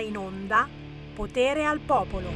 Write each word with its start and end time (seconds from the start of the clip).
in 0.00 0.16
onda 0.16 0.68
Potere 1.14 1.64
al 1.64 1.80
popolo. 1.80 2.28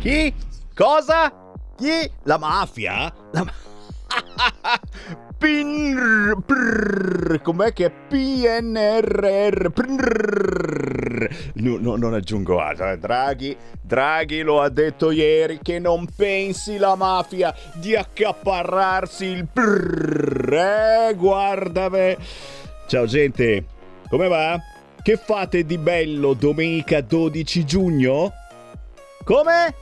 Chi? 0.00 0.32
Cosa? 0.74 1.30
Chi? 1.76 2.10
La 2.22 2.38
mafia? 2.38 3.12
La 3.32 3.44
mafia? 3.44 3.66
PNR, 5.38 6.36
prrr, 6.44 7.40
com'è 7.42 7.72
che 7.72 7.84
è 7.84 7.90
PNRR? 7.90 9.68
Prrr. 9.70 11.28
No, 11.56 11.76
no, 11.78 11.96
non 11.96 12.14
aggiungo 12.14 12.58
altro. 12.60 12.90
eh. 12.90 12.98
Draghi, 12.98 13.56
Draghi 13.80 14.40
lo 14.40 14.60
ha 14.62 14.68
detto 14.68 15.10
ieri 15.10 15.60
che 15.62 15.78
non 15.78 16.06
pensi 16.16 16.76
la 16.78 16.96
mafia 16.96 17.54
di 17.74 17.94
accaparrarsi 17.94 19.26
il 19.26 19.46
prrr. 19.46 20.52
Eh, 20.52 21.14
guarda 21.14 21.88
me. 21.88 22.16
Ciao 22.88 23.06
gente, 23.06 23.64
come 24.08 24.26
va? 24.28 24.58
Che 25.08 25.16
fate 25.16 25.64
di 25.64 25.78
bello 25.78 26.34
domenica 26.34 27.00
12 27.00 27.64
giugno? 27.64 28.30
Come? 29.24 29.74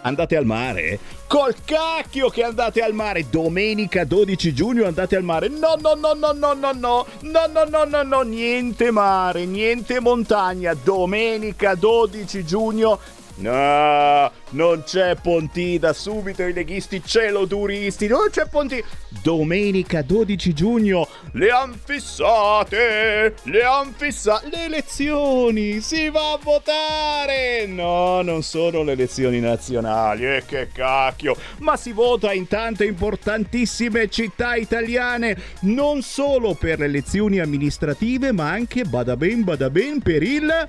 Andate 0.00 0.36
al 0.38 0.46
mare? 0.46 0.98
Col 1.26 1.54
cacchio 1.66 2.30
che 2.30 2.44
andate 2.44 2.80
al 2.80 2.94
mare! 2.94 3.28
Domenica 3.28 4.04
12 4.06 4.54
giugno 4.54 4.86
andate 4.86 5.16
al 5.16 5.22
mare! 5.22 5.48
No, 5.48 5.74
no, 5.78 5.92
no, 5.92 6.14
no, 6.14 6.32
no, 6.32 6.54
no, 6.54 6.72
no! 6.72 7.06
No, 7.20 7.46
no, 7.46 7.64
no, 7.64 7.84
no, 7.84 8.02
no! 8.04 8.22
Niente 8.22 8.90
mare, 8.90 9.44
niente 9.44 10.00
montagna! 10.00 10.72
Domenica 10.72 11.74
12 11.74 12.42
giugno 12.46 12.98
No, 13.36 14.30
non 14.50 14.84
c'è 14.84 15.16
Pontida, 15.16 15.92
subito 15.92 16.42
i 16.44 16.52
leghisti 16.52 17.02
celoduristi, 17.04 18.06
non 18.06 18.28
c'è 18.30 18.46
Pontida. 18.46 18.86
Domenica 19.22 20.02
12 20.02 20.52
giugno 20.52 21.08
le 21.32 21.50
han 21.50 21.74
fissate, 21.82 23.34
le 23.44 23.64
han 23.64 23.92
fissate, 23.96 24.48
le 24.50 24.64
elezioni, 24.64 25.80
si 25.80 26.08
va 26.10 26.32
a 26.32 26.38
votare. 26.40 27.66
No, 27.66 28.22
non 28.22 28.42
sono 28.42 28.84
le 28.84 28.92
elezioni 28.92 29.40
nazionali, 29.40 30.26
e 30.26 30.44
che 30.46 30.68
cacchio, 30.72 31.36
ma 31.58 31.76
si 31.76 31.90
vota 31.90 32.32
in 32.32 32.46
tante 32.46 32.84
importantissime 32.84 34.08
città 34.08 34.54
italiane, 34.54 35.36
non 35.62 36.02
solo 36.02 36.54
per 36.54 36.78
le 36.78 36.84
elezioni 36.84 37.40
amministrative, 37.40 38.30
ma 38.30 38.50
anche, 38.50 38.84
bada 38.84 39.16
ben, 39.16 39.42
bada 39.42 39.70
ben, 39.70 40.00
per 40.02 40.22
il 40.22 40.68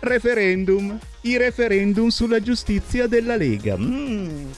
referendum. 0.00 0.98
I 1.22 1.36
referendum 1.36 2.08
sulla 2.08 2.40
giustizia 2.40 3.06
della 3.06 3.36
Lega. 3.36 3.76
Mm, 3.76 4.50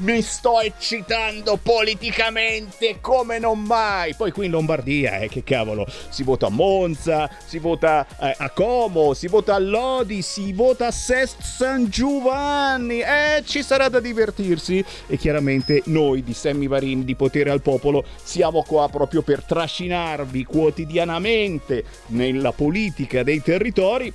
mi 0.00 0.22
sto 0.22 0.60
eccitando 0.60 1.58
politicamente 1.62 2.98
come 3.00 3.38
non 3.38 3.62
mai. 3.62 4.14
Poi 4.14 4.30
qui 4.32 4.46
in 4.46 4.52
Lombardia, 4.52 5.18
eh, 5.18 5.28
che 5.28 5.44
cavolo, 5.44 5.86
si 6.08 6.22
vota 6.22 6.46
a 6.46 6.50
Monza, 6.50 7.30
si 7.44 7.58
vota 7.58 8.06
eh, 8.18 8.34
a 8.38 8.50
Como, 8.50 9.12
si 9.14 9.28
vota 9.28 9.54
a 9.54 9.58
Lodi, 9.58 10.22
si 10.22 10.52
vota 10.52 10.86
a 10.86 10.90
Sest 10.90 11.42
San 11.42 11.88
Giovanni. 11.88 13.00
Eh, 13.00 13.42
ci 13.44 13.62
sarà 13.62 13.88
da 13.88 14.00
divertirsi. 14.00 14.82
E 15.06 15.16
chiaramente 15.16 15.82
noi 15.86 16.22
di 16.22 16.32
Sammy 16.32 16.66
Varini 16.66 17.04
di 17.04 17.14
Potere 17.14 17.50
al 17.50 17.60
Popolo 17.60 18.04
siamo 18.22 18.62
qua 18.62 18.88
proprio 18.88 19.22
per 19.22 19.44
trascinarvi 19.44 20.44
quotidianamente 20.44 21.84
nella 22.06 22.52
politica 22.52 23.22
dei 23.22 23.42
territori 23.42 24.12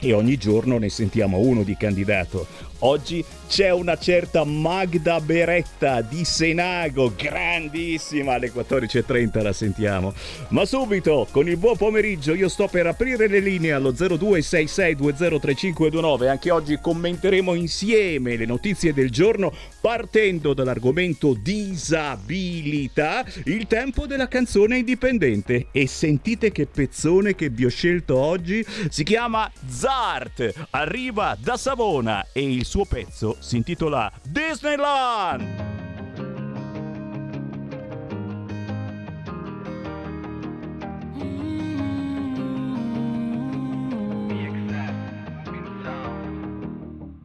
e 0.00 0.12
ogni 0.12 0.36
giorno 0.36 0.78
ne 0.78 0.88
sentiamo 0.88 1.38
uno 1.38 1.62
di 1.62 1.76
candidato. 1.76 2.46
Oggi 2.80 3.24
c'è 3.48 3.70
una 3.70 3.96
certa 3.96 4.44
Magda 4.44 5.20
Beretta 5.20 6.00
di 6.00 6.24
Senago, 6.24 7.12
grandissima, 7.16 8.34
alle 8.34 8.52
14.30 8.52 9.42
la 9.42 9.52
sentiamo. 9.52 10.14
Ma 10.50 10.64
subito, 10.64 11.26
con 11.32 11.48
il 11.48 11.56
buon 11.56 11.76
pomeriggio, 11.76 12.34
io 12.34 12.48
sto 12.48 12.68
per 12.68 12.86
aprire 12.86 13.26
le 13.26 13.40
linee 13.40 13.72
allo 13.72 13.90
0266203529. 13.90 16.28
Anche 16.28 16.52
oggi 16.52 16.78
commenteremo 16.78 17.54
insieme 17.54 18.36
le 18.36 18.46
notizie 18.46 18.92
del 18.92 19.10
giorno 19.10 19.52
partendo 19.80 20.54
dall'argomento 20.54 21.34
disabilità, 21.34 23.24
il 23.44 23.66
tempo 23.66 24.06
della 24.06 24.28
canzone 24.28 24.78
indipendente. 24.78 25.66
E 25.72 25.88
sentite 25.88 26.52
che 26.52 26.66
pezzone 26.66 27.34
che 27.34 27.48
vi 27.48 27.64
ho 27.64 27.70
scelto 27.70 28.18
oggi, 28.18 28.64
si 28.88 29.02
chiama 29.02 29.50
Zart, 29.66 30.68
arriva 30.70 31.36
da 31.40 31.56
Savona 31.56 32.24
e 32.32 32.42
il 32.42 32.66
suo 32.68 32.84
pezzo 32.84 33.36
si 33.38 33.56
intitola 33.56 34.12
Disneyland. 34.22 35.87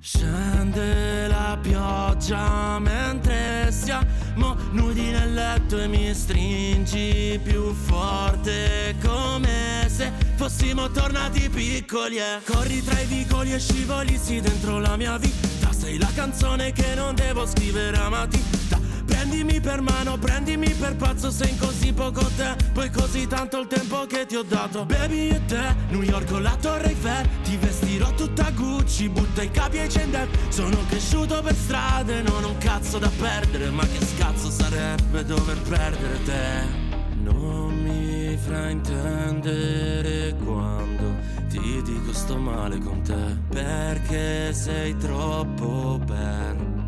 Scende 0.05 1.27
la 1.27 1.57
pioggia 1.61 2.77
mentre 2.77 3.71
siamo 3.71 4.53
nudi 4.71 5.11
nel 5.11 5.33
letto 5.33 5.79
e 5.79 5.87
mi 5.87 6.13
stringi 6.13 7.39
più 7.41 7.73
forte 7.73 8.95
come 9.01 9.85
se 9.87 10.11
fossimo 10.35 10.91
tornati 10.91 11.47
piccoli 11.47 12.17
e 12.17 12.41
corri 12.45 12.83
tra 12.83 12.99
i 12.99 13.05
vicoli 13.05 13.53
e 13.53 13.59
scivolissi 13.61 14.41
dentro 14.41 14.77
la 14.79 14.97
mia 14.97 15.17
vita. 15.17 15.71
Sei 15.71 15.97
la 15.97 16.11
canzone 16.13 16.73
che 16.73 16.95
non 16.95 17.15
devo 17.15 17.47
scrivere 17.47 17.95
a 17.95 18.09
matita 18.09 18.62
Prendimi 19.05 19.59
per 19.59 19.81
mano, 19.81 20.17
prendimi 20.17 20.69
per 20.69 20.95
pazzo 20.95 21.29
Sei 21.31 21.49
in 21.49 21.57
così 21.57 21.93
poco 21.93 22.23
tempo 22.35 22.81
e 22.81 22.89
così 22.89 23.27
tanto 23.27 23.59
il 23.59 23.67
tempo 23.67 24.05
che 24.05 24.25
ti 24.25 24.35
ho 24.35 24.43
dato. 24.43 24.85
Baby 24.85 25.29
e 25.29 25.45
te, 25.45 25.75
New 25.89 26.01
York 26.01 26.31
o 26.31 26.39
la 26.39 26.55
Torre 26.59 26.87
Eiffel 26.89 27.27
Ti 27.43 27.57
vestirò 27.57 28.11
tutta 28.13 28.51
Gucci, 28.51 29.09
butta 29.09 29.41
i 29.41 29.51
capi 29.51 29.79
ai 29.79 29.89
cendel 29.89 30.27
Sono 30.49 30.77
cresciuto 30.87 31.41
per 31.41 31.55
strade, 31.55 32.21
non 32.21 32.43
ho 32.43 32.49
un 32.49 32.57
cazzo 32.57 32.99
da 32.99 33.09
perdere 33.17 33.69
Ma 33.69 33.83
che 33.83 34.05
scazzo 34.05 34.49
sarebbe 34.49 35.25
dover 35.25 35.59
perdere 35.61 36.23
te? 36.23 36.91
Non 37.21 37.73
mi 37.81 38.37
fraintendere 38.37 40.35
quando 40.43 41.15
ti 41.49 41.81
dico 41.83 42.13
sto 42.13 42.37
male 42.37 42.77
con 42.79 43.01
te 43.01 43.37
Perché 43.49 44.53
sei 44.53 44.95
troppo 44.97 45.99
per 46.05 46.82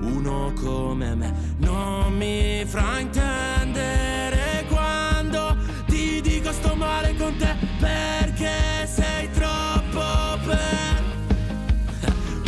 uno 0.00 0.52
come 0.60 1.14
me 1.14 1.54
Non 1.58 2.12
mi 2.14 2.64
fraintendere 2.66 4.64
quando 4.68 5.56
ti 5.86 6.20
dico 6.20 6.52
sto 6.52 6.74
male 6.74 7.14
con 7.16 7.36
te 7.36 7.54
Perché 7.78 8.86
sei 8.86 9.30
troppo 9.30 10.38
per 10.44 11.02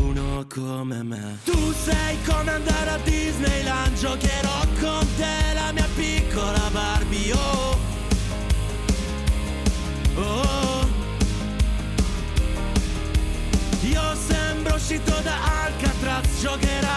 uno 0.02 0.46
come 0.52 1.02
me 1.02 1.38
Tu 1.44 1.72
sei 1.72 2.16
come 2.24 2.50
andare 2.50 2.90
a 2.90 2.98
Disneyland 2.98 3.96
Giocherò 3.96 4.60
con 4.80 5.06
te 5.16 5.54
la 5.54 5.72
mia 5.72 5.88
piccola 5.94 6.68
Barbie 6.70 7.32
oh. 7.32 7.78
Oh. 10.16 10.86
Io 13.82 14.14
sembro 14.14 14.74
uscito 14.74 15.14
da 15.22 15.64
Alcatraz 15.64 16.40
Giocherai 16.40 16.87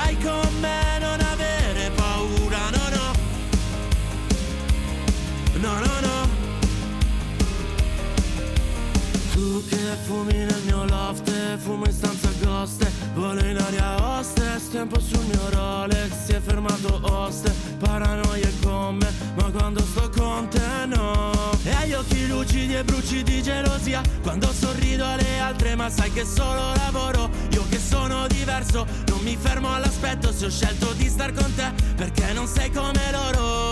fumi 10.11 10.33
nel 10.33 10.61
mio 10.65 10.83
loft 10.85 11.31
fumo 11.57 11.85
in 11.85 11.93
stanza 11.93 12.29
ghost 12.43 12.85
Volo 13.13 13.43
in 13.45 13.57
aria 13.57 14.17
hostess, 14.17 14.69
tempo 14.69 14.99
sul 14.99 15.23
mio 15.25 15.49
Rolex 15.49 16.25
Si 16.25 16.33
è 16.33 16.41
fermato 16.41 16.99
host, 17.03 17.49
paranoie 17.79 18.51
con 18.61 18.97
me 18.97 19.09
Ma 19.35 19.49
quando 19.51 19.81
sto 19.81 20.09
con 20.09 20.47
te 20.49 20.85
no. 20.87 21.31
E 21.63 21.87
gli 21.87 21.93
occhi 21.93 22.27
lucidi 22.27 22.75
e 22.75 22.83
bruci 22.83 23.23
di 23.23 23.41
gelosia 23.41 24.01
Quando 24.21 24.51
sorrido 24.51 25.05
alle 25.05 25.39
altre 25.39 25.75
ma 25.75 25.89
sai 25.89 26.11
che 26.11 26.25
solo 26.25 26.73
lavoro 26.75 27.29
Io 27.51 27.63
che 27.69 27.79
sono 27.79 28.27
diverso, 28.27 28.85
non 29.07 29.19
mi 29.21 29.37
fermo 29.39 29.73
all'aspetto 29.73 30.31
Se 30.33 30.45
ho 30.45 30.49
scelto 30.49 30.91
di 30.93 31.07
star 31.07 31.31
con 31.33 31.53
te 31.55 31.71
perché 31.95 32.33
non 32.33 32.47
sei 32.47 32.71
come 32.71 33.11
loro 33.11 33.70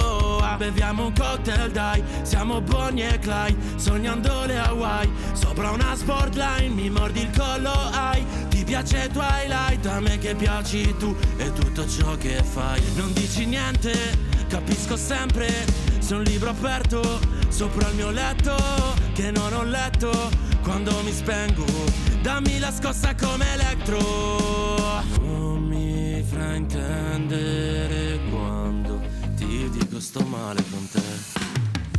Beviamo 0.60 1.06
un 1.06 1.14
cocktail 1.14 1.72
dai, 1.72 2.04
siamo 2.24 2.60
Bonnie 2.60 3.14
e 3.14 3.20
Clyde 3.20 3.78
Sognando 3.78 4.44
le 4.44 4.60
Hawaii, 4.60 5.10
sopra 5.32 5.72
una 5.72 5.96
sportline 5.96 6.68
Mi 6.68 6.90
mordi 6.90 7.22
il 7.22 7.30
collo, 7.30 7.72
ai. 7.72 8.26
Ti 8.50 8.66
piace 8.66 9.08
Twilight, 9.08 9.86
a 9.86 10.02
me 10.02 10.18
che 10.18 10.36
piaci 10.36 10.94
tu 10.98 11.16
E 11.38 11.54
tutto 11.54 11.88
ciò 11.88 12.18
che 12.18 12.44
fai. 12.44 12.82
Non 12.96 13.14
dici 13.14 13.46
niente, 13.46 13.94
capisco 14.50 14.98
sempre. 14.98 15.48
Sei 16.00 16.18
un 16.18 16.24
libro 16.24 16.50
aperto, 16.50 17.22
sopra 17.48 17.88
il 17.88 17.96
mio 17.96 18.12
letto 18.12 18.54
Che 19.14 19.32
non 19.32 19.54
ho 19.54 19.64
letto, 19.64 20.12
quando 20.62 20.92
mi 21.04 21.14
spengo 21.14 21.64
Dammi 22.22 22.60
la 22.60 22.72
scossa 22.72 23.16
come 23.16 23.46
elettro 23.54 25.04
Non 25.22 25.64
mi 25.64 26.22
fraintendere 26.28 27.79
quando 30.00 30.02
sto 30.02 30.24
male 30.26 30.64
con 30.70 30.90
te 30.90 31.02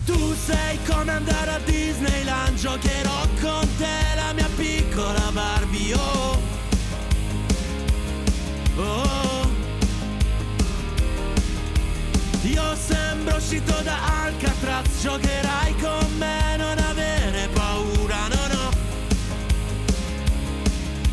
Tu 0.07 0.35
sei 0.35 0.79
come 0.87 1.13
andare 1.13 1.51
a 1.51 1.59
Disneyland, 1.61 2.57
giocherò 2.57 3.27
con 3.41 3.69
te 3.77 4.15
la 4.15 4.33
mia 4.33 4.49
piccola 4.57 5.31
Barbie. 5.33 5.95
Oh, 5.95 6.39
oh. 8.77 9.49
Io 12.43 12.77
sembro 12.77 13.37
uscito 13.37 13.75
da 13.83 14.25
Alcatraz, 14.25 15.03
giocherai 15.03 15.75
con 15.77 16.17
me, 16.19 16.57
non 16.57 16.79
avere 16.79 17.49
paura, 17.53 18.29
no 18.29 18.47
no. 18.55 18.71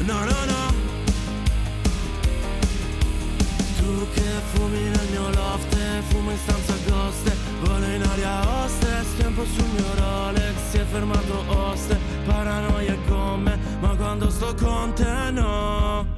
No 0.05 0.19
no 0.23 0.45
no. 0.45 0.73
Tu 3.77 4.07
che 4.13 4.41
fumi 4.53 4.79
nel 4.79 4.96
mio 5.17 5.29
loft, 5.31 5.75
fumo 6.09 6.31
in 6.31 6.37
stanza 6.37 6.73
ghost, 6.87 7.35
volo 7.61 7.85
in 7.85 8.01
aria 8.03 8.63
hostess, 8.63 9.15
tempo 9.17 9.43
sul 9.45 9.65
mio 9.73 9.93
Rolex, 9.95 10.55
si 10.69 10.77
è 10.77 10.85
fermato 10.85 11.43
host, 11.47 11.97
paranoia 12.25 12.95
con 13.07 13.41
me, 13.41 13.57
ma 13.79 13.95
quando 13.95 14.29
sto 14.29 14.53
con 14.55 14.93
te 14.93 15.31
no. 15.31 16.16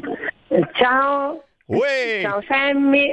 Ciao. 0.76 1.44
Uè. 1.66 2.20
Ciao 2.22 2.42
Sammy. 2.48 3.12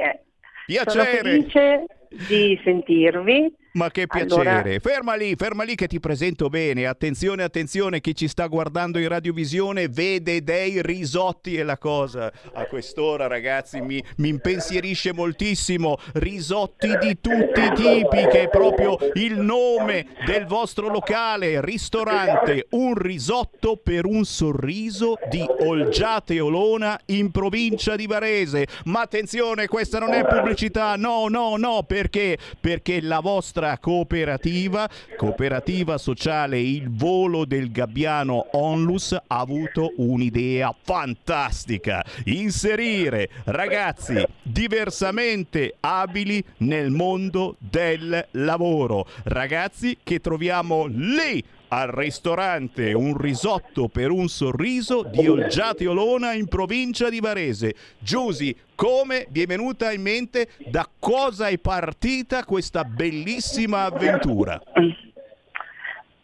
Piacere. 0.65 0.89
Sono 0.89 1.03
felice 1.03 1.85
di 2.27 2.59
sentirvi. 2.63 3.53
Ma 3.77 3.91
che 3.91 4.07
piacere. 4.07 4.49
Allora... 4.49 4.79
Ferma 4.79 5.15
lì, 5.15 5.35
ferma 5.35 5.63
lì 5.63 5.75
che 5.75 5.87
ti 5.87 5.99
presento 5.99 6.49
bene. 6.49 6.87
Attenzione, 6.87 7.43
attenzione, 7.43 8.01
chi 8.01 8.15
ci 8.15 8.27
sta 8.27 8.47
guardando 8.47 8.97
in 8.97 9.07
radiovisione 9.07 9.87
vede 9.87 10.43
dei 10.43 10.81
risotti 10.81 11.55
e 11.55 11.63
la 11.63 11.77
cosa 11.77 12.31
a 12.53 12.65
quest'ora, 12.65 13.27
ragazzi, 13.27 13.79
mi, 13.81 14.03
mi 14.17 14.29
impensierisce 14.29 15.13
moltissimo. 15.13 15.97
Risotti 16.13 16.97
di 16.97 17.19
tutti 17.21 17.61
i 17.61 17.71
tipi, 17.75 18.27
che 18.31 18.43
è 18.43 18.49
proprio 18.49 18.97
il 19.13 19.37
nome 19.39 20.07
del 20.25 20.47
vostro 20.47 20.89
locale, 20.89 21.61
ristorante. 21.61 22.65
Un 22.71 22.95
risotto 22.95 23.77
per 23.77 24.05
un 24.05 24.25
sorriso 24.25 25.17
di 25.29 25.45
Olgiate 25.59 26.39
Olona 26.39 26.99
in 27.07 27.29
provincia 27.29 27.95
di 27.95 28.07
Varese. 28.07 28.65
Ma 28.85 29.01
attenzione, 29.01 29.67
questa 29.67 29.99
non 29.99 30.13
è 30.13 30.25
pubblicità, 30.25 30.95
no, 30.95 31.27
no, 31.27 31.57
no, 31.57 31.83
perché? 31.83 32.39
Perché 32.59 33.01
la 33.01 33.19
vostra 33.19 33.66
nostra 33.67 33.77
cooperativa, 33.79 34.89
cooperativa 35.17 35.97
sociale 35.97 36.59
Il 36.59 36.89
Volo 36.89 37.43
del 37.43 37.71
Gabbiano 37.71 38.47
Onlus, 38.51 39.11
ha 39.11 39.39
avuto 39.39 39.93
un'idea 39.97 40.73
fantastica. 40.81 42.03
Inserire 42.25 43.29
ragazzi 43.45 44.25
diversamente 44.41 45.75
abili 45.81 46.41
nel 46.57 46.91
mondo 46.91 47.55
del 47.57 48.25
lavoro. 48.31 49.05
Ragazzi 49.23 49.97
che 50.01 50.19
troviamo 50.19 50.85
lì 50.85 51.43
al 51.69 51.89
ristorante 51.89 52.93
Un 52.93 53.17
risotto 53.17 53.87
per 53.87 54.11
un 54.11 54.27
sorriso 54.27 55.03
di 55.03 55.27
Olgiati 55.27 55.85
Olona 55.85 56.33
in 56.33 56.47
provincia 56.47 57.09
di 57.09 57.19
Varese. 57.19 57.73
Giusi, 57.99 58.55
come 58.75 59.27
vi 59.29 59.41
è 59.41 59.45
venuta 59.45 59.91
in 59.91 60.01
mente, 60.01 60.49
da 60.69 60.87
cosa 60.99 61.47
è 61.47 61.57
partita 61.57 62.43
questa 62.43 62.83
bellissima 62.83 63.83
avventura? 63.85 64.61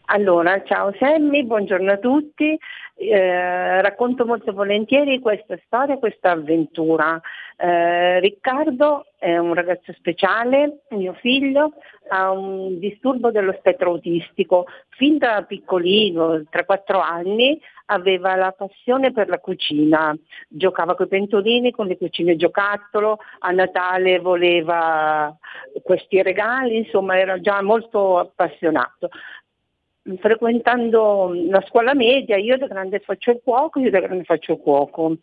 Allora, 0.05 0.61
ciao 0.63 0.93
Sammy, 0.99 1.43
buongiorno 1.43 1.91
a 1.91 1.97
tutti. 1.97 2.57
Eh, 2.95 3.81
racconto 3.81 4.25
molto 4.25 4.53
volentieri 4.53 5.19
questa 5.19 5.57
storia, 5.65 5.97
questa 5.97 6.31
avventura. 6.31 7.19
Eh, 7.63 8.19
Riccardo 8.19 9.05
è 9.17 9.37
un 9.37 9.53
ragazzo 9.53 9.93
speciale, 9.93 10.81
mio 10.89 11.13
figlio, 11.13 11.75
ha 12.09 12.29
un 12.29 12.77
disturbo 12.77 13.31
dello 13.31 13.55
spettro 13.57 13.91
autistico. 13.91 14.65
Fin 14.89 15.17
da 15.17 15.45
piccolino, 15.47 16.41
3-4 16.51 16.99
anni, 16.99 17.57
aveva 17.85 18.35
la 18.35 18.51
passione 18.51 19.13
per 19.13 19.29
la 19.29 19.39
cucina. 19.39 20.13
Giocava 20.49 20.93
con 20.95 21.05
i 21.05 21.09
pentolini, 21.09 21.71
con 21.71 21.87
le 21.87 21.97
cucine 21.97 22.35
giocattolo, 22.35 23.19
a 23.39 23.51
Natale 23.51 24.19
voleva 24.19 25.33
questi 25.83 26.21
regali, 26.21 26.75
insomma 26.75 27.17
era 27.17 27.39
già 27.39 27.61
molto 27.61 28.19
appassionato 28.19 29.09
frequentando 30.19 31.31
la 31.49 31.63
scuola 31.67 31.93
media, 31.93 32.37
io 32.37 32.57
da 32.57 32.67
grande 32.67 32.99
faccio 32.99 33.31
il 33.31 33.41
cuoco, 33.43 33.79
io 33.79 33.89
da 33.89 33.99
grande 33.99 34.23
faccio 34.23 34.53
il 34.53 34.59
cuoco. 34.59 35.17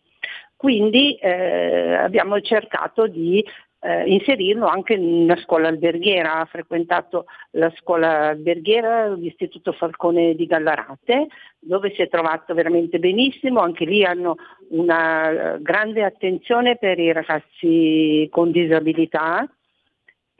Quindi 0.55 1.15
eh, 1.15 1.93
abbiamo 1.93 2.39
cercato 2.41 3.07
di 3.07 3.43
eh, 3.83 4.03
inserirlo 4.05 4.67
anche 4.67 4.95
una 4.95 5.35
scuola 5.37 5.67
alberghiera, 5.67 6.35
ha 6.35 6.45
frequentato 6.45 7.25
la 7.51 7.71
scuola 7.77 8.29
alberghiera, 8.29 9.09
l'Istituto 9.13 9.71
Falcone 9.71 10.35
di 10.35 10.45
Gallarate, 10.45 11.27
dove 11.59 11.91
si 11.95 12.01
è 12.01 12.07
trovato 12.07 12.53
veramente 12.53 12.99
benissimo, 12.99 13.59
anche 13.59 13.85
lì 13.85 14.03
hanno 14.03 14.35
una 14.69 15.57
grande 15.59 16.03
attenzione 16.03 16.77
per 16.77 16.99
i 16.99 17.11
ragazzi 17.11 18.27
con 18.29 18.51
disabilità 18.51 19.49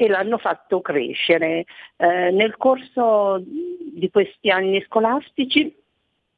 e 0.01 0.07
l'hanno 0.07 0.39
fatto 0.39 0.81
crescere. 0.81 1.65
Eh, 1.95 2.31
nel 2.31 2.57
corso 2.57 3.39
di 3.45 4.09
questi 4.09 4.49
anni 4.49 4.81
scolastici 4.81 5.71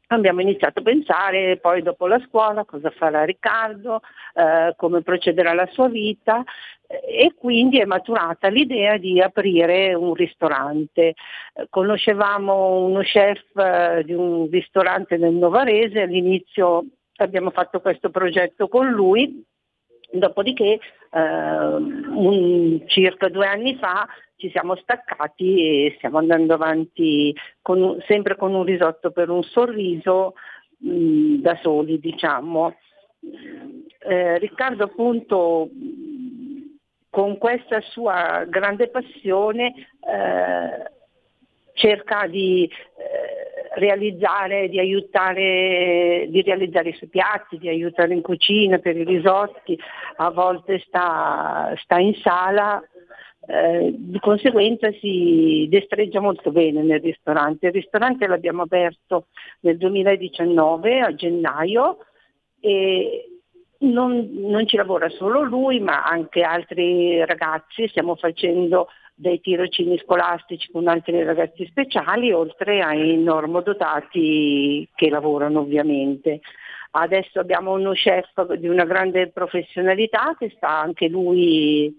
abbiamo 0.07 0.41
iniziato 0.41 0.79
a 0.79 0.83
pensare 0.83 1.57
poi 1.57 1.81
dopo 1.81 2.05
la 2.07 2.21
scuola 2.27 2.65
cosa 2.65 2.89
farà 2.89 3.23
Riccardo, 3.23 4.01
eh, 4.35 4.73
come 4.75 5.01
procederà 5.01 5.53
la 5.53 5.65
sua 5.71 5.87
vita 5.87 6.43
eh, 6.87 7.25
e 7.25 7.33
quindi 7.35 7.79
è 7.79 7.85
maturata 7.85 8.49
l'idea 8.49 8.97
di 8.97 9.21
aprire 9.21 9.93
un 9.93 10.13
ristorante. 10.13 11.13
Eh, 11.53 11.67
conoscevamo 11.69 12.79
uno 12.83 12.99
chef 12.99 13.55
eh, 13.55 14.03
di 14.03 14.13
un 14.13 14.49
ristorante 14.49 15.15
nel 15.15 15.35
Novarese, 15.35 16.01
all'inizio 16.01 16.83
abbiamo 17.15 17.51
fatto 17.51 17.79
questo 17.79 18.09
progetto 18.09 18.67
con 18.67 18.89
lui, 18.89 19.41
dopodiché 20.19 20.79
eh, 21.11 21.19
un, 21.19 22.81
circa 22.87 23.29
due 23.29 23.47
anni 23.47 23.75
fa 23.75 24.07
ci 24.35 24.49
siamo 24.49 24.75
staccati 24.75 25.85
e 25.85 25.93
stiamo 25.97 26.17
andando 26.17 26.53
avanti 26.53 27.35
con, 27.61 28.01
sempre 28.07 28.35
con 28.35 28.53
un 28.53 28.63
risotto 28.63 29.11
per 29.11 29.29
un 29.29 29.43
sorriso 29.43 30.33
mh, 30.77 30.89
mm, 30.89 31.35
da 31.41 31.57
soli, 31.61 31.99
diciamo. 31.99 32.75
Eh, 33.99 34.37
Riccardo 34.37 34.83
appunto 34.83 35.69
con 37.09 37.37
questa 37.37 37.79
sua 37.81 38.43
grande 38.49 38.89
passione 38.89 39.73
eh, 40.01 40.91
cerca 41.73 42.27
di 42.27 42.65
eh, 42.65 43.79
realizzare, 43.79 44.69
di 44.69 44.79
aiutare, 44.79 46.27
di 46.29 46.41
realizzare 46.41 46.89
i 46.89 46.93
suoi 46.93 47.09
piatti, 47.09 47.57
di 47.57 47.67
aiutare 47.67 48.13
in 48.13 48.21
cucina 48.21 48.77
per 48.79 48.95
i 48.95 49.03
risotti, 49.03 49.77
a 50.17 50.29
volte 50.31 50.79
sta, 50.85 51.73
sta 51.77 51.97
in 51.97 52.13
sala 52.15 52.81
eh, 53.45 53.93
di 53.93 54.19
conseguenza 54.19 54.89
si 55.01 55.67
destreggia 55.69 56.21
molto 56.21 56.51
bene 56.51 56.81
nel 56.81 57.01
ristorante. 57.01 57.67
Il 57.67 57.73
ristorante 57.73 58.27
l'abbiamo 58.27 58.61
aperto 58.61 59.27
nel 59.61 59.77
2019 59.77 61.01
a 61.01 61.13
gennaio 61.13 61.97
e 62.61 63.39
non, 63.79 64.29
non, 64.31 64.65
ci 64.65 64.77
lavora 64.77 65.09
solo 65.09 65.41
lui 65.41 65.81
ma 65.81 66.03
anche 66.03 66.41
altri 66.41 67.25
ragazzi, 67.25 67.87
stiamo 67.89 68.15
facendo 68.15 68.87
dei 69.15 69.39
tirocini 69.39 69.97
scolastici 69.99 70.71
con 70.71 70.87
altri 70.87 71.23
ragazzi 71.23 71.65
speciali 71.67 72.31
oltre 72.31 72.81
ai 72.81 73.17
normodotati 73.17 74.87
che 74.95 75.09
lavorano 75.09 75.59
ovviamente. 75.59 76.41
Adesso 76.91 77.39
abbiamo 77.39 77.71
uno 77.73 77.91
chef 77.93 78.53
di 78.53 78.67
una 78.67 78.85
grande 78.85 79.29
professionalità 79.29 80.35
che 80.37 80.51
sta 80.55 80.69
anche 80.69 81.07
lui 81.07 81.95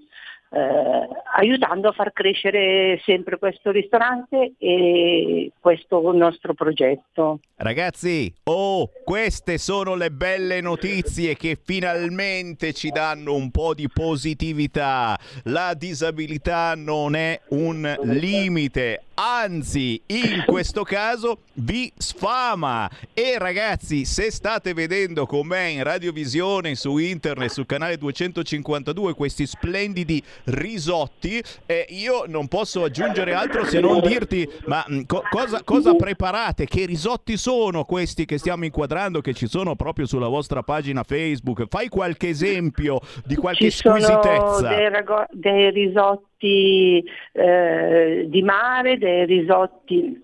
eh, 0.50 1.08
aiutando 1.36 1.88
a 1.88 1.92
far 1.92 2.12
crescere 2.12 3.00
sempre 3.04 3.38
questo 3.38 3.70
ristorante 3.70 4.52
e 4.58 5.50
questo 5.58 6.12
nostro 6.12 6.54
progetto. 6.54 7.40
Ragazzi, 7.56 8.32
oh, 8.44 8.88
queste 9.04 9.58
sono 9.58 9.94
le 9.94 10.10
belle 10.10 10.60
notizie 10.60 11.36
che 11.36 11.58
finalmente 11.60 12.72
ci 12.72 12.90
danno 12.90 13.34
un 13.34 13.50
po' 13.50 13.74
di 13.74 13.88
positività. 13.88 15.18
La 15.44 15.74
disabilità 15.74 16.74
non 16.76 17.16
è 17.16 17.40
un 17.48 17.96
limite, 18.02 19.02
anzi 19.14 20.00
in 20.06 20.44
questo 20.46 20.82
caso 20.82 21.38
vi 21.54 21.92
sfama 21.96 22.90
e 23.12 23.38
ragazzi 23.38 24.04
se 24.04 24.30
state 24.30 24.74
vedendo 24.74 25.26
con 25.26 25.46
me 25.46 25.70
in 25.70 25.82
radiovisione 25.84 26.74
su 26.74 26.98
internet 26.98 27.50
sul 27.50 27.66
canale 27.66 27.96
252 27.96 29.14
questi 29.14 29.46
splendidi 29.46 30.22
risotti. 30.44 31.42
Eh, 31.66 31.86
io 31.90 32.24
non 32.26 32.48
posso 32.48 32.84
aggiungere 32.84 33.32
altro 33.34 33.64
se 33.64 33.80
non 33.80 34.00
dirti 34.00 34.48
ma 34.66 34.84
mm, 34.90 35.02
co- 35.06 35.22
cosa, 35.30 35.62
cosa 35.64 35.94
preparate? 35.94 36.66
Che 36.66 36.84
risotti 36.86 37.36
sono 37.36 37.84
questi 37.84 38.24
che 38.24 38.38
stiamo 38.38 38.64
inquadrando 38.64 39.20
che 39.20 39.34
ci 39.34 39.46
sono 39.46 39.74
proprio 39.76 40.06
sulla 40.06 40.28
vostra 40.28 40.62
pagina 40.62 41.02
Facebook? 41.02 41.66
Fai 41.68 41.88
qualche 41.88 42.28
esempio 42.28 43.00
di 43.24 43.36
qualche 43.36 43.70
ci 43.70 43.76
squisitezza. 43.76 44.68
dei, 44.68 44.88
rago- 44.88 45.26
dei 45.30 45.70
risotti 45.70 47.04
eh, 47.32 48.26
di 48.28 48.42
mare, 48.42 48.98
dei 48.98 49.24
risotti 49.26 50.23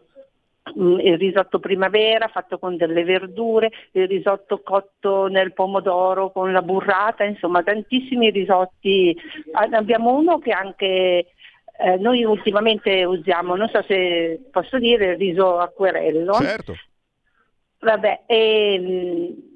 il 0.76 1.18
risotto 1.18 1.58
primavera 1.58 2.28
fatto 2.28 2.58
con 2.58 2.76
delle 2.76 3.02
verdure, 3.04 3.70
il 3.92 4.06
risotto 4.06 4.60
cotto 4.62 5.26
nel 5.26 5.52
pomodoro 5.52 6.30
con 6.30 6.52
la 6.52 6.62
burrata, 6.62 7.24
insomma 7.24 7.62
tantissimi 7.62 8.30
risotti. 8.30 9.16
Abbiamo 9.52 10.14
uno 10.14 10.38
che 10.38 10.52
anche 10.52 11.26
eh, 11.78 11.96
noi 11.98 12.24
ultimamente 12.24 13.04
usiamo, 13.04 13.56
non 13.56 13.68
so 13.68 13.82
se 13.82 14.48
posso 14.50 14.78
dire, 14.78 15.12
il 15.12 15.18
riso 15.18 15.58
acquerello. 15.58 16.34
Certo. 16.34 16.74
Vabbè, 17.78 18.22
e, 18.26 18.78
mm, 18.78 19.50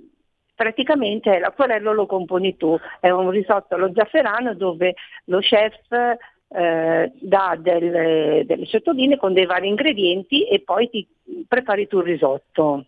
praticamente 0.54 1.38
l'acquerello 1.38 1.92
lo 1.92 2.06
componi 2.06 2.56
tu, 2.56 2.78
è 3.00 3.10
un 3.10 3.28
risotto 3.30 3.74
allo 3.74 3.92
zafferano 3.94 4.54
dove 4.54 4.94
lo 5.26 5.40
chef 5.40 6.16
eh, 6.54 7.12
dà 7.20 7.58
delle, 7.58 8.44
delle 8.46 8.66
ciottoline 8.66 9.16
con 9.16 9.32
dei 9.32 9.46
vari 9.46 9.68
ingredienti 9.68 10.46
e 10.46 10.60
poi 10.60 10.88
ti 10.88 11.06
prepari 11.48 11.88
tu 11.88 11.98
il 11.98 12.04
risotto. 12.04 12.86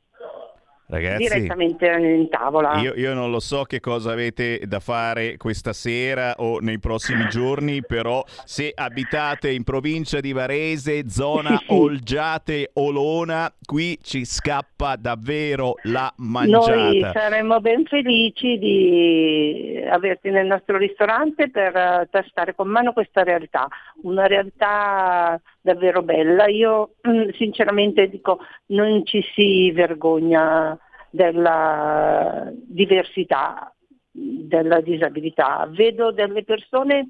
Ragazzi, 0.89 1.25
direttamente 1.25 1.87
in 1.89 2.29
tavola. 2.29 2.79
Io, 2.81 2.95
io, 2.95 3.13
non 3.13 3.33
lo 3.33 3.41
so 3.41 3.65
che 3.65 3.81
cosa 3.81 4.13
avete 4.13 4.61
da 4.67 4.79
fare 4.79 5.37
questa 5.37 5.73
sera 5.73 6.35
o 6.39 6.61
nei 6.61 6.79
prossimi 6.79 7.27
giorni, 7.31 7.85
però 7.85 8.23
se 8.45 8.73
abitate 8.73 9.51
in 9.51 9.65
provincia 9.65 10.21
di 10.21 10.33
Varese, 10.33 11.09
zona 11.09 11.59
Olgiate 11.69 12.71
Olona, 12.75 13.53
qui 13.65 13.99
ci 14.01 14.25
scappa 14.25 14.95
davvero 14.95 15.75
la 15.85 16.13
mangiata. 16.19 16.75
Noi 16.75 17.11
saremmo 17.13 17.61
ben 17.61 17.85
felici 17.85 18.57
di 18.57 19.83
averti 19.91 20.31
nel 20.31 20.47
nostro 20.47 20.79
ristorante 20.79 21.51
per 21.51 21.75
uh, 21.75 22.09
tastare 22.09 22.55
con 22.55 22.69
mano 22.69 22.93
questa 22.93 23.25
realtà, 23.25 23.67
una 24.03 24.27
realtà 24.27 25.41
davvero 25.67 26.03
bella. 26.03 26.47
Io 26.47 26.95
mm, 27.07 27.31
sinceramente 27.31 28.09
dico 28.09 28.39
non 28.67 29.05
ci 29.05 29.23
si 29.35 29.73
vergogna 29.73 30.79
della 31.11 32.51
diversità, 32.53 33.75
della 34.13 34.81
disabilità. 34.81 35.67
Vedo 35.69 36.13
delle 36.13 36.45
persone 36.45 37.09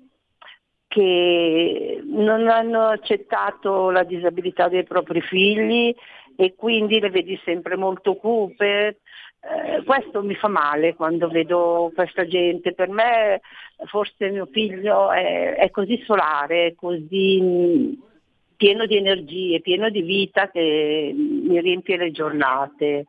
che 0.88 2.00
non 2.04 2.48
hanno 2.48 2.86
accettato 2.86 3.90
la 3.90 4.04
disabilità 4.04 4.68
dei 4.68 4.84
propri 4.84 5.20
figli 5.20 5.94
e 6.36 6.54
quindi 6.54 6.98
le 6.98 7.10
vedi 7.10 7.38
sempre 7.44 7.76
molto 7.76 8.14
cupe. 8.14 9.00
Eh, 9.38 9.84
questo 9.84 10.22
mi 10.22 10.34
fa 10.34 10.48
male 10.48 10.94
quando 10.94 11.28
vedo 11.28 11.92
questa 11.94 12.26
gente. 12.26 12.72
Per 12.72 12.88
me 12.88 13.40
forse 13.86 14.30
mio 14.30 14.46
figlio 14.46 15.12
è, 15.12 15.56
è 15.56 15.70
così 15.70 16.02
solare, 16.06 16.74
così 16.74 17.98
pieno 18.56 18.86
di 18.86 18.96
energie, 18.96 19.60
pieno 19.60 19.90
di 19.90 20.02
vita 20.02 20.50
che 20.50 21.14
mi 21.14 21.60
riempie 21.60 21.96
le 21.96 22.10
giornate. 22.10 23.06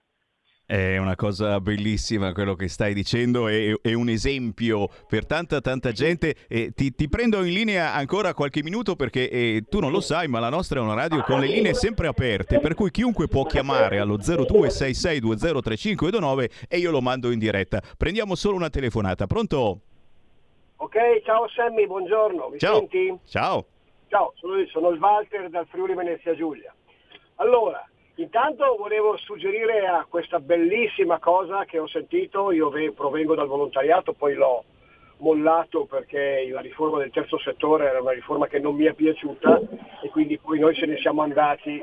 È 0.67 0.97
una 0.97 1.15
cosa 1.15 1.59
bellissima 1.61 2.33
quello 2.33 2.55
che 2.55 2.67
stai 2.67 2.93
dicendo, 2.93 3.47
è, 3.47 3.71
è 3.81 3.93
un 3.93 4.09
esempio 4.09 4.89
per 5.07 5.25
tanta 5.25 5.61
tanta 5.61 5.93
gente. 5.93 6.35
E 6.49 6.73
ti, 6.75 6.93
ti, 6.93 7.07
prendo 7.07 7.41
in 7.45 7.53
linea 7.53 7.93
ancora 7.93 8.33
qualche 8.33 8.61
minuto 8.61 8.97
perché 8.97 9.29
eh, 9.29 9.63
tu 9.69 9.79
non 9.79 9.93
lo 9.93 10.01
sai, 10.01 10.27
ma 10.27 10.39
la 10.39 10.49
nostra 10.49 10.81
è 10.81 10.83
una 10.83 10.93
radio 10.93 11.23
con 11.23 11.39
le 11.39 11.47
linee 11.47 11.73
sempre 11.73 12.07
aperte, 12.07 12.59
per 12.59 12.75
cui 12.75 12.91
chiunque 12.91 13.29
può 13.29 13.45
chiamare 13.45 13.99
allo 13.99 14.17
0266203529 14.17 16.65
e 16.67 16.79
io 16.79 16.91
lo 16.91 16.99
mando 16.99 17.31
in 17.31 17.39
diretta. 17.39 17.81
Prendiamo 17.97 18.35
solo 18.35 18.57
una 18.57 18.69
telefonata, 18.69 19.25
pronto? 19.25 19.79
Ok, 20.75 20.97
ciao 21.23 21.47
Sammy, 21.47 21.87
buongiorno, 21.87 22.49
mi 22.49 22.59
ciao. 22.59 22.79
senti? 22.79 23.17
Ciao. 23.23 23.65
Ciao, 24.09 24.33
sono, 24.37 24.53
sono 24.67 24.89
il 24.89 24.99
Walter 24.99 25.49
dal 25.49 25.67
Friuli 25.67 25.93
Venezia 25.93 26.33
Giulia. 26.33 26.73
Allora, 27.35 27.85
intanto 28.15 28.75
volevo 28.77 29.17
suggerire 29.17 29.85
a 29.85 30.05
questa 30.07 30.39
bellissima 30.39 31.19
cosa 31.19 31.65
che 31.65 31.77
ho 31.77 31.87
sentito, 31.87 32.51
io 32.51 32.71
provengo 32.95 33.35
dal 33.35 33.47
volontariato, 33.47 34.13
poi 34.13 34.33
l'ho, 34.33 34.63
mollato 35.17 35.85
perché 35.85 36.47
la 36.51 36.61
riforma 36.61 36.99
del 36.99 37.11
terzo 37.11 37.37
settore 37.39 37.87
era 37.87 38.01
una 38.01 38.11
riforma 38.11 38.47
che 38.47 38.59
non 38.59 38.75
mi 38.75 38.85
è 38.85 38.93
piaciuta 38.93 39.59
e 40.01 40.09
quindi 40.09 40.37
poi 40.37 40.59
noi 40.59 40.75
ce 40.75 40.85
ne 40.85 40.97
siamo 40.97 41.21
andati 41.21 41.81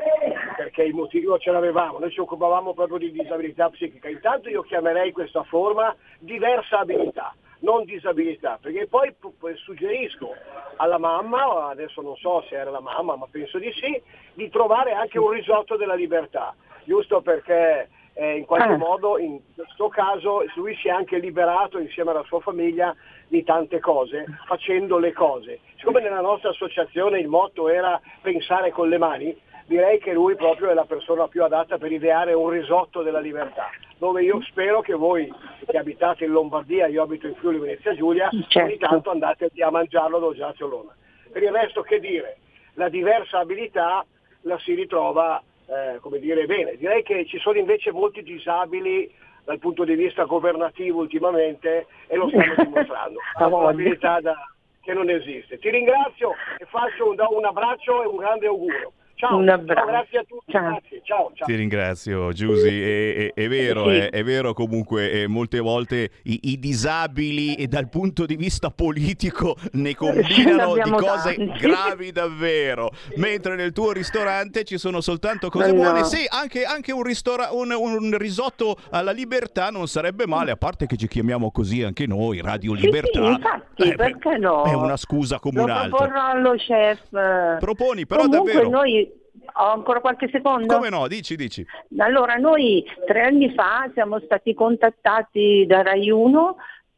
perché 0.57 0.85
i 0.85 0.93
motivi 0.93 1.27
non 1.27 1.41
ce 1.41 1.51
l'avevamo, 1.51 1.99
noi 1.99 2.11
ci 2.11 2.21
occupavamo 2.21 2.75
proprio 2.75 2.99
di 2.99 3.11
disabilità 3.11 3.69
psichica. 3.71 4.09
Intanto 4.09 4.49
io 4.49 4.63
chiamerei 4.63 5.13
questa 5.13 5.43
forma 5.43 5.95
diversa 6.19 6.81
abilità 6.81 7.35
non 7.65 7.85
disabilità, 7.85 8.59
perché 8.61 8.87
poi 8.87 9.13
suggerisco 9.57 10.35
alla 10.77 10.99
mamma, 10.99 11.69
adesso 11.71 12.03
non 12.03 12.15
so 12.17 12.45
se 12.49 12.55
era 12.55 12.71
la 12.71 12.81
mamma, 12.81 13.17
ma 13.17 13.27
penso 13.31 13.59
di 13.59 13.73
sì, 13.73 14.01
di 14.35 14.49
trovare 14.51 14.93
anche 14.93 15.19
un 15.19 15.31
risotto 15.31 15.77
della 15.77 15.95
libertà, 15.95 16.55
giusto 16.85 17.23
perché 17.23 17.89
eh, 18.13 18.37
in 18.37 18.45
qualche 18.45 18.75
ah. 18.75 18.77
modo 18.77 19.19
in 19.19 19.41
questo 19.55 19.89
caso 19.89 20.45
lui 20.55 20.77
si 20.77 20.89
è 20.89 20.91
anche 20.91 21.19
liberato 21.19 21.79
insieme 21.79 22.11
alla 22.11 22.23
sua 22.25 22.41
famiglia 22.41 22.95
di 23.27 23.43
tante 23.43 23.81
cose, 23.81 24.25
facendo 24.47 24.99
le 24.99 25.13
cose. 25.13 25.61
Siccome 25.77 26.01
nella 26.01 26.21
nostra 26.21 26.51
associazione 26.51 27.19
il 27.19 27.29
motto 27.29 27.69
era 27.69 28.01
pensare 28.21 28.71
con 28.71 28.89
le 28.89 28.99
mani, 28.99 29.37
direi 29.67 29.99
che 29.99 30.13
lui 30.13 30.37
proprio 30.37 30.71
è 30.71 30.75
la 30.75 30.85
persona 30.85 31.29
più 31.29 31.43
adatta 31.43 31.79
per 31.79 31.93
ideare 31.93 32.33
un 32.33 32.49
risotto 32.49 33.03
della 33.03 33.21
libertà 33.21 33.71
dove 33.99 34.23
io 34.23 34.43
spero 34.43 34.81
che 34.81 34.93
voi 34.93 35.33
che 35.67 35.79
abitate 35.79 36.25
in 36.25 36.33
Lombardia, 36.33 36.89
io 36.89 37.03
abito 37.03 37.27
in 37.27 37.35
Friuli 37.37 37.59
Venezia 37.59 37.95
Giulia, 37.95 38.29
certo. 38.49 38.59
ogni 38.59 38.77
tanto 38.77 39.11
andate 39.11 39.51
a 39.59 39.71
mangiarlo 39.71 40.19
da 40.19 40.35
Giacio 40.35 40.67
Lona. 40.67 40.95
Per 41.33 41.43
il 41.43 41.51
resto 41.51 41.83
che 41.83 42.01
dire, 42.01 42.37
la 42.75 42.89
diversa 42.89 43.39
abilità 43.39 44.05
la 44.43 44.59
si 44.59 44.75
ritrova 44.75 45.43
eh, 45.67 45.99
come 46.01 46.19
dire 46.19 46.45
bene. 46.47 46.77
Direi 46.77 47.03
che 47.03 47.25
ci 47.27 47.39
sono 47.39 47.59
invece 47.59 47.93
molti 47.93 48.23
disabili 48.23 49.11
dal 49.45 49.59
punto 49.59 49.85
di 49.85 49.95
vista 49.95 50.25
governativo 50.25 51.01
ultimamente 51.01 51.87
e 52.07 52.17
lo 52.17 52.29
stanno 52.29 52.55
dimostrando. 52.57 53.19
Una 53.39 53.69
abilità 53.69 54.21
da, 54.21 54.35
che 54.83 54.93
non 54.93 55.09
esiste. 55.09 55.59
Ti 55.59 55.71
ringrazio 55.71 56.33
e 56.59 56.67
faccio 56.67 57.09
un, 57.09 57.17
un 57.19 57.45
abbraccio 57.45 58.03
e 58.03 58.07
un 58.07 58.17
grande 58.17 58.47
augurio. 58.47 58.93
Ciao, 59.17 59.37
un 59.37 59.49
abbraccio. 59.49 59.87
Grazie 59.87 60.19
a 60.19 60.25
tutti. 60.27 60.53
Ciao. 60.53 60.69
Grazie. 60.71 61.01
Ciao, 61.05 61.33
ciao. 61.35 61.47
Ti 61.47 61.55
ringrazio, 61.55 62.33
Giusy. 62.33 62.81
È, 62.81 63.17
è, 63.17 63.33
è 63.35 63.49
vero, 63.49 63.85
sì. 63.85 63.97
è, 63.97 64.11
è, 64.11 64.25
vero 64.25 64.53
comunque, 64.53 65.11
eh, 65.13 65.27
molte 65.29 65.61
volte 65.61 66.11
i, 66.25 66.41
i, 66.43 66.59
disabili 66.59 67.55
e 67.55 67.69
dal 67.69 67.89
punto 67.89 68.27
di 68.27 68.37
vista 68.37 68.71
politico 68.71 69.57
ne 69.73 69.95
combinano 69.95 70.75
di 70.75 70.91
cose 70.91 71.35
tanti. 71.37 71.59
gravi 71.65 72.11
davvero. 72.11 72.91
Mentre 73.17 73.55
nel 73.55 73.73
tuo 73.73 73.93
ristorante 73.93 74.65
ci 74.65 74.79
sono 74.79 75.01
soltanto 75.01 75.49
cose 75.49 75.69
no, 75.69 75.75
buone. 75.75 76.01
No. 76.01 76.05
Sì, 76.05 76.27
anche, 76.29 76.65
anche 76.65 76.93
un, 76.93 77.03
ristora- 77.03 77.53
un, 77.53 77.71
un, 77.73 78.17
risotto 78.19 78.77
alla 78.91 79.13
libertà 79.13 79.71
non 79.71 79.87
sarebbe 79.87 80.27
male, 80.27 80.51
a 80.51 80.57
parte 80.57 80.87
che 80.87 80.97
ci 80.97 81.07
chiamiamo 81.07 81.53
così 81.53 81.83
anche 81.83 82.07
noi, 82.07 82.41
Radio 82.41 82.73
Libertà. 82.73 83.25
Sì, 83.25 83.31
infatti, 83.31 83.89
eh, 83.91 83.95
perché 83.95 84.39
no? 84.39 84.65
È 84.65 84.75
una 84.75 84.97
scusa 84.97 85.39
come 85.39 85.61
un'altra. 85.61 85.89
Lo 85.89 85.97
proporrò 85.97 86.27
allo 86.27 86.55
chef. 86.57 87.59
Proponi, 87.59 88.07
però 88.07 88.23
Comunque 88.23 88.53
davvero. 88.53 88.71
Noi 88.71 89.14
ho 89.53 89.71
ancora 89.73 90.01
qualche 90.01 90.29
secondo? 90.31 90.75
Come 90.75 90.89
no, 90.89 91.07
dici, 91.07 91.37
dici. 91.37 91.65
Allora, 91.99 92.35
noi 92.35 92.85
tre 93.07 93.23
anni 93.23 93.53
fa 93.55 93.91
siamo 93.93 94.21
stati 94.21 94.55
contattati 94.55 95.65
da 95.67 95.83
Rai 95.83 96.11
1 96.11 96.57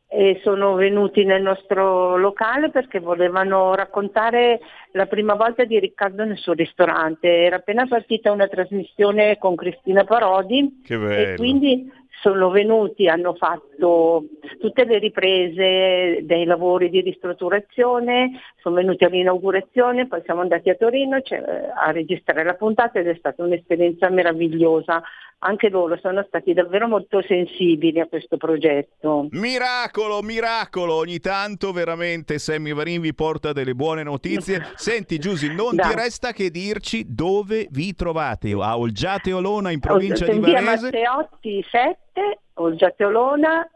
e 0.09 0.41
sono 0.43 0.75
venuti 0.75 1.25
nel 1.25 1.43
nostro 1.43 2.17
locale 2.17 2.71
perché 2.71 3.01
volevano 3.01 3.75
raccontare 3.75 4.61
la 4.93 5.07
prima 5.07 5.35
volta 5.35 5.65
di 5.65 5.81
Riccardo 5.81 6.25
nel 6.25 6.39
suo 6.39 6.53
ristorante. 6.53 7.29
Era 7.29 7.57
appena 7.57 7.87
partita 7.87 8.31
una 8.31 8.47
trasmissione 8.47 9.37
con 9.39 9.57
Cristina 9.57 10.05
Parodi 10.05 10.83
che 10.85 10.97
bello. 10.97 11.33
e 11.33 11.37
quindi 11.37 11.91
sono 12.27 12.51
venuti, 12.51 13.07
hanno 13.07 13.35
fatto 13.35 14.25
tutte 14.59 14.85
le 14.85 14.99
riprese 14.99 16.19
dei 16.23 16.45
lavori 16.45 16.91
di 16.91 17.01
ristrutturazione, 17.01 18.41
sono 18.57 18.75
venuti 18.75 19.05
all'inaugurazione, 19.05 20.09
poi 20.09 20.23
siamo 20.25 20.41
andati 20.41 20.69
a 20.69 20.75
Torino 20.75 21.19
a 21.19 21.91
registrare 21.93 22.43
la 22.43 22.55
puntata 22.55 22.99
ed 22.99 23.07
è 23.07 23.15
stata 23.15 23.45
un'esperienza 23.45 24.09
meravigliosa. 24.11 25.01
Anche 25.39 25.69
loro 25.69 25.99
sono 25.99 26.25
stati 26.27 26.55
davvero 26.55 26.89
molto 26.89 27.21
sensibili 27.23 28.01
a 28.01 28.07
questo 28.07 28.39
progetto. 28.39 29.29
Miracolo, 29.33 30.23
miracolo! 30.23 30.95
Ogni 30.95 31.21
tanto 31.21 31.73
veramente 31.73 32.39
Sammy 32.39 32.73
Varin 32.73 33.03
vi 33.03 33.13
porta 33.13 33.53
delle 33.53 33.75
buone 33.75 34.03
notizie. 34.03 34.73
Senti 34.77 35.19
Giusy, 35.19 35.55
non 35.55 35.77
da. 35.77 35.89
ti 35.89 35.95
resta 35.95 36.33
che 36.33 36.51
dirci 36.51 37.05
dove 37.07 37.69
vi 37.71 37.95
trovate. 37.95 38.53
A 38.53 38.79
Olgiate 38.79 39.33
Olona 39.35 39.71
in 39.71 39.79
provincia 39.79 40.27
di 40.27 40.39
Varese. 40.41 40.87
Matteotti 40.87 41.63
7 41.71 42.39
Olgiate 42.55 43.05
Olona. 43.05 43.71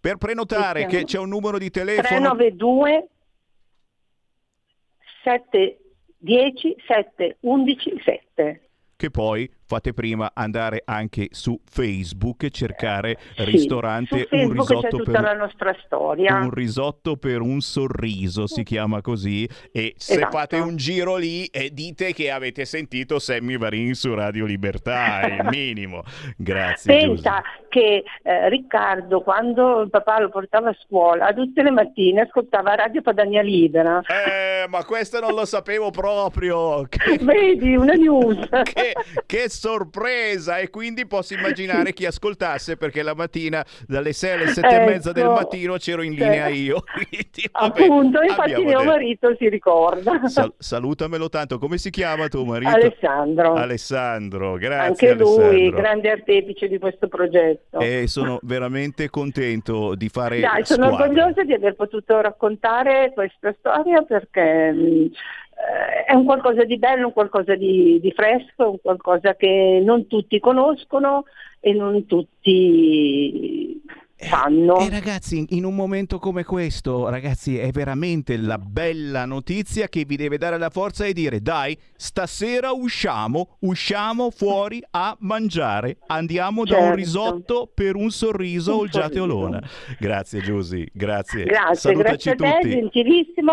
Per 0.00 0.16
prenotare 0.16 0.86
che 0.86 1.04
c'è 1.04 1.18
un 1.18 1.28
numero 1.28 1.58
di 1.58 1.70
telefono 1.70 2.36
392 2.36 3.08
710 5.24 6.76
711 6.86 8.00
7 8.02 8.69
che 9.00 9.10
poi 9.10 9.50
fate 9.64 9.94
prima 9.94 10.32
andare 10.34 10.82
anche 10.84 11.28
su 11.30 11.58
Facebook 11.64 12.42
e 12.42 12.50
cercare 12.50 13.16
sì, 13.34 13.44
ristorante 13.44 14.28
un 14.32 14.52
risotto 14.52 15.02
per. 15.02 15.38
Un 16.42 16.50
risotto 16.50 17.16
per 17.16 17.40
un 17.40 17.60
sorriso 17.60 18.46
si 18.46 18.62
chiama 18.62 19.00
così 19.00 19.48
e 19.72 19.94
se 19.96 20.14
esatto. 20.14 20.36
fate 20.36 20.56
un 20.58 20.76
giro 20.76 21.16
lì 21.16 21.46
e 21.46 21.70
dite 21.72 22.12
che 22.12 22.30
avete 22.30 22.66
sentito 22.66 23.18
Sammy 23.18 23.56
Varin 23.56 23.94
su 23.94 24.12
Radio 24.12 24.44
Libertà, 24.44 25.20
è 25.20 25.34
il 25.34 25.48
minimo. 25.50 26.02
Grazie. 26.36 26.92
Pensa 26.92 27.40
Giuseppe. 27.40 27.66
che 27.70 28.04
eh, 28.22 28.48
Riccardo 28.50 29.22
quando 29.22 29.80
il 29.80 29.88
papà 29.88 30.20
lo 30.20 30.28
portava 30.28 30.68
a 30.68 30.76
scuola 30.84 31.32
tutte 31.32 31.62
le 31.62 31.70
mattine 31.70 32.22
ascoltava 32.22 32.74
Radio 32.74 33.00
Padania 33.00 33.40
Libera. 33.40 34.00
Eh, 34.00 34.49
ma 34.68 34.84
questo 34.84 35.20
non 35.20 35.34
lo 35.34 35.44
sapevo 35.44 35.90
proprio. 35.90 36.86
Che... 36.90 37.18
Vedi, 37.20 37.76
una 37.76 37.92
news. 37.94 38.48
che 38.64 38.92
che, 39.26 39.48
sorpresa! 39.48 40.58
E 40.58 40.70
quindi 40.70 41.06
posso 41.06 41.34
immaginare 41.34 41.92
chi 41.92 42.06
ascoltasse 42.06 42.76
perché 42.76 43.02
la 43.02 43.14
mattina 43.14 43.64
dalle 43.86 44.12
6 44.12 44.32
alle 44.32 44.46
7 44.48 44.66
ecco, 44.66 44.74
e 44.74 44.84
mezza 44.86 45.12
del 45.12 45.26
mattino 45.26 45.76
c'ero 45.76 46.02
in 46.02 46.12
linea 46.12 46.46
cioè, 46.46 46.56
io. 46.56 46.82
Quindi, 46.92 47.48
vabbè, 47.50 47.82
Appunto, 47.82 48.22
infatti 48.22 48.64
mio 48.64 48.82
marito 48.84 49.34
si 49.36 49.48
ricorda. 49.48 50.26
Sal- 50.26 50.52
salutamelo 50.58 51.28
tanto. 51.28 51.58
Come 51.58 51.78
si 51.78 51.90
chiama 51.90 52.28
tuo 52.28 52.44
marito? 52.44 52.70
Alessandro. 52.70 53.54
Alessandro, 53.54 54.54
grazie. 54.54 54.88
Anche 54.88 55.10
Alessandro. 55.10 55.50
lui, 55.50 55.70
grande 55.70 56.10
artefice 56.10 56.68
di 56.68 56.78
questo 56.78 57.08
progetto. 57.08 57.78
E 57.78 58.04
sono 58.06 58.38
veramente 58.42 59.10
contento 59.10 59.94
di 59.94 60.08
fare 60.08 60.40
Dai, 60.40 60.64
sono 60.64 60.86
squadra. 60.86 61.06
orgogliosa 61.06 61.44
di 61.44 61.52
aver 61.52 61.74
potuto 61.74 62.20
raccontare 62.20 63.12
questa 63.14 63.54
storia 63.58 64.02
perché 64.02 64.49
mm, 64.72 65.06
eh, 65.60 66.04
è 66.06 66.14
un 66.14 66.24
qualcosa 66.24 66.64
di 66.64 66.78
bello, 66.78 67.08
un 67.08 67.12
qualcosa 67.12 67.54
di, 67.54 68.00
di, 68.00 68.12
fresco, 68.12 68.70
un 68.70 68.80
qualcosa 68.80 69.34
che 69.34 69.80
non 69.84 70.06
tutti 70.06 70.40
conoscono 70.40 71.24
e 71.60 71.72
non 71.72 72.06
tutti 72.06 73.82
sanno. 74.16 74.78
E, 74.78 74.86
e 74.86 74.90
ragazzi, 74.90 75.44
in 75.50 75.64
un 75.64 75.74
momento 75.74 76.18
come 76.18 76.44
questo, 76.44 77.08
ragazzi, 77.08 77.58
è 77.58 77.70
veramente 77.70 78.36
la 78.36 78.58
bella 78.58 79.24
notizia 79.24 79.88
che 79.88 80.04
vi 80.04 80.16
deve 80.16 80.38
dare 80.38 80.58
la 80.58 80.70
forza 80.70 81.04
e 81.04 81.12
dire 81.12 81.40
dai, 81.40 81.76
stasera 81.94 82.72
usciamo, 82.72 83.56
usciamo 83.60 84.30
fuori 84.30 84.82
a 84.90 85.16
mangiare, 85.20 85.98
andiamo 86.06 86.64
certo. 86.64 86.72
da 86.72 86.78
un 86.78 86.96
certo. 86.96 86.96
risotto 86.96 87.70
per 87.72 87.96
un 87.96 88.10
sorriso 88.10 88.74
un 88.74 88.80
Olgiate 88.80 89.20
Olona. 89.20 89.62
Grazie 89.98 90.40
Giusy, 90.40 90.86
grazie. 90.92 91.44
Grazie, 91.44 91.74
Salutaci 91.74 92.30
grazie 92.30 92.30
a 92.32 92.34
te, 92.34 92.58
tutti. 92.60 92.74
gentilissimo 92.74 93.52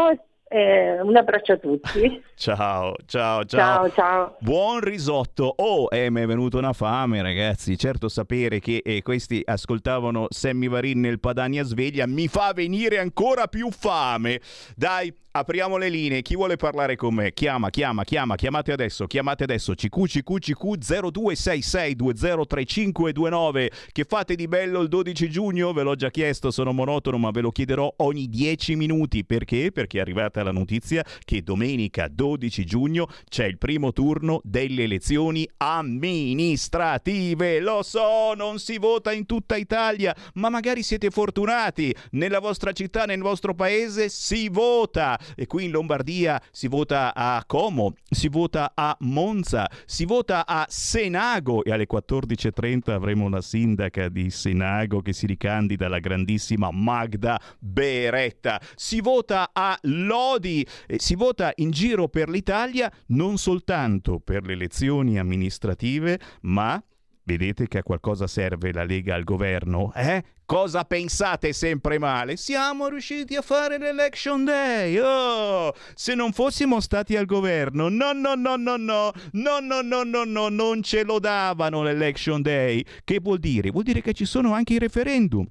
eh, 0.50 1.02
un 1.02 1.16
abbraccio 1.16 1.54
a 1.54 1.58
tutti. 1.58 2.24
ciao, 2.36 2.96
ciao, 3.06 3.44
ciao. 3.46 3.46
Ciao, 3.46 3.92
ciao. 3.92 4.36
Buon 4.40 4.80
risotto. 4.80 5.54
Oh, 5.58 5.88
eh, 5.90 6.10
mi 6.10 6.22
è 6.22 6.26
venuta 6.26 6.58
una 6.58 6.74
fame, 6.74 7.22
ragazzi. 7.22 7.78
Certo, 7.78 8.08
sapere 8.10 8.60
che 8.60 8.82
eh, 8.84 9.02
questi 9.02 9.42
ascoltavano 9.46 10.28
Sammy 10.30 10.68
Varin 10.68 11.00
nel 11.00 11.20
Padania 11.20 11.64
Sveglia 11.64 12.08
mi 12.08 12.28
fa 12.28 12.54
venire 12.54 13.00
ancora 13.00 13.48
più 13.48 13.70
fame. 13.72 14.40
Dai, 14.76 15.14
apriamo 15.38 15.78
le 15.78 15.90
linee. 15.90 16.22
Chi 16.22 16.36
vuole 16.36 16.58
parlare 16.58 16.96
con 16.96 17.14
me? 17.14 17.34
Chiama, 17.34 17.70
chiama, 17.70 18.04
chiama. 18.04 18.36
Chiamate 18.36 18.72
adesso, 18.72 19.08
chiamate 19.08 19.44
adesso. 19.44 19.74
CQ, 19.74 20.06
CQ, 20.06 20.40
CQ 20.40 20.78
0266203529. 20.78 23.68
Che 23.92 24.04
fate 24.04 24.36
di 24.36 24.48
bello 24.48 24.82
il 24.82 24.90
12 24.90 25.30
giugno? 25.30 25.74
Ve 25.74 25.84
l'ho 25.84 25.96
già 25.96 26.12
chiesto, 26.12 26.52
sono 26.52 26.74
monotono, 26.74 27.18
ma 27.18 27.32
ve 27.32 27.42
lo 27.42 27.52
chiederò 27.52 27.92
ogni 27.98 28.28
10 28.28 28.76
minuti. 28.76 29.26
Perché? 29.26 29.72
Perché 29.72 30.00
arrivate 30.00 30.16
arrivata 30.18 30.44
la 30.44 30.52
notizia 30.52 31.06
che 31.24 31.44
domenica 31.44 32.08
12 32.08 32.66
giugno 32.66 33.08
c'è 33.30 33.46
il 33.46 33.58
primo 33.58 33.94
turno 33.94 34.42
delle 34.44 34.84
elezioni 34.84 35.48
amministrative. 35.58 37.60
Lo 37.60 37.84
so, 37.84 38.34
non 38.36 38.60
si 38.60 38.78
vota 38.78 39.12
in 39.12 39.26
tutta 39.26 39.56
Italia, 39.56 40.16
ma 40.34 40.50
magari 40.50 40.84
siete 40.84 41.10
fortunati. 41.10 41.96
Nella 42.12 42.40
vostra 42.40 42.72
città, 42.72 43.06
nel 43.06 43.22
vostro 43.22 43.54
paese 43.54 44.10
si 44.10 44.50
vota. 44.50 45.20
E 45.36 45.48
qui 45.48 45.66
in 45.66 45.72
Lombardia 45.72 46.42
si 46.52 46.68
vota 46.68 47.14
a 47.14 47.44
Como, 47.46 47.94
si 48.10 48.28
vota 48.28 48.72
a 48.76 48.96
Monza, 49.02 49.70
si 49.86 50.06
vota 50.06 50.46
a 50.46 50.66
Senago 50.70 51.64
e 51.64 51.72
alle 51.72 51.88
14.30 51.92 52.92
avremo 52.92 53.26
una 53.26 53.42
sindaca 53.42 54.10
di 54.10 54.30
Senago 54.30 55.02
che 55.02 55.14
si 55.14 55.26
ricandida 55.26 55.88
la 55.88 56.00
grandissima 56.00 56.70
Magda 56.72 57.40
Beretta. 57.60 58.62
Si 58.76 59.02
vota 59.02 59.50
a 59.54 59.78
Lodi, 59.84 60.66
si 60.98 61.16
vota 61.16 61.52
in 61.56 61.72
giro 61.72 62.08
per 62.08 62.30
l'Italia 62.30 62.92
non 63.08 63.38
soltanto 63.38 64.20
per 64.20 64.46
le 64.46 64.54
elezioni 64.54 65.20
amministrative, 65.20 66.20
ma 66.42 66.82
vedete 67.28 67.68
che 67.68 67.80
a 67.80 67.84
qualcosa 67.84 68.26
serve 68.26 68.72
la 68.72 68.86
Lega 68.86 69.14
al 69.14 69.26
governo, 69.26 69.92
eh? 69.94 70.24
Cosa 70.46 70.86
pensate 70.86 71.52
sempre 71.52 72.00
male? 72.00 72.38
Siamo 72.38 72.88
riusciti 72.88 73.36
a 73.36 73.42
fare 73.42 73.78
l'election 73.78 74.46
day. 74.46 74.98
Oh, 74.98 75.74
se 75.94 76.16
non 76.16 76.32
fossimo 76.32 76.80
stati 76.80 77.18
al 77.18 77.26
governo, 77.26 77.90
no, 77.90 78.14
no, 78.14 78.34
no, 78.34 78.56
no, 78.56 78.78
no, 78.78 79.12
no, 79.34 79.60
no, 79.60 79.82
no, 79.82 80.04
no, 80.04 80.24
no, 80.24 80.48
non 80.48 80.82
ce 80.82 81.04
lo 81.04 81.20
davano 81.20 81.84
l'election 81.84 82.42
day. 82.42 82.84
Che 83.04 83.20
vuol 83.20 83.40
dire? 83.40 83.72
Vuol 83.72 83.84
dire 83.84 84.02
che 84.02 84.14
ci 84.14 84.24
sono 84.24 84.54
anche 84.54 84.76
i 84.76 84.80
referendum. 84.80 85.46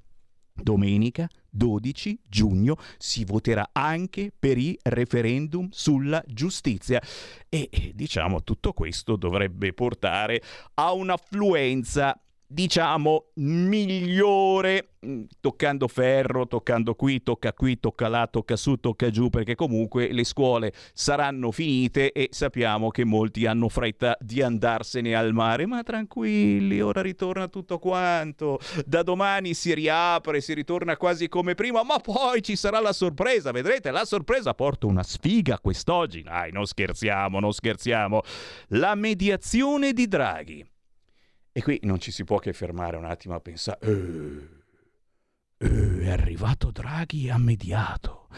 Domenica 0.54 1.28
12 1.56 2.20
giugno 2.28 2.76
si 2.98 3.24
voterà 3.24 3.70
anche 3.72 4.32
per 4.38 4.58
i 4.58 4.78
referendum 4.82 5.68
sulla 5.70 6.22
giustizia. 6.26 7.00
E 7.48 7.92
diciamo 7.94 8.42
tutto 8.42 8.72
questo 8.72 9.16
dovrebbe 9.16 9.72
portare 9.72 10.42
a 10.74 10.92
un'affluenza 10.92 12.20
diciamo 12.46 13.26
migliore. 13.35 14.90
Mm, 15.06 15.24
toccando 15.40 15.87
ferro, 15.87 16.48
toccando 16.48 16.94
qui, 16.94 17.22
tocca 17.22 17.52
qui, 17.52 17.78
tocca 17.78 18.09
là, 18.09 18.26
tocca 18.26 18.56
su, 18.56 18.76
tocca 18.76 19.09
giù, 19.11 19.30
perché 19.30 19.54
comunque 19.54 20.11
le 20.11 20.24
scuole 20.24 20.72
saranno 20.94 21.52
finite 21.52 22.11
e 22.11 22.28
sappiamo 22.32 22.90
che 22.90 23.04
molti 23.04 23.46
hanno 23.46 23.68
fretta 23.68 24.16
di 24.20 24.42
andarsene 24.42 25.14
al 25.14 25.32
mare, 25.32 25.66
ma 25.66 25.82
tranquilli, 25.85 26.80
ora 26.80 27.02
ritorna 27.02 27.46
tutto 27.46 27.78
quanto, 27.78 28.59
da 28.85 29.02
domani 29.02 29.54
si 29.54 29.74
riapre, 29.74 30.40
si 30.40 30.54
ritorna 30.54 30.96
quasi 30.96 31.28
come 31.28 31.54
prima, 31.54 31.85
ma 31.85 31.98
poi 31.98 32.42
ci 32.42 32.56
sarà 32.56 32.80
la 32.80 32.92
sorpresa, 32.92 33.52
vedrete, 33.52 33.92
la 33.92 34.04
sorpresa 34.04 34.54
porta 34.54 34.87
una 34.87 35.04
sfiga 35.04 35.61
quest'oggi, 35.61 36.22
dai, 36.22 36.50
non 36.50 36.66
scherziamo, 36.66 37.38
non 37.38 37.52
scherziamo, 37.52 38.22
la 38.68 38.94
mediazione 38.96 39.92
di 39.92 40.09
Draghi. 40.09 40.66
E 41.56 41.62
qui 41.62 41.80
non 41.84 41.98
ci 41.98 42.10
si 42.10 42.22
può 42.24 42.36
che 42.36 42.52
fermare 42.52 42.98
un 42.98 43.06
attimo 43.06 43.34
a 43.34 43.40
pensare, 43.40 43.78
eh, 43.80 44.48
eh, 45.56 46.00
è 46.00 46.10
arrivato 46.10 46.70
Draghi 46.70 47.28
e 47.28 47.30
ha 47.30 47.38
mediato. 47.38 48.28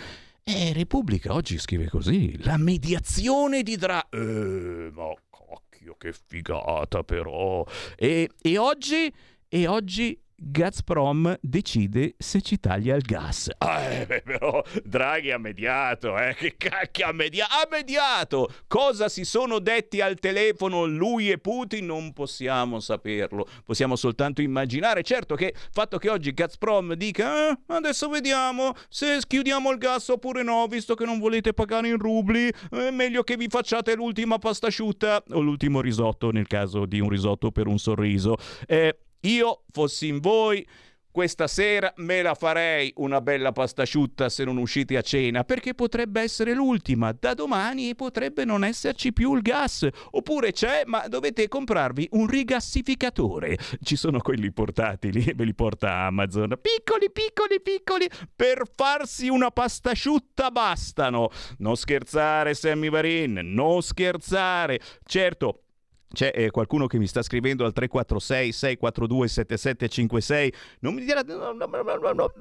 E 0.45 0.73
Repubblica 0.73 1.33
oggi 1.33 1.59
scrive 1.59 1.89
così, 1.89 2.41
la 2.45 2.57
mediazione 2.57 3.65
di 3.65 3.75
Draghi. 3.75 4.17
Eh, 4.17 4.91
ma 4.93 5.13
cacchio, 5.31 5.97
che 5.97 6.13
figata 6.13 7.03
però. 7.03 7.67
E, 7.97 8.31
e 8.41 8.57
oggi, 8.57 9.13
e 9.49 9.67
oggi 9.67 10.17
Gazprom 10.41 11.37
decide 11.41 12.15
se 12.17 12.41
ci 12.41 12.61
taglia 12.61 12.95
il 12.95 13.03
gas. 13.03 13.51
Eh, 13.59 14.23
però 14.23 14.63
Draghi 14.85 15.33
ha 15.33 15.39
mediato, 15.39 16.17
eh? 16.17 16.33
Che 16.37 16.55
cacchio 16.57 17.09
ha 17.09 17.13
mediato? 17.13 17.53
Ha 17.55 17.67
mediato! 17.69 18.49
Cosa 18.69 19.09
si 19.09 19.25
sono 19.25 19.59
detti 19.59 20.01
al 20.01 20.17
telefono 20.21 20.85
lui 20.87 21.29
e 21.29 21.39
Putin? 21.39 21.87
Non 21.87 22.13
possiamo 22.13 22.79
saperlo, 22.79 23.49
possiamo 23.65 23.97
soltanto 23.97 24.41
immaginare. 24.41 25.03
Certo 25.03 25.35
che 25.35 25.47
il 25.47 25.71
fatto 25.73 25.99
che 25.99 26.09
oggi 26.09 26.33
Gazprom 26.33 26.95
dica 26.95 27.51
eh, 27.51 27.59
adesso 27.67 28.09
vediamo 28.09 28.75
se 28.89 29.19
chiudiamo 29.27 29.73
il 29.73 29.79
gas 29.79 30.09
oppure 30.09 30.45
no, 30.45 30.67
visto 30.69 30.95
che 30.95 31.05
non 31.05 31.19
volete 31.19 31.53
pagare 31.53 31.89
in 31.89 31.99
rubli, 31.99 32.49
è 32.71 32.91
meglio 32.91 33.25
che 33.25 33.37
vi 33.37 33.49
facciate 33.49 33.97
l'ultima 33.97 34.39
pasta 34.39 34.69
asciutta 34.69 35.21
o 35.31 35.41
l'ultimo 35.41 35.81
risotto 35.81 36.31
nel 36.31 36.47
caso 36.47 36.87
di 36.87 37.01
un 37.01 37.09
risotto 37.09 37.51
per 37.51 37.67
un 37.67 37.79
sorriso. 37.79 38.37
Eh, 38.67 38.97
io 39.21 39.65
fossi 39.71 40.09
in 40.09 40.21
voi 40.21 40.67
questa 41.19 41.49
sera 41.49 41.93
me 41.97 42.23
la 42.23 42.35
farei 42.35 42.93
una 42.99 43.21
bella 43.21 43.51
pasta 43.51 43.83
asciutta 43.83 44.29
se 44.29 44.45
non 44.45 44.57
uscite 44.57 44.97
a 44.97 45.03
cena, 45.03 45.43
perché 45.43 45.75
potrebbe 45.75 46.21
essere 46.21 46.55
l'ultima. 46.55 47.11
Da 47.11 47.35
domani 47.35 47.97
potrebbe 47.97 48.45
non 48.45 48.63
esserci 48.63 49.13
più 49.13 49.35
il 49.35 49.43
gas. 49.43 49.89
Oppure 50.13 50.53
c'è, 50.53 50.83
ma 50.87 51.09
dovete 51.09 51.49
comprarvi 51.49 52.11
un 52.13 52.29
rigassificatore. 52.29 53.59
Ci 53.83 53.97
sono 53.97 54.21
quelli 54.21 54.53
portatili, 54.53 55.33
ve 55.35 55.45
li 55.45 55.55
porta 55.55 56.03
Amazon. 56.03 56.57
Piccoli, 56.61 57.11
piccoli, 57.11 57.61
piccoli. 57.61 58.09
Per 58.37 58.63
farsi 58.73 59.29
una 59.29 59.51
pasta 59.51 59.91
asciutta 59.91 60.53
bastano. 60.53 61.31
Non 61.59 61.75
scherzare, 61.75 62.55
Sammy 62.55 62.91
Varin, 62.91 63.41
non 63.43 63.83
scherzare. 63.83 64.79
Certo, 65.05 65.63
c'è 66.11 66.33
eh, 66.35 66.51
qualcuno 66.51 66.87
che 66.87 66.99
mi 66.99 67.07
sta 67.07 67.23
scrivendo 67.23 67.65
al 67.65 67.73
346 67.73 68.53
642 68.53 69.29
7756. 69.29 70.53
Non 70.81 70.95
mi 70.95 71.05
dirà. 71.05 71.23
No, 71.23 71.53
no, 71.53 71.67
no, 71.67 72.33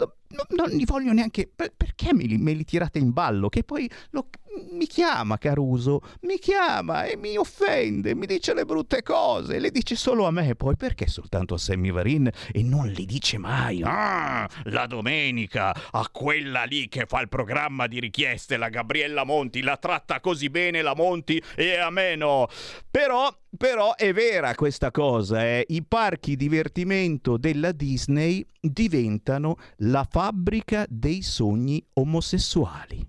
non 0.50 0.70
li 0.70 0.86
voglio 0.86 1.12
neanche. 1.12 1.50
perché 1.54 2.14
me 2.14 2.24
li, 2.24 2.38
me 2.38 2.54
li, 2.54 2.64
tirate 2.64 3.00
in 3.00 3.12
ballo? 3.12 3.50
Che 3.50 3.64
poi 3.64 3.90
lo, 4.12 4.30
mi 4.72 4.88
chiama 4.88 5.38
Caruso, 5.38 6.02
mi 6.22 6.40
chiama 6.40 7.06
e 7.06 7.16
mi 7.16 7.38
offende, 7.38 8.16
mi 8.16 8.26
dice 8.26 8.54
le 8.54 8.66
brutte 8.66 9.04
cose. 9.04 9.60
Le 9.60 9.72
dice 9.72 9.96
solo 9.96 10.26
a 10.26 10.32
me. 10.32 10.56
Poi 10.56 10.76
perché 10.76 11.08
soltanto 11.08 11.56
a 11.56 11.58
Sammy 11.58 11.92
Varin 11.92 12.30
e 12.52 12.64
non 12.64 12.88
li 12.88 13.06
dice 13.06 13.38
mai? 13.38 13.82
Ah, 13.84 14.50
la 14.66 14.86
domenica 14.88 15.76
a 15.92 16.08
quella 16.12 16.64
lì 16.64 16.88
che 16.88 17.06
fa 17.06 17.22
il 17.22 17.30
programma 17.30 17.88
di 17.88 18.00
richieste, 18.00 18.58
la 18.58 18.70
Gabriella 18.70 19.24
Monti, 19.24 19.62
la 19.62 19.78
tratta 19.78 20.20
così 20.20 20.50
bene 20.50 20.82
la 20.82 20.96
Monti 20.96 21.42
e 21.56 21.78
a 21.78 21.90
me 21.90 22.16
no. 22.16 22.48
Però 22.90 23.36
però 23.58 23.96
è 23.96 24.14
vera 24.14 24.54
questa 24.54 24.92
cosa, 24.92 25.44
eh? 25.44 25.66
i 25.70 25.84
parchi 25.84 26.36
divertimento 26.36 27.38
della 27.38 27.72
Disney 27.72 28.46
diventano 28.60 29.56
la 29.78 30.06
fabbrica 30.08 30.86
dei 30.88 31.24
sogni 31.24 31.84
omosessuali. 31.94 33.08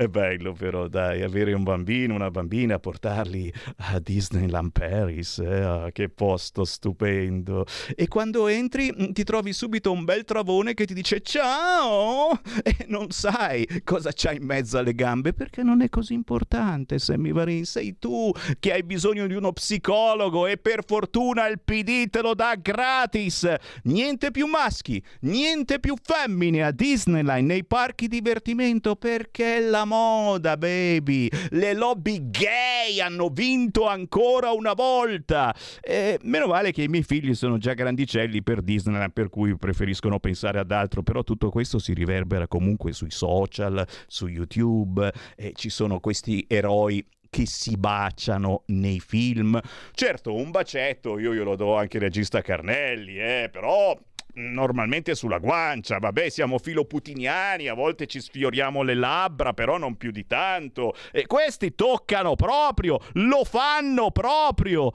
È 0.00 0.08
bello 0.08 0.54
però, 0.54 0.88
dai, 0.88 1.20
avere 1.20 1.52
un 1.52 1.62
bambino, 1.62 2.14
una 2.14 2.30
bambina, 2.30 2.78
portarli 2.78 3.52
a 3.90 3.98
Disneyland 3.98 4.72
Paris, 4.72 5.36
eh? 5.40 5.60
ah, 5.60 5.90
che 5.92 6.08
posto 6.08 6.64
stupendo. 6.64 7.66
E 7.94 8.08
quando 8.08 8.46
entri 8.46 8.90
mm, 8.90 9.10
ti 9.10 9.24
trovi 9.24 9.52
subito 9.52 9.92
un 9.92 10.06
bel 10.06 10.24
travone 10.24 10.72
che 10.72 10.86
ti 10.86 10.94
dice 10.94 11.20
ciao 11.20 12.30
e 12.64 12.86
non 12.88 13.10
sai 13.10 13.68
cosa 13.84 14.10
c'ha 14.14 14.32
in 14.32 14.42
mezzo 14.42 14.78
alle 14.78 14.94
gambe 14.94 15.34
perché 15.34 15.62
non 15.62 15.82
è 15.82 15.90
così 15.90 16.14
importante, 16.14 16.98
Sammy 16.98 17.32
Varin, 17.32 17.66
sei 17.66 17.98
tu 17.98 18.32
che 18.58 18.72
hai 18.72 18.82
bisogno 18.82 19.26
di 19.26 19.34
uno 19.34 19.52
psicologo 19.52 20.46
e 20.46 20.56
per 20.56 20.82
fortuna 20.86 21.46
il 21.46 21.60
PD 21.62 22.08
te 22.08 22.22
lo 22.22 22.34
dà 22.34 22.54
gratis. 22.54 23.52
Niente 23.82 24.30
più 24.30 24.46
maschi, 24.46 25.04
niente 25.20 25.78
più 25.78 25.94
femmine 26.02 26.64
a 26.64 26.70
Disneyland 26.70 27.46
nei 27.46 27.66
parchi 27.66 28.08
divertimento 28.08 28.96
perché 28.96 29.60
la 29.60 29.88
moda, 29.90 30.56
baby. 30.56 31.28
Le 31.50 31.74
lobby 31.74 32.30
gay 32.30 33.00
hanno 33.00 33.28
vinto 33.28 33.88
ancora 33.88 34.52
una 34.52 34.72
volta. 34.72 35.52
E 35.80 36.18
meno 36.22 36.46
male 36.46 36.70
che 36.70 36.84
i 36.84 36.88
miei 36.88 37.02
figli 37.02 37.34
sono 37.34 37.58
già 37.58 37.74
grandicelli 37.74 38.42
per 38.42 38.62
Disneyland, 38.62 39.12
per 39.12 39.28
cui 39.28 39.56
preferiscono 39.56 40.20
pensare 40.20 40.60
ad 40.60 40.70
altro, 40.70 41.02
però 41.02 41.24
tutto 41.24 41.50
questo 41.50 41.80
si 41.80 41.92
riverbera 41.92 42.46
comunque 42.46 42.92
sui 42.92 43.10
social, 43.10 43.84
su 44.06 44.28
YouTube, 44.28 45.12
e 45.34 45.52
ci 45.56 45.70
sono 45.70 45.98
questi 45.98 46.44
eroi 46.48 47.04
che 47.30 47.46
si 47.46 47.76
baciano 47.76 48.64
nei 48.66 49.00
film. 49.00 49.58
Certo, 49.92 50.34
un 50.34 50.50
bacetto 50.50 51.18
io 51.18 51.32
glielo 51.32 51.54
do 51.54 51.76
anche 51.76 51.96
al 51.96 52.02
regista 52.02 52.42
Carnelli, 52.42 53.18
eh, 53.18 53.48
però 53.50 53.96
normalmente 54.34 55.14
sulla 55.14 55.38
guancia, 55.38 55.98
vabbè 55.98 56.28
siamo 56.28 56.58
filoputiniani, 56.58 57.68
a 57.68 57.74
volte 57.74 58.06
ci 58.06 58.20
sfioriamo 58.20 58.82
le 58.82 58.94
labbra, 58.94 59.52
però 59.52 59.78
non 59.78 59.96
più 59.96 60.10
di 60.10 60.26
tanto. 60.26 60.94
E 61.12 61.26
questi 61.26 61.74
toccano 61.74 62.34
proprio, 62.34 62.98
lo 63.14 63.44
fanno 63.44 64.10
proprio. 64.10 64.92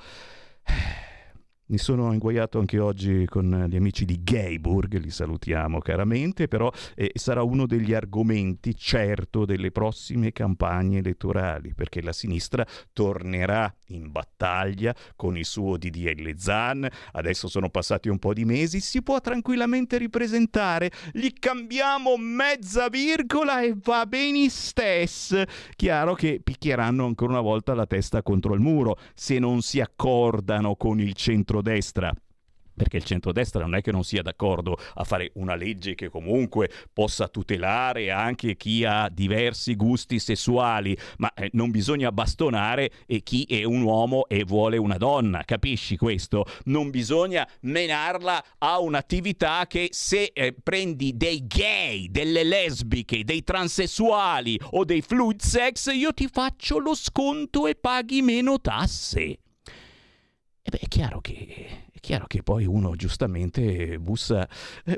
Mi 1.67 1.79
sono 1.79 2.13
inguaiato 2.13 2.59
anche 2.59 2.77
oggi 2.77 3.25
con 3.25 3.65
gli 3.67 3.75
amici 3.75 4.05
di 4.05 4.21
Gayburg, 4.21 4.99
li 4.99 5.09
salutiamo 5.09 5.79
caramente, 5.79 6.47
però 6.47 6.71
eh, 6.93 7.09
sarà 7.15 7.41
uno 7.41 7.65
degli 7.65 7.91
argomenti 7.91 8.75
certo 8.75 9.45
delle 9.45 9.71
prossime 9.71 10.31
campagne 10.31 10.99
elettorali, 10.99 11.73
perché 11.73 12.03
la 12.03 12.13
sinistra 12.13 12.63
tornerà 12.93 13.73
in 13.87 14.11
battaglia 14.11 14.93
con 15.15 15.37
il 15.37 15.45
suo 15.45 15.77
DDL 15.77 16.35
Zan, 16.37 16.87
adesso 17.13 17.47
sono 17.47 17.71
passati 17.71 18.09
un 18.09 18.19
po' 18.19 18.35
di 18.35 18.45
mesi, 18.45 18.79
si 18.79 19.01
può 19.01 19.19
tranquillamente 19.19 19.97
ripresentare, 19.97 20.91
gli 21.13 21.33
cambiamo 21.33 22.15
mezza 22.15 22.89
virgola 22.89 23.61
e 23.61 23.75
va 23.83 24.05
bene 24.05 24.49
stess. 24.49 25.41
Chiaro 25.75 26.13
che 26.13 26.41
picchieranno 26.43 27.07
ancora 27.07 27.31
una 27.31 27.41
volta 27.41 27.73
la 27.73 27.87
testa 27.87 28.21
contro 28.21 28.53
il 28.53 28.59
muro. 28.59 28.99
Se 29.15 29.39
non 29.39 29.63
si 29.63 29.81
accordano 29.81 30.75
con 30.75 30.99
il 30.99 31.13
centro 31.13 31.53
centrodestra 31.55 32.13
perché 32.75 32.97
il 32.97 33.05
centrodestra 33.05 33.61
non 33.61 33.75
è 33.75 33.81
che 33.81 33.93
non 33.93 34.03
sia 34.03 34.21
d'accordo 34.21 34.77
a 34.95 35.05
fare 35.05 35.31
una 35.35 35.55
legge 35.55 35.95
che 35.95 36.09
comunque 36.09 36.69
possa 36.91 37.29
tutelare 37.29 38.11
anche 38.11 38.57
chi 38.57 38.83
ha 38.83 39.07
diversi 39.09 39.77
gusti 39.77 40.19
sessuali, 40.19 40.97
ma 41.19 41.33
eh, 41.35 41.49
non 41.53 41.71
bisogna 41.71 42.11
bastonare 42.11 42.91
chi 43.23 43.45
è 43.45 43.63
un 43.63 43.81
uomo 43.81 44.27
e 44.27 44.43
vuole 44.43 44.75
una 44.75 44.97
donna, 44.97 45.43
capisci 45.45 45.95
questo? 45.95 46.45
Non 46.65 46.89
bisogna 46.89 47.47
menarla 47.61 48.43
a 48.57 48.79
un'attività 48.79 49.65
che 49.67 49.87
se 49.91 50.31
eh, 50.33 50.53
prendi 50.61 51.15
dei 51.15 51.47
gay, 51.47 52.09
delle 52.09 52.43
lesbiche, 52.43 53.23
dei 53.23 53.43
transessuali 53.45 54.59
o 54.71 54.83
dei 54.83 55.01
fluid 55.01 55.39
sex, 55.39 55.93
io 55.93 56.13
ti 56.13 56.27
faccio 56.27 56.77
lo 56.79 56.93
sconto 56.93 57.67
e 57.67 57.75
paghi 57.75 58.21
meno 58.21 58.59
tasse. 58.59 59.39
E 60.67 60.71
beh, 60.71 60.79
è 60.79 60.87
chiaro 60.87 61.21
che 61.21 61.85
chiaro 62.05 62.27
che 62.27 62.43
poi 62.43 62.67
uno 62.67 62.95
giustamente 62.95 63.97
bussa, 63.97 64.47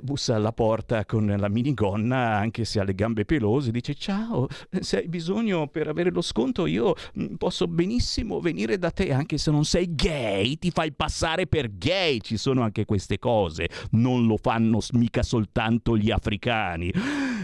bussa, 0.01 0.35
alla 0.35 0.51
porta 0.51 1.05
con 1.05 1.25
la 1.25 1.47
minigonna, 1.47 2.35
anche 2.35 2.65
se 2.65 2.81
ha 2.81 2.83
le 2.83 2.93
gambe 2.93 3.23
pelose, 3.23 3.71
dice 3.71 3.93
ciao, 3.93 4.49
se 4.81 4.97
hai 4.97 5.07
bisogno 5.07 5.67
per 5.67 5.87
avere 5.87 6.11
lo 6.11 6.21
sconto 6.21 6.65
io 6.65 6.95
posso 7.37 7.65
benissimo 7.65 8.41
venire 8.41 8.77
da 8.77 8.91
te, 8.91 9.13
anche 9.13 9.37
se 9.37 9.51
non 9.51 9.63
sei 9.63 9.95
gay, 9.95 10.57
ti 10.57 10.69
fai 10.69 10.91
passare 10.91 11.47
per 11.47 11.77
gay, 11.77 12.19
ci 12.19 12.35
sono 12.35 12.61
anche 12.61 12.83
queste 12.83 13.19
cose, 13.19 13.69
non 13.91 14.25
lo 14.25 14.35
fanno 14.35 14.79
mica 14.91 15.23
soltanto 15.23 15.95
gli 15.95 16.11
africani. 16.11 16.91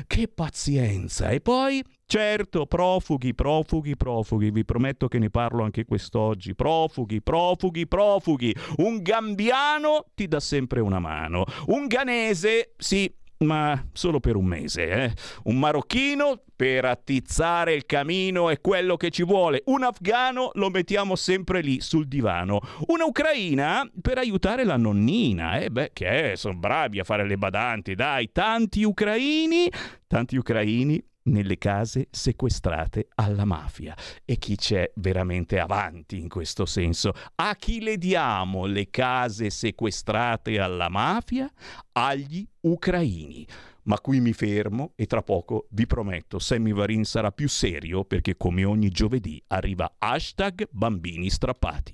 Che 0.05 0.27
pazienza! 0.27 1.29
E 1.29 1.41
poi 1.41 1.83
Certo, 2.05 2.67
profughi, 2.67 3.33
profughi, 3.33 3.95
profughi, 3.97 4.51
vi 4.51 4.63
prometto 4.63 5.07
che 5.07 5.17
ne 5.17 5.31
parlo 5.31 5.63
anche 5.63 5.83
quest'oggi. 5.83 6.53
Profughi, 6.53 7.23
profughi, 7.23 7.87
profughi. 7.87 8.55
Un 8.77 9.01
gambiano 9.01 10.05
ti 10.13 10.27
dà 10.27 10.39
sempre 10.39 10.79
una 10.79 10.99
mano. 10.99 11.43
Un 11.67 11.87
ganese, 11.87 12.73
sì, 12.77 13.11
ma 13.45 13.87
solo 13.93 14.19
per 14.19 14.35
un 14.35 14.45
mese. 14.45 14.89
Eh? 14.89 15.13
Un 15.43 15.59
marocchino 15.59 16.41
per 16.55 16.85
attizzare 16.85 17.73
il 17.73 17.85
camino 17.85 18.49
è 18.49 18.61
quello 18.61 18.95
che 18.97 19.09
ci 19.09 19.23
vuole. 19.23 19.63
Un 19.65 19.83
afgano 19.83 20.51
lo 20.53 20.69
mettiamo 20.69 21.15
sempre 21.15 21.61
lì 21.61 21.81
sul 21.81 22.07
divano. 22.07 22.59
Una 22.87 23.05
ucraina 23.05 23.89
per 24.01 24.17
aiutare 24.17 24.63
la 24.63 24.77
nonnina. 24.77 25.57
Eh 25.57 25.69
beh, 25.69 25.91
che 25.93 26.33
sono 26.35 26.55
bravi 26.55 26.99
a 26.99 27.03
fare 27.03 27.27
le 27.27 27.37
badanti, 27.37 27.95
dai. 27.95 28.31
Tanti 28.31 28.83
ucraini, 28.83 29.69
tanti 30.07 30.37
ucraini 30.37 31.03
nelle 31.23 31.57
case 31.57 32.07
sequestrate 32.11 33.07
alla 33.15 33.45
mafia. 33.45 33.95
E 34.25 34.37
chi 34.37 34.55
c'è 34.55 34.91
veramente 34.95 35.59
avanti 35.59 36.19
in 36.19 36.29
questo 36.29 36.65
senso? 36.65 37.13
A 37.35 37.55
chi 37.55 37.81
le 37.81 37.97
diamo 37.97 38.65
le 38.65 38.89
case 38.89 39.49
sequestrate 39.49 40.59
alla 40.59 40.89
mafia? 40.89 41.51
Agli 41.93 42.45
ucraini. 42.61 43.45
Ma 43.83 43.99
qui 43.99 44.21
mi 44.21 44.31
fermo 44.31 44.93
e 44.95 45.05
tra 45.05 45.21
poco 45.21 45.67
vi 45.71 45.85
prometto 45.85 46.39
Sammy 46.39 46.71
Varin 46.71 47.03
sarà 47.03 47.31
più 47.31 47.49
serio 47.49 48.05
perché 48.05 48.37
come 48.37 48.63
ogni 48.63 48.89
giovedì 48.89 49.41
arriva 49.47 49.95
hashtag 49.99 50.67
bambini 50.71 51.29
strappati. 51.29 51.93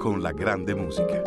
con 0.00 0.22
la 0.22 0.32
grande 0.32 0.74
musica. 0.74 1.22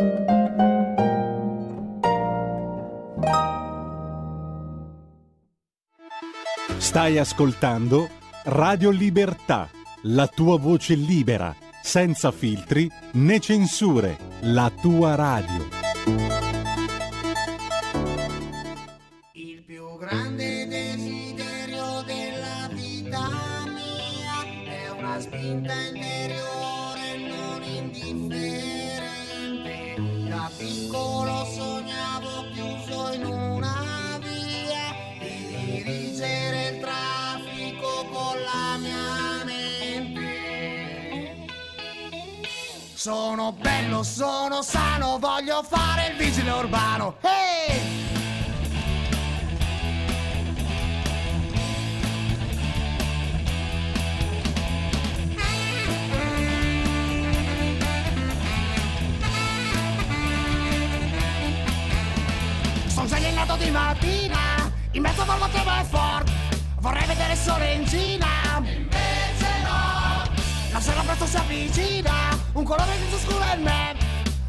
Stai 6.80 7.20
ascoltando 7.20 8.10
Radio 8.46 8.90
Libertà, 8.90 9.70
la 10.06 10.28
tua 10.28 10.58
voce 10.58 10.96
libera, 10.96 11.56
senza 11.84 12.32
filtri 12.32 12.90
né 13.14 13.40
censure, 13.40 14.18
la 14.42 14.72
tua 14.82 15.14
radio. 15.14 15.68
Il 19.34 19.64
più 19.64 19.98
grande 20.00 20.66
desiderio 20.66 22.02
della 22.08 22.68
vita 22.72 23.30
mia 23.68 24.66
è 24.66 24.90
una 24.90 25.20
spinta 25.20 25.74
interiore 25.74 26.13
Sono 43.04 43.52
bello, 43.52 44.02
sono 44.02 44.62
sano, 44.62 45.20
voglio 45.20 45.62
fare 45.62 46.12
il 46.12 46.16
vigile 46.16 46.50
urbano. 46.52 47.18
Hey! 47.20 47.82
Sono 62.88 63.08
svegliato 63.08 63.58
di 63.58 63.70
mattina, 63.70 64.72
in 64.92 65.02
mezzo 65.02 65.24
al 65.24 65.40
motivo 65.40 65.70
è 65.70 65.84
Ford. 65.84 66.32
Vorrei 66.80 67.06
vedere 67.06 67.34
il 67.34 67.38
sole 67.38 67.74
in 67.74 67.86
Cina. 67.86 68.83
La 70.74 70.82
sera 70.82 71.02
presto 71.04 71.28
si 71.28 71.38
avvicina, 71.38 72.36
un 72.54 72.64
colore 72.64 72.98
di 72.98 73.18
scuro 73.20 73.46
in 73.56 73.62
me. 73.62 73.96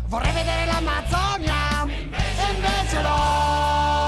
Vorrei 0.06 0.32
vedere 0.32 0.64
l'Amazzonia. 0.64 1.82
Invece, 1.82 2.52
invece 2.54 3.02
no. 3.02 4.03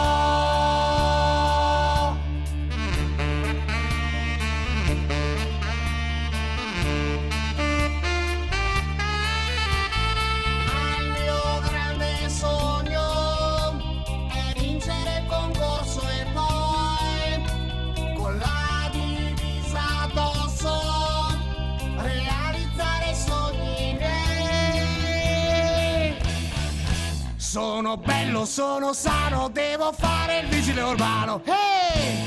Sono 27.57 27.97
bello, 27.97 28.45
sono 28.45 28.92
sano, 28.92 29.49
devo 29.49 29.90
fare 29.90 30.40
il 30.40 30.49
vigile 30.49 30.83
urbano. 30.83 31.40
Hey! 31.47 32.19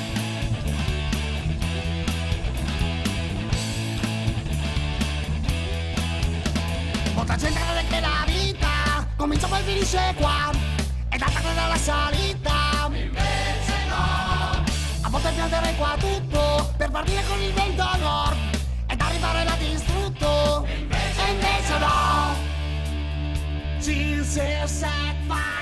Molta 7.14 7.36
gente 7.36 7.60
crede 7.60 8.00
la 8.00 8.26
vita 8.26 9.08
comincia 9.16 9.46
poi 9.46 9.62
finisce 9.62 10.16
qua. 10.18 10.50
E 11.10 11.18
data 11.20 11.40
crede 11.40 11.60
alla 11.60 11.78
salita. 11.78 12.90
Invece 12.92 13.86
no. 13.88 14.64
A 15.02 15.10
volte 15.10 15.30
piangerei 15.30 15.76
qua 15.76 15.96
tutto 16.00 16.74
per 16.76 16.90
partire 16.90 17.24
con 17.28 17.40
il 17.40 17.54
vento 17.54 17.84
a 17.84 17.96
nord 17.98 18.38
ed 18.88 19.00
arrivare 19.00 19.44
là 19.44 19.56
distrutto. 19.60 20.66
Invece, 20.76 21.22
e 21.24 21.32
invece 21.32 21.78
no. 21.78 22.49
Jesus 23.82 24.84
at 24.84 25.16
my 25.26 25.59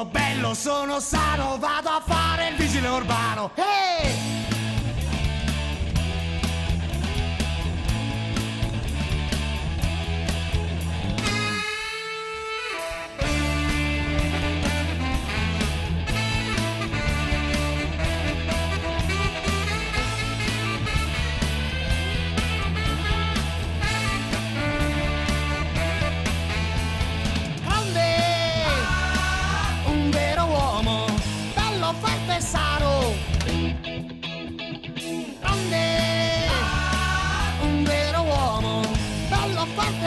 Sono 0.00 0.12
bello, 0.12 0.54
sono 0.54 0.98
sano, 0.98 1.58
vado 1.58 1.90
a 1.90 2.02
fare 2.02 2.48
il 2.48 2.56
vigile 2.56 2.88
urbano. 2.88 3.50
Hey! 3.54 4.29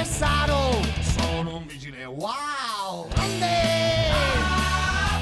Sano. 0.03 0.81
Sono 1.01 1.57
un 1.57 1.65
vigile, 1.65 2.05
wow. 2.05 3.07
Grande, 3.09 4.11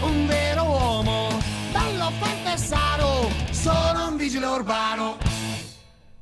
un 0.01 0.25
vero 0.27 0.63
uomo, 0.63 1.39
bello 1.71 2.11
sano. 2.55 3.29
Sono 3.51 4.07
un 4.07 4.17
vigile 4.17 4.45
urbano. 4.45 5.20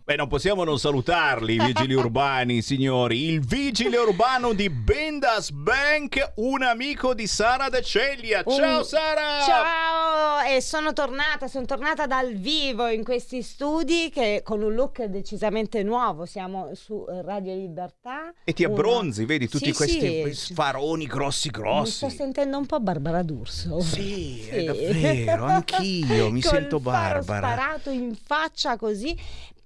Beh, 0.09 0.15
non 0.15 0.27
possiamo 0.27 0.63
non 0.63 0.79
salutarli, 0.79 1.53
i 1.53 1.59
vigili 1.63 1.93
urbani, 1.93 2.63
signori. 2.63 3.25
Il 3.25 3.41
vigile 3.45 3.95
urbano 3.97 4.53
di 4.53 4.67
Bendas 4.67 5.51
Bank, 5.51 6.31
un 6.37 6.63
amico 6.63 7.13
di 7.13 7.27
Sara 7.27 7.69
De 7.69 7.83
Celia. 7.83 8.41
Ciao 8.41 8.79
Un- 8.79 8.83
Sara! 8.85 9.43
Ciao, 9.45 10.39
e 10.51 10.61
sono 10.61 10.93
tornata, 10.93 11.47
sono 11.47 11.65
tornata 11.67 12.07
dal 12.07 12.33
vivo 12.33 12.87
in 12.87 13.03
questi 13.03 13.43
studi 13.43 14.09
che 14.11 14.41
con 14.43 14.63
un 14.63 14.73
look 14.73 15.03
decisamente 15.03 15.83
nuovo, 15.83 16.25
siamo 16.25 16.71
su 16.73 17.05
Radio 17.23 17.53
Libertà. 17.53 18.33
E 18.45 18.53
ti 18.53 18.63
Una- 18.63 18.73
abbronzi, 18.73 19.25
vedi 19.25 19.47
tutti 19.47 19.65
Sì, 19.65 19.73
questi 19.73 20.33
sì. 20.33 20.53
faroni 20.55 21.05
grossi 21.05 21.51
Mi 21.53 21.59
grossi. 21.61 21.91
sto 21.91 22.09
sentendo 22.09 22.57
un 22.57 22.65
po' 22.65 22.79
Barbara 22.79 23.21
D'Urso. 23.21 23.79
Sì, 23.81 24.47
è 24.49 24.63
davvero, 24.63 25.45
anch'io 25.45 26.31
mi 26.33 26.41
sento 26.41 26.79
Barbara. 26.79 27.21
sparato 27.51 27.91
in 27.91 28.15
faccia 28.15 28.75
così, 28.75 29.15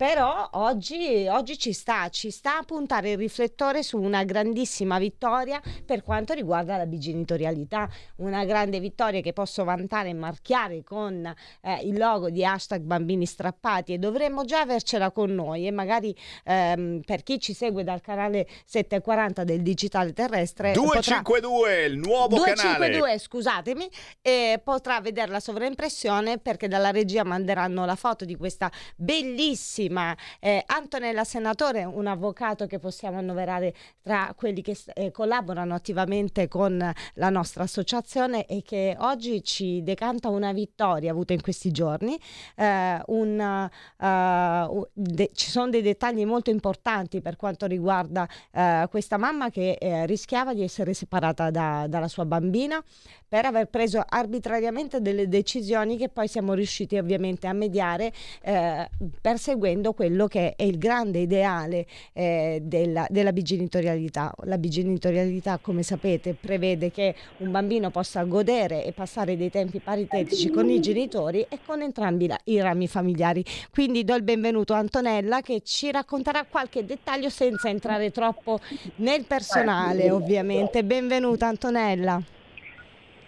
però 0.04 0.50
oggi, 0.56 1.28
oggi 1.30 1.58
ci 1.58 1.72
sta, 1.72 2.10
ci 2.10 2.30
sta 2.30 2.58
a 2.58 2.63
puntare 2.63 3.12
il 3.12 3.18
riflettore 3.18 3.84
su 3.84 3.98
una 3.98 4.26
grandissima 4.26 5.00
vittoria 5.00 5.62
per 5.86 6.04
quanto 6.04 6.34
riguarda 6.34 6.76
la 6.76 6.86
bigenitorialità, 6.86 7.88
una 8.18 8.44
grande 8.44 8.82
vittoria 8.82 9.22
che 9.22 9.32
posso 9.32 9.63
vantare 9.63 10.10
e 10.10 10.13
marchiare 10.13 10.84
con 10.84 11.26
eh, 11.62 11.80
il 11.86 11.98
logo 11.98 12.30
di 12.30 12.44
hashtag 12.44 12.82
bambini 12.82 13.26
strappati. 13.26 13.94
E 13.94 13.98
dovremmo 13.98 14.44
già 14.44 14.60
avercela 14.60 15.10
con 15.12 15.34
noi. 15.34 15.68
E 15.68 15.72
magari 15.72 16.13
ehm, 16.44 17.00
per 17.06 17.24
chi 17.24 17.39
ci 17.39 17.54
segue 17.54 17.86
dal 17.86 18.02
canale 18.02 18.46
740 18.66 19.46
del 19.46 19.62
digitale 19.62 20.12
terrestre 20.12 20.74
potrà 20.74 21.22
252, 21.22 21.84
il 21.86 21.98
nuovo 21.98 22.36
canale. 22.42 22.89
252, 22.89 23.20
scusatemi, 23.20 23.89
e 24.22 24.60
potrà 24.62 25.00
vedere 25.00 25.32
la 25.32 25.39
sovraimpressione 25.39 26.39
perché 26.39 26.68
dalla 26.68 26.92
regia 26.92 27.24
manderanno 27.24 27.86
la 27.86 27.96
foto 27.96 28.26
di 28.26 28.36
questa 28.36 28.70
bellissima 28.98 29.92
eh, 30.39 30.63
Antonella 30.65 31.23
Senatore, 31.23 31.84
un 31.84 32.08
avvocato 32.08 32.67
che 32.67 32.79
possiamo 32.79 33.17
annoverare 33.17 33.73
tra 34.01 34.34
quelli 34.36 34.62
che 34.62 34.77
eh, 34.93 35.12
collaborano 35.12 35.73
attivamente 35.73 36.47
con 36.47 36.91
la 37.15 37.29
nostra 37.29 37.63
associazione 37.63 38.45
e 38.45 38.62
che 38.63 38.95
oggi 38.99 39.43
ci 39.43 39.82
decanta 39.84 40.29
una 40.29 40.51
vittoria 40.53 41.12
avuta 41.12 41.34
in 41.34 41.41
questi 41.41 41.71
giorni. 41.71 42.17
Eh, 42.56 43.01
un, 43.08 43.39
un- 43.39 44.88
de- 44.93 45.32
ci 45.34 45.49
sono 45.49 45.69
dei 45.69 45.82
dettagli 45.82 46.25
molto 46.25 46.49
importanti 46.49 47.21
per 47.21 47.36
quanto 47.36 47.65
riguarda 47.65 48.27
eh, 48.51 48.88
questa 48.89 49.17
mamma 49.17 49.49
che 49.49 49.73
eh, 49.79 50.06
rischiava 50.06 50.53
di 50.53 50.63
essere 50.63 50.93
separata 50.93 51.49
da- 51.49 51.86
dalla 51.88 52.08
sua 52.08 52.25
bambina 52.25 52.84
per 53.27 53.45
aver 53.45 53.65
preso 53.67 54.03
arbitrariamente 54.08 55.01
delle 55.01 55.27
decisioni 55.27 55.97
che 55.97 56.08
poi 56.10 56.27
siamo 56.27 56.53
riusciti 56.53 56.97
ovviamente 56.99 57.47
a 57.47 57.53
mediare 57.53 58.13
eh, 58.43 58.88
perseguendo 59.19 59.73
quello 59.94 60.28
che 60.28 60.54
è 60.56 60.64
il 60.64 60.78
grande 60.78 61.20
ideale 61.20 61.86
eh, 62.14 62.62
della, 62.64 63.08
della 63.10 63.32
bigenitorialità. 63.32 64.34
La 64.44 64.58
bigenitorialità, 64.58 65.58
come 65.58 65.84
sapete, 65.84 66.36
prevede 66.40 66.92
che 66.92 67.16
un 67.38 67.52
bambino 67.52 67.90
possa 67.90 68.24
godere 68.24 68.86
e 68.86 68.92
passare 68.92 69.36
dei 69.36 69.50
tempi 69.50 69.80
paritetici 69.80 70.50
con 70.50 70.70
i 70.70 70.80
genitori 70.80 71.46
e 71.50 71.60
con 71.66 71.82
entrambi 71.82 72.28
la- 72.28 72.40
i 72.46 72.60
rami 72.60 72.88
familiari. 72.88 73.44
Quindi 73.72 74.04
do 74.04 74.16
il 74.16 74.24
benvenuto 74.24 74.74
a 74.74 74.78
Antonella 74.78 75.42
che 75.42 75.62
ci 75.64 75.92
racconterà 75.92 76.46
qualche 76.50 76.86
dettaglio 76.86 77.30
senza 77.30 77.70
entrare 77.70 78.12
troppo 78.12 78.60
nel 78.98 79.26
personale, 79.26 80.12
ovviamente. 80.12 80.84
Benvenuta 80.84 81.48
Antonella. 81.48 82.33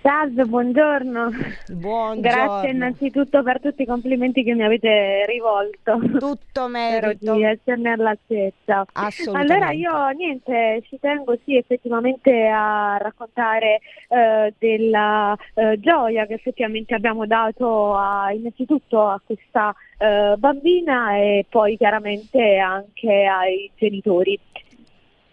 Salve, 0.05 0.45
buongiorno. 0.45 1.31
Buongiorno. 1.71 2.21
Grazie 2.21 2.69
innanzitutto 2.69 3.41
per 3.41 3.59
tutti 3.59 3.81
i 3.81 3.85
complimenti 3.87 4.43
che 4.43 4.53
mi 4.53 4.63
avete 4.63 5.25
rivolto. 5.25 5.97
Tutto 5.97 6.37
Spero 6.69 6.69
merito. 6.69 7.33
di 7.33 7.43
esserne 7.43 7.93
all'altezza. 7.93 8.85
Allora 9.31 9.71
io 9.71 10.09
niente, 10.09 10.83
ci 10.87 10.99
tengo 10.99 11.35
sì 11.43 11.57
effettivamente 11.57 12.45
a 12.45 12.97
raccontare 12.97 13.79
eh, 14.09 14.53
della 14.59 15.35
eh, 15.55 15.79
gioia 15.79 16.27
che 16.27 16.35
effettivamente 16.35 16.93
abbiamo 16.93 17.25
dato 17.25 17.95
a- 17.95 18.31
innanzitutto 18.31 19.07
a 19.07 19.19
questa 19.25 19.73
eh, 19.97 20.35
bambina 20.37 21.15
e 21.15 21.47
poi 21.49 21.77
chiaramente 21.77 22.57
anche 22.57 23.23
ai 23.25 23.71
genitori. 23.75 24.39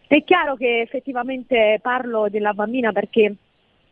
È 0.06 0.24
chiaro 0.24 0.56
che 0.56 0.80
effettivamente 0.80 1.78
parlo 1.82 2.30
della 2.30 2.54
bambina 2.54 2.90
perché 2.92 3.34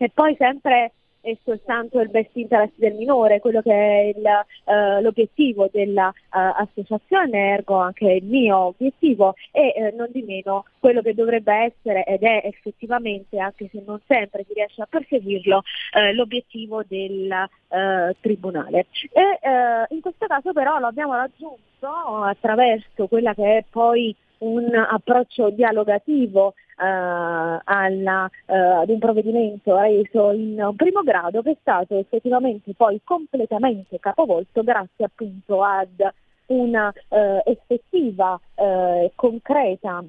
è 0.05 0.11
poi 0.13 0.35
sempre 0.37 0.93
e 1.23 1.39
soltanto 1.45 2.01
il 2.01 2.09
best 2.09 2.31
interest 2.35 2.73
del 2.77 2.95
minore, 2.95 3.41
quello 3.41 3.61
che 3.61 3.73
è 3.73 4.13
il, 4.17 4.25
eh, 4.25 5.03
l'obiettivo 5.03 5.69
dell'associazione, 5.71 7.51
ergo 7.51 7.77
anche 7.77 8.11
il 8.11 8.25
mio 8.25 8.57
obiettivo 8.57 9.35
e 9.53 9.73
eh, 9.77 9.93
non 9.97 10.09
di 10.11 10.23
meno 10.23 10.65
quello 10.79 11.03
che 11.03 11.15
dovrebbe 11.15 11.53
essere 11.53 12.05
ed 12.05 12.23
è 12.23 12.43
effettivamente, 12.45 13.39
anche 13.39 13.69
se 13.71 13.83
non 13.85 14.01
sempre 14.07 14.45
si 14.47 14.55
riesce 14.55 14.83
a 14.83 14.87
perseguirlo, 14.89 15.63
eh, 15.93 16.15
l'obiettivo 16.15 16.83
del 16.87 17.31
eh, 17.31 18.17
tribunale. 18.21 18.87
E 19.13 19.39
eh, 19.43 19.95
in 19.95 20.01
questo 20.01 20.27
caso 20.27 20.53
però 20.53 20.79
lo 20.79 20.87
abbiamo 20.87 21.15
raggiunto 21.15 21.59
attraverso 21.83 23.07
quella 23.09 23.35
che 23.35 23.59
è 23.59 23.65
poi 23.69 24.15
un 24.41 24.75
approccio 24.75 25.51
dialogativo 25.51 26.55
eh, 26.79 26.85
alla, 27.65 28.31
eh, 28.47 28.57
ad 28.57 28.89
un 28.89 28.99
provvedimento 28.99 29.79
reso 29.79 30.31
in 30.33 30.73
primo 30.77 31.03
grado 31.03 31.43
che 31.43 31.53
è 31.53 31.57
stato 31.61 31.99
effettivamente 31.99 32.73
poi 32.75 33.01
completamente 33.05 33.99
capovolto 33.99 34.63
grazie 34.63 35.05
appunto 35.05 35.63
ad 35.63 36.09
una 36.47 36.93
eh, 37.09 37.43
effettiva, 37.47 38.39
eh, 38.55 39.13
concreta 39.15 40.05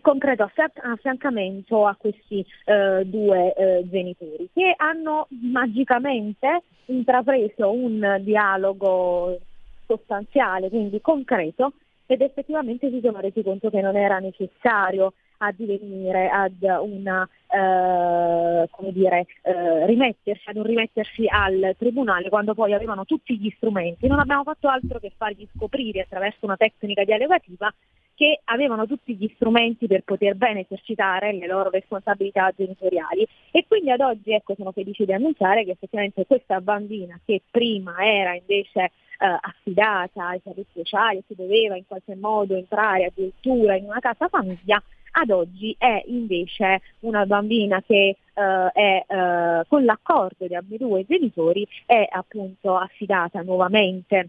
concreto 0.00 0.44
affian- 0.44 0.70
affiancamento 0.76 1.86
a 1.86 1.94
questi 1.98 2.44
eh, 2.64 3.02
due 3.04 3.52
eh, 3.52 3.86
genitori 3.90 4.48
che 4.54 4.72
hanno 4.76 5.26
magicamente 5.28 6.62
intrapreso 6.86 7.70
un 7.70 8.18
dialogo 8.20 9.38
sostanziale, 9.86 10.70
quindi 10.70 11.00
concreto, 11.00 11.74
ed 12.12 12.20
effettivamente 12.20 12.90
si 12.90 13.00
sono 13.02 13.20
resi 13.20 13.42
conto 13.42 13.70
che 13.70 13.80
non 13.80 13.96
era 13.96 14.18
necessario 14.18 15.14
addivenire 15.38 16.28
ad 16.28 16.62
una, 16.62 17.28
eh, 17.48 18.68
come 18.70 18.92
dire, 18.92 19.26
eh, 19.42 19.86
rimettersi, 19.86 20.48
ad 20.48 20.56
un 20.56 20.62
rimettersi 20.62 21.24
al 21.26 21.74
tribunale 21.78 22.28
quando 22.28 22.54
poi 22.54 22.74
avevano 22.74 23.04
tutti 23.04 23.36
gli 23.36 23.52
strumenti. 23.56 24.06
Non 24.06 24.20
abbiamo 24.20 24.44
fatto 24.44 24.68
altro 24.68 24.98
che 24.98 25.12
fargli 25.16 25.46
scoprire 25.56 26.02
attraverso 26.02 26.44
una 26.44 26.56
tecnica 26.56 27.04
dialogativa 27.04 27.72
che 28.14 28.40
avevano 28.44 28.86
tutti 28.86 29.16
gli 29.16 29.30
strumenti 29.34 29.86
per 29.86 30.02
poter 30.02 30.36
bene 30.36 30.60
esercitare 30.60 31.32
le 31.32 31.46
loro 31.46 31.70
responsabilità 31.70 32.52
genitoriali 32.54 33.26
e 33.50 33.64
quindi 33.66 33.90
ad 33.90 34.00
oggi 34.00 34.32
ecco, 34.32 34.54
sono 34.54 34.70
felice 34.70 35.06
di 35.06 35.12
annunciare 35.12 35.64
che 35.64 35.72
effettivamente 35.72 36.26
questa 36.26 36.60
bambina 36.60 37.18
che 37.24 37.40
prima 37.50 37.94
era 38.04 38.34
invece 38.34 38.92
eh, 39.22 39.38
affidata 39.40 40.28
ai 40.28 40.40
servizi 40.42 40.70
sociali 40.74 41.22
che 41.26 41.34
doveva 41.36 41.76
in 41.76 41.86
qualche 41.86 42.16
modo 42.16 42.56
entrare 42.56 43.06
addirittura 43.06 43.76
in 43.76 43.84
una 43.84 44.00
casa 44.00 44.28
famiglia, 44.28 44.82
ad 45.12 45.30
oggi 45.30 45.74
è 45.78 46.02
invece 46.06 46.80
una 47.00 47.24
bambina 47.26 47.82
che 47.82 48.16
eh, 48.34 48.70
è 48.72 49.04
eh, 49.06 49.64
con 49.68 49.84
l'accordo 49.84 50.46
di 50.46 50.54
ambedue 50.54 51.00
i 51.00 51.06
genitori 51.06 51.66
è 51.86 52.06
appunto 52.10 52.76
affidata 52.76 53.42
nuovamente 53.42 54.28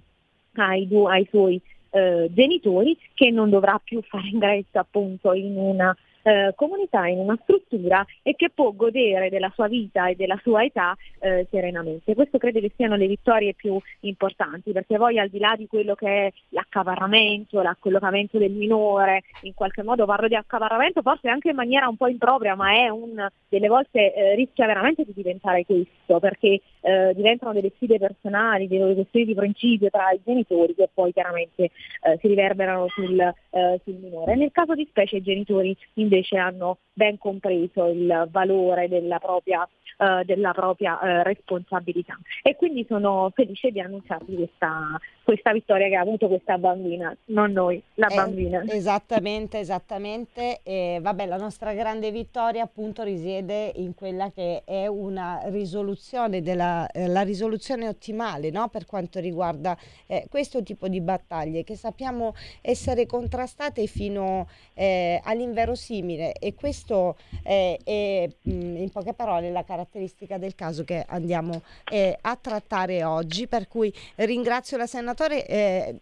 ai, 0.55 0.87
du- 0.87 1.05
ai 1.05 1.25
suoi 1.29 1.59
eh, 1.89 2.29
genitori 2.31 2.97
che 3.13 3.31
non 3.31 3.49
dovrà 3.49 3.79
più 3.83 4.01
fare 4.03 4.27
ingresso 4.27 4.77
appunto 4.77 5.33
in 5.33 5.57
una 5.57 5.95
eh, 6.23 6.53
comunità, 6.55 7.07
in 7.07 7.19
una 7.19 7.37
struttura 7.41 8.05
e 8.21 8.35
che 8.35 8.49
può 8.49 8.71
godere 8.71 9.29
della 9.29 9.51
sua 9.53 9.67
vita 9.67 10.07
e 10.07 10.15
della 10.15 10.39
sua 10.41 10.63
età 10.63 10.95
eh, 11.19 11.45
serenamente. 11.49 12.15
Questo 12.15 12.37
credo 12.37 12.59
che 12.59 12.71
siano 12.75 12.95
le 12.95 13.07
vittorie 13.07 13.53
più 13.53 13.79
importanti, 14.01 14.71
perché 14.71 14.97
poi 14.97 15.19
al 15.19 15.29
di 15.29 15.39
là 15.39 15.55
di 15.57 15.67
quello 15.67 15.95
che 15.95 16.07
è 16.07 16.31
l'accavarramento, 16.49 17.61
l'accollocamento 17.61 18.37
del 18.37 18.51
minore, 18.51 19.23
in 19.41 19.53
qualche 19.53 19.83
modo 19.83 20.05
parlo 20.05 20.27
di 20.27 20.35
accavarramento 20.35 21.01
forse 21.01 21.27
anche 21.29 21.49
in 21.49 21.55
maniera 21.55 21.87
un 21.87 21.97
po' 21.97 22.07
impropria, 22.07 22.55
ma 22.55 22.71
è 22.73 22.89
un, 22.89 23.27
delle 23.49 23.67
volte 23.67 24.13
eh, 24.13 24.35
rischia 24.35 24.65
veramente 24.65 25.03
di 25.03 25.13
diventare 25.13 25.65
questo, 25.65 26.19
perché 26.19 26.61
eh, 26.81 27.13
diventano 27.15 27.53
delle 27.53 27.71
sfide 27.75 27.99
personali, 27.99 28.67
delle 28.67 28.93
questioni 28.93 29.25
di 29.25 29.35
principio 29.35 29.89
tra 29.89 30.11
i 30.11 30.21
genitori 30.23 30.73
che 30.73 30.89
poi 30.93 31.11
chiaramente 31.11 31.63
eh, 31.63 32.17
si 32.19 32.27
riverberano 32.27 32.87
sul, 32.87 33.19
eh, 33.19 33.81
sul 33.83 33.95
minore. 33.95 34.35
Nel 34.35 34.51
caso 34.51 34.73
di 34.73 34.85
specie 34.89 35.17
i 35.17 35.21
genitori 35.21 35.75
invece 35.95 36.12
invece 36.13 36.37
hanno 36.37 36.77
ben 36.93 37.17
compreso 37.17 37.87
il 37.87 38.27
valore 38.29 38.87
della 38.87 39.17
propria, 39.17 39.67
uh, 39.97 40.23
della 40.23 40.51
propria 40.51 40.99
uh, 41.01 41.23
responsabilità. 41.23 42.17
E 42.43 42.55
quindi 42.55 42.85
sono 42.87 43.31
felice 43.33 43.71
di 43.71 43.79
annunciarvi 43.79 44.35
questa, 44.35 44.99
questa, 45.23 45.51
vittoria 45.51 45.87
che 45.87 45.95
ha 45.95 46.01
avuto 46.01 46.27
questa 46.27 46.57
bambina, 46.57 47.15
non 47.25 47.51
noi, 47.51 47.81
la 47.95 48.07
eh, 48.07 48.15
bambina. 48.15 48.63
Esattamente, 48.67 49.59
esattamente. 49.59 50.59
E 50.63 50.99
vabbè, 51.01 51.25
la 51.25 51.37
nostra 51.37 51.73
grande 51.73 52.11
vittoria 52.11 52.63
appunto 52.63 53.03
risiede 53.03 53.71
in 53.75 53.95
quella 53.95 54.31
che 54.31 54.63
è 54.65 54.87
una 54.87 55.41
risoluzione 55.45 56.41
della 56.41 56.87
eh, 56.87 57.07
la 57.07 57.21
risoluzione 57.21 57.87
ottimale 57.87 58.49
no? 58.49 58.67
per 58.69 58.85
quanto 58.85 59.19
riguarda 59.19 59.77
eh, 60.07 60.25
questo 60.29 60.63
tipo 60.63 60.87
di 60.87 61.01
battaglie 61.01 61.63
che 61.63 61.75
sappiamo 61.75 62.33
essere 62.61 63.05
contrastate 63.05 63.87
fino 63.87 64.47
eh, 64.73 65.19
all'inverosimile 65.23 66.33
e 66.33 66.53
questo 66.53 66.83
questo 66.83 67.15
è, 67.41 67.77
è 67.83 68.29
in 68.43 68.89
poche 68.91 69.13
parole 69.13 69.51
la 69.51 69.63
caratteristica 69.63 70.37
del 70.37 70.55
caso 70.55 70.83
che 70.83 71.03
andiamo 71.07 71.61
eh, 71.89 72.17
a 72.21 72.35
trattare 72.35 73.03
oggi, 73.03 73.47
per 73.47 73.67
cui 73.67 73.93
ringrazio 74.15 74.77
la 74.77 74.87
senatore. 75.13 75.45
Eh, 75.45 75.95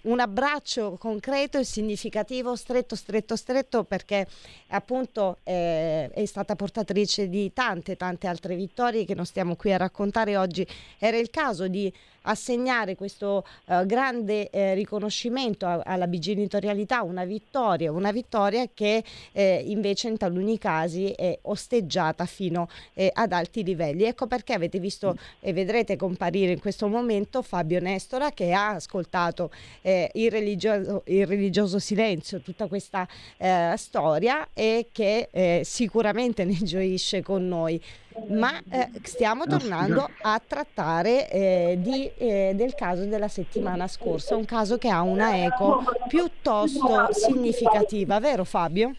un 0.00 0.20
abbraccio 0.20 0.96
concreto 0.98 1.58
e 1.58 1.64
significativo, 1.64 2.56
stretto, 2.56 2.94
stretto, 2.96 3.36
stretto, 3.36 3.84
perché 3.84 4.26
appunto 4.68 5.38
eh, 5.42 6.08
è 6.08 6.24
stata 6.24 6.54
portatrice 6.54 7.28
di 7.28 7.52
tante, 7.52 7.96
tante 7.96 8.26
altre 8.26 8.54
vittorie 8.54 9.04
che 9.04 9.14
non 9.14 9.26
stiamo 9.26 9.54
qui 9.56 9.72
a 9.72 9.76
raccontare 9.76 10.36
oggi. 10.36 10.66
Era 10.98 11.18
il 11.18 11.30
caso 11.30 11.68
di 11.68 11.92
assegnare 12.28 12.94
questo 12.94 13.44
uh, 13.66 13.84
grande 13.86 14.50
eh, 14.50 14.74
riconoscimento 14.74 15.66
a, 15.66 15.80
alla 15.84 16.06
bigenitorialità, 16.06 17.02
una 17.02 17.24
vittoria, 17.24 17.90
una 17.90 18.12
vittoria 18.12 18.66
che 18.72 19.02
eh, 19.32 19.62
invece 19.66 20.08
in 20.08 20.16
taluni 20.16 20.58
casi 20.58 21.10
è 21.10 21.38
osteggiata 21.42 22.26
fino 22.26 22.68
eh, 22.94 23.10
ad 23.12 23.32
alti 23.32 23.64
livelli. 23.64 24.04
Ecco 24.04 24.26
perché 24.26 24.52
avete 24.52 24.78
visto 24.78 25.16
e 25.40 25.52
vedrete 25.52 25.96
comparire 25.96 26.52
in 26.52 26.60
questo 26.60 26.86
momento 26.88 27.42
Fabio 27.42 27.80
Nestora 27.80 28.30
che 28.30 28.52
ha 28.52 28.70
ascoltato 28.70 29.50
eh, 29.82 30.10
il 30.14 30.30
religioso, 30.30 31.02
il, 31.06 31.26
religioso, 31.26 31.78
silenzio, 31.78 32.40
tutta 32.40 32.66
questa 32.66 33.06
eh, 33.36 33.74
storia 33.76 34.48
e 34.52 34.88
che 34.92 35.60
sicuramente 35.62 36.44
ne 36.44 36.54
gioisce 36.62 37.22
con 37.22 37.46
noi 37.46 37.80
ma 38.28 38.60
eh, 38.68 38.90
stiamo 39.02 39.46
tornando 39.46 40.10
a 40.22 40.40
trattare 40.44 41.30
eh, 41.30 41.78
di, 41.80 42.10
eh, 42.16 42.52
del 42.54 42.74
caso 42.74 43.04
della 43.04 43.28
settimana 43.28 43.86
scorsa, 43.88 44.36
un 44.36 44.44
caso 44.44 44.78
che 44.78 44.88
ha 44.88 45.02
una 45.02 45.44
eco 45.44 45.84
piuttosto 46.08 47.08
significativa, 47.12 48.18
vero 48.20 48.44
Fabio? 48.44 48.94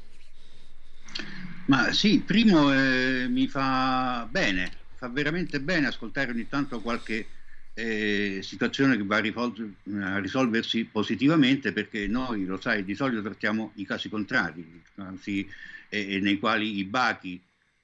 Ma 1.65 1.91
sì, 1.91 2.21
primo 2.25 2.73
eh, 2.73 3.27
mi 3.29 3.47
fa 3.47 4.27
bene, 4.29 4.71
fa 4.95 5.07
veramente 5.07 5.59
bene 5.59 5.87
ascoltare 5.87 6.31
ogni 6.31 6.47
tanto 6.47 6.81
qualche 6.81 7.27
eh, 7.75 8.39
situazione 8.41 8.97
che 8.97 9.03
va 9.03 9.17
a, 9.17 9.19
rivol- 9.19 9.73
a, 10.01 10.19
risolversi 10.19 10.85
positivamente 10.85 11.71
perché 11.71 12.07
noi, 12.07 12.45
lo 12.45 12.59
sai, 12.59 12.83
di 12.83 12.95
solito 12.95 13.21
trattiamo 13.21 13.71
i 13.75 13.85
casi 13.85 14.09
contrari, 14.09 14.81
anzi, 14.95 15.47
eh, 15.89 16.19
nei 16.19 16.39
quali 16.39 16.77
i 16.77 16.83
bachi 16.85 17.39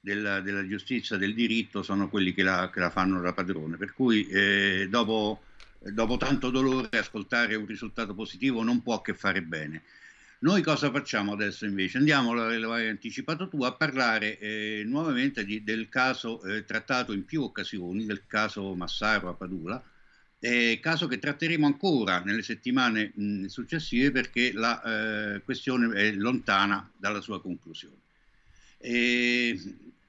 della, 0.06 0.40
della, 0.40 0.64
giustizia, 0.64 1.16
del 1.16 1.34
diritto, 1.34 1.82
sono 1.82 2.08
quelli 2.08 2.32
che 2.32 2.44
la, 2.44 2.70
che 2.72 2.78
la 2.78 2.90
fanno 2.90 3.20
da 3.20 3.32
padrone. 3.32 3.76
Per 3.76 3.92
cui 3.92 4.24
eh, 4.28 4.86
dopo, 4.88 5.42
dopo, 5.80 6.16
tanto 6.16 6.50
dolore 6.50 6.96
ascoltare 6.96 7.56
un 7.56 7.66
risultato 7.66 8.14
positivo 8.14 8.62
non 8.62 8.82
può 8.82 9.00
che 9.00 9.14
fare 9.14 9.42
bene. 9.42 9.82
Noi 10.38 10.62
cosa 10.62 10.92
facciamo 10.92 11.32
adesso 11.32 11.64
invece? 11.64 11.98
Andiamo, 11.98 12.34
l'hai 12.34 12.88
anticipato 12.88 13.48
tu, 13.48 13.64
a 13.64 13.72
parlare 13.72 14.38
eh, 14.38 14.82
nuovamente 14.86 15.44
di, 15.44 15.64
del 15.64 15.88
caso 15.88 16.40
eh, 16.44 16.64
trattato 16.64 17.12
in 17.12 17.24
più 17.24 17.42
occasioni, 17.42 18.04
del 18.06 18.22
caso 18.28 18.76
Massaro 18.76 19.28
a 19.28 19.34
Padula, 19.34 19.82
eh, 20.38 20.78
caso 20.80 21.08
che 21.08 21.18
tratteremo 21.18 21.66
ancora 21.66 22.20
nelle 22.20 22.42
settimane 22.42 23.10
mh, 23.12 23.46
successive 23.46 24.12
perché 24.12 24.52
la 24.52 25.34
eh, 25.34 25.42
questione 25.42 25.92
è 25.94 26.12
lontana 26.12 26.88
dalla 26.96 27.20
sua 27.20 27.40
conclusione. 27.40 28.04
E 28.78 29.58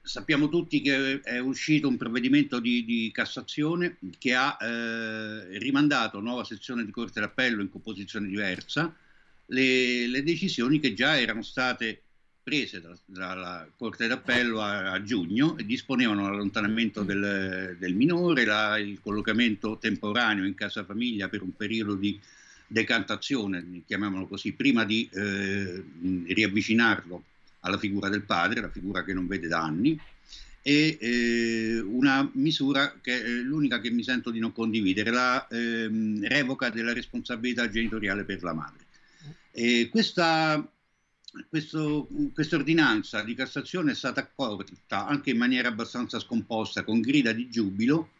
sappiamo 0.08 0.48
tutti 0.48 0.80
che 0.80 1.20
è 1.20 1.38
uscito 1.38 1.86
un 1.86 1.98
provvedimento 1.98 2.60
di, 2.60 2.82
di 2.84 3.10
Cassazione 3.12 3.98
che 4.18 4.34
ha 4.34 4.56
eh, 4.58 5.58
rimandato 5.58 6.20
nuova 6.20 6.44
sezione 6.44 6.86
di 6.86 6.90
Corte 6.90 7.20
d'Appello 7.20 7.60
in 7.60 7.70
composizione 7.70 8.26
diversa 8.26 8.92
le, 9.46 10.06
le 10.06 10.22
decisioni 10.22 10.80
che 10.80 10.94
già 10.94 11.20
erano 11.20 11.42
state 11.42 12.00
prese 12.42 12.80
da, 12.80 12.96
dalla 13.04 13.68
Corte 13.76 14.06
d'Appello 14.06 14.62
a, 14.62 14.92
a, 14.92 15.02
giugno 15.02 15.58
e 15.58 15.66
disponevano 15.66 16.22
l'allontanamento 16.22 17.02
del, 17.02 17.76
del 17.78 17.94
minore, 17.94 18.46
la, 18.46 18.78
il 18.78 19.00
collocamento 19.02 19.76
temporaneo 19.76 20.46
in 20.46 20.54
casa 20.54 20.84
famiglia 20.84 21.28
per 21.28 21.42
un 21.42 21.54
periodo 21.54 21.94
di 21.94 22.18
decantazione, 22.66 23.82
chiamiamolo 23.86 24.26
così, 24.26 24.52
prima 24.52 24.84
di 24.84 25.06
eh, 25.12 25.84
riavvicinarlo 26.28 27.24
alla 27.60 27.78
figura 27.78 28.08
del 28.08 28.24
padre, 28.24 28.60
la 28.60 28.70
figura 28.70 29.04
che 29.04 29.14
non 29.14 29.26
vede 29.26 29.48
da 29.48 29.62
anni, 29.62 29.98
e 30.62 30.98
eh, 31.00 31.80
una 31.80 32.28
misura 32.34 32.98
che 33.00 33.22
è 33.22 33.28
l'unica 33.28 33.80
che 33.80 33.90
mi 33.90 34.02
sento 34.02 34.30
di 34.30 34.38
non 34.38 34.52
condividere, 34.52 35.10
la 35.10 35.46
ehm, 35.48 36.26
revoca 36.26 36.70
della 36.70 36.92
responsabilità 36.92 37.68
genitoriale 37.68 38.24
per 38.24 38.42
la 38.42 38.52
madre. 38.52 38.86
E 39.50 39.88
questa 39.90 40.66
questa 41.48 42.56
ordinanza 42.56 43.22
di 43.22 43.34
Cassazione 43.34 43.92
è 43.92 43.94
stata 43.94 44.20
accolta 44.20 45.06
anche 45.06 45.30
in 45.30 45.36
maniera 45.36 45.68
abbastanza 45.68 46.18
scomposta, 46.18 46.84
con 46.84 47.00
grida 47.00 47.32
di 47.32 47.48
giubilo, 47.48 48.10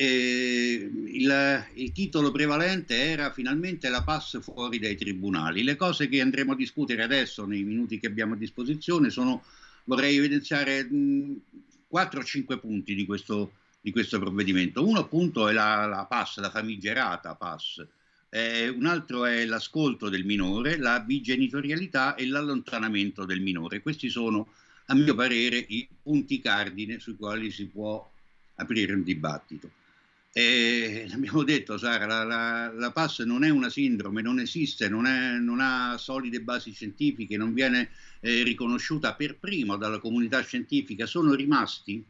eh, 0.00 0.90
il, 1.06 1.66
il, 1.74 1.90
titolo 1.90 2.30
prevalente 2.30 2.94
era 2.96 3.32
finalmente 3.32 3.88
la 3.88 4.04
pass 4.04 4.40
fuori 4.40 4.78
dai 4.78 4.96
tribunali. 4.96 5.64
Le 5.64 5.74
cose 5.74 6.08
che 6.08 6.20
andremo 6.20 6.52
a 6.52 6.56
discutere 6.56 7.02
adesso, 7.02 7.44
nei 7.44 7.64
minuti 7.64 7.98
che 7.98 8.06
abbiamo 8.06 8.34
a 8.34 8.36
disposizione, 8.36 9.10
sono, 9.10 9.42
vorrei 9.84 10.16
evidenziare 10.16 10.84
mh, 10.84 11.40
4 11.88 12.20
o 12.20 12.22
5 12.22 12.58
punti 12.60 12.94
di 12.94 13.04
questo, 13.06 13.54
di 13.80 13.90
questo, 13.90 14.20
provvedimento. 14.20 14.86
Uno 14.86 15.00
appunto 15.00 15.48
è 15.48 15.52
la, 15.52 15.86
la 15.86 16.04
pass, 16.04 16.38
la 16.38 16.50
famigerata 16.50 17.34
pass. 17.34 17.84
Eh, 18.28 18.68
un 18.68 18.86
altro 18.86 19.24
è 19.24 19.44
l'ascolto 19.46 20.08
del 20.08 20.24
minore, 20.24 20.76
la 20.76 21.00
bigenitorialità 21.00 22.14
e 22.14 22.24
l'allontanamento 22.28 23.24
del 23.24 23.40
minore. 23.40 23.82
Questi 23.82 24.08
sono, 24.08 24.46
a 24.86 24.94
mio 24.94 25.16
parere, 25.16 25.56
i 25.56 25.88
punti 26.00 26.40
cardine 26.40 27.00
sui 27.00 27.16
quali 27.16 27.50
si 27.50 27.66
può 27.66 28.08
aprire 28.54 28.92
un 28.92 29.02
dibattito. 29.02 29.70
E 30.38 31.04
l'abbiamo 31.10 31.42
detto, 31.42 31.76
Sara, 31.76 32.06
la, 32.06 32.22
la, 32.22 32.72
la, 32.72 32.92
PAS 32.92 33.20
non 33.20 33.42
è 33.42 33.50
una 33.50 33.68
sindrome, 33.68 34.22
non 34.22 34.38
esiste, 34.38 34.88
non, 34.88 35.04
è, 35.04 35.36
non 35.36 35.58
ha 35.58 35.96
solide 35.98 36.40
basi 36.40 36.70
scientifiche, 36.70 37.36
non 37.36 37.52
viene 37.52 37.90
eh, 38.20 38.44
riconosciuta 38.44 39.14
per 39.14 39.38
primo 39.38 39.76
dalla 39.76 39.98
comunità 39.98 40.40
scientifica. 40.42 41.06
Sono 41.06 41.34
rimasti 41.34 42.04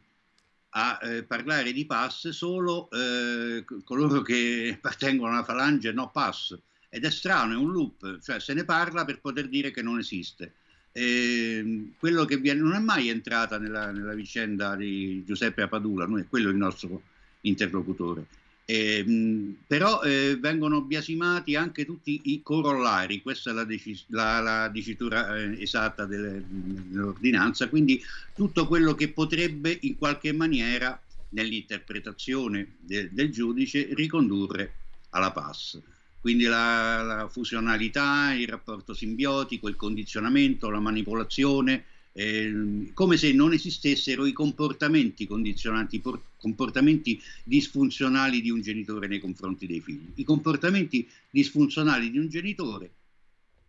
a 0.73 0.99
eh, 1.01 1.23
parlare 1.23 1.73
di 1.73 1.87
PAS 1.87 2.29
solo 2.29 2.87
eh, 2.91 3.65
coloro 3.83 4.21
che 4.21 4.73
appartengono 4.77 5.31
alla 5.31 5.43
falange 5.43 5.91
no 5.91 6.11
PAS 6.11 6.55
ed 6.87 7.05
è 7.05 7.09
strano, 7.09 7.53
è 7.53 7.57
un 7.57 7.71
loop, 7.71 8.19
cioè 8.21 8.39
se 8.39 8.53
ne 8.53 8.63
parla 8.63 9.05
per 9.05 9.21
poter 9.21 9.47
dire 9.49 9.71
che 9.71 9.81
non 9.81 9.97
esiste. 9.97 10.53
E 10.91 11.93
quello 11.97 12.25
che 12.25 12.37
viene, 12.37 12.59
non 12.59 12.73
è 12.75 12.79
mai 12.79 13.09
entrata 13.09 13.57
nella, 13.57 13.89
nella 13.89 14.13
vicenda 14.13 14.75
di 14.75 15.23
Giuseppe 15.25 15.63
Apadula, 15.63 16.05
noi 16.05 16.21
è 16.21 16.27
quello 16.27 16.49
il 16.49 16.57
nostro 16.57 17.01
interlocutore. 17.41 18.25
Eh, 18.65 19.55
però 19.65 20.03
eh, 20.03 20.37
vengono 20.39 20.81
biasimati 20.81 21.55
anche 21.55 21.85
tutti 21.85 22.21
i 22.25 22.41
corollari, 22.43 23.21
questa 23.23 23.49
è 23.49 23.53
la, 23.53 23.63
decis- 23.63 24.05
la, 24.09 24.39
la 24.41 24.69
dicitura 24.69 25.35
eh, 25.37 25.59
esatta 25.59 26.05
delle, 26.05 26.43
dell'ordinanza, 26.47 27.67
quindi 27.67 27.99
tutto 28.35 28.67
quello 28.67 28.93
che 28.93 29.09
potrebbe 29.09 29.75
in 29.81 29.97
qualche 29.97 30.33
maniera 30.33 31.01
nell'interpretazione 31.29 32.75
de- 32.79 33.09
del 33.11 33.31
giudice 33.31 33.89
ricondurre 33.93 34.73
alla 35.09 35.31
PAS. 35.31 35.81
Quindi 36.21 36.43
la, 36.43 37.01
la 37.01 37.27
fusionalità, 37.27 38.33
il 38.33 38.47
rapporto 38.47 38.93
simbiotico, 38.93 39.67
il 39.67 39.77
condizionamento, 39.77 40.69
la 40.69 40.79
manipolazione, 40.79 41.85
eh, 42.19 42.91
come 42.93 43.15
se 43.15 43.31
non 43.31 43.53
esistessero 43.53 44.25
i 44.25 44.33
comportamenti 44.33 45.25
condizionanti, 45.25 45.95
i 45.95 46.01
comportamenti 46.37 47.21
disfunzionali 47.45 48.41
di 48.41 48.49
un 48.49 48.59
genitore 48.59 49.07
nei 49.07 49.19
confronti 49.19 49.65
dei 49.65 49.79
figli. 49.79 50.11
I 50.15 50.25
comportamenti 50.25 51.07
disfunzionali 51.29 52.11
di 52.11 52.17
un 52.17 52.27
genitore 52.27 52.91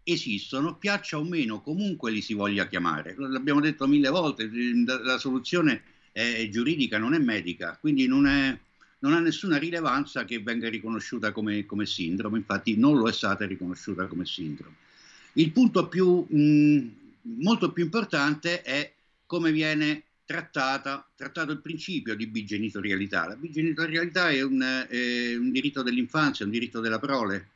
esistono, 0.03 0.75
piaccia 0.75 1.17
o 1.17 1.23
meno, 1.23 1.61
comunque 1.61 2.11
li 2.11 2.21
si 2.21 2.35
voglia 2.35 2.67
chiamare. 2.67 3.15
L'abbiamo 3.17 3.61
detto 3.61 3.87
mille 3.87 4.09
volte, 4.09 4.51
la 4.85 5.19
soluzione 5.19 5.83
è 6.11 6.49
giuridica, 6.51 6.99
non 6.99 7.15
è 7.15 7.19
medica, 7.19 7.79
quindi 7.81 8.09
non, 8.09 8.27
è, 8.27 8.59
non 8.99 9.13
ha 9.13 9.21
nessuna 9.21 9.59
rilevanza 9.59 10.25
che 10.25 10.41
venga 10.41 10.69
riconosciuta 10.69 11.31
come, 11.31 11.67
come, 11.67 11.87
sindrome, 11.87 12.39
infatti 12.39 12.77
non 12.77 12.99
lo 12.99 13.09
è 13.09 13.13
stata 13.13 13.47
riconosciuta 13.47 14.07
come 14.07 14.27
sindrome. 14.27 14.75
Il 15.35 15.53
punto 15.53 15.87
più 15.87 16.27
mh, 16.29 16.99
molto 17.23 17.73
più 17.73 17.85
importante 17.85 18.63
è 18.63 18.93
come 19.27 19.53
viene 19.53 20.05
trattata, 20.25 21.09
trattato 21.17 21.53
il 21.53 21.61
principio 21.61 22.15
di 22.15 22.27
bigenitorialità. 22.27 23.27
La 23.27 23.37
bigenitorialità 23.37 24.31
è 24.31 24.43
un, 24.43 24.61
è 24.89 25.35
un 25.35 25.51
diritto 25.51 25.83
dell'infanzia, 25.83 26.45
un 26.45 26.53
diritto 26.53 26.81
della 26.81 26.99
prole 26.99 27.49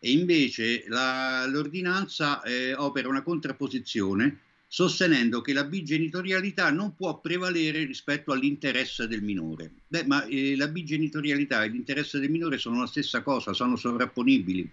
e 0.00 0.12
invece 0.12 0.84
la, 0.88 1.46
l'ordinanza 1.46 2.42
eh, 2.42 2.74
opera 2.74 3.08
una 3.08 3.22
contrapposizione 3.22 4.40
sostenendo 4.70 5.40
che 5.40 5.54
la 5.54 5.64
bigenitorialità 5.64 6.70
non 6.70 6.94
può 6.94 7.20
prevalere 7.20 7.84
rispetto 7.84 8.32
all'interesse 8.32 9.08
del 9.08 9.22
minore. 9.22 9.72
Beh, 9.88 10.04
ma 10.04 10.24
eh, 10.26 10.56
la 10.56 10.68
bigenitorialità 10.68 11.64
e 11.64 11.68
l'interesse 11.68 12.20
del 12.20 12.30
minore 12.30 12.58
sono 12.58 12.80
la 12.80 12.86
stessa 12.86 13.22
cosa, 13.22 13.54
sono 13.54 13.76
sovrapponibili, 13.76 14.70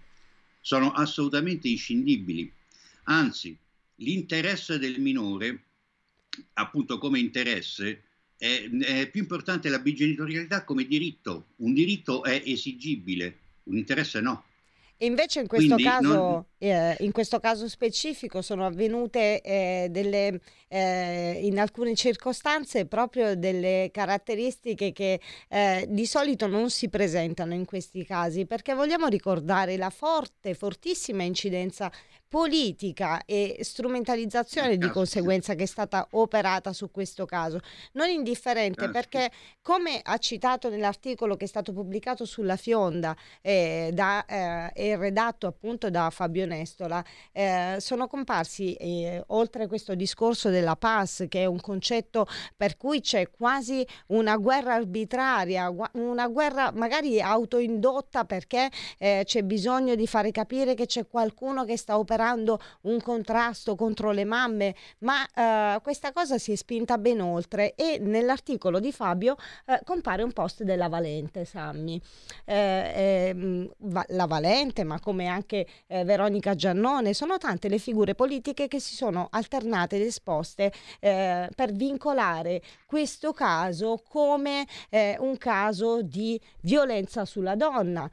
sono 0.60 0.92
assolutamente 0.92 1.68
inscindibili. 1.68 2.52
Anzi, 3.04 3.56
l'interesse 3.96 4.78
del 4.78 5.00
minore, 5.00 5.64
appunto 6.54 6.98
come 6.98 7.18
interesse, 7.18 8.02
è, 8.36 8.68
è, 8.68 9.08
più 9.08 9.22
importante 9.22 9.68
la 9.68 9.78
bigenitorialità 9.78 10.64
come 10.64 10.86
diritto. 10.86 11.46
Un 11.56 11.72
diritto 11.72 12.24
è 12.24 12.42
esigibile, 12.44 13.38
un 13.64 13.76
interesse 13.76 14.20
no. 14.20 14.44
Invece 15.00 15.40
in 15.40 15.46
questo, 15.46 15.76
caso, 15.76 16.08
non... 16.08 16.44
eh, 16.56 16.96
in 17.00 17.12
questo 17.12 17.38
caso 17.38 17.68
specifico 17.68 18.40
sono 18.40 18.64
avvenute 18.64 19.42
eh, 19.42 19.88
delle, 19.90 20.40
eh, 20.68 21.38
in 21.42 21.58
alcune 21.58 21.94
circostanze 21.94 22.86
proprio 22.86 23.36
delle 23.36 23.90
caratteristiche 23.92 24.92
che 24.92 25.20
eh, 25.48 25.86
di 25.86 26.06
solito 26.06 26.46
non 26.46 26.70
si 26.70 26.88
presentano 26.88 27.52
in 27.52 27.66
questi 27.66 28.06
casi, 28.06 28.46
perché 28.46 28.72
vogliamo 28.72 29.06
ricordare 29.08 29.76
la 29.76 29.90
forte, 29.90 30.54
fortissima 30.54 31.24
incidenza 31.24 31.92
politica 32.28 33.24
e 33.24 33.58
strumentalizzazione 33.60 34.76
di 34.76 34.88
conseguenza 34.90 35.54
che 35.54 35.62
è 35.62 35.66
stata 35.66 36.06
operata 36.12 36.72
su 36.72 36.90
questo 36.90 37.24
caso. 37.24 37.60
Non 37.92 38.08
indifferente 38.08 38.88
perché, 38.90 39.30
come 39.62 40.00
ha 40.02 40.18
citato 40.18 40.68
nell'articolo 40.68 41.36
che 41.36 41.44
è 41.44 41.48
stato 41.48 41.72
pubblicato 41.72 42.24
sulla 42.24 42.56
Fionda 42.56 43.16
eh, 43.40 43.90
da, 43.92 44.24
eh, 44.24 44.70
e 44.74 44.96
redatto 44.96 45.46
appunto 45.46 45.88
da 45.88 46.10
Fabio 46.10 46.46
Nestola, 46.46 47.04
eh, 47.32 47.76
sono 47.78 48.08
comparsi, 48.08 48.74
eh, 48.74 49.22
oltre 49.28 49.68
questo 49.68 49.94
discorso 49.94 50.50
della 50.50 50.76
PAS, 50.76 51.26
che 51.28 51.42
è 51.42 51.46
un 51.46 51.60
concetto 51.60 52.26
per 52.56 52.76
cui 52.76 53.00
c'è 53.00 53.30
quasi 53.30 53.86
una 54.08 54.36
guerra 54.36 54.74
arbitraria, 54.74 55.72
una 55.92 56.26
guerra 56.28 56.72
magari 56.74 57.20
autoindotta 57.20 58.24
perché 58.24 58.68
eh, 58.98 59.22
c'è 59.24 59.42
bisogno 59.42 59.94
di 59.94 60.06
fare 60.06 60.32
capire 60.32 60.74
che 60.74 60.86
c'è 60.86 61.06
qualcuno 61.06 61.64
che 61.64 61.76
sta 61.76 61.96
operando 61.96 62.15
operando 62.16 62.58
un 62.82 63.00
contrasto 63.02 63.76
contro 63.76 64.10
le 64.10 64.24
mamme, 64.24 64.74
ma 65.00 65.26
eh, 65.34 65.80
questa 65.82 66.12
cosa 66.12 66.38
si 66.38 66.52
è 66.52 66.54
spinta 66.56 66.96
ben 66.96 67.20
oltre 67.20 67.74
e 67.74 67.98
nell'articolo 68.00 68.80
di 68.80 68.90
Fabio 68.90 69.36
eh, 69.66 69.80
compare 69.84 70.22
un 70.22 70.32
post 70.32 70.62
della 70.62 70.88
Valente, 70.88 71.44
Sammy. 71.44 72.00
Eh, 72.46 72.92
ehm, 73.28 73.70
la 74.08 74.24
Valente, 74.24 74.82
ma 74.84 74.98
come 74.98 75.26
anche 75.26 75.66
eh, 75.86 76.04
Veronica 76.04 76.54
Giannone, 76.54 77.12
sono 77.12 77.36
tante 77.36 77.68
le 77.68 77.78
figure 77.78 78.14
politiche 78.14 78.66
che 78.66 78.80
si 78.80 78.94
sono 78.94 79.28
alternate 79.30 79.96
ed 79.96 80.02
esposte 80.02 80.72
eh, 81.00 81.50
per 81.54 81.72
vincolare 81.72 82.62
questo 82.86 83.32
caso 83.32 84.02
come 84.08 84.66
eh, 84.88 85.16
un 85.20 85.36
caso 85.36 86.00
di 86.02 86.40
violenza 86.62 87.24
sulla 87.24 87.56
donna, 87.56 88.08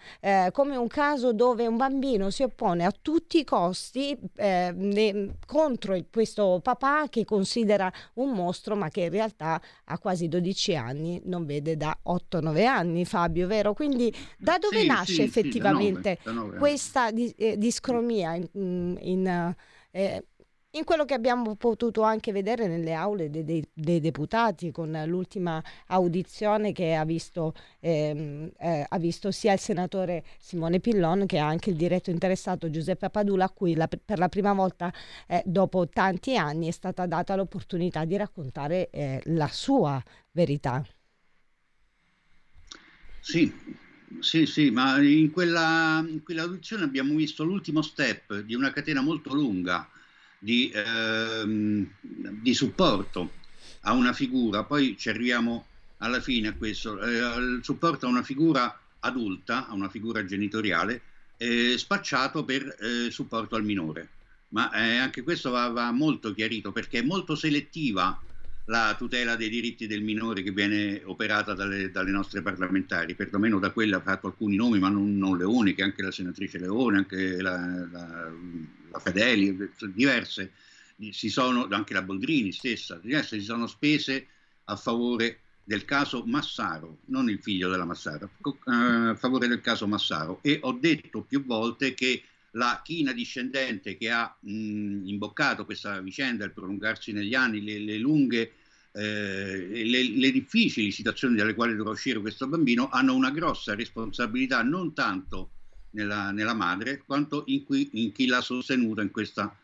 come 0.51 0.75
un 0.75 0.87
caso 0.87 1.33
dove 1.33 1.67
un 1.67 1.77
bambino 1.77 2.29
si 2.29 2.43
oppone 2.43 2.85
a 2.85 2.91
tutti 2.91 3.39
i 3.39 3.43
costi 3.43 3.92
protesti 3.93 4.17
eh, 4.35 4.73
ne, 4.75 5.35
contro 5.45 5.95
il, 5.95 6.07
questo 6.11 6.59
papà 6.61 7.07
che 7.09 7.23
considera 7.23 7.91
un 8.15 8.31
mostro 8.31 8.75
ma 8.75 8.89
che 8.89 9.01
in 9.01 9.09
realtà 9.11 9.61
ha 9.85 9.99
quasi 9.99 10.27
12 10.27 10.75
anni, 10.75 11.21
non 11.25 11.45
vede 11.45 11.77
da 11.77 11.97
8-9 12.05 12.65
anni 12.65 13.05
Fabio, 13.05 13.47
vero? 13.47 13.73
Quindi 13.73 14.13
da 14.37 14.57
dove 14.57 14.79
sì, 14.79 14.87
nasce 14.87 15.13
sì, 15.13 15.21
effettivamente 15.21 16.17
sì, 16.19 16.25
da 16.25 16.31
9, 16.31 16.41
da 16.41 16.51
9 16.53 16.57
questa 16.57 17.11
di, 17.11 17.29
eh, 17.37 17.57
discromia 17.57 18.33
in, 18.33 18.97
in 18.99 19.55
eh, 19.91 20.25
in 20.76 20.86
quello 20.86 21.05
che 21.05 21.13
abbiamo 21.13 21.55
potuto 21.55 22.01
anche 22.01 22.32
vedere 22.32 22.67
nelle 22.67 22.93
aule 22.93 23.30
dei, 23.30 23.43
dei, 23.43 23.63
dei 23.74 23.99
deputati 23.99 24.71
con 24.71 25.03
l'ultima 25.05 25.63
audizione 25.88 26.71
che 26.71 26.95
ha 26.95 27.05
visto, 27.05 27.53
ehm, 27.80 28.49
eh, 28.57 28.86
ha 28.88 28.97
visto, 28.97 29.30
sia 29.32 29.53
il 29.53 29.59
senatore 29.59 30.24
Simone 30.39 30.80
Pillon 30.80 31.26
che 31.28 31.38
anche 31.38 31.69
il 31.69 31.76
diretto 31.76 32.09
interessato 32.09 32.71
Giuseppe 32.71 33.09
Padula 33.09 33.45
a 33.45 33.49
cui 33.49 33.76
la, 33.76 33.88
per 33.88 34.17
la 34.17 34.30
prima 34.30 34.53
volta 34.53 34.91
eh, 35.28 35.43
dopo 35.45 35.88
tanti 35.88 36.36
anni 36.38 36.67
è 36.67 36.71
stata 36.71 37.05
data 37.05 37.36
l'opportunità 37.36 38.05
di 38.05 38.17
raccontare 38.17 38.89
eh, 38.89 39.21
la 39.26 39.47
sua 39.47 40.01
verità. 40.32 40.84
Sì, 43.19 43.53
sì, 44.19 44.47
sì, 44.47 44.71
ma 44.71 44.99
in 44.99 45.32
quella, 45.32 46.03
in 46.07 46.24
quell'audizione 46.24 46.84
abbiamo 46.84 47.13
visto 47.13 47.43
l'ultimo 47.43 47.84
step 47.84 48.39
di 48.39 48.55
una 48.55 48.71
catena 48.71 49.01
molto 49.01 49.34
lunga 49.36 49.88
di, 50.43 50.69
ehm, 50.73 51.87
di 52.01 52.53
supporto 52.53 53.31
a 53.81 53.93
una 53.93 54.11
figura, 54.11 54.65
poi 54.65 54.97
ci 54.97 55.07
arriviamo 55.07 55.65
alla 55.99 56.19
fine 56.19 56.49
a 56.49 56.53
questo, 56.53 57.01
eh, 57.01 57.39
il 57.39 57.61
supporto 57.63 58.07
a 58.07 58.09
una 58.09 58.23
figura 58.23 58.77
adulta, 58.99 59.67
a 59.67 59.73
una 59.73 59.87
figura 59.87 60.25
genitoriale, 60.25 61.01
eh, 61.37 61.77
spacciato 61.77 62.43
per 62.43 62.75
eh, 62.79 63.09
supporto 63.09 63.55
al 63.55 63.63
minore. 63.63 64.09
Ma 64.49 64.69
eh, 64.71 64.97
anche 64.97 65.23
questo 65.23 65.49
va, 65.49 65.69
va, 65.69 65.91
molto 65.91 66.33
chiarito 66.33 66.73
perché 66.73 66.99
è 66.99 67.03
molto 67.03 67.35
selettiva 67.35 68.21
la 68.65 68.95
tutela 68.97 69.35
dei 69.35 69.49
diritti 69.49 69.87
del 69.87 70.03
minore 70.03 70.43
che 70.43 70.51
viene 70.51 71.01
operata 71.05 71.53
dalle, 71.53 71.89
dalle 71.89 72.11
nostre 72.11 72.41
parlamentari, 72.41 73.15
perlomeno 73.15 73.59
da 73.59 73.71
quella 73.71 73.97
ha 73.97 74.01
fatto 74.01 74.27
alcuni 74.27 74.57
nomi, 74.57 74.79
ma 74.79 74.89
non, 74.89 75.17
non 75.17 75.37
le 75.37 75.45
uniche, 75.45 75.83
anche 75.83 76.01
la 76.01 76.11
senatrice 76.11 76.59
Leone, 76.59 76.97
anche 76.97 77.41
la, 77.41 77.87
la, 77.91 78.31
la 78.93 78.99
Fedeli, 78.99 79.57
diverse, 79.93 80.51
si 81.09 81.29
sono, 81.29 81.67
anche 81.71 81.93
la 81.93 82.03
Boldrini 82.03 82.51
stessa, 82.51 82.99
diverse 83.01 83.39
si 83.39 83.43
sono 83.43 83.65
spese 83.65 84.27
a 84.65 84.75
favore 84.75 85.39
del 85.63 85.83
caso 85.83 86.23
Massaro, 86.25 86.99
non 87.05 87.29
il 87.29 87.39
figlio 87.41 87.69
della 87.69 87.85
Massaro, 87.85 88.29
eh, 88.43 88.71
a 88.71 89.15
favore 89.15 89.47
del 89.47 89.61
caso 89.61 89.87
Massaro. 89.87 90.39
E 90.43 90.59
ho 90.61 90.73
detto 90.73 91.21
più 91.21 91.43
volte 91.43 91.95
che 91.95 92.23
la 92.51 92.81
china 92.83 93.13
discendente 93.13 93.97
che 93.97 94.11
ha 94.11 94.35
mh, 94.39 95.07
imboccato 95.07 95.65
questa 95.65 95.99
vicenda, 95.99 96.45
il 96.45 96.51
prolungarsi 96.51 97.11
negli 97.11 97.33
anni, 97.33 97.63
le, 97.63 97.79
le 97.79 97.97
lunghe, 97.97 98.51
eh, 98.91 99.83
le, 99.85 100.03
le, 100.03 100.31
difficili 100.31 100.91
situazioni 100.91 101.35
dalle 101.35 101.55
quali 101.55 101.75
dovrà 101.75 101.93
uscire 101.93 102.19
questo 102.19 102.47
bambino, 102.47 102.89
hanno 102.89 103.15
una 103.15 103.31
grossa 103.31 103.73
responsabilità 103.73 104.61
non 104.61 104.93
tanto 104.93 105.49
nella, 105.93 106.31
nella 106.31 106.53
madre 106.53 107.01
quanto 107.05 107.43
in, 107.47 107.63
cui, 107.63 107.89
in, 107.93 108.11
chi 108.11 108.27
l'ha 108.27 108.41
sostenuta 108.41 109.01
in 109.01 109.11
questa, 109.11 109.55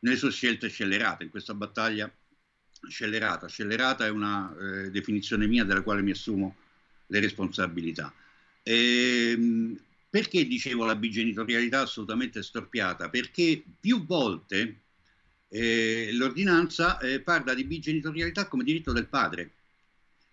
nelle 0.00 0.16
sue 0.16 0.30
scelte 0.30 0.68
scellerate, 0.68 1.24
in 1.24 1.30
questa 1.30 1.54
battaglia 1.54 2.10
scellerata. 2.88 3.48
Scellerata 3.48 4.06
è 4.06 4.10
una 4.10 4.54
eh, 4.56 4.90
definizione 4.90 5.46
mia 5.46 5.64
della 5.64 5.82
quale 5.82 6.02
mi 6.02 6.12
assumo 6.12 6.56
le 7.06 7.20
responsabilità. 7.20 8.12
Ehm, 8.62 9.78
Perché 10.10 10.46
dicevo 10.46 10.86
la 10.86 10.96
bigenitorialità 10.96 11.80
assolutamente 11.80 12.42
storpiata? 12.42 13.10
Perché 13.10 13.62
più 13.78 14.06
volte 14.06 14.80
eh, 15.48 16.10
l'ordinanza 16.12 16.98
eh, 16.98 17.20
parla 17.20 17.52
di 17.52 17.64
bigenitorialità 17.64 18.48
come 18.48 18.64
diritto 18.64 18.92
del 18.92 19.06
padre, 19.06 19.52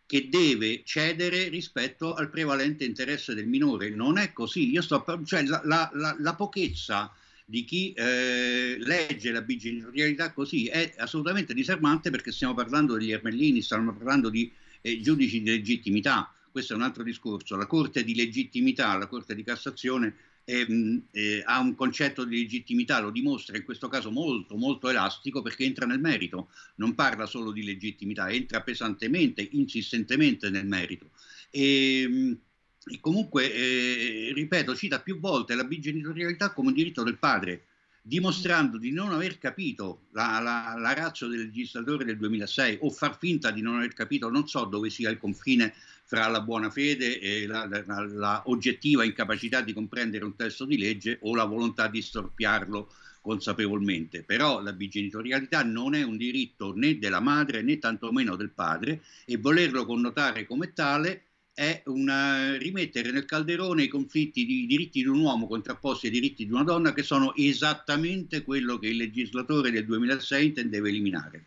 che 0.06 0.30
deve 0.30 0.84
cedere 0.84 1.48
rispetto 1.50 2.14
al 2.14 2.30
prevalente 2.30 2.86
interesse 2.86 3.34
del 3.34 3.48
minore. 3.48 3.90
Non 3.90 4.18
è 4.18 4.34
così. 4.34 4.70
Io 4.70 4.82
sto, 4.82 5.04
cioè, 5.26 5.44
la, 5.44 5.62
la, 5.64 6.16
la, 6.20 6.36
pochezza 6.36 7.12
di 7.46 7.64
chi 7.64 7.94
eh, 7.94 8.78
legge 8.80 9.32
la 9.32 9.42
bigenitorialità 9.42 10.32
così 10.32 10.68
è 10.68 10.94
assolutamente 10.98 11.54
disarmante 11.54 12.10
perché 12.10 12.32
stiamo 12.32 12.54
parlando 12.54 12.96
degli 12.96 13.12
ermellini, 13.12 13.62
stiamo 13.62 13.94
parlando 13.94 14.30
di 14.30 14.52
eh, 14.82 15.00
giudici 15.02 15.42
di 15.42 15.50
legittimità 15.50 16.30
questo 16.56 16.72
è 16.72 16.78
un 16.78 16.84
altro 16.84 17.04
discorso, 17.04 17.58
la 17.58 17.66
Corte 17.66 18.06
di 18.06 18.16
legittimità, 18.16 18.96
la 18.96 19.08
Corte 19.08 19.36
di 19.36 19.44
Cassazione 19.44 20.16
eh, 20.46 21.02
eh, 21.12 21.44
ha 21.44 21.60
un 21.60 21.76
concetto 21.76 22.24
di 22.24 22.42
legittimità, 22.42 23.00
lo 23.00 23.10
dimostra 23.10 23.58
in 23.58 23.66
questo 23.66 23.88
caso 23.88 24.12
molto 24.12 24.56
molto 24.56 24.90
elastico 24.90 25.42
perché 25.42 25.66
entra 25.66 25.86
nel 25.86 26.00
merito, 26.00 26.50
non 26.76 26.94
parla 26.94 27.26
solo 27.26 27.52
di 27.52 27.64
legittimità, 27.64 28.30
entra 28.30 28.62
pesantemente, 28.62 29.48
insistentemente 29.52 30.50
nel 30.50 30.68
merito. 30.68 31.10
E, 31.50 32.02
ehm, 32.02 32.40
e 32.88 33.00
comunque, 33.00 33.52
eh, 33.52 34.32
ripeto, 34.34 34.76
cita 34.76 35.02
più 35.02 35.20
volte 35.20 35.56
la 35.56 35.64
bigenitorialità 35.64 36.54
come 36.54 36.68
un 36.68 36.76
diritto 36.76 37.02
del 37.02 37.18
padre, 37.18 37.66
dimostrando 38.08 38.78
di 38.78 38.92
non 38.92 39.12
aver 39.12 39.40
capito 39.40 40.02
la, 40.12 40.40
la, 40.40 40.76
la 40.78 40.94
razza 40.94 41.26
del 41.26 41.40
legislatore 41.40 42.06
del 42.06 42.18
2006 42.18 42.78
o 42.82 42.92
far 42.92 43.18
finta 43.18 43.50
di 43.50 43.62
non 43.64 43.78
aver 43.78 43.94
capito, 43.94 44.30
non 44.30 44.48
so 44.48 44.66
dove 44.66 44.92
sia 44.92 45.10
il 45.10 45.18
confine 45.18 45.74
fra 46.04 46.28
la 46.28 46.42
buona 46.42 46.70
fede 46.70 47.20
e 47.20 47.48
la, 47.48 47.66
la, 47.66 48.06
la, 48.06 48.44
oggettiva 48.46 49.04
incapacità 49.04 49.62
di 49.62 49.74
comprendere 49.74 50.24
un 50.24 50.36
testo 50.36 50.66
di 50.66 50.78
legge 50.78 51.18
o 51.24 51.34
la 51.34 51.46
volontà 51.46 51.88
di 51.88 52.00
storpiarlo 52.00 52.94
consapevolmente. 53.22 54.22
Però 54.22 54.62
la 54.62 54.74
bigenitorialità 54.74 55.64
non 55.64 55.96
è 55.96 56.04
un 56.04 56.16
diritto 56.16 56.76
né 56.76 57.00
della 57.00 57.20
madre 57.20 57.64
né 57.64 57.80
tantomeno 57.80 58.36
del 58.36 58.52
padre 58.52 59.02
e 59.26 59.38
volerlo 59.38 59.84
connotare 59.84 60.46
come 60.46 60.74
tale 60.74 61.25
è 61.56 61.84
una, 61.86 62.58
rimettere 62.58 63.12
nel 63.12 63.24
calderone 63.24 63.84
i 63.84 63.88
conflitti 63.88 64.46
di 64.46 64.66
diritti 64.66 65.00
di 65.00 65.08
un 65.08 65.22
uomo 65.22 65.48
contrapposti 65.48 66.08
ai 66.08 66.12
diritti 66.12 66.46
di 66.46 66.52
una 66.52 66.64
donna 66.64 66.94
che 66.94 67.02
sono 67.02 67.34
esattamente 67.34 68.44
quello 68.44 68.78
che 68.78 68.88
il 68.88 68.98
legislatore 68.98 69.72
del 69.72 69.86
2006 69.86 70.46
intendeva 70.48 70.90
eliminare. 70.90 71.46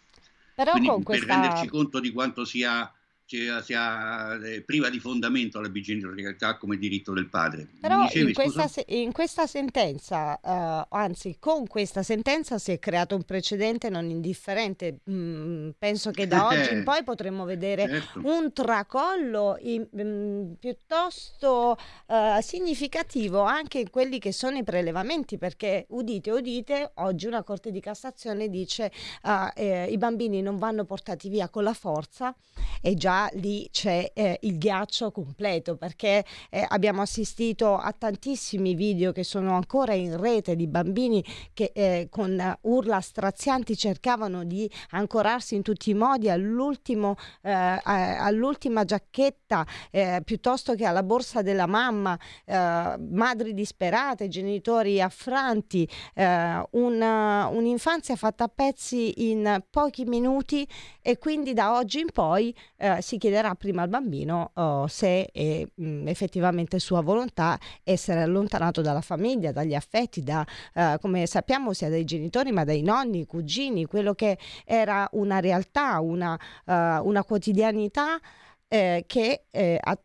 Però 0.55 0.73
Quindi, 0.73 0.89
per 0.89 1.03
questa... 1.03 1.27
renderci 1.27 1.69
conto 1.69 2.01
di 2.01 2.11
quanto 2.11 2.47
sia 2.47 2.91
sia, 3.29 3.61
sia 3.63 4.39
eh, 4.43 4.63
priva 4.63 4.89
di 4.89 4.99
fondamento 4.99 5.61
la 5.61 5.69
bigenitorialità 5.69 6.57
come 6.57 6.79
diritto 6.79 7.13
del 7.13 7.29
padre. 7.29 7.69
Però 7.79 8.01
dicevi, 8.03 8.29
in, 8.29 8.35
questa, 8.35 8.83
in, 8.87 9.13
questa, 9.13 9.47
sentenza, 9.47 10.41
uh, 10.43 10.87
anzi 10.97 11.37
con 11.39 11.67
questa 11.67 12.03
sentenza 12.03 12.59
si 12.59 12.73
è 12.73 12.79
creato 12.79 13.15
un 13.15 13.25
precedente 13.25 13.91
non 13.91 14.09
indifferente. 14.09 15.01
Mm, 15.11 15.71
penso 15.79 16.11
che 16.11 16.27
da 16.27 16.47
oggi 16.49 16.73
in 16.73 16.85
poi 16.85 17.05
potremmo 17.05 17.45
vedere 17.45 17.87
certo. 17.87 18.21
un 18.25 18.51
tracollo 18.55 19.59
in, 19.61 19.87
mm, 19.95 20.53
piuttosto 20.59 21.77
uh, 22.07 22.41
significativo 22.41 23.43
anche 23.43 23.79
in 23.79 23.91
quelli 23.91 24.19
che 24.19 24.33
sono 24.33 24.57
i 24.57 24.65
prelevamenti, 24.65 25.37
perché 25.37 25.85
udite, 25.91 26.31
udite, 26.31 26.93
oggi 26.95 27.27
una 27.27 27.43
Corte 27.43 27.71
di 27.71 27.81
Cassazione 27.81 28.49
dice 28.49 28.91
uh, 29.25 29.51
eh, 29.55 29.85
i 29.91 29.99
bambini 29.99 30.41
non 30.41 30.57
vanno 30.57 30.85
portati 30.85 31.29
via 31.29 31.51
con 31.51 31.63
la 31.63 31.75
forza 31.75 32.35
e 32.81 32.95
già 32.95 33.18
lì 33.33 33.69
c'è 33.71 34.11
eh, 34.15 34.39
il 34.43 34.59
ghiaccio 34.59 35.11
completo 35.11 35.77
perché 35.77 36.25
eh, 36.51 36.65
abbiamo 36.69 37.03
assistito 37.03 37.77
a 37.77 37.93
tantissimi 37.97 38.75
video 38.75 39.13
che 39.13 39.25
sono 39.25 39.55
ancora 39.55 39.95
in 39.95 40.21
rete 40.21 40.55
di 40.55 40.67
bambini 40.67 41.25
che 41.53 41.73
eh, 41.75 42.09
con 42.11 42.57
urla 42.63 43.01
strazianti 43.01 43.77
cercavano 43.77 44.45
di 44.45 44.71
ancorarsi 44.91 45.55
in 45.55 45.63
tutti 45.63 45.91
i 45.91 45.95
modi 45.95 46.31
all'ultimo, 46.31 47.17
eh, 47.43 47.51
all'ultima 47.53 48.85
giacchetta 48.85 49.67
eh, 49.91 50.21
piuttosto 50.25 50.75
che 50.75 50.85
alla 50.85 51.03
borsa 51.03 51.43
della 51.43 51.67
mamma, 51.67 52.19
eh, 52.45 52.97
madri 52.99 53.55
disperate, 53.55 54.29
genitori 54.29 55.01
affranti, 55.01 55.89
una, 56.71 57.47
un'infanzia 57.47 58.17
fatta 58.17 58.45
a 58.45 58.51
pezzi 58.55 59.31
in 59.31 59.63
pochi 59.71 60.05
minuti 60.05 60.67
e 61.01 61.19
quindi 61.19 61.55
da 61.55 61.77
oggi 61.77 62.01
in 62.01 62.11
poi 62.13 62.55
eh, 62.77 63.01
si 63.09 63.17
chiederà 63.17 63.55
prima 63.55 63.81
al 63.81 63.89
bambino 63.89 64.51
oh, 64.53 64.87
se 64.87 65.31
è 65.33 65.67
mh, 65.75 65.83
mm, 65.83 66.09
effettivamente 66.09 66.79
sua 66.79 67.01
volontà 67.01 67.59
essere 67.83 68.21
allontanato 68.21 68.83
dalla 68.83 69.01
famiglia, 69.01 69.51
dagli 69.51 69.75
affetti, 69.75 70.23
da, 70.23 70.47
eh, 70.75 70.99
come 71.01 71.25
sappiamo 71.25 71.73
sia 71.73 71.89
dai 71.89 72.05
genitori 72.05 72.53
ma 72.53 72.65
dai 72.65 72.83
nonni, 72.83 73.25
cugini, 73.25 73.87
quello 73.87 74.15
che 74.15 74.37
era 74.67 75.09
una 75.13 75.41
realtà, 75.41 76.01
una, 76.01 76.39
uh, 76.67 76.73
una 77.09 77.25
quotidianità 77.25 78.19
eh, 78.69 79.05
che 79.07 79.45
eh, 79.51 79.79
a, 79.83 79.99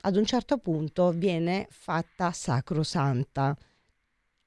ad 0.00 0.16
un 0.16 0.24
certo 0.24 0.58
punto 0.58 1.12
viene 1.12 1.68
fatta 1.70 2.32
sacrosanta. 2.32 3.56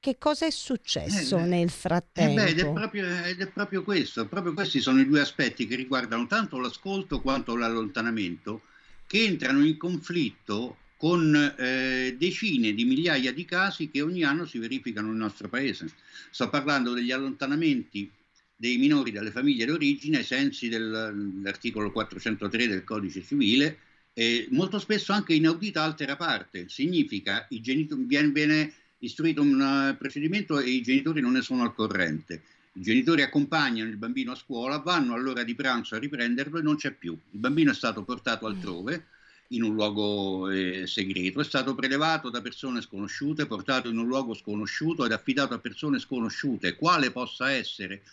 Che 0.02 0.18
cosa 0.18 0.48
è 0.48 0.50
successo 0.50 1.38
eh, 1.38 1.44
nel 1.44 1.70
frattempo? 1.70 2.42
Eh 2.42 2.44
beh, 2.44 2.50
ed, 2.50 2.60
è 2.60 2.74
proprio, 2.74 3.24
ed, 3.24 3.40
è 3.40 3.48
proprio, 3.52 3.84
questo, 3.84 4.26
proprio 4.26 4.54
questi 4.54 4.80
sono 4.80 5.00
i 5.00 5.06
due 5.06 5.22
aspetti 5.22 5.68
che 5.68 5.76
riguardano 5.76 6.26
tanto 6.26 6.58
l'ascolto 6.58 7.22
quanto 7.22 7.56
l'allontanamento, 7.56 8.64
che 9.06 9.24
entrano 9.24 9.64
in 9.64 9.78
conflitto 9.78 10.78
con 10.98 11.36
eh, 11.56 12.16
decine 12.18 12.74
di 12.74 12.84
migliaia 12.84 13.32
di 13.32 13.46
casi 13.46 13.92
che 13.92 14.02
ogni 14.02 14.24
anno 14.24 14.48
si 14.48 14.58
verificano 14.58 15.10
nel 15.10 15.18
nostro 15.18 15.50
paese. 15.50 15.92
Sto 16.32 16.50
parlando 16.50 16.94
degli 16.94 17.12
allontanamenti 17.12 18.12
dei 18.56 18.78
minori 18.78 19.12
dalle 19.12 19.30
famiglie 19.30 19.66
d'origine 19.66 20.18
ai 20.18 20.24
sensi 20.24 20.68
del, 20.68 21.12
dell'articolo 21.14 21.92
403 21.92 22.68
del 22.68 22.84
codice 22.84 23.22
civile, 23.22 23.78
e 24.14 24.48
molto 24.50 24.80
spesso 24.80 25.14
anche 25.14 25.36
inaudita 25.36 25.84
altera 25.84 26.16
parte. 26.16 26.70
Significa 26.70 27.46
che 27.48 27.62
viene, 28.08 28.30
viene 28.32 28.74
istruito 29.02 29.42
un 29.42 29.62
eh, 29.62 29.96
procedimento 29.96 30.60
e 30.60 30.70
i 30.70 30.82
genitori 30.82 31.22
non 31.22 31.34
ne 31.34 31.42
sono 31.42 31.64
al 31.64 31.74
corrente. 31.74 32.42
I 32.74 32.82
genitori 32.82 33.22
accompagnano 33.22 33.90
il 33.90 33.98
bambino 33.98 34.32
a 34.32 34.36
scuola, 34.36 34.78
vanno 34.78 35.14
all'ora 35.14 35.44
di 35.44 35.56
pranzo 35.56 35.96
a 35.96 36.00
riprenderlo 36.00 36.58
e 36.58 36.62
non 36.62 36.78
c'è 36.78 36.92
più. 36.92 37.18
Il 37.32 37.40
bambino 37.40 37.72
è 37.72 37.74
stato 37.74 38.04
portato 38.04 38.46
altrove, 38.46 39.08
in 39.50 39.64
un 39.64 39.74
luogo 39.74 40.50
eh, 40.50 40.88
segreto, 40.88 41.42
è 41.42 41.44
stato 41.44 41.76
prelevato 41.76 42.30
da 42.30 42.42
persone 42.42 42.82
sconosciute, 42.82 43.46
portato 43.46 43.90
in 43.90 43.98
un 43.98 44.08
luogo 44.08 44.34
sconosciuto 44.34 45.06
ed 45.06 45.12
affidato 45.12 45.54
a 45.54 45.60
persone 45.60 46.00
sconosciute. 46.00 46.76
Quale 46.76 47.12
possa 47.12 47.52
essere 47.52 48.04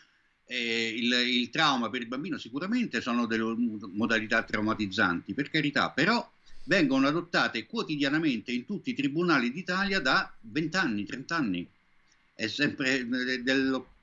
eh, 0.47 0.93
il, 0.97 1.13
il 1.13 1.51
trauma 1.51 1.89
per 1.91 2.01
il 2.01 2.09
bambino? 2.09 2.39
Sicuramente 2.39 3.01
sono 3.01 3.27
delle 3.27 3.55
modalità 3.93 4.43
traumatizzanti, 4.43 5.35
per 5.35 5.51
carità, 5.51 5.91
però 5.91 6.29
vengono 6.69 7.09
adottate 7.09 7.67
quotidianamente 7.67 8.53
in 8.53 8.67
tutti 8.67 8.91
i 8.91 8.95
tribunali 8.95 9.51
d'Italia 9.51 10.01
da 10.01 10.33
20 10.43 10.77
anni, 10.77 11.05
30 11.05 11.37
anni. 11.37 11.69
È 12.35 12.47
sempre 12.47 13.01
eh, 13.01 13.43
dello... 13.43 13.95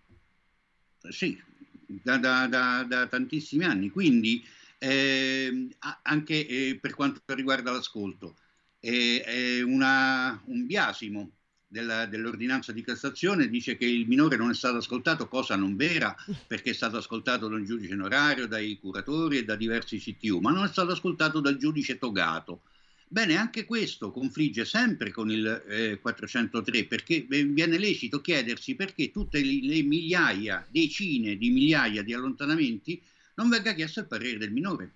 sì, 1.09 1.39
da, 1.85 2.17
da, 2.17 2.47
da, 2.47 2.83
da 2.83 3.07
tantissimi 3.07 3.63
anni. 3.65 3.89
Quindi 3.89 4.43
eh, 4.79 5.69
anche 6.01 6.47
eh, 6.47 6.79
per 6.81 6.95
quanto 6.95 7.21
riguarda 7.27 7.71
l'ascolto, 7.71 8.35
è, 8.79 9.21
è 9.23 9.61
una, 9.61 10.41
un 10.45 10.65
biasimo 10.65 11.31
della, 11.67 12.05
dell'ordinanza 12.05 12.71
di 12.71 12.81
Cassazione 12.81 13.49
dice 13.49 13.77
che 13.77 13.85
il 13.85 14.07
minore 14.07 14.37
non 14.37 14.49
è 14.49 14.53
stato 14.53 14.77
ascoltato, 14.77 15.27
cosa 15.27 15.55
non 15.55 15.75
vera, 15.75 16.15
perché 16.47 16.71
è 16.71 16.73
stato 16.73 16.97
ascoltato 16.97 17.47
da 17.47 17.55
un 17.55 17.65
giudice 17.65 17.93
onorario, 17.93 18.47
dai 18.47 18.77
curatori 18.79 19.37
e 19.39 19.45
da 19.45 19.55
diversi 19.55 19.99
CTU, 19.99 20.39
ma 20.39 20.51
non 20.51 20.65
è 20.65 20.67
stato 20.67 20.91
ascoltato 20.91 21.39
dal 21.39 21.57
giudice 21.57 21.97
togato. 21.97 22.61
Bene, 23.07 23.35
anche 23.35 23.65
questo 23.65 24.11
confligge 24.11 24.65
sempre 24.65 25.11
con 25.11 25.29
il 25.29 25.63
eh, 25.67 25.99
403 26.01 26.85
perché 26.85 27.21
viene 27.21 27.77
lecito 27.77 28.19
chiedersi 28.19 28.75
perché 28.75 29.11
tutte 29.11 29.39
le 29.41 29.83
migliaia, 29.83 30.65
decine 30.69 31.37
di 31.37 31.51
migliaia 31.51 32.01
di 32.01 32.13
allontanamenti 32.13 33.01
non 33.35 33.49
venga 33.49 33.73
chiesto 33.73 33.99
il 33.99 34.07
parere 34.07 34.37
del 34.37 34.51
minore 34.51 34.95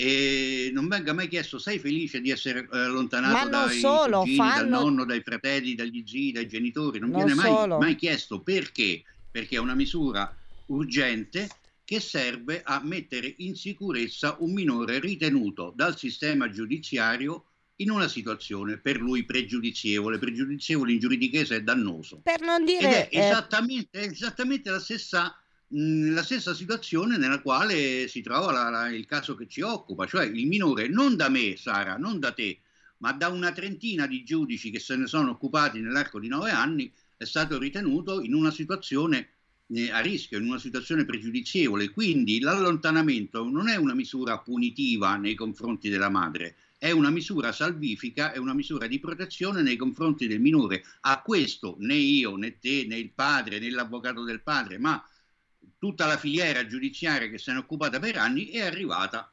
e 0.00 0.70
non 0.72 0.88
venga 0.88 1.12
mai 1.12 1.28
chiesto 1.28 1.58
sei 1.58 1.78
felice 1.78 2.22
di 2.22 2.30
essere 2.30 2.60
eh, 2.72 2.78
allontanato 2.78 3.50
dai 3.50 3.78
solo, 3.78 4.20
cugini, 4.20 4.36
fanno... 4.36 4.54
dal 4.54 4.68
nonno, 4.68 5.04
dai 5.04 5.20
fratelli, 5.20 5.74
dagli 5.74 6.02
zii, 6.06 6.32
dai 6.32 6.48
genitori, 6.48 6.98
non, 6.98 7.10
non 7.10 7.22
viene 7.22 7.34
mai, 7.34 7.68
mai, 7.68 7.96
chiesto. 7.96 8.40
Perché, 8.40 9.02
perché 9.30 9.56
è 9.56 9.58
una 9.58 9.74
misura 9.74 10.34
urgente 10.68 11.50
che 11.84 12.00
serve 12.00 12.62
a 12.64 12.80
mettere 12.82 13.34
in 13.38 13.54
sicurezza 13.54 14.36
un 14.40 14.54
minore 14.54 15.00
ritenuto 15.00 15.70
dal 15.76 15.98
sistema 15.98 16.48
giudiziario 16.48 17.44
in 17.76 17.90
una 17.90 18.08
situazione 18.08 18.78
per 18.78 19.00
lui 19.00 19.24
pregiudizievole, 19.24 20.18
pregiudizievole 20.18 20.92
in 20.92 20.98
giuridichese 20.98 21.56
è 21.56 21.62
dannoso. 21.62 22.20
Per 22.22 22.40
non 22.40 22.64
dire... 22.64 23.10
Ed 23.10 23.18
è 23.18 23.26
esattamente, 23.26 23.98
eh... 23.98 24.04
è 24.06 24.10
esattamente 24.10 24.70
la 24.70 24.80
stessa 24.80 25.34
la 25.72 26.22
stessa 26.24 26.52
situazione 26.52 27.16
nella 27.16 27.40
quale 27.40 28.08
si 28.08 28.22
trova 28.22 28.50
la, 28.50 28.70
la, 28.70 28.88
il 28.88 29.06
caso 29.06 29.34
che 29.36 29.46
ci 29.46 29.60
occupa, 29.60 30.06
cioè 30.06 30.24
il 30.24 30.46
minore 30.46 30.88
non 30.88 31.14
da 31.16 31.28
me, 31.28 31.56
Sara, 31.56 31.96
non 31.96 32.18
da 32.18 32.32
te, 32.32 32.58
ma 32.98 33.12
da 33.12 33.28
una 33.28 33.52
trentina 33.52 34.06
di 34.06 34.24
giudici 34.24 34.70
che 34.70 34.80
se 34.80 34.96
ne 34.96 35.06
sono 35.06 35.30
occupati 35.30 35.80
nell'arco 35.80 36.18
di 36.18 36.28
nove 36.28 36.50
anni 36.50 36.92
è 37.16 37.24
stato 37.24 37.58
ritenuto 37.58 38.20
in 38.20 38.34
una 38.34 38.50
situazione 38.50 39.28
eh, 39.68 39.90
a 39.90 40.00
rischio, 40.00 40.38
in 40.38 40.48
una 40.48 40.58
situazione 40.58 41.04
pregiudizievole. 41.04 41.90
Quindi 41.90 42.40
l'allontanamento 42.40 43.48
non 43.48 43.68
è 43.68 43.76
una 43.76 43.94
misura 43.94 44.38
punitiva 44.38 45.16
nei 45.16 45.34
confronti 45.34 45.88
della 45.88 46.10
madre, 46.10 46.56
è 46.78 46.90
una 46.90 47.10
misura 47.10 47.52
salvifica, 47.52 48.32
è 48.32 48.38
una 48.38 48.54
misura 48.54 48.86
di 48.86 48.98
protezione 48.98 49.62
nei 49.62 49.76
confronti 49.76 50.26
del 50.26 50.40
minore. 50.40 50.82
A 51.02 51.22
questo 51.22 51.76
né 51.78 51.94
io, 51.94 52.36
né 52.36 52.58
te, 52.58 52.86
né 52.88 52.98
il 52.98 53.12
padre, 53.12 53.60
né 53.60 53.70
l'avvocato 53.70 54.24
del 54.24 54.42
padre, 54.42 54.78
ma 54.78 55.02
tutta 55.78 56.06
la 56.06 56.18
filiera 56.18 56.66
giudiziaria 56.66 57.28
che 57.28 57.38
se 57.38 57.52
ne 57.52 57.58
è 57.58 57.60
occupata 57.60 57.98
per 57.98 58.16
anni 58.16 58.46
è 58.48 58.60
arrivata 58.60 59.32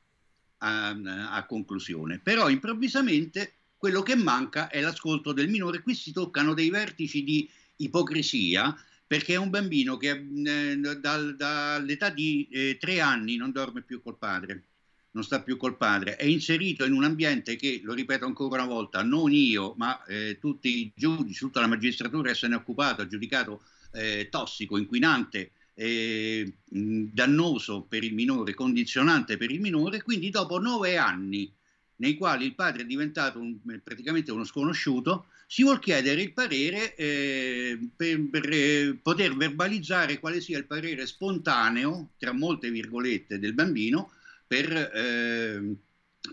a, 0.60 0.90
a 0.90 1.46
conclusione. 1.46 2.20
Però 2.20 2.50
improvvisamente 2.50 3.54
quello 3.78 4.02
che 4.02 4.16
manca 4.16 4.70
è 4.70 4.82
l'ascolto 4.82 5.32
del 5.34 5.50
minore. 5.50 5.82
Qui 5.82 5.94
si 5.94 6.12
toccano 6.12 6.54
dei 6.54 6.70
vertici 6.70 7.24
di 7.24 7.50
ipocrisia 7.78 8.76
perché 9.06 9.34
è 9.34 9.38
un 9.38 9.50
bambino 9.50 9.96
che 9.96 10.10
eh, 10.10 10.78
dal, 11.00 11.36
dall'età 11.38 12.10
di 12.10 12.48
eh, 12.52 12.78
tre 12.78 13.00
anni 13.00 13.38
non 13.38 13.52
dorme 13.52 13.82
più 13.82 14.02
col 14.02 14.18
padre, 14.18 14.64
non 15.12 15.24
sta 15.24 15.42
più 15.42 15.56
col 15.56 15.78
padre, 15.78 16.18
è 16.18 16.26
inserito 16.26 16.84
in 16.84 16.92
un 16.92 17.06
ambiente 17.06 17.56
che, 17.56 17.80
lo 17.84 17.94
ripeto 17.94 18.26
ancora 18.26 18.64
una 18.64 18.74
volta, 18.74 19.04
non 19.04 19.32
io, 19.32 19.76
ma 19.78 20.04
eh, 20.06 20.38
tutti 20.42 20.82
i 20.82 20.92
giudici, 20.94 21.40
tutta 21.40 21.62
la 21.62 21.68
magistratura 21.68 22.34
se 22.34 22.50
ne 22.50 22.56
è 22.56 22.58
occupata, 22.58 23.04
ha 23.04 23.08
giudicato 23.08 23.62
eh, 23.94 24.28
tossico, 24.30 24.78
inquinante, 24.78 25.52
eh, 25.80 26.54
dannoso 26.66 27.86
per 27.88 28.04
il 28.04 28.16
minore, 28.16 28.56
condizionante 28.56 29.38
per 29.38 29.52
il 29.52 29.62
minore, 29.62 30.02
quindi 30.02 30.32
dopo 30.32 30.60
nove 30.60 30.98
anni 30.98 31.54
nei 31.98 32.16
quali 32.16 32.46
il 32.46 32.56
padre 32.56 32.82
è 32.82 32.86
diventato 32.86 33.40
un, 33.40 33.58
praticamente 33.84 34.32
uno 34.32 34.44
sconosciuto, 34.44 35.28
si 35.48 35.64
vuol 35.64 35.80
chiedere 35.80 36.22
il 36.22 36.34
parere 36.34 36.96
eh, 36.96 37.80
per, 37.96 38.30
per 38.30 38.50
eh, 38.52 39.00
poter 39.02 39.36
verbalizzare 39.36 40.20
quale 40.20 40.42
sia 40.42 40.58
il 40.58 40.66
parere 40.66 41.06
spontaneo, 41.06 42.10
tra 42.18 42.34
molte 42.34 42.70
virgolette, 42.70 43.40
del 43.40 43.54
bambino, 43.54 44.12
per, 44.46 44.72
eh, 44.72 45.76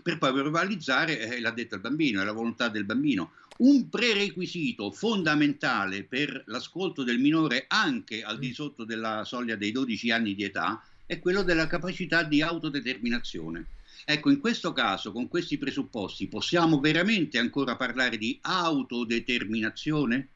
per 0.03 0.17
poi 0.17 0.33
verbalizzare, 0.33 1.19
eh, 1.19 1.39
l'ha 1.39 1.51
detto 1.51 1.75
il 1.75 1.81
bambino, 1.81 2.21
è 2.21 2.25
la 2.25 2.31
volontà 2.31 2.67
del 2.67 2.85
bambino. 2.85 3.31
Un 3.57 3.87
prerequisito 3.87 4.91
fondamentale 4.91 6.03
per 6.03 6.43
l'ascolto 6.47 7.03
del 7.03 7.19
minore 7.19 7.63
anche 7.69 8.21
al 8.21 8.37
di 8.37 8.53
sotto 8.53 8.83
della 8.83 9.23
soglia 9.23 9.55
dei 9.55 9.71
12 9.71 10.11
anni 10.11 10.35
di 10.35 10.43
età 10.43 10.83
è 11.05 11.19
quello 11.19 11.41
della 11.41 11.65
capacità 11.65 12.23
di 12.23 12.41
autodeterminazione. 12.41 13.67
Ecco, 14.03 14.29
in 14.29 14.41
questo 14.41 14.73
caso, 14.73 15.13
con 15.13 15.29
questi 15.29 15.57
presupposti, 15.57 16.27
possiamo 16.27 16.81
veramente 16.81 17.37
ancora 17.37 17.77
parlare 17.77 18.17
di 18.17 18.37
autodeterminazione? 18.41 20.27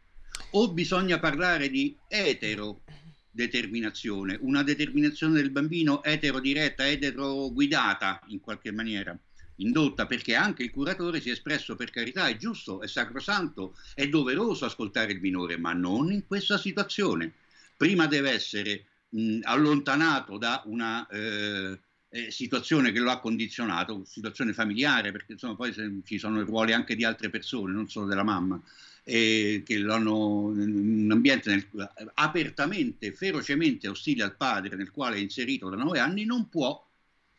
O 0.52 0.72
bisogna 0.72 1.20
parlare 1.20 1.70
di 1.70 1.94
eterodeterminazione, 2.08 4.38
una 4.40 4.64
determinazione 4.64 5.34
del 5.34 5.50
bambino 5.50 6.02
eterodiretta, 6.04 6.88
eteroguidata 6.88 8.22
in 8.28 8.40
qualche 8.40 8.72
maniera? 8.72 9.20
Indotta 9.60 10.06
perché 10.06 10.36
anche 10.36 10.64
il 10.64 10.72
curatore 10.72 11.22
si 11.22 11.30
è 11.30 11.34
espresso 11.34 11.76
per 11.76 11.90
carità, 11.90 12.28
è 12.28 12.38
giusto, 12.38 12.82
è 12.82 12.88
sacrosanto, 12.88 13.76
è 13.94 14.08
doveroso 14.08 14.66
ascoltare 14.66 15.12
il 15.12 15.22
minore, 15.22 15.58
ma 15.58 15.74
non 15.74 16.12
in 16.12 16.26
questa 16.26 16.58
situazione. 16.58 17.34
Prima 17.76 18.08
deve 18.08 18.32
essere 18.32 18.86
mh, 19.10 19.40
allontanato 19.44 20.38
da 20.38 20.62
una 20.66 21.08
eh, 21.08 21.80
eh, 22.10 22.32
situazione 22.32 22.92
che 22.92 23.00
lo 23.00 23.12
ha 23.12 23.20
condizionato, 23.20 24.04
situazione 24.06 24.54
familiare, 24.54 25.12
perché 25.12 25.34
insomma 25.34 25.56
poi 25.56 25.74
ci 26.04 26.18
sono 26.18 26.42
ruoli 26.44 26.74
anche 26.74 26.96
di 26.96 27.04
altre 27.04 27.30
persone, 27.30 27.74
non 27.74 27.88
solo 27.90 28.08
della 28.08 28.24
mamma, 28.24 28.62
eh, 29.04 29.64
che 29.66 29.78
lo 29.78 29.94
hanno 29.94 30.54
in 30.56 31.04
un 31.06 31.12
ambiente 31.12 31.50
nel, 31.52 31.68
apertamente, 32.16 33.14
ferocemente 33.14 33.88
ostile 33.88 34.24
al 34.24 34.36
padre, 34.36 34.76
nel 34.76 34.92
quale 34.92 35.18
è 35.18 35.20
inserito 35.20 35.70
da 35.70 35.76
nove 35.76 36.00
anni, 36.00 36.26
non 36.26 36.50
può 36.50 36.86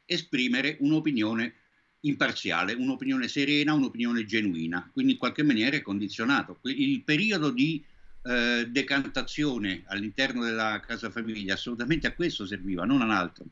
esprimere 0.04 0.76
un'opinione 0.80 1.54
imparziale, 2.00 2.72
un'opinione 2.72 3.28
serena, 3.28 3.74
un'opinione 3.74 4.24
genuina, 4.24 4.88
quindi 4.92 5.12
in 5.12 5.18
qualche 5.18 5.42
maniera 5.42 5.76
è 5.76 5.82
condizionato. 5.82 6.58
Il 6.62 7.02
periodo 7.02 7.50
di 7.50 7.84
eh, 8.22 8.66
decantazione 8.68 9.82
all'interno 9.86 10.44
della 10.44 10.80
casa 10.84 11.10
famiglia 11.10 11.54
assolutamente 11.54 12.06
a 12.06 12.12
questo 12.12 12.46
serviva, 12.46 12.84
non 12.84 13.02
ad 13.02 13.10
altro. 13.10 13.44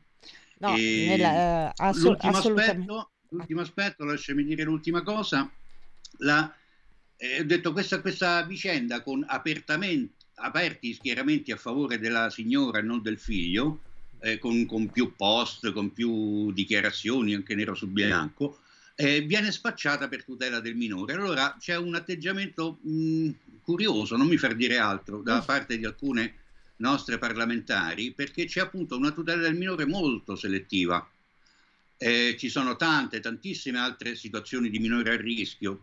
No, 0.59 0.75
nella, 0.75 1.69
eh, 1.69 1.71
assu- 1.75 2.09
l'ultimo, 2.09 2.37
aspetto, 2.37 3.11
l'ultimo 3.29 3.61
aspetto, 3.61 4.03
lasciami 4.03 4.43
dire 4.43 4.63
l'ultima 4.63 5.01
cosa, 5.03 5.49
la, 6.17 6.53
eh, 7.17 7.39
ho 7.39 7.45
detto 7.45 7.71
questa, 7.71 8.01
questa 8.01 8.43
vicenda 8.43 9.01
con 9.01 9.25
aperti 9.27 10.93
schieramenti 10.93 11.51
a 11.51 11.57
favore 11.57 11.99
della 11.99 12.29
signora 12.29 12.79
e 12.79 12.81
non 12.81 13.01
del 13.01 13.19
figlio, 13.19 13.81
eh, 14.19 14.37
con, 14.39 14.65
con, 14.65 14.89
più 14.89 15.15
post, 15.15 15.71
con 15.71 15.93
più 15.93 16.51
dichiarazioni, 16.51 17.33
anche 17.33 17.55
nero 17.55 17.73
su 17.75 17.87
bianco, 17.87 18.59
eh, 18.95 19.21
viene 19.21 19.51
spacciata 19.51 20.07
per 20.07 20.23
tutela 20.23 20.59
del 20.59 20.75
minore. 20.75 21.13
Allora 21.13 21.55
c'è 21.59 21.77
un 21.77 21.95
atteggiamento 21.95 22.79
mh, 22.81 23.29
curioso, 23.61 24.17
non 24.17 24.27
mi 24.27 24.37
far 24.37 24.55
dire 24.55 24.77
altro, 24.77 25.21
da 25.21 25.37
mm. 25.37 25.45
parte 25.45 25.77
di 25.77 25.85
alcune 25.85 26.35
nostre 26.77 27.17
parlamentari 27.17 28.11
perché 28.11 28.45
c'è 28.45 28.61
appunto 28.61 28.97
una 28.97 29.11
tutela 29.11 29.41
del 29.41 29.55
minore 29.55 29.85
molto 29.85 30.35
selettiva. 30.35 31.07
Eh, 32.01 32.37
ci 32.37 32.47
sono 32.47 32.77
tante, 32.77 33.19
tantissime 33.19 33.77
altre 33.77 34.15
situazioni 34.15 34.69
di 34.69 34.79
minore 34.79 35.11
a 35.11 35.17
rischio. 35.17 35.81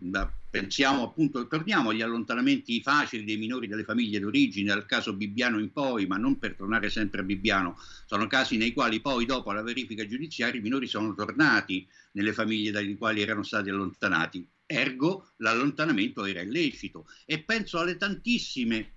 Pensiamo 0.49 1.03
appunto, 1.03 1.47
torniamo 1.47 1.91
agli 1.91 2.01
allontanamenti 2.01 2.81
facili 2.81 3.23
dei 3.23 3.37
minori 3.37 3.67
dalle 3.67 3.85
famiglie 3.85 4.19
d'origine, 4.19 4.69
dal 4.69 4.87
caso 4.87 5.15
Bibbiano 5.15 5.59
in 5.59 5.73
poi, 5.73 6.07
ma 6.07 6.17
non 6.17 6.39
per 6.39 6.55
tornare 6.57 6.89
sempre 6.89 7.21
a 7.21 7.25
Bibbiano. 7.25 7.77
Sono 8.07 8.27
casi 8.29 8.57
nei 8.57 8.73
quali 8.73 9.03
poi, 9.03 9.27
dopo 9.27 9.53
la 9.53 9.63
verifica 9.63 10.07
giudiziaria, 10.07 10.59
i 10.59 10.63
minori 10.63 10.87
sono 10.87 11.15
tornati 11.15 11.87
nelle 12.13 12.33
famiglie 12.33 12.71
dalle 12.71 12.97
quali 12.97 13.21
erano 13.21 13.43
stati 13.43 13.69
allontanati. 13.69 14.49
Ergo, 14.65 15.33
l'allontanamento 15.37 16.25
era 16.25 16.41
illecito. 16.41 17.07
E 17.27 17.43
penso 17.43 17.79
alle 17.79 17.99
tantissime 17.99 18.96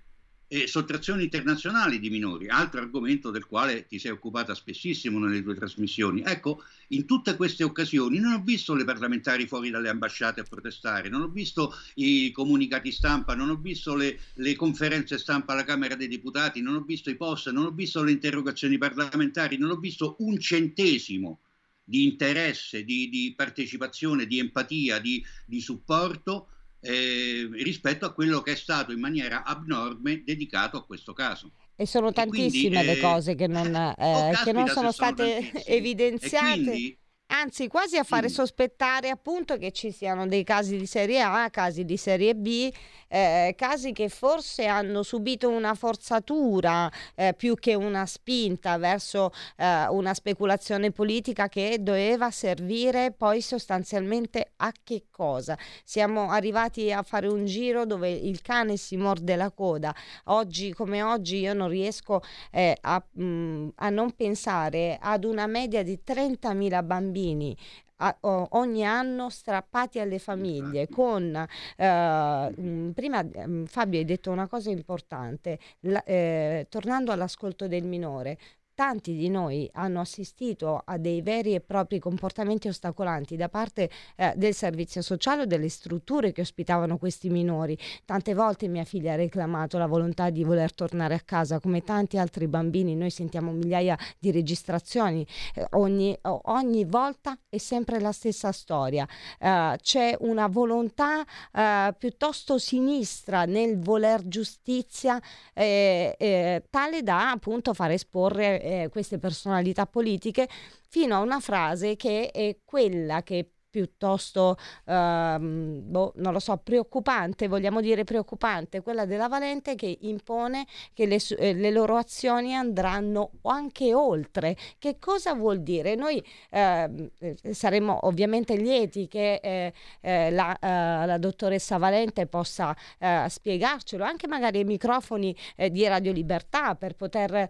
e 0.52 0.66
sottrazioni 0.66 1.22
internazionali 1.22 2.00
di 2.00 2.10
minori, 2.10 2.48
altro 2.48 2.80
argomento 2.80 3.30
del 3.30 3.46
quale 3.46 3.86
ti 3.86 4.00
sei 4.00 4.10
occupata 4.10 4.52
spessissimo 4.52 5.20
nelle 5.20 5.44
tue 5.44 5.54
trasmissioni. 5.54 6.24
Ecco, 6.26 6.64
in 6.88 7.06
tutte 7.06 7.36
queste 7.36 7.62
occasioni 7.62 8.18
non 8.18 8.32
ho 8.32 8.42
visto 8.42 8.74
le 8.74 8.82
parlamentari 8.82 9.46
fuori 9.46 9.70
dalle 9.70 9.88
ambasciate 9.88 10.40
a 10.40 10.42
protestare, 10.42 11.08
non 11.08 11.22
ho 11.22 11.28
visto 11.28 11.72
i 11.94 12.32
comunicati 12.32 12.90
stampa, 12.90 13.36
non 13.36 13.48
ho 13.48 13.54
visto 13.54 13.94
le, 13.94 14.18
le 14.34 14.56
conferenze 14.56 15.18
stampa 15.18 15.52
alla 15.52 15.62
Camera 15.62 15.94
dei 15.94 16.08
Deputati, 16.08 16.60
non 16.60 16.74
ho 16.74 16.80
visto 16.80 17.10
i 17.10 17.16
post, 17.16 17.52
non 17.52 17.66
ho 17.66 17.70
visto 17.70 18.02
le 18.02 18.10
interrogazioni 18.10 18.76
parlamentari, 18.76 19.56
non 19.56 19.70
ho 19.70 19.76
visto 19.76 20.16
un 20.18 20.36
centesimo 20.40 21.42
di 21.84 22.02
interesse, 22.02 22.82
di, 22.82 23.08
di 23.08 23.34
partecipazione, 23.36 24.26
di 24.26 24.40
empatia, 24.40 24.98
di, 24.98 25.24
di 25.46 25.60
supporto 25.60 26.48
eh, 26.80 27.48
rispetto 27.52 28.06
a 28.06 28.12
quello 28.12 28.40
che 28.40 28.52
è 28.52 28.56
stato 28.56 28.92
in 28.92 29.00
maniera 29.00 29.44
abnorme 29.44 30.22
dedicato 30.24 30.76
a 30.76 30.84
questo 30.84 31.12
caso. 31.12 31.52
E 31.76 31.86
sono 31.86 32.12
tantissime 32.12 32.76
quindi, 32.76 32.86
le 32.86 32.98
eh, 32.98 33.00
cose 33.00 33.34
che 33.34 33.46
non, 33.46 33.74
eh, 33.74 33.94
oh, 33.96 34.44
che 34.44 34.52
non 34.52 34.68
sono 34.68 34.92
state 34.92 35.42
sono 35.42 35.62
evidenziate. 35.66 36.58
E 36.58 36.62
quindi, 36.62 36.98
anzi 37.30 37.68
quasi 37.68 37.96
a 37.96 38.02
fare 38.02 38.28
sospettare 38.28 39.08
appunto 39.08 39.56
che 39.56 39.70
ci 39.72 39.90
siano 39.92 40.26
dei 40.26 40.44
casi 40.44 40.76
di 40.76 40.86
serie 40.86 41.20
A, 41.20 41.48
casi 41.50 41.84
di 41.84 41.96
serie 41.96 42.34
B, 42.34 42.70
eh, 43.08 43.54
casi 43.56 43.92
che 43.92 44.08
forse 44.08 44.66
hanno 44.66 45.02
subito 45.02 45.48
una 45.48 45.74
forzatura 45.74 46.90
eh, 47.14 47.34
più 47.34 47.54
che 47.54 47.74
una 47.74 48.06
spinta 48.06 48.76
verso 48.78 49.32
eh, 49.56 49.86
una 49.88 50.14
speculazione 50.14 50.90
politica 50.90 51.48
che 51.48 51.78
doveva 51.80 52.30
servire 52.30 53.12
poi 53.12 53.40
sostanzialmente 53.40 54.52
a 54.56 54.72
che 54.82 55.04
cosa? 55.10 55.56
Siamo 55.84 56.30
arrivati 56.30 56.92
a 56.92 57.02
fare 57.02 57.28
un 57.28 57.44
giro 57.44 57.84
dove 57.86 58.10
il 58.10 58.42
cane 58.42 58.76
si 58.76 58.96
morde 58.96 59.36
la 59.36 59.50
coda. 59.50 59.94
Oggi 60.24 60.72
come 60.72 61.02
oggi 61.02 61.38
io 61.38 61.54
non 61.54 61.68
riesco 61.68 62.22
eh, 62.50 62.76
a, 62.80 63.02
mh, 63.12 63.22
mm, 63.22 63.68
a 63.76 63.90
non 63.90 64.12
pensare 64.12 64.98
ad 65.00 65.24
una 65.24 65.46
media 65.46 65.82
di 65.82 66.00
30.000 66.04 66.84
bambini 66.84 67.19
bambini 67.20 67.56
a, 68.02 68.16
o, 68.20 68.48
ogni 68.52 68.84
anno 68.84 69.28
strappati 69.28 69.98
alle 70.00 70.18
famiglie 70.18 70.88
con 70.88 71.34
eh, 71.76 72.92
prima 72.94 73.22
mm, 73.22 73.64
Fabio 73.64 73.98
hai 73.98 74.06
detto 74.06 74.30
una 74.30 74.48
cosa 74.48 74.70
importante 74.70 75.58
la, 75.80 76.02
eh, 76.04 76.66
tornando 76.70 77.12
all'ascolto 77.12 77.68
del 77.68 77.84
minore 77.84 78.38
tanti 78.80 79.14
di 79.14 79.28
noi 79.28 79.68
hanno 79.74 80.00
assistito 80.00 80.80
a 80.82 80.96
dei 80.96 81.20
veri 81.20 81.52
e 81.52 81.60
propri 81.60 81.98
comportamenti 81.98 82.66
ostacolanti 82.66 83.36
da 83.36 83.50
parte 83.50 83.90
eh, 84.16 84.32
del 84.36 84.54
servizio 84.54 85.02
sociale 85.02 85.42
o 85.42 85.44
delle 85.44 85.68
strutture 85.68 86.32
che 86.32 86.40
ospitavano 86.40 86.96
questi 86.96 87.28
minori. 87.28 87.76
Tante 88.06 88.32
volte 88.32 88.68
mia 88.68 88.84
figlia 88.84 89.12
ha 89.12 89.16
reclamato 89.16 89.76
la 89.76 89.84
volontà 89.84 90.30
di 90.30 90.44
voler 90.44 90.72
tornare 90.72 91.12
a 91.12 91.20
casa, 91.20 91.60
come 91.60 91.82
tanti 91.82 92.16
altri 92.16 92.46
bambini. 92.46 92.96
Noi 92.96 93.10
sentiamo 93.10 93.52
migliaia 93.52 93.98
di 94.18 94.30
registrazioni, 94.30 95.26
eh, 95.54 95.66
ogni, 95.72 96.16
ogni, 96.22 96.86
volta 96.86 97.36
è 97.50 97.58
sempre 97.58 98.00
la 98.00 98.12
stessa 98.12 98.50
storia. 98.50 99.06
Uh, 99.38 99.76
c'è 99.76 100.16
una 100.20 100.46
volontà 100.46 101.20
uh, 101.20 101.94
piuttosto 101.98 102.56
sinistra 102.56 103.44
nel 103.44 103.78
voler 103.78 104.26
giustizia 104.26 105.20
eh, 105.52 106.16
eh, 106.18 106.62
tale 106.70 107.02
da 107.02 107.30
appunto 107.30 107.74
far 107.74 107.90
esporre 107.90 108.68
eh, 108.70 108.88
queste 108.88 109.18
personalità 109.18 109.86
politiche 109.86 110.48
fino 110.88 111.14
a 111.14 111.20
una 111.20 111.40
frase 111.40 111.96
che 111.96 112.30
è 112.30 112.58
quella 112.64 113.22
che 113.22 113.50
piuttosto, 113.70 114.56
ehm, 114.86 115.80
boh, 115.84 116.12
non 116.16 116.32
lo 116.32 116.40
so, 116.40 116.56
preoccupante, 116.58 117.48
vogliamo 117.48 117.80
dire 117.80 118.04
preoccupante, 118.04 118.82
quella 118.82 119.06
della 119.06 119.28
Valente 119.28 119.76
che 119.76 119.96
impone 120.00 120.66
che 120.92 121.06
le, 121.06 121.18
eh, 121.38 121.54
le 121.54 121.70
loro 121.70 121.96
azioni 121.96 122.54
andranno 122.54 123.30
anche 123.42 123.94
oltre. 123.94 124.56
Che 124.78 124.98
cosa 124.98 125.34
vuol 125.34 125.60
dire? 125.62 125.94
Noi 125.94 126.22
ehm, 126.50 127.10
eh, 127.18 127.54
saremmo 127.54 128.06
ovviamente 128.06 128.56
lieti 128.56 129.06
che 129.06 129.34
eh, 129.42 129.72
eh 130.00 130.30
la, 130.30 130.58
eh, 130.58 131.06
la, 131.06 131.18
dottoressa 131.18 131.76
Valente 131.78 132.26
possa 132.26 132.76
eh, 132.98 133.26
spiegarcelo, 133.28 134.02
anche 134.02 134.26
magari 134.26 134.58
ai 134.58 134.64
microfoni 134.64 135.36
di 135.70 135.86
Radio 135.86 136.12
Libertà, 136.12 136.74
per 136.74 136.94
poter 136.96 137.48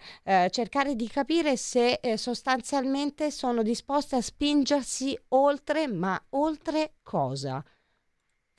cercare 0.51 0.95
di 0.95 1.09
capire 1.09 1.57
se 1.57 1.99
sostanzialmente 2.17 3.31
sono 3.31 3.63
disposte 3.63 4.17
a 4.17 4.21
spingersi 4.21 5.19
oltre, 5.29 5.87
ma 5.87 6.10
oltre 6.31 6.95
cosa? 7.03 7.65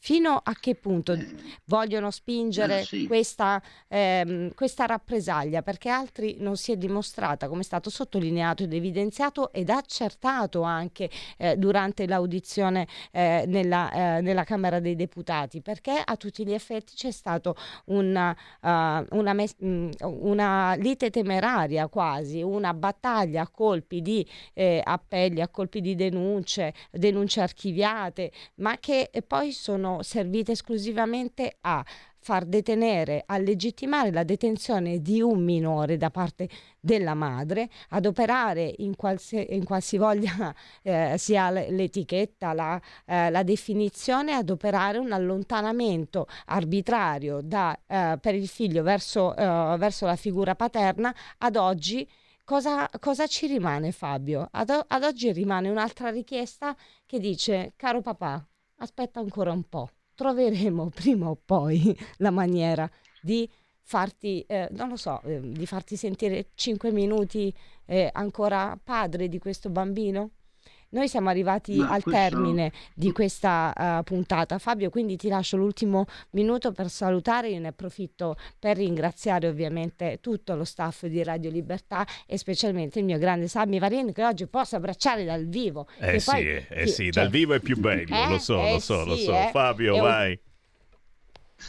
Fino 0.04 0.41
a 0.43 0.56
che 0.60 0.74
punto 0.74 1.14
eh. 1.14 1.28
vogliono 1.66 2.10
spingere 2.10 2.80
eh, 2.80 2.86
sì. 2.86 3.06
questa, 3.06 3.62
ehm, 3.88 4.52
questa, 4.56 4.88
rappresaglia? 4.88 5.62
Perché 5.62 5.89
altri 5.89 6.38
non 6.39 6.58
si 6.58 6.72
è 6.72 6.76
dimostrata, 6.76 7.47
come 7.47 7.62
è 7.62 7.64
stato 7.64 7.91
sottolineato 7.91 8.64
ed 8.64 8.74
evidenziato 8.74 9.54
ed 9.54 9.70
accertato 9.70 10.64
anche 10.64 11.08
eh, 11.38 11.56
durante 11.56 12.08
l'audizione 12.08 12.88
eh, 13.12 13.43
nella, 13.45 14.18
eh, 14.18 14.22
nella, 14.22 14.43
Camera 14.43 14.80
dei 14.80 14.95
Deputati, 14.95 15.62
perché 15.62 16.02
a 16.04 16.18
tutti 16.18 16.47
gli 16.47 16.54
effetti 16.54 16.95
c'è 16.95 17.12
stata 17.12 17.54
una, 17.86 18.36
uh, 18.60 18.68
una, 19.16 19.34
mes- 19.34 19.56
mm, 19.64 19.91
una, 19.99 20.74
lite 20.80 21.12
temeraria 21.12 21.88
quasi, 21.89 22.41
una 22.41 22.74
battaglia 22.74 23.43
a 23.43 23.47
colpi 23.47 24.02
di 24.02 24.28
eh, 24.54 24.82
appelli, 24.84 25.41
a 25.41 25.47
colpi 25.47 25.80
di 25.80 25.93
denunce, 25.93 26.74
denunce 26.89 27.41
archiviate, 27.41 28.32
ma 28.56 28.80
che 28.80 29.12
poi 29.28 29.52
sono 29.52 29.91
servite 30.02 30.54
esclusivamente 30.54 31.58
a 31.62 31.84
far 32.24 32.46
detenere, 32.46 33.24
a 33.26 33.38
legittimare 33.38 34.12
la 34.12 34.24
detenzione 34.24 35.02
di 35.02 35.22
un 35.22 35.44
minore 35.44 35.98
da 35.98 36.12
parte 36.12 36.48
della 36.80 37.16
madre, 37.16 37.68
ad 37.89 38.06
operare 38.06 38.74
in, 38.78 38.96
qualsi, 38.96 39.56
in 39.56 39.64
qualsivoglia 39.64 40.54
eh, 40.84 41.16
sia 41.18 41.50
l'etichetta, 41.50 42.54
la, 42.54 42.80
eh, 43.06 43.32
la, 43.32 43.44
definizione, 43.44 44.34
ad 44.34 44.50
operare 44.52 45.00
un 45.00 45.12
allontanamento 45.12 46.28
arbitrario 46.46 47.42
da, 47.42 47.78
eh, 47.88 48.18
per 48.22 48.36
il 48.36 48.48
figlio 48.48 48.84
verso, 48.84 49.36
eh, 49.36 49.76
verso, 49.78 50.06
la 50.06 50.16
figura 50.16 50.54
paterna, 50.54 51.14
ad 51.39 51.56
oggi 51.56 52.08
cosa, 52.44 52.88
cosa 53.00 53.26
ci 53.26 53.48
rimane 53.48 53.92
Fabio? 53.92 54.48
Ad, 54.52 54.70
ad 54.88 55.04
oggi 55.04 55.32
rimane 55.32 55.70
un'altra 55.70 56.10
richiesta 56.10 56.76
che 57.08 57.18
dice, 57.20 57.74
caro 57.76 58.02
papà, 58.02 58.46
aspetta 58.82 59.20
ancora 59.20 59.52
un 59.52 59.68
po', 59.68 59.90
troveremo 60.16 60.90
prima 60.94 61.30
o 61.30 61.36
poi 61.36 61.98
la 62.18 62.32
maniera 62.32 62.90
di 63.22 63.50
farti, 63.82 64.42
eh, 64.48 64.68
non 64.72 64.90
lo 64.90 64.96
so, 64.96 65.22
eh, 65.24 65.40
di 65.42 65.66
farti 65.66 65.96
sentire 65.96 66.52
5 66.54 66.92
minuti 66.92 67.54
eh, 67.86 68.10
ancora 68.12 68.80
padre 68.82 69.28
di 69.28 69.40
questo 69.40 69.70
bambino? 69.70 70.32
Noi 70.92 71.08
siamo 71.08 71.30
arrivati 71.30 71.78
Ma 71.78 71.89
al 71.89 72.04
questo... 72.04 72.12
termine 72.12 72.72
di 72.94 73.12
questa 73.12 73.74
uh, 74.00 74.04
puntata. 74.04 74.58
Fabio, 74.58 74.89
quindi 74.89 75.16
ti 75.16 75.30
lascio 75.30 75.58
l'ultimo 75.58 76.06
minuto 76.32 76.72
per 76.72 76.89
salutare. 76.89 77.50
Io 77.50 77.60
ne 77.60 77.70
approfitto 77.70 78.36
per 78.60 78.78
ringraziare 78.78 79.48
ovviamente 79.48 80.20
tutto 80.22 80.56
lo 80.56 80.66
staff 80.66 81.06
di 81.06 81.24
Radio 81.24 81.50
Libertà 81.50 82.06
e 82.26 82.38
specialmente 82.38 83.00
il 83.00 83.06
mio 83.06 83.18
grande 83.18 83.48
Sammy 83.48 83.80
Varin 83.80 84.12
che 84.12 84.24
oggi 84.24 84.48
posso 84.48 84.76
abbracciare 84.76 85.24
dal 85.24 85.48
vivo. 85.48 85.88
Eh 86.00 86.20
sì, 86.20 86.30
poi, 86.30 86.66
eh 86.68 86.88
sì, 86.88 87.12
cioè... 87.12 87.24
dal 87.24 87.30
vivo 87.30 87.54
è 87.54 87.60
più 87.60 87.78
bello, 87.78 88.16
eh? 88.16 88.28
lo 88.28 88.38
so, 88.38 88.62
lo 88.62 88.80
so, 88.80 89.04
sì, 89.04 89.10
lo 89.10 89.16
so. 89.16 89.34
Eh? 89.34 89.50
Fabio, 89.52 89.98
vai. 89.98 90.39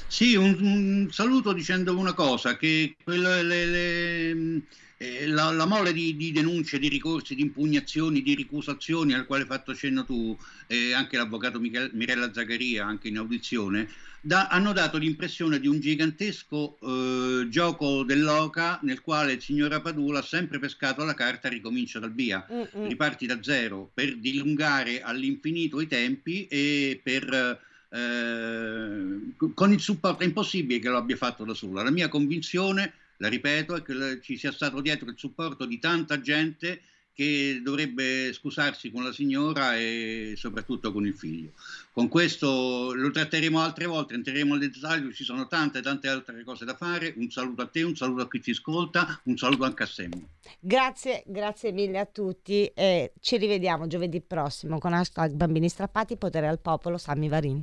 Sì, 0.07 0.37
un, 0.37 0.57
un, 0.61 1.09
saluto 1.11 1.53
dicendo 1.53 1.97
una 1.97 2.15
cosa, 2.15 2.57
che 2.57 2.97
quelle, 3.05 3.43
le, 3.43 3.67
le 3.67 4.63
eh, 5.03 5.27
la, 5.27 5.51
la, 5.51 5.67
mole 5.67 5.93
di, 5.93 6.17
di, 6.17 6.31
denunce, 6.31 6.79
di 6.79 6.87
ricorsi, 6.87 7.35
di 7.35 7.43
impugnazioni, 7.43 8.23
di 8.23 8.35
ricusazioni 8.35 9.15
al 9.15 9.27
quale 9.27 9.43
hai 9.43 9.49
fatto 9.49 9.75
cenno 9.75 10.05
tu 10.05 10.37
eh, 10.69 10.93
anche 10.93 11.17
l'avvocato 11.17 11.59
Michel, 11.59 11.91
Mirella 11.95 12.33
Zaccaria 12.33 12.87
anche 12.87 13.09
in 13.09 13.17
audizione, 13.17 13.89
da, 14.21 14.47
hanno 14.47 14.73
dato 14.73 14.99
l'impressione 14.99 15.59
di 15.59 15.67
un 15.67 15.81
gigantesco 15.81 16.79
eh, 16.81 17.49
gioco 17.49 18.05
dell'oca 18.05 18.79
nel 18.83 19.01
quale 19.01 19.33
il 19.33 19.43
signor 19.43 19.73
Apadula 19.73 20.21
ha 20.21 20.23
sempre 20.23 20.61
pescato 20.61 21.05
la 21.05 21.15
carta 21.15 21.49
ricomincia 21.49 21.99
dal 21.99 22.13
via, 22.13 22.47
Mm-mm. 22.49 22.87
riparti 22.87 23.27
da 23.27 23.43
zero 23.43 23.91
per 23.93 24.17
dilungare 24.19 25.03
all'infinito 25.03 25.81
i 25.81 25.89
tempi 25.89 26.47
e 26.47 27.01
per... 27.03 27.71
Eh, 27.95 29.51
con 29.53 29.71
il 29.71 29.81
supporto 29.81 30.23
è 30.23 30.27
impossibile 30.27 30.79
che 30.79 30.89
lo 30.89 30.97
abbia 30.97 31.17
fatto 31.17 31.45
da 31.45 31.53
sola. 31.53 31.83
La 31.83 31.91
mia 31.91 32.09
convinzione 32.09 32.95
la 33.23 33.29
ripeto, 33.29 33.77
è 33.77 33.83
che 33.83 34.21
ci 34.21 34.37
sia 34.37 34.51
stato 34.51 34.81
dietro 34.81 35.09
il 35.09 35.17
supporto 35.17 35.65
di 35.65 35.79
tanta 35.79 36.21
gente 36.21 36.83
che 37.15 37.61
dovrebbe 37.63 38.33
scusarsi 38.33 38.91
con 38.91 39.05
la 39.05 39.13
signora 39.13 39.77
e 39.77 40.33
soprattutto 40.37 40.93
con 40.93 41.07
il 41.07 41.15
figlio. 41.15 41.51
Con 41.93 42.09
questo 42.09 42.93
lo 42.95 43.11
tratteremo 43.11 43.61
altre 43.61 43.87
volte, 43.87 44.15
entreremo 44.15 44.57
nel 44.57 44.71
dettaglio, 44.71 45.13
ci 45.13 45.23
sono 45.23 45.47
tante 45.47 45.83
tante 45.83 46.09
altre 46.09 46.43
cose 46.43 46.65
da 46.65 46.75
fare. 46.75 47.13
Un 47.17 47.31
saluto 47.31 47.63
a 47.63 47.67
te, 47.67 47.83
un 47.83 47.95
saluto 47.95 48.23
a 48.23 48.29
chi 48.29 48.43
ci 48.43 48.51
ascolta, 48.51 49.21
un 49.25 49.37
saluto 49.37 49.65
anche 49.65 49.83
a 49.85 49.87
Semmo. 49.87 50.29
Grazie, 50.59 51.23
grazie 51.27 51.71
mille 51.71 51.99
a 51.99 52.07
tutti 52.07 52.67
e 52.75 53.13
ci 53.21 53.37
rivediamo 53.37 53.87
giovedì 53.87 54.21
prossimo 54.21 54.79
con 54.79 54.95
hashtag 54.95 55.33
Bambini 55.33 55.69
Strappati, 55.69 56.17
Potere 56.17 56.49
al 56.49 56.61
Popolo, 56.61 56.99
Sammy 56.99 57.29
Varin 57.29 57.63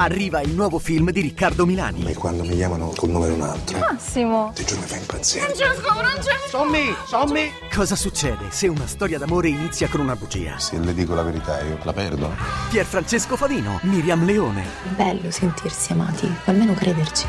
Arriva 0.00 0.40
il 0.42 0.54
nuovo 0.54 0.78
film 0.78 1.10
di 1.10 1.20
Riccardo 1.20 1.66
Milani. 1.66 2.04
E 2.04 2.14
quando 2.14 2.44
mi 2.44 2.54
chiamano 2.54 2.92
col 2.94 3.10
nome 3.10 3.26
di 3.26 3.32
un 3.32 3.42
altro. 3.42 3.78
Massimo. 3.80 4.52
Ti 4.54 4.64
giuro 4.64 4.80
mi 4.82 4.86
fa 4.86 4.96
impazzire. 4.96 5.44
Francesco, 5.44 5.92
Francesco. 5.92 6.48
Sommi, 6.48 6.94
sommi. 7.04 7.52
Cosa 7.74 7.96
succede 7.96 8.44
se 8.50 8.68
una 8.68 8.86
storia 8.86 9.18
d'amore 9.18 9.48
inizia 9.48 9.88
con 9.88 9.98
una 9.98 10.14
bugia? 10.14 10.56
Se 10.56 10.78
le 10.78 10.94
dico 10.94 11.14
la 11.14 11.22
verità 11.22 11.60
io 11.62 11.80
la 11.82 11.92
perdo. 11.92 12.30
Pier 12.70 12.86
Francesco 12.86 13.36
Favino, 13.36 13.80
Miriam 13.82 14.24
Leone. 14.24 14.64
Bello 14.94 15.32
sentirsi 15.32 15.90
amati, 15.90 16.26
o 16.26 16.48
almeno 16.48 16.74
crederci. 16.74 17.26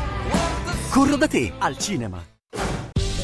Corro 0.90 1.16
da 1.16 1.26
te 1.26 1.52
al 1.58 1.76
cinema. 1.76 2.24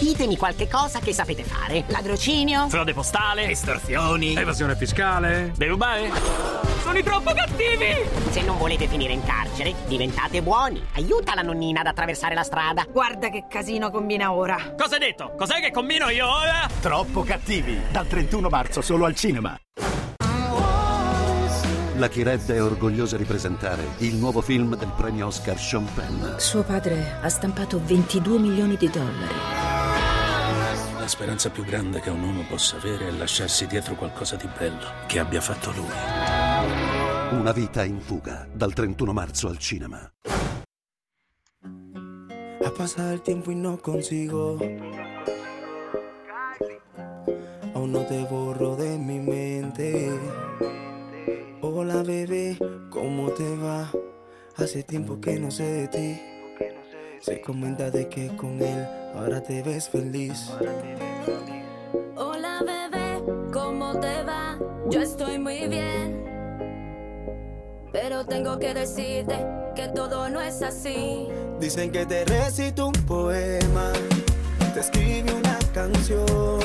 Ditemi 0.06 0.36
qualche 0.36 0.68
cosa 0.68 1.00
che 1.00 1.12
sapete 1.12 1.42
fare. 1.42 1.82
Ladrocinio. 1.88 2.68
Frode 2.68 2.94
postale. 2.94 3.50
Estorsioni. 3.50 4.36
Evasione 4.36 4.76
fiscale. 4.76 5.52
Derubare. 5.56 6.12
Sono 6.80 6.96
i 6.96 7.02
troppo 7.02 7.32
cattivi! 7.32 8.08
Se 8.30 8.40
non 8.42 8.56
volete 8.56 8.86
finire 8.86 9.12
in 9.14 9.24
carcere, 9.24 9.74
diventate 9.88 10.42
buoni. 10.42 10.80
Aiuta 10.94 11.34
la 11.34 11.42
nonnina 11.42 11.80
ad 11.80 11.86
attraversare 11.86 12.36
la 12.36 12.44
strada. 12.44 12.86
Guarda 12.88 13.30
che 13.30 13.46
casino 13.50 13.90
combina 13.90 14.32
ora. 14.32 14.74
Cosa 14.78 14.94
hai 14.94 15.00
detto? 15.00 15.34
Cos'è 15.36 15.58
che 15.58 15.72
combino 15.72 16.08
io 16.08 16.24
ora? 16.24 16.70
Troppo 16.80 17.24
cattivi. 17.24 17.76
Dal 17.90 18.06
31 18.06 18.48
marzo 18.48 18.82
solo 18.82 19.06
al 19.06 19.16
cinema. 19.16 19.58
Lucky 21.96 22.22
Red 22.22 22.48
è 22.52 22.62
orgogliosa 22.62 23.16
di 23.16 23.24
presentare 23.24 23.82
il 23.98 24.14
nuovo 24.14 24.40
film 24.40 24.76
del 24.76 24.92
premio 24.96 25.26
Oscar 25.26 25.58
Sean 25.58 25.88
Penn. 25.94 26.36
Suo 26.36 26.62
padre 26.62 27.18
ha 27.20 27.28
stampato 27.28 27.80
22 27.82 28.38
milioni 28.38 28.76
di 28.76 28.88
dollari. 28.88 29.95
La 31.06 31.12
speranza 31.12 31.50
più 31.50 31.62
grande 31.62 32.00
che 32.00 32.10
un 32.10 32.20
uomo 32.20 32.42
possa 32.48 32.78
avere 32.78 33.06
è 33.06 33.10
lasciarsi 33.12 33.68
dietro 33.68 33.94
qualcosa 33.94 34.34
di 34.34 34.48
bello 34.58 35.06
che 35.06 35.20
abbia 35.20 35.40
fatto 35.40 35.70
lui. 35.70 37.38
Una 37.38 37.52
vita 37.52 37.84
in 37.84 38.00
fuga, 38.00 38.48
dal 38.52 38.72
31 38.72 39.12
marzo 39.12 39.46
al 39.46 39.56
cinema. 39.56 40.12
Ha 42.60 42.70
pasado 42.76 43.12
el 43.12 43.22
tiempo 43.22 43.52
y 43.52 43.54
no 43.54 43.78
consigo. 43.78 44.58
Aún 47.72 47.92
no 47.92 48.04
te 48.04 48.26
borro 48.28 48.74
de 48.74 48.98
mi 48.98 49.20
mente. 49.20 50.10
Hola 51.60 52.02
bebé, 52.02 52.58
¿cómo 52.90 53.30
te 53.30 53.56
va? 53.58 53.88
Hace 54.56 54.82
tiempo 54.82 55.20
que 55.20 55.38
no 55.38 55.52
sé 55.52 55.62
de 55.62 55.86
ti. 55.86 56.35
Se 57.20 57.40
comenta 57.40 57.90
de 57.90 58.08
que 58.08 58.28
con 58.36 58.60
él 58.60 58.86
ahora 59.14 59.42
te 59.42 59.62
ves 59.62 59.88
feliz. 59.88 60.50
Hola 62.16 62.60
bebé, 62.60 63.22
¿cómo 63.52 63.98
te 63.98 64.22
va? 64.22 64.58
Yo 64.90 65.00
estoy 65.00 65.38
muy 65.38 65.66
bien. 65.66 66.24
Pero 67.92 68.24
tengo 68.26 68.58
que 68.58 68.74
decirte 68.74 69.44
que 69.74 69.88
todo 69.88 70.28
no 70.28 70.40
es 70.40 70.62
así. 70.62 71.28
Dicen 71.60 71.90
que 71.90 72.04
te 72.06 72.24
recito 72.24 72.88
un 72.88 73.06
poema, 73.06 73.92
te 74.74 74.80
escribe 74.80 75.32
una 75.32 75.58
canción, 75.72 76.60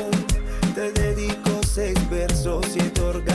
te 0.75 0.91
dedico 0.91 1.61
seis 1.65 1.97
versos, 2.09 2.65
siete 2.69 3.01
orgasmos 3.01 3.30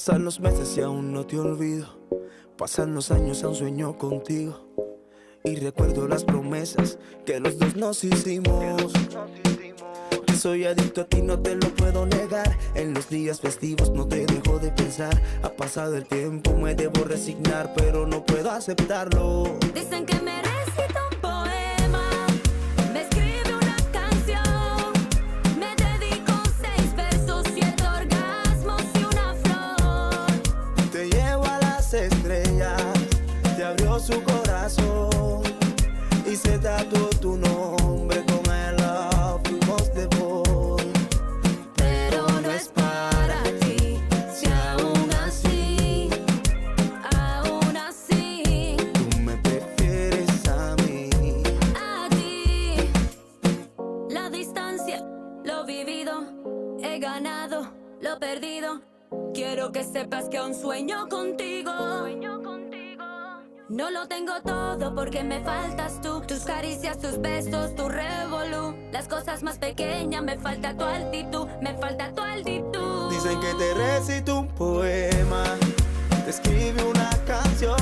Pasan 0.00 0.24
los 0.24 0.40
meses 0.40 0.78
y 0.78 0.80
aún 0.80 1.12
no 1.12 1.26
te 1.26 1.38
olvido. 1.38 1.86
Pasan 2.56 2.94
los 2.94 3.10
años, 3.10 3.44
aún 3.44 3.54
sueño 3.54 3.98
contigo. 3.98 4.66
Y 5.44 5.56
recuerdo 5.56 6.08
las 6.08 6.24
promesas 6.24 6.96
que 7.26 7.38
los 7.38 7.58
dos 7.58 7.76
nos 7.76 8.02
hicimos. 8.02 8.94
Que 10.26 10.36
soy 10.36 10.64
adicto 10.64 11.02
a 11.02 11.04
ti, 11.04 11.20
no 11.20 11.38
te 11.38 11.54
lo 11.54 11.68
puedo 11.74 12.06
negar. 12.06 12.58
En 12.74 12.94
los 12.94 13.10
días 13.10 13.42
festivos 13.42 13.90
no 13.90 14.08
te 14.08 14.24
dejo 14.24 14.58
de 14.58 14.72
pensar. 14.72 15.22
Ha 15.42 15.50
pasado 15.50 15.94
el 15.98 16.06
tiempo, 16.06 16.54
me 16.54 16.74
debo 16.74 17.04
resignar, 17.04 17.74
pero 17.76 18.06
no 18.06 18.24
puedo 18.24 18.50
aceptarlo. 18.50 19.58
Dicen 19.74 20.06
que 20.06 20.18
me 20.22 20.40
su 34.00 34.22
corazón 34.24 35.42
y 36.26 36.34
se 36.36 36.58
tatuó 36.58 37.08
tu 37.20 37.36
nombre 37.36 38.24
con 38.24 38.54
el 38.54 38.76
love 38.76 39.42
you 39.50 39.58
most 39.66 39.94
devour. 39.94 40.80
Pero 41.76 42.26
no 42.40 42.50
es 42.50 42.68
para 42.68 43.42
ti, 43.60 43.98
si 44.32 44.46
aún 44.46 45.10
así, 45.24 46.08
aún 47.12 47.76
así, 47.76 48.76
Tú 49.10 49.18
me 49.20 49.36
prefieres 49.38 50.48
a 50.48 50.76
mí. 50.76 51.10
a 51.76 52.08
ti. 52.10 52.90
La 54.08 54.30
distancia, 54.30 55.04
lo 55.44 55.64
vivido, 55.66 56.24
he 56.82 56.98
ganado, 56.98 57.72
lo 58.00 58.18
perdido. 58.18 58.80
Quiero 59.34 59.72
que 59.72 59.84
sepas 59.84 60.28
que 60.28 60.38
aún 60.38 60.54
sueño 60.54 61.08
contigo. 61.08 61.70
No 63.70 63.88
lo 63.88 64.08
tengo 64.08 64.32
todo 64.44 64.92
porque 64.96 65.22
me 65.22 65.38
faltas 65.44 66.00
tú. 66.00 66.20
Tus 66.22 66.40
caricias, 66.40 66.98
tus 66.98 67.20
besos, 67.20 67.76
tu 67.76 67.88
revolú. 67.88 68.74
Las 68.90 69.06
cosas 69.06 69.44
más 69.44 69.58
pequeñas, 69.58 70.24
me 70.24 70.36
falta 70.36 70.76
tu 70.76 70.82
altitud. 70.82 71.46
Me 71.62 71.74
falta 71.74 72.12
tu 72.12 72.20
altitud. 72.20 73.10
Dicen 73.10 73.38
que 73.40 73.54
te 73.54 73.72
recito 73.74 74.40
un 74.40 74.48
poema, 74.48 75.44
te 76.24 76.30
escribe 76.30 76.82
una 76.82 77.10
canción, 77.28 77.76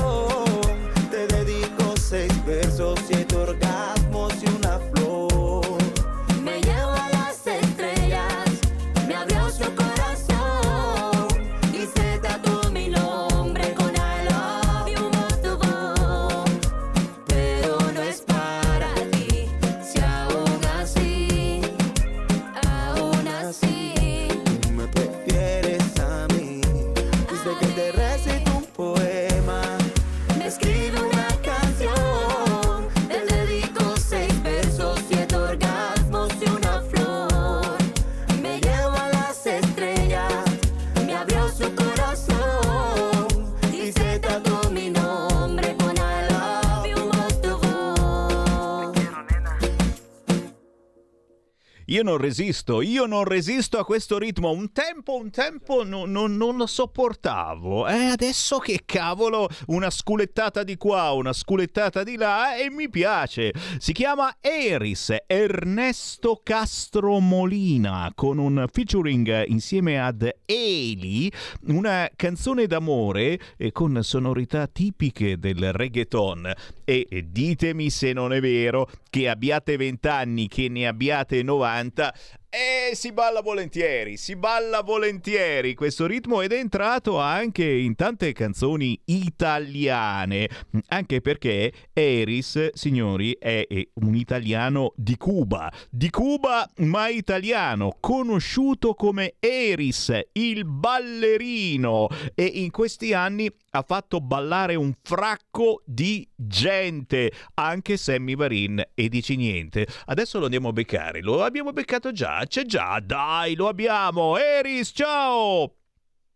Io 51.99 52.05
non 52.05 52.19
resisto, 52.19 52.81
io 52.81 53.07
non 53.07 53.25
resisto 53.25 53.77
a 53.77 53.85
questo 53.85 54.19
ritmo. 54.19 54.53
Un 54.53 54.71
tempo, 54.71 55.17
un 55.17 55.31
tempo 55.31 55.83
no- 55.83 56.05
no- 56.07 56.29
non 56.29 56.57
lo 56.57 56.67
sopportavo. 56.67 57.89
E 57.89 58.05
adesso 58.05 58.59
che 58.59 58.83
cavolo, 58.87 59.49
una 59.67 59.91
sculettata 59.91 60.63
di 60.63 60.77
qua, 60.77 61.11
una 61.11 61.33
sculettata 61.33 62.05
di 62.05 62.15
là 62.15 62.57
e 62.57 62.71
mi 62.71 62.89
piace. 62.89 63.53
Si 63.79 63.93
chiama 63.93 64.37
Eris, 64.41 65.13
Ernesto 65.27 66.41
Castro 66.41 67.19
Molina, 67.19 68.13
con 68.15 68.39
un 68.39 68.65
featuring 68.71 69.47
insieme 69.49 70.01
ad 70.01 70.25
Eli, 70.47 71.33
una 71.63 72.09
canzone 72.15 72.69
d'amore 72.69 73.41
eh, 73.57 73.73
con 73.73 73.99
sonorità 74.05 74.69
tipiche 74.69 75.37
del 75.37 75.73
reggaeton. 75.73 76.53
E 76.85 77.27
ditemi 77.29 77.91
se 77.91 78.13
non 78.13 78.33
è 78.33 78.41
vero 78.41 78.89
che 79.11 79.29
abbiate 79.29 79.77
20 79.77 80.07
anni, 80.07 80.47
che 80.47 80.69
ne 80.69 80.87
abbiate 80.87 81.43
90. 81.43 81.87
60 81.91 82.13
e 82.51 82.95
si 82.95 83.13
balla 83.13 83.43
volentieri, 83.43 84.17
si 84.17 84.35
balla 84.35 84.81
volentieri. 84.81 85.75
Questo 85.75 86.07
ritmo 86.07 86.41
ed 86.41 86.53
è 86.53 86.59
entrato 86.59 87.19
anche 87.19 87.63
in 87.63 87.95
tante 87.95 88.33
canzoni 88.33 88.99
italiane, 89.05 90.49
anche 90.87 91.21
perché 91.21 91.71
Eris, 91.93 92.71
signori, 92.73 93.37
è 93.39 93.67
un 93.97 94.15
italiano 94.15 94.95
di 94.97 95.19
Cuba, 95.19 95.71
di 95.91 96.09
Cuba 96.09 96.67
ma 96.77 97.09
italiano, 97.09 97.99
conosciuto 98.01 98.95
come 98.95 99.35
Eris, 99.41 100.19
il 100.33 100.65
ballerino. 100.65 102.09
E 102.35 102.45
in 102.45 102.71
questi 102.71 103.13
anni 103.13 103.53
ha 103.73 103.83
fatto 103.83 104.23
ballare 104.23 104.75
un 104.75 104.95
fracco 105.03 105.83
di 105.85 106.27
gente, 106.35 107.31
anche 107.55 107.99
Sammy 107.99 108.35
Varin 108.35 108.83
e 108.95 109.09
dici 109.11 109.37
niente. 109.37 109.87
Adesso 110.07 110.39
lo 110.39 110.45
andiamo 110.47 110.69
a 110.69 110.73
beccare, 110.73 111.21
lo 111.21 111.45
abbiamo 111.45 111.73
beccato 111.73 112.11
già, 112.11 112.37
c'è 112.47 112.65
già, 112.65 113.01
dai, 113.01 113.55
lo 113.55 113.69
abbiamo. 113.69 114.37
Eris, 114.37 114.93
ciao! 114.95 115.75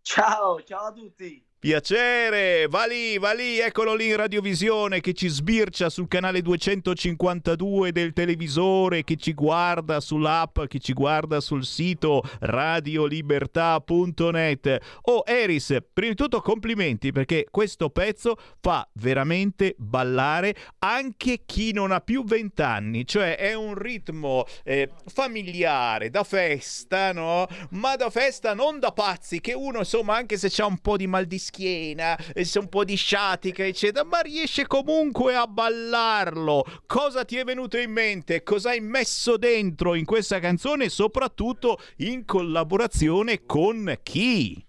Ciao, 0.02 0.62
ciao 0.62 0.86
a 0.86 0.92
tutti. 0.92 1.44
Piacere, 1.62 2.66
va 2.68 2.86
lì, 2.86 3.18
va 3.18 3.32
lì, 3.32 3.60
eccolo 3.60 3.94
lì 3.94 4.08
in 4.08 4.16
radiovisione 4.16 5.00
che 5.00 5.12
ci 5.12 5.28
sbircia 5.28 5.90
sul 5.90 6.08
canale 6.08 6.42
252 6.42 7.92
del 7.92 8.12
televisore, 8.12 9.04
che 9.04 9.14
ci 9.14 9.32
guarda 9.32 10.00
sull'app, 10.00 10.62
che 10.62 10.80
ci 10.80 10.92
guarda 10.92 11.40
sul 11.40 11.64
sito 11.64 12.20
radiolibertà.net. 12.40 14.78
Oh 15.02 15.22
Eris, 15.24 15.76
prima 15.92 16.10
di 16.10 16.16
tutto 16.16 16.40
complimenti 16.40 17.12
perché 17.12 17.46
questo 17.48 17.90
pezzo 17.90 18.36
fa 18.60 18.84
veramente 18.94 19.76
ballare 19.78 20.56
anche 20.80 21.42
chi 21.46 21.72
non 21.72 21.92
ha 21.92 22.00
più 22.00 22.24
vent'anni, 22.24 23.06
cioè 23.06 23.36
è 23.36 23.54
un 23.54 23.76
ritmo 23.76 24.46
eh, 24.64 24.90
familiare, 25.06 26.10
da 26.10 26.24
festa, 26.24 27.12
no? 27.12 27.46
Ma 27.70 27.94
da 27.94 28.10
festa 28.10 28.52
non 28.52 28.80
da 28.80 28.90
pazzi, 28.90 29.40
che 29.40 29.52
uno 29.52 29.78
insomma 29.78 30.16
anche 30.16 30.36
se 30.36 30.48
c'ha 30.50 30.66
un 30.66 30.78
po' 30.78 30.96
di 30.96 31.06
mal 31.06 31.26
di 31.26 31.38
schiena, 31.38 31.50
e 31.58 32.44
se 32.44 32.58
un 32.58 32.68
po' 32.68 32.84
di 32.84 32.96
sciatica, 32.96 33.64
eccetera, 33.64 34.04
ma 34.04 34.20
riesce 34.20 34.66
comunque 34.66 35.36
a 35.36 35.46
ballarlo. 35.46 36.64
Cosa 36.86 37.24
ti 37.24 37.36
è 37.36 37.44
venuto 37.44 37.76
in 37.76 37.92
mente? 37.92 38.42
Cosa 38.42 38.70
hai 38.70 38.80
messo 38.80 39.36
dentro 39.36 39.94
in 39.94 40.06
questa 40.06 40.38
canzone, 40.38 40.88
soprattutto 40.88 41.78
in 41.98 42.24
collaborazione 42.24 43.44
con 43.44 43.98
chi? 44.02 44.66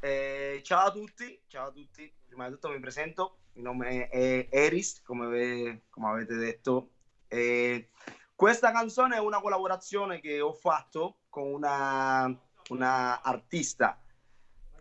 Eh, 0.00 0.60
ciao 0.62 0.86
a 0.86 0.92
tutti, 0.92 1.40
ciao 1.46 1.68
a 1.68 1.72
tutti. 1.72 2.12
Prima 2.26 2.46
di 2.46 2.52
tutto 2.52 2.68
mi 2.68 2.78
presento, 2.78 3.38
il 3.54 3.62
nome 3.62 4.08
è 4.08 4.48
Eris, 4.50 5.00
come, 5.02 5.84
come 5.88 6.08
avete 6.08 6.34
detto. 6.34 6.90
Eh, 7.28 7.88
questa 8.34 8.70
canzone 8.70 9.16
è 9.16 9.20
una 9.20 9.40
collaborazione 9.40 10.20
che 10.20 10.42
ho 10.42 10.52
fatto 10.52 11.20
con 11.30 11.46
una, 11.46 12.38
una 12.68 13.22
artista 13.22 13.98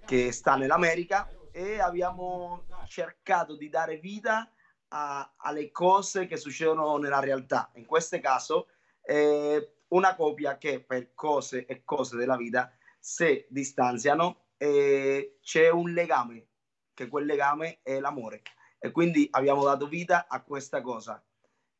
che 0.05 0.31
sta 0.31 0.55
nell'America 0.55 1.27
e 1.51 1.79
abbiamo 1.79 2.63
cercato 2.87 3.55
di 3.55 3.69
dare 3.69 3.97
vita 3.97 4.51
a- 4.89 5.33
alle 5.37 5.71
cose 5.71 6.27
che 6.27 6.37
succedono 6.37 6.97
nella 6.97 7.19
realtà. 7.19 7.71
In 7.75 7.85
questo 7.85 8.19
caso, 8.19 8.67
è 9.01 9.57
una 9.89 10.15
coppia 10.15 10.57
che 10.57 10.83
per 10.83 11.13
cose 11.13 11.65
e 11.65 11.83
cose 11.83 12.17
della 12.17 12.37
vita 12.37 12.71
si 12.99 13.45
distanziano 13.49 14.45
e 14.57 15.37
c'è 15.41 15.69
un 15.69 15.91
legame, 15.91 16.47
che 16.93 17.07
quel 17.07 17.25
legame 17.25 17.79
è 17.81 17.99
l'amore. 17.99 18.41
E 18.79 18.91
quindi 18.91 19.27
abbiamo 19.31 19.63
dato 19.63 19.87
vita 19.87 20.27
a 20.27 20.41
questa 20.43 20.81
cosa, 20.81 21.23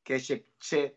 che 0.01 0.17
c'è, 0.17 0.43
c'è 0.57 0.95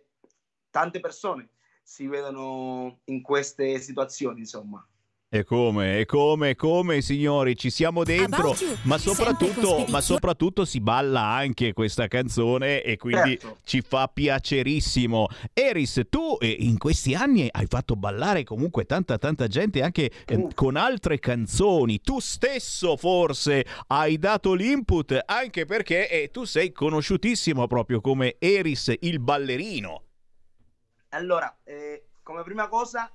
tante 0.71 1.01
persone 1.01 1.51
si 1.89 2.07
vedono 2.07 3.01
in 3.05 3.23
queste 3.23 3.79
situazioni, 3.79 4.41
insomma. 4.41 4.87
E 5.31 5.45
come, 5.45 5.99
e 5.99 6.07
come, 6.07 6.49
e 6.51 6.57
come, 6.57 7.03
signori, 7.03 7.55
ci 7.55 7.69
siamo 7.69 8.03
dentro, 8.03 8.55
ma 8.85 8.97
soprattutto, 8.97 9.85
ma 9.91 10.01
soprattutto 10.01 10.65
si 10.65 10.81
balla 10.81 11.21
anche 11.21 11.75
questa 11.75 12.09
canzone 12.09 12.83
e 12.83 12.97
quindi 12.97 13.39
Certo. 13.39 13.59
ci 13.63 13.83
fa 13.83 14.09
piacerissimo. 14.09 15.29
Eris, 15.53 16.01
tu 16.09 16.39
eh, 16.41 16.49
in 16.61 16.79
questi 16.79 17.15
anni 17.15 17.47
hai 17.51 17.67
fatto 17.69 17.95
ballare 17.95 18.43
comunque 18.43 18.87
tanta 18.87 19.19
tanta 19.19 19.49
gente 19.49 19.83
anche 19.83 20.11
eh, 20.25 20.49
con 20.55 20.77
altre 20.77 21.19
canzoni. 21.19 22.01
Tu 22.01 22.21
stesso 22.21 22.97
forse 22.97 23.67
hai 23.89 24.17
dato 24.17 24.55
l'input 24.55 25.25
anche 25.27 25.67
perché 25.67 26.09
eh, 26.09 26.31
tu 26.31 26.45
sei 26.45 26.73
conosciutissimo 26.73 27.67
proprio 27.67 28.01
come 28.01 28.37
Eris 28.39 28.95
il 29.01 29.21
ballerino. 29.21 30.05
Allora, 31.11 31.55
eh, 31.65 32.05
come 32.23 32.43
prima 32.45 32.69
cosa, 32.69 33.13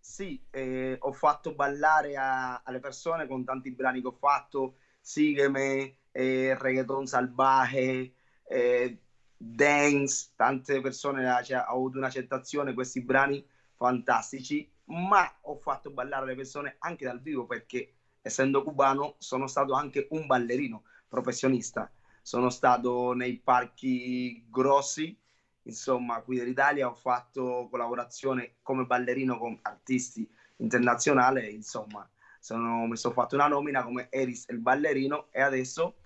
sì, 0.00 0.40
eh, 0.50 0.96
ho 0.98 1.12
fatto 1.12 1.54
ballare 1.54 2.16
a- 2.16 2.62
alle 2.64 2.80
persone 2.80 3.26
con 3.26 3.44
tanti 3.44 3.70
brani 3.72 4.00
che 4.00 4.08
ho 4.08 4.12
fatto, 4.12 4.76
Sígueme, 5.00 5.96
eh, 6.10 6.56
Reggaeton 6.58 7.06
Salvaje, 7.06 8.12
eh, 8.44 8.98
Dance, 9.36 10.32
tante 10.36 10.80
persone 10.80 11.28
ha, 11.30 11.42
cioè, 11.42 11.56
ha 11.58 11.66
avuto 11.66 11.96
un'accettazione, 11.98 12.74
questi 12.74 13.02
brani 13.02 13.44
fantastici, 13.74 14.68
ma 14.86 15.38
ho 15.42 15.56
fatto 15.56 15.90
ballare 15.90 16.26
le 16.26 16.34
persone 16.34 16.76
anche 16.80 17.04
dal 17.06 17.20
vivo 17.22 17.46
perché 17.46 17.94
essendo 18.20 18.62
cubano 18.62 19.14
sono 19.18 19.46
stato 19.46 19.72
anche 19.72 20.06
un 20.10 20.26
ballerino 20.26 20.82
professionista, 21.08 21.90
sono 22.22 22.50
stato 22.50 23.12
nei 23.14 23.38
parchi 23.40 24.44
grossi, 24.50 25.16
insomma, 25.62 26.20
qui 26.20 26.38
dell'Italia 26.38 26.88
ho 26.88 26.94
fatto 26.94 27.68
collaborazione 27.70 28.56
come 28.62 28.84
ballerino 28.84 29.38
con 29.38 29.58
artisti 29.62 30.28
internazionali, 30.56 31.54
insomma, 31.54 32.08
sono, 32.38 32.86
mi 32.86 32.96
sono 32.96 33.14
fatto 33.14 33.34
una 33.34 33.48
nomina 33.48 33.82
come 33.82 34.08
Eris 34.10 34.46
il 34.48 34.58
ballerino 34.58 35.28
e 35.30 35.42
adesso 35.42 35.96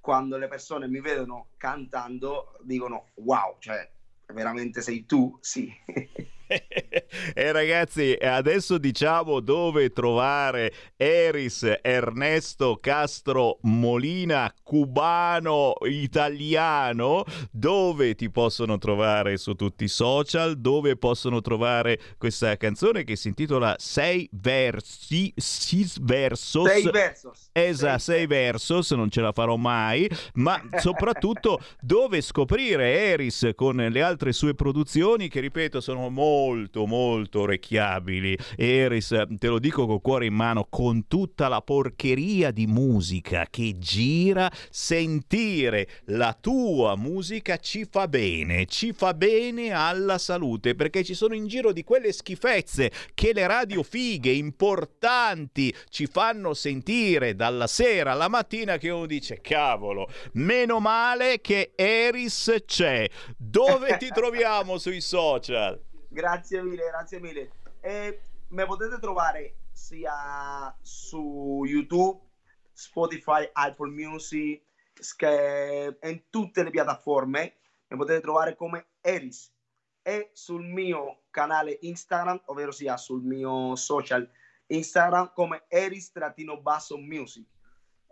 quando 0.00 0.36
le 0.36 0.48
persone 0.48 0.86
mi 0.86 1.00
vedono 1.00 1.48
cantando 1.56 2.58
dicono 2.62 3.08
wow, 3.14 3.56
cioè 3.58 3.90
veramente 4.26 4.80
sei 4.82 5.06
tu? 5.06 5.36
Sì. 5.40 5.72
E 7.34 7.52
ragazzi, 7.52 8.16
adesso 8.20 8.78
diciamo 8.78 9.40
dove 9.40 9.90
trovare 9.90 10.72
Eris 10.96 11.66
Ernesto 11.80 12.78
Castro 12.80 13.58
Molina, 13.62 14.52
cubano 14.62 15.74
italiano, 15.82 17.24
dove 17.50 18.14
ti 18.14 18.30
possono 18.30 18.78
trovare 18.78 19.36
su 19.36 19.54
tutti 19.54 19.84
i 19.84 19.88
social, 19.88 20.56
dove 20.56 20.96
possono 20.96 21.40
trovare 21.40 21.98
questa 22.18 22.56
canzone 22.56 23.04
che 23.04 23.16
si 23.16 23.28
intitola 23.28 23.76
Sei 23.78 24.28
versi, 24.32 25.32
sis 25.36 25.98
versos. 26.00 26.68
Sei 26.68 26.90
versos. 26.90 27.48
Esatto, 27.52 27.98
sei 27.98 28.26
versos, 28.26 28.90
non 28.92 29.10
ce 29.10 29.20
la 29.20 29.32
farò 29.32 29.56
mai, 29.56 30.08
ma 30.34 30.60
soprattutto 30.78 31.60
dove 31.80 32.20
scoprire 32.20 32.92
Eris 32.92 33.50
con 33.54 33.76
le 33.76 34.02
altre 34.02 34.32
sue 34.32 34.54
produzioni 34.54 35.28
che 35.28 35.40
ripeto 35.40 35.80
sono 35.80 36.10
molto 36.10 36.34
molto 36.86 37.40
orecchiabili. 37.40 38.36
Eris, 38.56 39.08
te 39.38 39.48
lo 39.48 39.58
dico 39.58 39.86
col 39.86 40.00
cuore 40.00 40.26
in 40.26 40.34
mano, 40.34 40.66
con 40.68 41.06
tutta 41.06 41.48
la 41.48 41.60
porcheria 41.60 42.50
di 42.50 42.66
musica 42.66 43.46
che 43.48 43.78
gira, 43.78 44.50
sentire 44.70 45.88
la 46.06 46.36
tua 46.38 46.96
musica 46.96 47.56
ci 47.56 47.86
fa 47.90 48.08
bene, 48.08 48.66
ci 48.66 48.92
fa 48.92 49.14
bene 49.14 49.70
alla 49.70 50.18
salute, 50.18 50.74
perché 50.74 51.02
ci 51.02 51.14
sono 51.14 51.34
in 51.34 51.46
giro 51.46 51.72
di 51.72 51.84
quelle 51.84 52.12
schifezze 52.12 52.90
che 53.14 53.32
le 53.32 53.46
radio 53.46 53.82
fighe 53.82 54.30
importanti 54.30 55.74
ci 55.88 56.06
fanno 56.06 56.54
sentire 56.54 57.34
dalla 57.34 57.66
sera 57.66 58.12
alla 58.12 58.28
mattina 58.28 58.76
che 58.76 58.90
uno 58.90 59.06
dice 59.06 59.40
cavolo, 59.40 60.08
meno 60.32 60.80
male 60.80 61.40
che 61.40 61.72
Eris 61.74 62.62
c'è. 62.66 63.08
Dove 63.36 63.96
ti 63.98 64.08
troviamo 64.14 64.78
sui 64.78 65.00
social? 65.00 65.92
Grazie 66.14 66.62
mille, 66.62 66.86
grazie 66.90 67.18
mille. 67.18 67.50
E 67.80 68.20
mi 68.50 68.64
potete 68.66 69.00
trovare 69.00 69.56
sia 69.72 70.72
su 70.80 71.64
YouTube, 71.66 72.20
Spotify, 72.72 73.50
Apple 73.52 73.90
Music, 73.90 74.62
in 75.20 76.22
tutte 76.30 76.62
le 76.62 76.70
piattaforme. 76.70 77.56
Mi 77.88 77.96
potete 77.96 78.20
trovare 78.20 78.54
come 78.54 78.90
Eris 79.00 79.52
e 80.02 80.30
sul 80.34 80.64
mio 80.64 81.24
canale 81.30 81.78
Instagram, 81.80 82.42
ovvero 82.44 82.70
sia 82.70 82.96
sul 82.96 83.24
mio 83.24 83.74
social 83.74 84.30
Instagram 84.66 85.32
come 85.32 85.64
Eris-Music. 85.66 87.46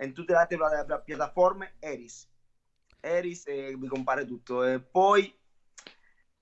In 0.01 0.13
tutte 0.13 0.33
le 0.33 0.39
altre 0.39 1.03
piattaforme 1.05 1.77
Eris. 1.79 2.29
Eris 2.99 3.47
e 3.47 3.77
vi 3.77 3.87
compare 3.87 4.25
tutto. 4.25 4.65
E 4.65 4.81
poi 4.81 5.33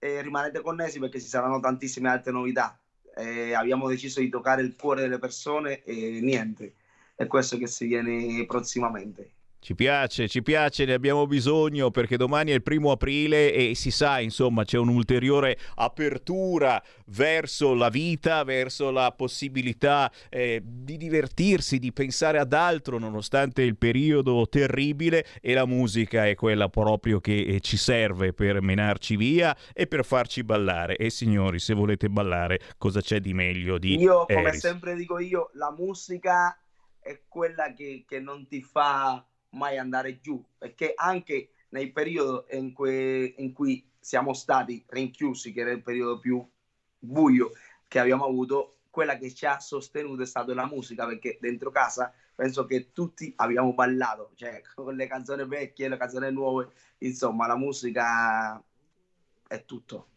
eh, 0.00 0.20
rimanete 0.22 0.60
connessi 0.60 0.98
perché 0.98 1.20
ci 1.20 1.28
saranno 1.28 1.60
tantissime 1.60 2.08
altre 2.08 2.32
novità. 2.32 2.76
Eh, 3.14 3.52
abbiamo 3.54 3.88
deciso 3.88 4.20
di 4.20 4.28
toccare 4.28 4.62
il 4.62 4.74
cuore 4.76 5.02
delle 5.02 5.18
persone 5.18 5.82
e 5.82 6.20
niente, 6.20 6.74
è 7.14 7.26
questo 7.26 7.56
che 7.56 7.66
si 7.68 7.86
viene 7.86 8.44
prossimamente. 8.46 9.34
Ci 9.62 9.74
piace, 9.74 10.26
ci 10.26 10.42
piace, 10.42 10.86
ne 10.86 10.94
abbiamo 10.94 11.26
bisogno 11.26 11.90
perché 11.90 12.16
domani 12.16 12.50
è 12.50 12.54
il 12.54 12.62
primo 12.62 12.92
aprile 12.92 13.52
e 13.52 13.74
si 13.74 13.90
sa, 13.90 14.18
insomma, 14.18 14.64
c'è 14.64 14.78
un'ulteriore 14.78 15.58
apertura 15.74 16.82
verso 17.08 17.74
la 17.74 17.90
vita, 17.90 18.42
verso 18.42 18.90
la 18.90 19.12
possibilità 19.12 20.10
eh, 20.30 20.62
di 20.64 20.96
divertirsi, 20.96 21.78
di 21.78 21.92
pensare 21.92 22.38
ad 22.38 22.54
altro 22.54 22.98
nonostante 22.98 23.60
il 23.60 23.76
periodo 23.76 24.48
terribile 24.48 25.26
e 25.42 25.52
la 25.52 25.66
musica 25.66 26.26
è 26.26 26.34
quella 26.34 26.70
proprio 26.70 27.20
che 27.20 27.36
eh, 27.36 27.60
ci 27.60 27.76
serve 27.76 28.32
per 28.32 28.62
menarci 28.62 29.14
via 29.14 29.54
e 29.74 29.86
per 29.86 30.06
farci 30.06 30.42
ballare. 30.42 30.96
E 30.96 31.10
signori, 31.10 31.58
se 31.58 31.74
volete 31.74 32.08
ballare, 32.08 32.60
cosa 32.78 33.02
c'è 33.02 33.20
di 33.20 33.34
meglio 33.34 33.76
di 33.76 33.98
Io, 33.98 34.24
come 34.24 34.48
Eris? 34.48 34.60
sempre 34.60 34.94
dico 34.94 35.18
io, 35.18 35.50
la 35.52 35.70
musica 35.70 36.58
è 36.98 37.20
quella 37.28 37.74
che, 37.74 38.04
che 38.08 38.20
non 38.20 38.46
ti 38.46 38.62
fa 38.62 39.22
mai 39.50 39.78
andare 39.78 40.20
giù, 40.20 40.42
perché 40.58 40.92
anche 40.94 41.50
nei 41.70 41.90
periodi 41.90 42.56
in 42.56 42.72
cui, 42.72 43.34
in 43.38 43.52
cui 43.52 43.88
siamo 43.98 44.32
stati 44.32 44.84
rinchiusi, 44.88 45.52
che 45.52 45.60
era 45.60 45.70
il 45.70 45.82
periodo 45.82 46.18
più 46.18 46.46
buio 46.98 47.52
che 47.86 47.98
abbiamo 47.98 48.24
avuto, 48.24 48.76
quella 48.90 49.16
che 49.16 49.32
ci 49.32 49.46
ha 49.46 49.58
sostenuto 49.60 50.22
è 50.22 50.26
stata 50.26 50.54
la 50.54 50.66
musica, 50.66 51.06
perché 51.06 51.38
dentro 51.40 51.70
casa 51.70 52.12
penso 52.34 52.64
che 52.64 52.92
tutti 52.92 53.32
abbiamo 53.36 53.72
ballato, 53.74 54.32
cioè 54.34 54.62
con 54.74 54.94
le 54.94 55.06
canzoni 55.06 55.46
vecchie, 55.46 55.88
le 55.88 55.96
canzoni 55.96 56.30
nuove, 56.32 56.70
insomma 56.98 57.46
la 57.46 57.56
musica 57.56 58.62
è 59.46 59.64
tutto. 59.64 60.09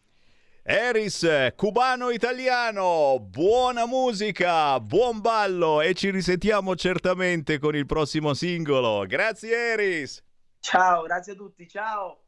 Eris, 0.66 1.28
cubano 1.57 2.09
italiano, 2.09 3.20
buona 3.20 3.85
musica, 3.85 4.80
buon 4.80 5.19
ballo 5.19 5.81
e 5.81 5.94
ci 5.94 6.10
risentiamo 6.10 6.73
certamente 6.77 7.60
con 7.60 7.76
il 7.76 7.85
prossimo 7.85 8.34
singolo. 8.34 9.06
Grazie 9.06 9.73
Eris. 9.73 10.23
Ciao, 10.61 11.02
grazie 11.02 11.34
a 11.34 11.35
tutti, 11.35 11.68
ciao. 11.68 12.19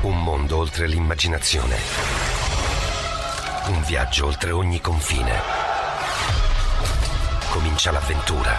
Un 0.00 0.22
mondo 0.22 0.56
oltre 0.56 0.86
l'immaginazione. 0.86 1.76
Un 3.66 3.82
viaggio 3.82 4.24
oltre 4.24 4.50
ogni 4.50 4.80
confine. 4.80 5.34
Comincia 7.50 7.90
l'avventura. 7.90 8.56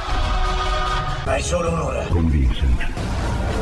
Hai 1.25 1.41
solo 1.41 1.69
un'ora. 1.69 2.05
Con 2.05 2.29
Vincent. 2.29 3.08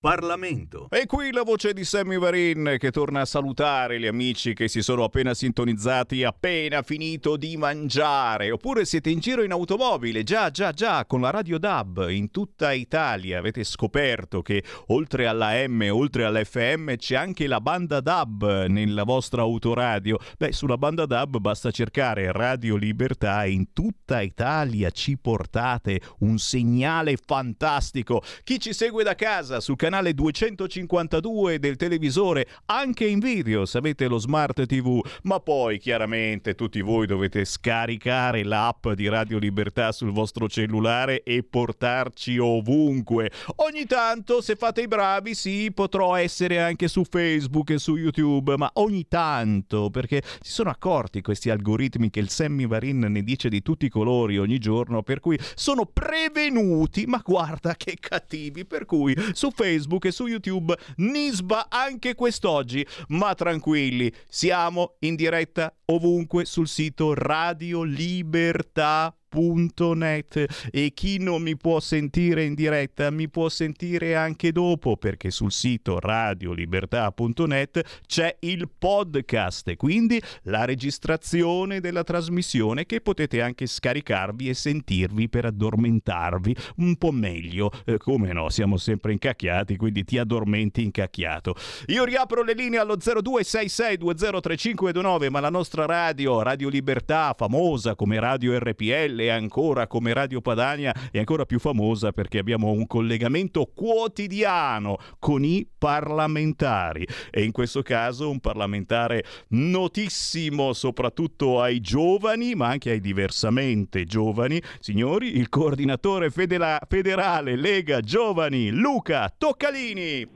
Parlamento. 0.00 0.86
E 0.88 1.04
qui 1.04 1.30
la 1.30 1.42
voce 1.42 1.74
di 1.74 1.84
Sammy 1.84 2.16
Varin 2.16 2.76
che 2.78 2.90
torna 2.90 3.20
a 3.20 3.26
salutare 3.26 4.00
gli 4.00 4.06
amici 4.06 4.54
che 4.54 4.66
si 4.66 4.80
sono 4.80 5.04
appena 5.04 5.34
sintonizzati, 5.34 6.24
appena 6.24 6.80
finito 6.80 7.36
di 7.36 7.58
mangiare. 7.58 8.50
Oppure 8.50 8.86
siete 8.86 9.10
in 9.10 9.18
giro 9.18 9.42
in 9.42 9.52
automobile, 9.52 10.22
già, 10.22 10.50
già, 10.50 10.72
già, 10.72 11.04
con 11.04 11.20
la 11.20 11.28
radio 11.28 11.58
DAB 11.58 12.06
in 12.08 12.30
tutta 12.30 12.72
Italia. 12.72 13.38
Avete 13.38 13.62
scoperto 13.62 14.40
che 14.40 14.64
oltre 14.86 15.26
alla 15.26 15.50
M, 15.68 15.86
oltre 15.92 16.24
all'FM, 16.24 16.96
c'è 16.96 17.16
anche 17.16 17.46
la 17.46 17.60
banda 17.60 18.00
DAB 18.00 18.68
nella 18.68 19.04
vostra 19.04 19.42
autoradio. 19.42 20.16
Beh, 20.38 20.52
sulla 20.52 20.78
banda 20.78 21.04
DAB 21.04 21.36
basta 21.40 21.70
cercare 21.70 22.32
Radio 22.32 22.76
Libertà 22.76 23.44
e 23.44 23.50
in 23.50 23.74
tutta 23.74 24.22
Italia 24.22 24.88
ci 24.92 25.18
portate 25.18 26.00
un 26.20 26.38
segnale 26.38 27.18
fantastico. 27.22 28.22
Chi 28.44 28.58
ci 28.58 28.72
segue 28.72 29.04
da 29.04 29.14
casa 29.14 29.60
sul 29.60 29.76
canale 29.76 29.88
252 30.14 31.58
del 31.58 31.76
televisore, 31.76 32.46
anche 32.66 33.06
in 33.06 33.18
video 33.18 33.66
se 33.66 33.78
avete 33.78 34.06
lo 34.06 34.18
smart 34.18 34.66
TV, 34.66 35.00
ma 35.22 35.40
poi 35.40 35.78
chiaramente 35.78 36.54
tutti 36.54 36.80
voi 36.80 37.06
dovete 37.06 37.44
scaricare 37.44 38.44
l'app 38.44 38.88
di 38.90 39.08
Radio 39.08 39.38
Libertà 39.38 39.92
sul 39.92 40.12
vostro 40.12 40.48
cellulare 40.48 41.22
e 41.22 41.42
portarci 41.42 42.38
ovunque. 42.38 43.30
Ogni 43.56 43.86
tanto, 43.86 44.40
se 44.40 44.56
fate 44.56 44.82
i 44.82 44.88
bravi, 44.88 45.34
sì, 45.34 45.70
potrò 45.72 46.14
essere 46.14 46.60
anche 46.60 46.88
su 46.88 47.04
Facebook 47.04 47.70
e 47.70 47.78
su 47.78 47.96
YouTube, 47.96 48.56
ma 48.56 48.70
ogni 48.74 49.06
tanto, 49.08 49.90
perché 49.90 50.22
si 50.40 50.52
sono 50.52 50.70
accorti 50.70 51.20
questi 51.20 51.50
algoritmi 51.50 52.10
che 52.10 52.20
il 52.20 52.30
Sammy 52.30 52.66
Varin 52.66 52.98
ne 53.00 53.22
dice 53.22 53.48
di 53.48 53.62
tutti 53.62 53.86
i 53.86 53.90
colori 53.90 54.38
ogni 54.38 54.58
giorno, 54.58 55.02
per 55.02 55.20
cui 55.20 55.38
sono 55.54 55.86
prevenuti, 55.86 57.06
ma 57.06 57.20
guarda 57.24 57.74
che 57.74 57.96
cattivi, 57.98 58.64
per 58.64 58.84
cui 58.84 59.14
su 59.32 59.50
Facebook 59.50 59.79
e 60.08 60.12
su 60.12 60.26
YouTube 60.26 60.76
Nisba 60.96 61.66
anche 61.68 62.14
quest'oggi, 62.14 62.86
ma 63.08 63.34
tranquilli, 63.34 64.12
siamo 64.28 64.96
in 65.00 65.14
diretta 65.14 65.74
ovunque 65.86 66.44
sul 66.44 66.68
sito 66.68 67.14
Radio 67.14 67.82
Libertà 67.82 69.14
www.radiolibertà.net 69.30 70.68
e 70.70 70.92
chi 70.92 71.18
non 71.18 71.40
mi 71.42 71.56
può 71.56 71.80
sentire 71.80 72.44
in 72.44 72.54
diretta 72.54 73.10
mi 73.10 73.28
può 73.28 73.48
sentire 73.48 74.14
anche 74.16 74.52
dopo 74.52 74.96
perché 74.96 75.30
sul 75.30 75.50
sito 75.52 76.00
radiolibertà.net 76.00 78.00
c'è 78.06 78.36
il 78.40 78.68
podcast 78.76 79.68
e 79.68 79.76
quindi 79.76 80.20
la 80.42 80.64
registrazione 80.64 81.80
della 81.80 82.02
trasmissione 82.02 82.84
che 82.86 83.00
potete 83.00 83.40
anche 83.40 83.66
scaricarvi 83.66 84.48
e 84.48 84.54
sentirvi 84.54 85.28
per 85.28 85.44
addormentarvi 85.46 86.56
un 86.76 86.96
po' 86.96 87.12
meglio. 87.12 87.70
Eh, 87.84 87.98
come 87.98 88.32
no, 88.32 88.48
siamo 88.48 88.76
sempre 88.76 89.12
incacchiati, 89.12 89.76
quindi 89.76 90.02
ti 90.04 90.18
addormenti 90.18 90.82
incacchiato. 90.82 91.54
Io 91.86 92.02
riapro 92.04 92.42
le 92.42 92.54
linee 92.54 92.80
allo 92.80 92.96
0266203529, 92.96 95.30
ma 95.30 95.38
la 95.40 95.50
nostra 95.50 95.86
radio, 95.86 96.42
Radio 96.42 96.68
Libertà, 96.68 97.32
famosa 97.36 97.94
come 97.94 98.18
Radio 98.18 98.58
RPL 98.58 99.19
e 99.20 99.28
ancora 99.28 99.86
come 99.86 100.12
Radio 100.12 100.40
Padania, 100.40 100.94
è 101.10 101.18
ancora 101.18 101.44
più 101.44 101.58
famosa 101.58 102.12
perché 102.12 102.38
abbiamo 102.38 102.70
un 102.70 102.86
collegamento 102.86 103.70
quotidiano 103.74 104.96
con 105.18 105.44
i 105.44 105.66
parlamentari 105.78 107.06
e 107.30 107.42
in 107.42 107.52
questo 107.52 107.82
caso 107.82 108.30
un 108.30 108.40
parlamentare 108.40 109.24
notissimo 109.48 110.72
soprattutto 110.72 111.60
ai 111.60 111.80
giovani, 111.80 112.54
ma 112.54 112.68
anche 112.68 112.90
ai 112.90 113.00
diversamente 113.00 114.04
giovani. 114.04 114.60
Signori, 114.78 115.36
il 115.36 115.48
coordinatore 115.48 116.30
fedela- 116.30 116.80
federale 116.88 117.56
Lega 117.56 118.00
Giovani, 118.00 118.70
Luca 118.70 119.32
Toccalini. 119.36 120.26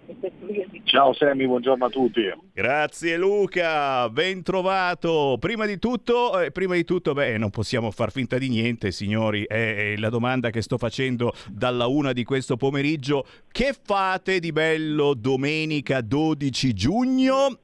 Ciao 0.84 1.12
Sammy, 1.12 1.46
buongiorno 1.46 1.86
a 1.86 1.88
tutti. 1.88 2.20
Grazie 2.52 3.16
Luca, 3.16 4.08
ben 4.10 4.42
trovato. 4.42 5.36
Prima 5.40 5.66
di 5.66 5.78
tutto, 5.78 6.38
eh, 6.38 6.52
prima 6.52 6.74
di 6.74 6.84
tutto, 6.84 7.12
beh, 7.14 7.36
non 7.36 7.50
possiamo 7.50 7.90
far 7.90 8.12
finta 8.12 8.38
di 8.38 8.48
niente, 8.48 8.73
signori. 8.90 9.44
È, 9.44 9.94
la 9.96 10.08
domanda 10.08 10.50
che 10.50 10.62
sto 10.62 10.78
facendo 10.78 11.32
dalla 11.50 11.86
una 11.86 12.12
di 12.12 12.24
questo 12.24 12.56
pomeriggio. 12.56 13.26
Che 13.50 13.74
fate 13.80 14.40
di 14.40 14.52
bello 14.52 15.14
domenica 15.14 16.00
12 16.00 16.72
giugno? 16.72 17.58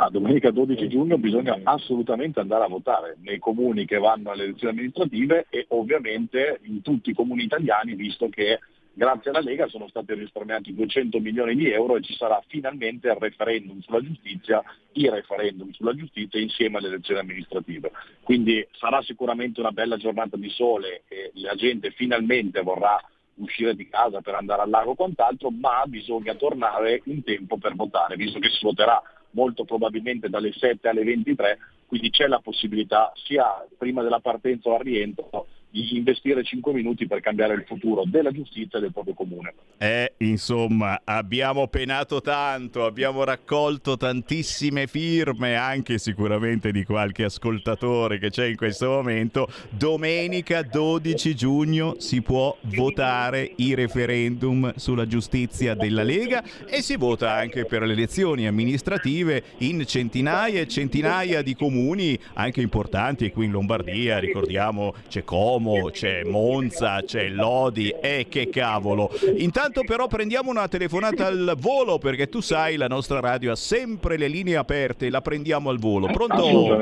Ah, 0.00 0.10
domenica 0.10 0.52
12 0.52 0.88
giugno 0.88 1.18
bisogna 1.18 1.58
assolutamente 1.64 2.38
andare 2.38 2.64
a 2.64 2.68
votare 2.68 3.16
nei 3.20 3.38
comuni 3.38 3.84
che 3.84 3.98
vanno 3.98 4.30
alle 4.30 4.44
elezioni 4.44 4.74
amministrative 4.74 5.46
e 5.50 5.66
ovviamente 5.70 6.60
in 6.64 6.82
tutti 6.82 7.10
i 7.10 7.14
comuni 7.14 7.42
italiani, 7.42 7.94
visto 7.94 8.28
che 8.28 8.60
grazie 8.98 9.30
alla 9.30 9.40
Lega 9.40 9.68
sono 9.68 9.86
stati 9.88 10.12
risparmiati 10.12 10.74
200 10.74 11.20
milioni 11.20 11.54
di 11.54 11.70
euro 11.70 11.96
e 11.96 12.02
ci 12.02 12.14
sarà 12.16 12.42
finalmente 12.48 13.06
il 13.06 13.14
referendum 13.14 13.80
sulla 13.80 14.02
giustizia, 14.02 14.60
i 14.92 15.08
referendum 15.08 15.70
sulla 15.70 15.94
giustizia 15.94 16.40
insieme 16.40 16.78
alle 16.78 16.88
elezioni 16.88 17.20
amministrative. 17.20 17.92
Quindi 18.24 18.66
sarà 18.72 19.00
sicuramente 19.02 19.60
una 19.60 19.70
bella 19.70 19.96
giornata 19.96 20.36
di 20.36 20.50
sole 20.50 21.04
e 21.06 21.30
la 21.34 21.54
gente 21.54 21.92
finalmente 21.92 22.60
vorrà 22.62 23.00
uscire 23.36 23.76
di 23.76 23.88
casa 23.88 24.20
per 24.20 24.34
andare 24.34 24.62
al 24.62 24.70
lago 24.70 24.90
o 24.90 24.94
quant'altro, 24.96 25.50
ma 25.50 25.84
bisogna 25.86 26.34
tornare 26.34 27.00
in 27.04 27.22
tempo 27.22 27.56
per 27.56 27.76
votare, 27.76 28.16
visto 28.16 28.40
che 28.40 28.48
si 28.48 28.64
voterà 28.64 29.00
molto 29.30 29.64
probabilmente 29.64 30.28
dalle 30.28 30.52
7 30.52 30.88
alle 30.88 31.04
23, 31.04 31.58
quindi 31.86 32.10
c'è 32.10 32.26
la 32.26 32.40
possibilità 32.40 33.12
sia 33.14 33.64
prima 33.76 34.02
della 34.02 34.18
partenza 34.18 34.70
o 34.70 34.74
al 34.74 34.82
rientro 34.82 35.46
investire 35.70 36.42
5 36.42 36.72
minuti 36.72 37.06
per 37.06 37.20
cambiare 37.20 37.54
il 37.54 37.64
futuro 37.66 38.04
della 38.06 38.30
giustizia 38.30 38.78
e 38.78 38.82
del 38.82 38.92
proprio 38.92 39.14
comune. 39.14 39.54
Eh, 39.78 40.14
insomma, 40.18 41.00
abbiamo 41.04 41.68
penato 41.68 42.20
tanto, 42.20 42.84
abbiamo 42.84 43.24
raccolto 43.24 43.96
tantissime 43.96 44.86
firme, 44.86 45.56
anche 45.56 45.98
sicuramente 45.98 46.72
di 46.72 46.84
qualche 46.84 47.24
ascoltatore 47.24 48.18
che 48.18 48.30
c'è 48.30 48.46
in 48.46 48.56
questo 48.56 48.88
momento. 48.88 49.48
Domenica 49.70 50.62
12 50.62 51.34
giugno 51.34 51.96
si 51.98 52.22
può 52.22 52.56
votare 52.62 53.52
i 53.56 53.74
referendum 53.74 54.72
sulla 54.76 55.06
giustizia 55.06 55.74
della 55.74 56.02
Lega 56.02 56.42
e 56.66 56.82
si 56.82 56.96
vota 56.96 57.32
anche 57.32 57.64
per 57.66 57.82
le 57.82 57.92
elezioni 57.92 58.46
amministrative 58.46 59.42
in 59.58 59.84
centinaia 59.86 60.60
e 60.60 60.66
centinaia 60.66 61.42
di 61.42 61.54
comuni, 61.54 62.18
anche 62.34 62.60
importanti, 62.60 63.30
qui 63.30 63.46
in 63.46 63.52
Lombardia, 63.52 64.18
ricordiamo 64.18 64.94
c'è 65.08 65.24
Como, 65.24 65.67
c'è 65.90 66.22
Monza, 66.24 67.02
c'è 67.02 67.28
Lodi 67.28 67.90
e 68.00 68.26
che 68.28 68.48
cavolo. 68.48 69.10
Intanto 69.36 69.82
però 69.84 70.06
prendiamo 70.06 70.50
una 70.50 70.68
telefonata 70.68 71.26
al 71.26 71.54
volo 71.58 71.98
perché 71.98 72.28
tu 72.28 72.40
sai 72.40 72.76
la 72.76 72.86
nostra 72.88 73.20
radio 73.20 73.52
ha 73.52 73.56
sempre 73.56 74.16
le 74.16 74.28
linee 74.28 74.56
aperte, 74.56 75.10
la 75.10 75.20
prendiamo 75.20 75.70
al 75.70 75.78
volo. 75.78 76.06
Pronto? 76.06 76.76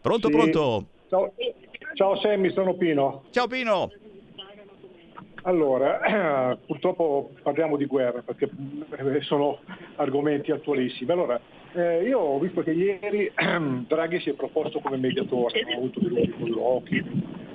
Pronto, 0.00 0.28
Sì. 0.28 0.34
pronto? 0.34 0.84
Ciao, 1.08 1.32
ciao 1.94 2.16
Sammy, 2.20 2.50
sono 2.52 2.74
Pino. 2.74 3.24
Ciao 3.30 3.46
Pino. 3.46 3.90
Allora, 5.42 6.56
purtroppo 6.66 7.30
parliamo 7.42 7.76
di 7.76 7.86
guerra 7.86 8.22
perché 8.22 8.48
eh, 8.96 9.20
sono 9.22 9.58
argomenti 9.96 10.50
attualissimi. 10.50 11.10
Allora, 11.12 11.40
eh, 11.76 12.02
io 12.04 12.18
ho 12.18 12.38
visto 12.38 12.62
che 12.62 12.72
ieri 12.72 13.30
Draghi 13.86 14.20
si 14.20 14.30
è 14.30 14.32
proposto 14.32 14.80
come 14.80 14.96
mediatore, 14.96 15.62
ho 15.74 15.76
avuto 15.76 16.00
dei 16.00 16.08
lunghi 16.08 16.34
colloqui. 16.38 17.04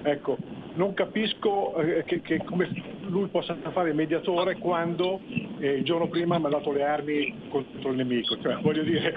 Ecco, 0.04 0.38
non 0.76 0.94
capisco 0.94 1.76
eh, 1.76 2.04
che, 2.06 2.22
che 2.22 2.44
come 2.46 2.70
lui 3.02 3.28
possa 3.28 3.56
fare 3.72 3.90
il 3.90 3.96
mediatore 3.96 4.58
quando 4.58 5.20
eh, 5.60 5.74
il 5.74 5.84
giorno 5.84 6.08
prima 6.08 6.36
ha 6.36 6.40
mandato 6.40 6.72
le 6.72 6.84
armi 6.84 7.50
contro 7.50 7.90
il 7.90 7.98
nemico. 7.98 8.40
Cioè, 8.40 8.58
voglio 8.62 8.84
dire, 8.84 9.14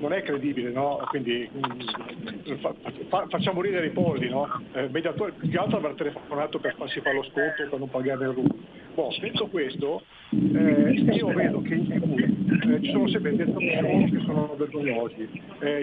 non 0.00 0.12
è 0.12 0.22
credibile, 0.22 0.70
no? 0.70 1.00
Quindi 1.08 1.48
mm, 1.54 2.56
fa- 2.60 2.74
fa- 3.08 3.26
facciamo 3.28 3.60
ridere 3.60 3.86
i 3.86 3.90
polli, 3.90 4.28
no? 4.28 4.48
Eh, 4.72 4.88
mediatore 4.88 5.32
più 5.32 5.48
che 5.48 5.58
altro 5.58 5.78
avrà 5.78 5.92
telefonato 5.94 6.58
per 6.58 6.74
farsi 6.76 7.00
fare 7.00 7.16
lo 7.16 7.22
sconto 7.24 7.68
per 7.68 7.78
non 7.78 7.88
pagare 7.88 8.24
il 8.24 8.32
RU. 8.32 8.46
Boh, 8.94 9.14
detto 9.20 9.46
questo, 9.48 10.02
eh, 10.30 10.90
io 11.12 11.28
vedo 11.28 11.62
che 11.62 11.74
in 11.74 11.86
TV 11.86 12.18
eh, 12.18 12.82
ci 12.82 12.90
sono 12.90 13.08
sempre 13.08 13.36
delle 13.36 13.52
opzioni 13.52 14.10
che 14.10 14.20
sono 14.24 14.54
vergognosi, 14.56 15.28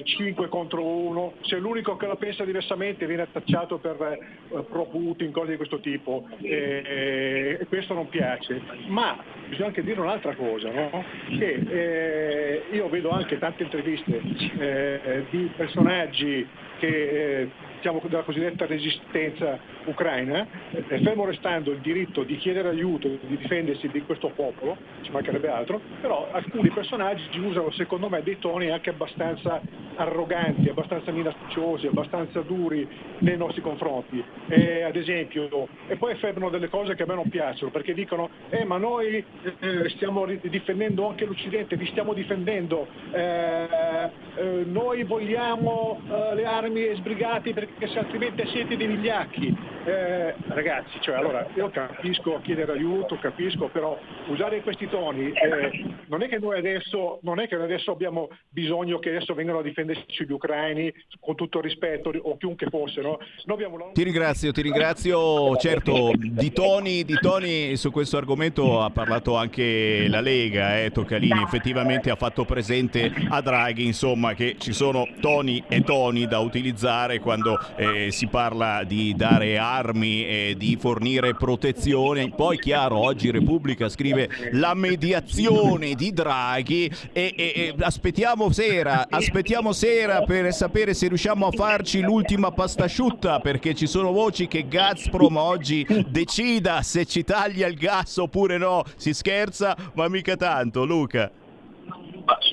5 0.04 0.50
contro 0.50 0.86
1, 0.86 1.34
se 1.42 1.58
l'unico 1.58 1.96
che 1.96 2.08
la 2.08 2.16
pensa 2.16 2.44
diversamente 2.44 3.06
viene 3.08 3.22
attacciato 3.22 3.78
per 3.78 3.96
eh, 4.02 4.64
pro 4.70 4.86
Putin, 4.86 5.32
cose 5.32 5.52
di 5.52 5.58
questo 5.58 5.80
tipo, 5.80 6.28
eh, 6.42 7.58
e 7.62 7.66
questo 7.68 7.94
non 7.94 8.10
piace. 8.10 8.62
Ma 8.88 9.18
bisogna 9.48 9.68
anche 9.68 9.84
dire 9.84 10.00
un'altra 10.02 10.36
cosa, 10.36 10.70
no? 10.72 11.04
che 11.38 11.64
eh, 11.70 12.64
io 12.72 12.90
vedo 12.90 13.12
anche 13.12 13.40
tante 13.40 13.64
interviste 13.64 14.22
eh, 14.58 15.26
di 15.30 15.50
personaggi 15.56 16.46
che 16.80 17.42
eh, 17.42 17.50
diciamo, 17.84 18.02
della 18.08 18.24
cosiddetta 18.24 18.66
resistenza 18.66 19.60
ucraina, 19.86 20.48
eh, 20.72 21.00
fermo 21.02 21.26
restando 21.26 21.72
il 21.72 21.80
diritto 21.80 22.24
di 22.24 22.38
chiedere 22.38 22.70
aiuto, 22.70 23.10
di 23.10 23.36
difendersi 23.36 23.90
di 23.90 24.02
questo 24.04 24.30
popolo, 24.30 24.78
ci 25.02 25.12
mancherebbe 25.12 25.50
altro, 25.50 25.82
però 26.00 26.30
alcuni 26.32 26.70
personaggi 26.70 27.38
usano 27.40 27.72
secondo 27.72 28.08
me 28.08 28.24
dei 28.24 28.40
toni 28.40 28.70
anche 28.70 28.92
abbastanza 28.92 29.60
arroganti, 29.96 30.70
abbastanza 30.70 31.12
minacciosi, 31.12 31.88
abbastanza 31.88 32.40
duri 32.40 32.88
nei 33.20 33.36
nostri 33.36 33.62
confronti. 33.62 34.24
Eh, 34.48 34.84
ad 34.84 34.96
esempio, 34.96 35.68
e 35.88 35.98
poi 35.98 36.14
affermano 36.14 36.50
delle 36.50 36.70
cose 36.70 36.96
che 36.96 37.04
a 37.04 37.06
me 37.06 37.16
non 37.16 37.28
piacciono, 37.28 37.70
perché 37.70 37.94
dicono, 37.94 38.30
eh 38.50 38.64
ma 38.64 38.78
noi 38.78 39.24
eh, 39.60 39.90
stiamo 39.90 40.26
difendendo 40.26 41.10
anche 41.10 41.26
l'Occidente, 41.26 41.76
vi 41.76 41.88
stiamo 41.88 42.14
difendendo, 42.14 42.88
eh, 43.12 44.10
eh, 44.36 44.64
noi 44.66 45.04
vogliamo 45.04 46.00
eh, 46.10 46.36
le 46.36 46.46
armi 46.46 46.96
sbrigati 46.96 47.52
perché 47.54 47.73
se 47.80 48.00
altrimenti 48.00 48.46
siete 48.48 48.78
dei 48.78 48.88
vigliacchi. 48.88 49.72
Eh, 49.86 50.34
ragazzi, 50.48 50.98
cioè, 51.02 51.16
allora, 51.16 51.46
io 51.56 51.70
capisco 51.70 52.40
chiedere 52.42 52.72
aiuto, 52.72 53.18
capisco, 53.20 53.68
però 53.68 54.00
usare 54.28 54.62
questi 54.62 54.88
toni, 54.88 55.32
eh, 55.32 55.96
non, 56.08 56.22
è 56.22 56.30
che 56.30 56.40
noi 56.40 56.58
adesso, 56.58 57.20
non 57.24 57.42
è 57.42 57.48
che 57.50 57.56
noi 57.56 57.66
adesso 57.66 57.92
abbiamo 57.92 58.30
bisogno 58.50 59.00
che 59.00 59.10
adesso 59.10 59.34
vengano 59.34 59.60
a 59.60 59.62
difenderci 59.62 60.26
gli 60.26 60.32
ucraini, 60.32 60.94
con 61.20 61.36
tutto 61.36 61.58
il 61.58 61.66
rispetto, 61.66 62.14
o 62.16 62.38
chiunque 62.38 62.68
fosse, 62.70 63.02
no? 63.02 63.20
Abbiamo 63.48 63.92
Ti 63.94 64.04
ringrazio, 64.04 64.52
ti 64.52 64.62
ringrazio. 64.62 65.56
Certo, 65.58 66.12
di 66.16 66.52
toni, 66.52 67.04
di 67.04 67.18
toni 67.20 67.76
su 67.76 67.92
questo 67.92 68.18
argomento 68.18 68.82
ha 68.82 68.90
parlato 68.90 69.36
anche 69.36 70.08
la 70.08 70.22
Lega, 70.22 70.82
eh, 70.82 70.92
Toccalini 70.92 71.42
effettivamente 71.44 72.10
ha 72.10 72.16
fatto 72.16 72.46
presente 72.46 73.12
a 73.30 73.42
Draghi 73.42 73.86
insomma, 73.86 74.34
che 74.34 74.56
ci 74.58 74.74
sono 74.74 75.08
toni 75.20 75.64
e 75.68 75.82
toni 75.82 76.26
da 76.26 76.40
utilizzare 76.40 77.20
quando 77.20 77.60
eh, 77.76 78.10
si 78.12 78.28
parla 78.28 78.84
di 78.84 79.14
dare 79.16 79.58
armi 79.58 80.26
e 80.26 80.56
di 80.58 80.78
fornire 80.80 81.34
protezione. 81.36 82.30
Poi 82.30 82.58
chiaro, 82.60 82.98
oggi 82.98 83.32
Repubblica 83.32 83.90
scrive 83.90 84.30
la 84.52 84.74
mediazione 84.74 85.94
di 85.96 86.12
Draghi 86.12 86.92
e, 87.12 87.34
e- 87.36 87.54
e 87.56 87.76
aspettiamo 87.80 88.52
sera, 88.52 89.08
aspettiamo 89.10 89.72
sera 89.74 90.22
per 90.24 90.54
sapere 90.54 90.94
se 90.94 91.08
riusciamo 91.08 91.48
a 91.48 91.52
farci 91.52 92.02
l'ultima 92.02 92.52
pasta 92.52 92.86
asciutta 92.86 93.40
perché 93.40 93.74
ci 93.74 93.88
sono 93.88 94.12
voci 94.12 94.48
che 94.48 94.68
Gazprom 94.68 95.38
oggi 95.38 95.86
decida 96.10 96.82
se 96.82 97.06
ci 97.06 97.24
taglia 97.24 97.68
il 97.68 97.76
gas 97.76 98.18
oppure 98.18 98.58
no. 98.58 98.84
Si 98.96 99.14
scherza, 99.14 99.76
ma 99.94 100.08
mica 100.08 100.36
tanto, 100.36 100.86
Luca. 100.86 101.32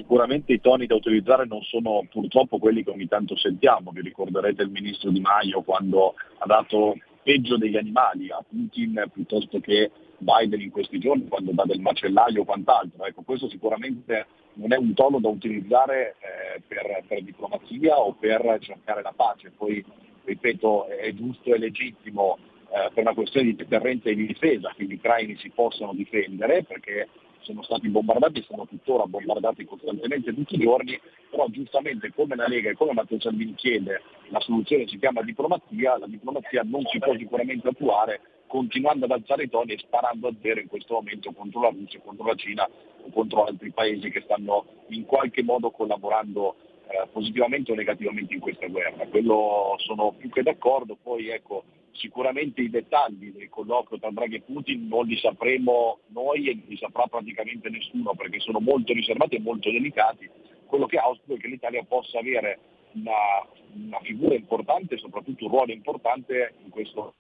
Sicuramente 0.00 0.54
i 0.54 0.60
toni 0.62 0.86
da 0.86 0.94
utilizzare 0.94 1.44
non 1.44 1.60
sono 1.60 2.06
purtroppo 2.10 2.58
quelli 2.58 2.82
che 2.82 2.88
ogni 2.88 3.06
tanto 3.06 3.36
sentiamo. 3.36 3.90
Vi 3.90 4.00
ricorderete 4.00 4.62
il 4.62 4.70
ministro 4.70 5.10
Di 5.10 5.20
Maio 5.20 5.60
quando 5.60 6.14
ha 6.38 6.46
dato 6.46 6.96
peggio 7.22 7.58
degli 7.58 7.76
animali 7.76 8.30
a 8.30 8.42
Putin 8.48 9.10
piuttosto 9.12 9.60
che 9.60 9.90
Biden 10.16 10.62
in 10.62 10.70
questi 10.70 10.98
giorni 10.98 11.28
quando 11.28 11.52
dà 11.52 11.64
del 11.64 11.80
macellaio 11.80 12.40
o 12.40 12.44
quant'altro. 12.46 13.04
Ecco, 13.04 13.20
questo 13.22 13.50
sicuramente 13.50 14.26
non 14.54 14.72
è 14.72 14.78
un 14.78 14.94
tono 14.94 15.20
da 15.20 15.28
utilizzare 15.28 16.16
eh, 16.18 16.62
per, 16.66 17.04
per 17.06 17.22
diplomazia 17.22 18.00
o 18.00 18.14
per 18.14 18.56
cercare 18.60 19.02
la 19.02 19.12
pace. 19.14 19.52
Poi, 19.54 19.84
ripeto, 20.24 20.86
è 20.86 21.12
giusto 21.12 21.52
e 21.54 21.58
legittimo 21.58 22.38
eh, 22.70 22.90
per 22.94 23.02
una 23.02 23.12
questione 23.12 23.48
di 23.48 23.56
deterrenza 23.56 24.08
e 24.08 24.14
di 24.14 24.26
difesa 24.26 24.72
che 24.74 24.86
gli 24.86 24.94
ucraini 24.94 25.36
si 25.36 25.50
possano 25.50 25.92
difendere 25.92 26.64
perché 26.64 27.06
sono 27.42 27.62
stati 27.62 27.88
bombardati 27.88 28.42
sono 28.42 28.66
tuttora 28.66 29.04
bombardati 29.06 29.64
costantemente 29.64 30.34
tutti 30.34 30.54
i 30.54 30.58
giorni, 30.58 30.98
però 31.30 31.46
giustamente 31.48 32.12
come 32.14 32.36
la 32.36 32.46
Lega 32.46 32.70
e 32.70 32.74
come 32.74 32.92
Matteo 32.92 33.20
Salvini 33.20 33.54
chiede 33.54 34.02
la 34.28 34.40
soluzione 34.40 34.86
si 34.86 34.98
chiama 34.98 35.22
diplomazia, 35.22 35.98
la 35.98 36.06
diplomazia 36.06 36.62
non 36.64 36.84
si 36.86 36.98
può 36.98 37.16
sicuramente 37.16 37.68
attuare 37.68 38.20
continuando 38.46 39.04
ad 39.04 39.12
alzare 39.12 39.44
i 39.44 39.48
toni 39.48 39.74
e 39.74 39.78
sparando 39.78 40.26
a 40.26 40.34
zero 40.42 40.60
in 40.60 40.66
questo 40.66 40.94
momento 40.94 41.30
contro 41.32 41.60
la 41.60 41.68
Russia, 41.68 42.00
contro 42.00 42.26
la 42.26 42.34
Cina 42.34 42.64
o 42.64 43.10
contro 43.12 43.44
altri 43.44 43.70
paesi 43.70 44.10
che 44.10 44.22
stanno 44.22 44.66
in 44.88 45.04
qualche 45.04 45.44
modo 45.44 45.70
collaborando 45.70 46.56
eh, 46.88 47.06
positivamente 47.12 47.70
o 47.70 47.76
negativamente 47.76 48.34
in 48.34 48.40
questa 48.40 48.66
guerra. 48.66 49.06
Quello 49.06 49.76
sono 49.78 50.12
più 50.18 50.28
che 50.30 50.42
d'accordo, 50.42 50.98
poi 51.00 51.28
ecco, 51.28 51.62
sicuramente 51.92 52.60
i 52.60 52.70
dettagli 52.70 53.32
del 53.32 53.48
colloquio 53.48 53.98
tra 53.98 54.10
Draghi 54.10 54.36
e 54.36 54.40
Putin 54.42 54.88
non 54.88 55.06
li 55.06 55.16
sapremo 55.16 56.00
noi 56.08 56.48
e 56.48 56.54
non 56.54 56.64
li 56.68 56.76
saprà 56.76 57.06
praticamente 57.06 57.68
nessuno 57.68 58.14
perché 58.14 58.40
sono 58.40 58.60
molto 58.60 58.92
riservati 58.92 59.36
e 59.36 59.40
molto 59.40 59.70
delicati. 59.70 60.28
Quello 60.66 60.86
che 60.86 60.98
auspico 60.98 61.34
è 61.34 61.38
che 61.38 61.48
l'Italia 61.48 61.82
possa 61.84 62.18
avere 62.18 62.58
una, 62.92 63.46
una 63.74 64.00
figura 64.00 64.34
importante 64.34 64.94
e 64.94 64.98
soprattutto 64.98 65.44
un 65.44 65.50
ruolo 65.50 65.72
importante 65.72 66.54
in 66.62 66.70
questo 66.70 67.14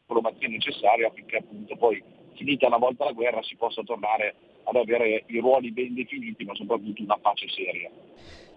diplomazia 0.00 0.48
necessaria 0.48 1.08
affinché 1.08 1.36
appunto 1.36 1.76
poi 1.76 2.02
finita 2.34 2.66
una 2.66 2.78
volta 2.78 3.04
la 3.04 3.12
guerra 3.12 3.42
si 3.42 3.56
possa 3.56 3.82
tornare 3.82 4.34
ad 4.64 4.76
avere 4.76 5.24
i 5.26 5.38
ruoli 5.38 5.70
ben 5.70 5.94
definiti 5.94 6.44
ma 6.44 6.54
soprattutto 6.54 7.02
una 7.02 7.18
pace 7.18 7.48
seria. 7.48 7.90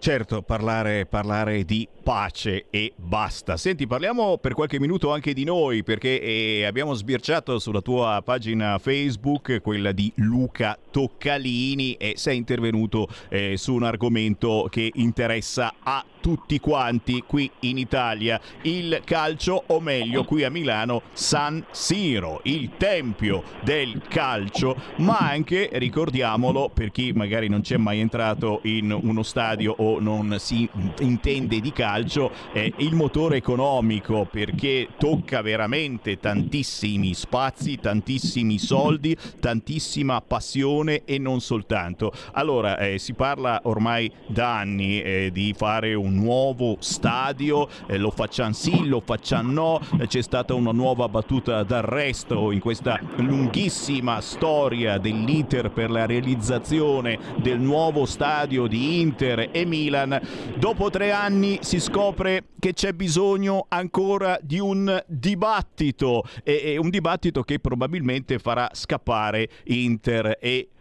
Certo, 0.02 0.42
parlare, 0.42 1.06
parlare 1.06 1.64
di 1.64 1.88
pace 2.02 2.66
e 2.72 2.92
basta. 2.96 3.56
Senti, 3.56 3.86
parliamo 3.86 4.40
per 4.40 4.56
qualche 4.56 4.80
minuto 4.80 5.12
anche 5.12 5.32
di 5.32 5.44
noi, 5.44 5.84
perché 5.84 6.20
eh, 6.20 6.66
abbiamo 6.66 6.96
sbirciato 6.96 7.60
sulla 7.60 7.82
tua 7.82 8.20
pagina 8.26 8.80
Facebook, 8.80 9.62
quella 9.62 9.92
di 9.92 10.12
Luca 10.16 10.76
Toccalini, 10.90 11.94
e 11.94 12.14
sei 12.16 12.38
intervenuto 12.38 13.08
eh, 13.30 13.58
su 13.58 13.76
un 13.76 13.84
argomento 13.84 14.66
che 14.72 14.90
interessa 14.96 15.76
a 15.84 16.04
tutti 16.22 16.60
quanti 16.60 17.24
qui 17.28 17.50
in 17.62 17.78
Italia, 17.78 18.40
il 18.62 19.02
calcio, 19.04 19.64
o 19.68 19.80
meglio 19.82 20.24
qui 20.24 20.44
a 20.44 20.50
Milano, 20.50 21.02
San 21.12 21.66
Siro, 21.72 22.40
il 22.44 22.72
tempio 22.78 23.44
del 23.62 24.02
calcio, 24.08 24.78
ma 24.98 25.18
anche, 25.18 25.70
ricordiamolo, 25.74 26.70
per 26.74 26.92
chi 26.92 27.12
magari 27.12 27.50
non 27.50 27.62
c'è 27.62 27.78
mai 27.78 28.00
entrato 28.00 28.62
in 28.64 28.92
uno 28.92 29.24
stadio 29.24 29.74
o 29.78 30.00
non 30.00 30.38
si 30.40 30.70
intende 31.00 31.60
di 31.60 31.72
calcio, 31.72 32.32
è 32.54 32.72
il 32.78 32.96
motore 32.96 33.38
economico 33.38 34.28
perché 34.30 34.90
tocca 34.98 35.42
veramente 35.42 36.20
tantissimi 36.20 37.14
spazi, 37.14 37.78
tantissimi 37.78 38.60
soldi, 38.60 39.18
tantissima 39.40 40.22
passione 40.22 41.04
e 41.06 41.18
non 41.18 41.42
soltanto. 41.42 42.14
Allora, 42.34 42.78
eh, 42.78 43.00
si 43.00 43.14
parla 43.14 43.62
ormai 43.64 44.12
da 44.28 44.58
anni 44.58 45.02
eh, 45.02 45.30
di 45.34 45.54
fare 45.58 45.94
un 45.96 46.11
nuovo 46.12 46.78
stadio, 46.80 47.68
eh, 47.88 47.98
lo 47.98 48.12
facciamo 48.12 48.54
sì, 48.54 48.88
lo 48.88 49.02
facciamo 49.02 49.52
no, 49.52 49.80
eh, 50.00 50.08
c'è 50.08 50.22
stata 50.22 50.54
una 50.54 50.72
nuova 50.72 51.08
battuta 51.10 51.64
d'arresto 51.64 52.52
in 52.52 52.60
questa 52.60 53.00
lunghissima 53.18 54.22
storia 54.22 54.98
dell'iter 54.98 55.72
per 55.72 55.90
la 55.90 56.06
realizzazione 56.06 57.18
del 57.38 57.60
nuovo 57.60 58.06
stadio 58.06 58.68
di 58.68 59.00
Inter 59.00 59.50
e 59.52 59.66
Milan. 59.66 60.20
Dopo 60.58 60.90
tre 60.90 61.12
anni 61.12 61.60
si 61.62 61.80
scopre 61.80 62.44
che 62.60 62.74
c'è 62.74 62.94
bisogno 62.94 63.66
ancora 63.70 64.38
di 64.42 64.60
un 64.60 65.04
dibattito 65.08 66.24
e, 66.44 66.62
e 66.64 66.78
un 66.78 66.90
dibattito 66.90 67.44
che 67.44 67.60
probabilmente 67.60 68.38
farà 68.40 68.70
scappare 68.74 69.50
Inter 69.66 70.38
e 70.40 70.50
Milan. 70.52 70.80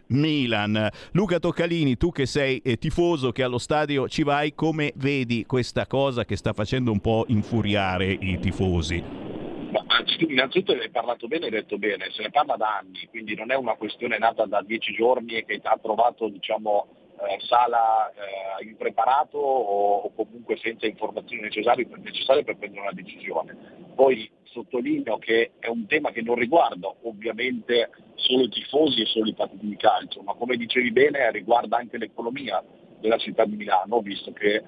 Luca 1.11 1.39
Toccalini, 1.39 1.95
tu 1.95 2.11
che 2.11 2.25
sei 2.25 2.59
eh, 2.59 2.77
tifoso, 2.77 3.31
che 3.31 3.43
allo 3.43 3.57
stadio 3.57 4.07
ci 4.07 4.23
vai, 4.23 4.53
come 4.53 4.91
vedi 4.95 5.45
questa 5.45 5.87
cosa 5.87 6.25
che 6.25 6.35
sta 6.35 6.53
facendo 6.53 6.91
un 6.91 6.99
po' 6.99 7.25
infuriare 7.27 8.11
i 8.11 8.37
tifosi? 8.39 9.03
Innanzitutto 10.27 10.73
hai 10.73 10.89
parlato 10.89 11.27
bene 11.27 11.43
e 11.43 11.45
hai 11.45 11.51
detto 11.51 11.77
bene, 11.77 12.09
se 12.11 12.21
ne 12.21 12.29
parla 12.29 12.55
da 12.55 12.77
anni, 12.77 13.07
quindi 13.09 13.35
non 13.35 13.51
è 13.51 13.55
una 13.55 13.75
questione 13.75 14.17
nata 14.17 14.45
da 14.45 14.61
dieci 14.61 14.93
giorni 14.93 15.35
e 15.35 15.45
che 15.45 15.59
ha 15.63 15.79
trovato 15.81 16.27
diciamo, 16.27 16.87
eh, 17.27 17.39
sala 17.41 18.11
eh, 18.11 18.65
impreparato 18.65 19.37
o, 19.37 19.97
o, 19.97 20.13
comunque 20.13 20.57
senza 20.57 20.85
informazioni 20.85 21.43
necessarie 21.43 21.87
per, 21.87 21.99
necessarie 21.99 22.43
per 22.43 22.57
prendere 22.57 22.81
una 22.81 22.93
decisione. 22.93 23.55
Poi 23.95 24.29
sottolineo 24.43 25.17
che 25.17 25.51
è 25.59 25.67
un 25.67 25.85
tema 25.87 26.11
che 26.11 26.21
non 26.21 26.35
riguarda 26.35 26.93
ovviamente 27.03 27.89
solo 28.15 28.43
i 28.43 28.49
tifosi 28.49 29.01
e 29.01 29.05
solo 29.05 29.29
i 29.29 29.33
partiti 29.33 29.67
di 29.67 29.77
calcio, 29.77 30.21
ma 30.21 30.33
come 30.33 30.57
dicevi 30.57 30.91
bene 30.91 31.31
riguarda 31.31 31.77
anche 31.77 31.97
l'economia, 31.97 32.63
della 33.01 33.17
città 33.17 33.43
di 33.43 33.57
Milano, 33.57 33.99
visto 33.99 34.31
che 34.31 34.55
eh, 34.55 34.63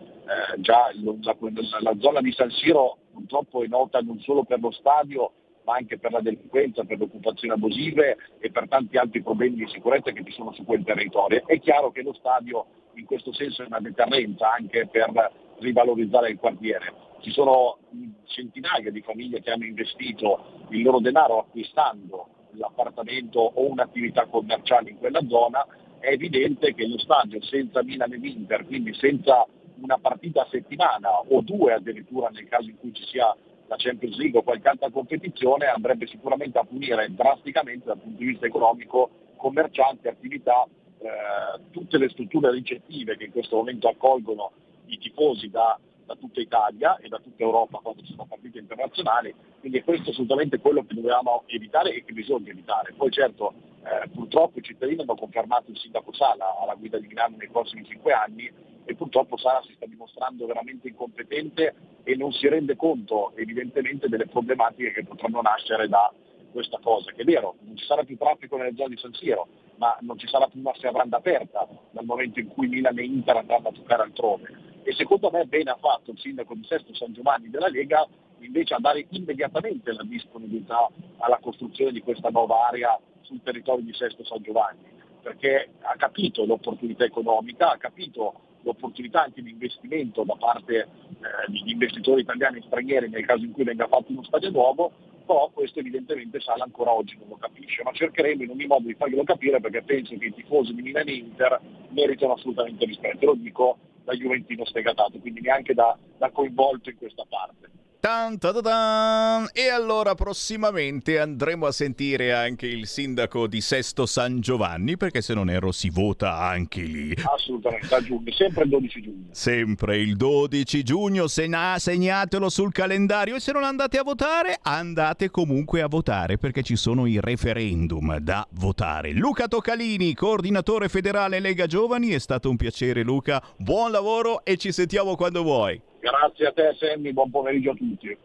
già 0.58 0.90
lo- 0.96 1.18
la, 1.22 1.36
la 1.80 1.96
zona 2.00 2.20
di 2.20 2.34
San 2.34 2.50
Siro 2.50 2.98
purtroppo 3.14 3.64
è 3.64 3.68
nota 3.68 4.00
non 4.00 4.20
solo 4.20 4.44
per 4.44 4.60
lo 4.60 4.72
stadio, 4.72 5.32
ma 5.66 5.76
anche 5.76 5.98
per 5.98 6.12
la 6.12 6.22
delinquenza, 6.22 6.84
per 6.84 6.98
le 6.98 7.06
occupazioni 7.06 7.54
abusive 7.54 8.18
e 8.40 8.52
per 8.52 8.68
tanti 8.68 8.98
altri 8.98 9.22
problemi 9.22 9.56
di 9.56 9.68
sicurezza 9.68 10.12
che 10.12 10.24
ci 10.24 10.32
sono 10.32 10.52
su 10.54 10.64
quel 10.64 10.84
territorio. 10.84 11.44
È 11.46 11.60
chiaro 11.60 11.92
che 11.92 12.02
lo 12.02 12.14
stadio 12.14 12.66
in 12.96 13.06
questo 13.06 13.34
senso 13.34 13.64
è 13.64 13.66
una 13.66 13.80
deterrenza 13.80 14.52
anche 14.54 14.88
per 14.88 15.32
rivalorizzare 15.60 16.30
il 16.30 16.38
quartiere. 16.38 16.94
Ci 17.22 17.32
sono 17.32 17.78
centinaia 18.26 18.92
di 18.92 19.02
famiglie 19.02 19.42
che 19.42 19.52
hanno 19.52 19.66
investito 19.66 20.66
il 20.70 20.82
loro 20.82 21.00
denaro 21.00 21.40
acquistando 21.40 22.28
l'appartamento 22.56 23.40
o 23.40 23.70
un'attività 23.70 24.26
commerciale 24.26 24.92
in 24.92 24.98
quella 24.98 25.22
zona, 25.28 25.66
è 26.00 26.10
evidente 26.10 26.74
che 26.74 26.86
lo 26.88 26.98
stadio 26.98 27.42
senza 27.42 27.82
Milan 27.84 28.14
e 28.14 28.20
Inter, 28.22 28.66
quindi 28.66 28.94
senza 28.94 29.48
una 29.82 29.98
partita 29.98 30.42
a 30.42 30.48
settimana 30.52 31.20
o 31.20 31.42
due 31.42 31.74
addirittura 31.74 32.30
nel 32.30 32.48
caso 32.48 32.70
in 32.70 32.78
cui 32.78 32.94
ci 32.94 33.04
sia 33.06 33.36
la 33.74 33.76
Champions 33.78 34.18
League 34.18 34.40
o 34.40 34.44
qualche 34.44 34.68
altra 34.68 34.90
competizione, 34.92 35.66
andrebbe 35.66 36.06
sicuramente 36.08 36.60
a 36.60 36.64
punire 36.64 37.08
drasticamente 37.10 37.86
dal 37.86 37.98
punto 37.98 38.20
di 38.20 38.26
vista 38.26 38.46
economico 38.46 39.10
commercianti, 39.36 40.08
attività, 40.08 40.66
eh, 41.00 41.60
tutte 41.72 41.98
le 41.98 42.10
strutture 42.10 42.52
ricettive 42.52 43.18
che 43.18 43.26
in 43.26 43.32
questo 43.32 43.58
momento 43.58 43.88
accolgono 43.90 44.52
i 44.86 44.98
tifosi 44.98 45.50
da, 45.50 45.78
da 46.06 46.16
tutta 46.16 46.40
Italia 46.40 46.98
e 46.98 47.10
da 47.10 47.18
tutta 47.18 47.44
Europa 47.44 47.80
quando 47.80 48.04
ci 48.04 48.12
sono 48.12 48.26
partite 48.26 48.60
internazionali, 48.60 49.34
quindi 49.60 49.80
è 49.80 49.84
questo 49.84 50.12
assolutamente 50.12 50.60
quello 50.60 50.86
che 50.86 50.94
dovevamo 50.94 51.44
evitare 51.48 51.94
e 51.94 52.04
che 52.04 52.14
bisogna 52.14 52.52
evitare. 52.52 52.94
Poi 52.96 53.12
certo 53.12 53.54
eh, 53.84 54.08
purtroppo 54.10 54.60
i 54.60 54.64
cittadini 54.64 55.02
hanno 55.02 55.16
confermato 55.16 55.72
il 55.72 55.78
sindaco 55.78 56.14
Sala 56.14 56.58
alla 56.62 56.76
guida 56.76 57.00
di 57.00 57.08
Milano 57.08 57.36
nei 57.38 57.50
prossimi 57.50 57.84
cinque 57.84 58.14
anni 58.14 58.50
e 58.86 58.96
purtroppo 58.96 59.38
Sala 59.38 59.62
si 59.66 59.74
sta 59.74 59.86
dimostrando 59.86 60.46
veramente 60.46 60.88
incompetente 60.88 61.76
e 62.04 62.16
non 62.16 62.32
si 62.32 62.48
rende 62.48 62.76
conto 62.76 63.32
evidentemente 63.36 64.10
delle 64.10 64.28
problematiche 64.28 64.92
che 64.92 65.04
potranno 65.04 65.42
nascere 65.42 65.88
da 65.88 66.12
questa 66.52 66.80
cosa, 66.82 67.12
che 67.12 67.22
è 67.22 67.26
vero, 67.26 67.56
non 67.62 67.76
ci 67.76 67.86
sarà 67.86 68.04
più 68.04 68.16
traffico 68.18 68.58
nelle 68.58 68.76
zone 68.76 68.90
di 68.90 69.02
San 69.02 69.14
Siro, 69.14 69.48
ma 69.78 69.98
non 70.02 70.18
ci 70.20 70.28
sarà 70.28 70.48
più 70.48 70.60
una 70.60 70.74
serranda 70.76 71.18
aperta 71.18 71.68
dal 71.92 72.06
momento 72.06 72.40
in 72.40 72.48
cui 72.48 72.68
Milan 72.68 73.00
e 73.00 73.04
Inter 73.04 73.38
andranno 73.38 73.70
a 73.70 73.72
giocare 73.72 74.04
altrove. 74.04 74.72
E 74.84 74.94
secondo 74.94 75.32
me 75.32 75.46
bene 75.46 75.72
ha 75.72 75.78
fatto 75.78 76.12
il 76.12 76.20
sindaco 76.20 76.54
di 76.54 76.64
Sesto 76.66 76.94
San 76.94 77.14
Giovanni 77.14 77.50
della 77.50 77.70
Lega 77.70 78.08
invece 78.40 78.74
a 78.76 78.80
dare 78.80 79.06
immediatamente 79.10 79.92
la 79.94 80.04
disponibilità 80.04 80.90
alla 81.18 81.40
costruzione 81.42 81.92
di 81.92 82.02
questa 82.02 82.30
nuova 82.30 82.68
area 82.68 83.00
sul 83.22 83.42
territorio 83.42 83.84
di 83.84 83.94
Sesto 83.94 84.24
San 84.24 84.42
Giovanni, 84.44 84.84
perché 85.22 85.72
ha 85.82 85.96
capito 85.96 86.46
l'opportunità 86.46 87.06
economica, 87.06 87.72
ha 87.72 87.78
capito 87.78 88.52
l'opportunità 88.64 89.24
anche 89.24 89.42
di 89.42 89.52
investimento 89.52 90.24
da 90.24 90.36
parte 90.36 90.76
eh, 90.78 91.52
di 91.52 91.72
investitori 91.72 92.22
italiani 92.22 92.58
e 92.58 92.64
stranieri 92.66 93.10
nel 93.10 93.26
caso 93.26 93.44
in 93.44 93.52
cui 93.52 93.64
venga 93.64 93.88
fatto 93.88 94.12
uno 94.12 94.24
stadio 94.24 94.52
nuovo, 94.52 94.92
però 95.26 95.50
questo 95.54 95.80
evidentemente 95.80 96.40
Sala 96.40 96.64
ancora 96.64 96.94
oggi 96.94 97.18
non 97.18 97.30
lo 97.30 97.38
capisce, 97.38 97.84
ma 97.84 97.92
cercheremo 97.92 98.44
in 98.44 98.50
ogni 98.50 98.66
modo 98.66 98.88
di 98.88 98.96
farglielo 98.96 99.24
capire 99.24 99.60
perché 99.60 99.82
penso 99.84 100.18
che 100.18 100.26
i 100.26 100.34
tifosi 100.34 100.74
di 100.74 100.82
Milan 100.82 101.08
Inter 101.08 101.60
meritano 101.90 102.34
assolutamente 102.34 102.86
rispetto, 102.86 103.26
lo 103.28 103.36
dico 103.36 103.78
da 104.04 104.14
Juventino 104.14 104.66
sfegatato, 104.66 105.20
quindi 105.20 105.42
neanche 105.42 105.74
da, 105.74 105.98
da 106.18 106.30
coinvolto 106.32 106.90
in 106.90 106.98
questa 106.98 107.24
parte. 107.28 107.70
Tan, 108.06 108.38
ta, 108.38 108.52
ta, 108.52 108.60
tan. 108.60 109.48
E 109.54 109.70
allora 109.70 110.14
prossimamente 110.14 111.22
andremo 111.22 111.68
a 111.68 111.72
sentire 111.72 112.34
anche 112.34 112.68
il 112.68 112.86
sindaco 112.86 113.48
di 113.48 113.62
Sesto 113.62 114.06
San 114.06 114.42
Giovanni, 114.42 114.98
perché 114.98 115.22
se 115.22 115.34
non 115.34 115.50
erro 115.50 115.72
si 115.72 115.90
vota 115.90 116.38
anche 116.38 116.82
lì. 116.82 117.16
Assolutamente, 117.34 117.96
a 117.96 118.02
giugno, 118.02 118.30
sempre 118.34 118.64
il 118.66 118.70
12 118.72 119.02
giugno. 119.02 119.26
Sempre 119.32 119.98
il 120.00 120.18
12 120.18 120.84
giugno, 120.84 121.28
segna- 121.28 121.80
segnatelo 121.80 122.50
sul 122.50 122.74
calendario 122.74 123.36
e 123.36 123.40
se 123.40 123.54
non 123.54 123.64
andate 123.64 123.98
a 123.98 124.04
votare, 124.04 124.60
andate 124.62 125.30
comunque 125.30 125.82
a 125.82 125.88
votare 125.88 126.38
perché 126.38 126.62
ci 126.62 126.76
sono 126.76 127.06
i 127.06 127.22
referendum 127.22 128.18
da 128.18 128.46
votare. 128.56 129.14
Luca 129.14 129.48
Toccalini, 129.48 130.14
coordinatore 130.14 130.90
federale 130.90 131.40
Lega 131.40 131.68
Giovani, 131.68 132.10
è 132.10 132.20
stato 132.20 132.50
un 132.50 132.58
piacere 132.58 133.02
Luca, 133.02 133.42
buon 133.56 133.92
lavoro 133.92 134.44
e 134.44 134.58
ci 134.58 134.74
sentiamo 134.74 135.16
quando 135.16 135.42
vuoi. 135.42 135.92
Grazie 136.04 136.48
a 136.48 136.52
te 136.52 136.74
Sammy, 136.74 137.14
buon 137.14 137.32
pomeriggio 137.32 137.72
a 137.72 137.76
tutti. 137.76 138.18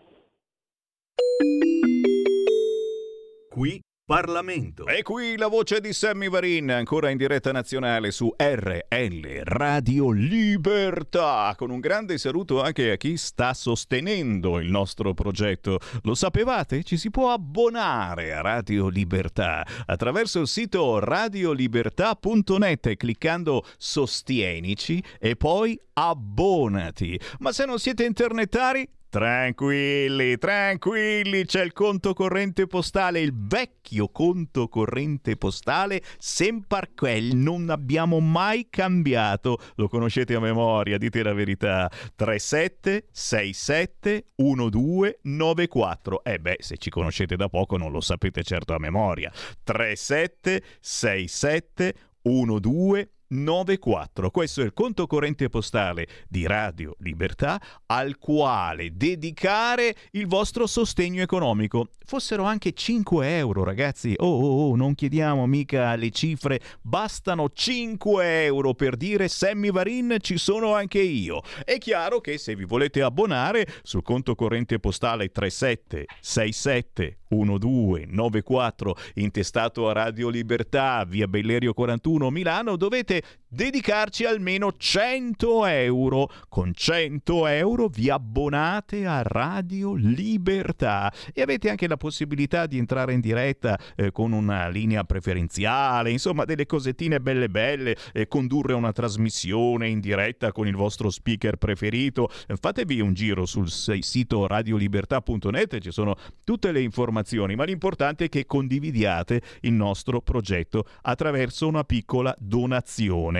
Qui 3.51 3.81
Parlamento. 4.09 4.87
E 4.87 5.03
qui 5.03 5.37
la 5.37 5.49
voce 5.49 5.83
di 5.83 5.93
Sammy 5.93 6.31
Varin, 6.31 6.71
ancora 6.71 7.11
in 7.11 7.19
diretta 7.19 7.53
nazionale 7.53 8.11
su 8.11 8.35
RL 8.39 9.43
Radio 9.43 10.11
Libertà, 10.13 11.53
con 11.55 11.69
un 11.69 11.79
grande 11.79 12.17
saluto 12.17 12.63
anche 12.63 12.91
a 12.91 12.97
chi 12.97 13.19
sta 13.19 13.53
sostenendo 13.53 14.61
il 14.61 14.71
nostro 14.71 15.13
progetto. 15.13 15.79
Lo 16.05 16.15
sapevate? 16.15 16.85
Ci 16.85 16.97
si 16.97 17.11
può 17.11 17.35
abbonare 17.35 18.33
a 18.33 18.41
Radio 18.41 18.89
Libertà 18.89 19.63
attraverso 19.85 20.41
il 20.41 20.49
sito 20.49 21.01
radiolibertà.net 21.01 22.97
cliccando 22.97 23.63
Sostienici 23.77 25.05
e 25.21 25.37
poi 25.37 25.79
abbonati. 25.93 27.21
Ma 27.41 27.53
se 27.53 27.67
non 27.67 27.79
siete 27.79 28.07
internetari, 28.07 28.89
Tranquilli, 29.11 30.37
tranquilli, 30.37 31.47
c'è 31.47 31.65
il 31.65 31.73
conto 31.73 32.13
corrente 32.13 32.67
postale, 32.67 33.21
il 33.21 33.33
vecchio 33.35 34.11
conto 34.11 34.69
corrente 34.69 35.39
postale 35.39 36.03
Semparquel, 36.19 37.35
non 37.35 37.71
abbiamo 37.71 38.21
mai 38.21 38.67
cambiato, 38.69 39.61
lo 39.77 39.89
conoscete 39.89 40.35
a 40.35 40.41
memoria, 40.41 40.99
dite 40.99 41.23
la 41.23 41.33
verità, 41.33 41.91
3767 42.17 44.25
1294, 44.37 46.25
eh 46.25 46.39
beh, 46.39 46.57
se 46.59 46.77
ci 46.77 46.91
conoscete 46.91 47.35
da 47.35 47.49
poco 47.49 47.79
non 47.79 47.91
lo 47.91 48.03
sapete 48.03 48.43
certo 48.43 48.75
a 48.75 48.79
memoria, 48.79 49.33
3767 49.65 51.95
1294 52.25 53.17
94. 53.29 54.31
Questo 54.31 54.63
è 54.63 54.65
il 54.65 54.73
conto 54.73 55.07
corrente 55.07 55.49
postale 55.49 56.07
di 56.29 56.47
Radio 56.47 56.97
Libertà 57.01 57.61
al 57.87 58.19
quale 58.19 58.97
dedicare 58.97 59.95
il 60.13 60.27
vostro 60.27 60.67
sostegno 60.67 61.23
economico. 61.23 61.89
Fossero 62.05 62.45
anche 62.45 62.73
5 62.73 63.37
euro, 63.37 63.65
ragazzi. 63.65 64.15
Oh, 64.17 64.27
oh, 64.27 64.71
oh, 64.71 64.77
non 64.77 64.95
chiediamo 64.95 65.47
mica 65.47 65.95
le 65.95 66.11
cifre, 66.11 66.61
bastano 66.81 67.51
5 67.53 68.45
euro 68.45 68.75
per 68.75 68.97
dire 68.97 69.29
Sammy 69.29 69.71
Varin 69.71 70.17
ci 70.21 70.39
sono 70.39 70.75
anche 70.75 71.01
io. 71.01 71.43
È 71.65 71.77
chiaro 71.79 72.21
che 72.21 72.39
se 72.39 72.57
vi 72.57 72.65
volete 72.65 73.03
abbonare 73.03 73.67
sul 73.83 74.03
conto 74.03 74.35
corrente 74.35 74.79
postale 74.79 75.31
3767 75.31 77.19
1294 77.29 78.97
intestato 79.15 79.89
a 79.89 79.93
Radio 79.93 80.29
Libertà, 80.29 81.05
via 81.07 81.27
Bellerio 81.27 81.73
41 81.75 82.31
Milano, 82.31 82.77
dovete 82.77 83.23
dedicarci 83.49 84.25
almeno 84.25 84.73
100 84.77 85.67
euro. 85.67 86.31
Con 86.49 86.73
100 86.75 87.47
euro 87.47 87.89
vi 87.89 88.11
abbonate 88.11 89.07
a 89.07 89.23
Radio 89.23 89.95
Libertà 89.95 91.13
e 91.33 91.43
avete 91.43 91.71
anche 91.71 91.89
la 91.89 91.97
possibilità 91.97 92.67
di 92.67 92.79
entrare 92.79 93.13
in 93.13 93.21
diretta 93.21 93.79
eh, 93.97 94.13
con 94.13 94.33
una 94.33 94.69
linea 94.69 95.05
preferenziale, 95.05 96.11
insomma 96.11 96.45
delle 96.45 96.67
cosettine 96.67 97.21
belle 97.21 97.49
belle, 97.49 97.97
eh, 98.13 98.29
condurre 98.29 98.75
una 98.75 98.93
trasmissione 98.93 99.89
in 99.89 100.01
diretta 100.01 100.53
con 100.53 100.67
il 100.67 100.77
vostro 100.77 101.11
speaker 101.11 101.57
preferito. 101.57 102.31
Fatevi 102.61 103.01
un 103.01 103.15
giro 103.15 103.47
sul 103.47 103.71
sito 103.71 104.47
radiolibertà.net, 104.47 105.79
ci 105.79 105.91
sono 105.91 106.17
tutte 106.45 106.73
le 106.73 106.81
informazioni, 106.81 107.55
ma 107.55 107.65
l'importante 107.65 108.27
è 108.27 108.29
che 108.29 108.47
condividiate 108.47 109.41
il 109.61 109.73
nostro 109.73 110.21
progetto 110.21 110.85
attraverso 111.03 111.67
una 111.67 111.85
piccola 111.85 112.35
donazione. 112.39 113.38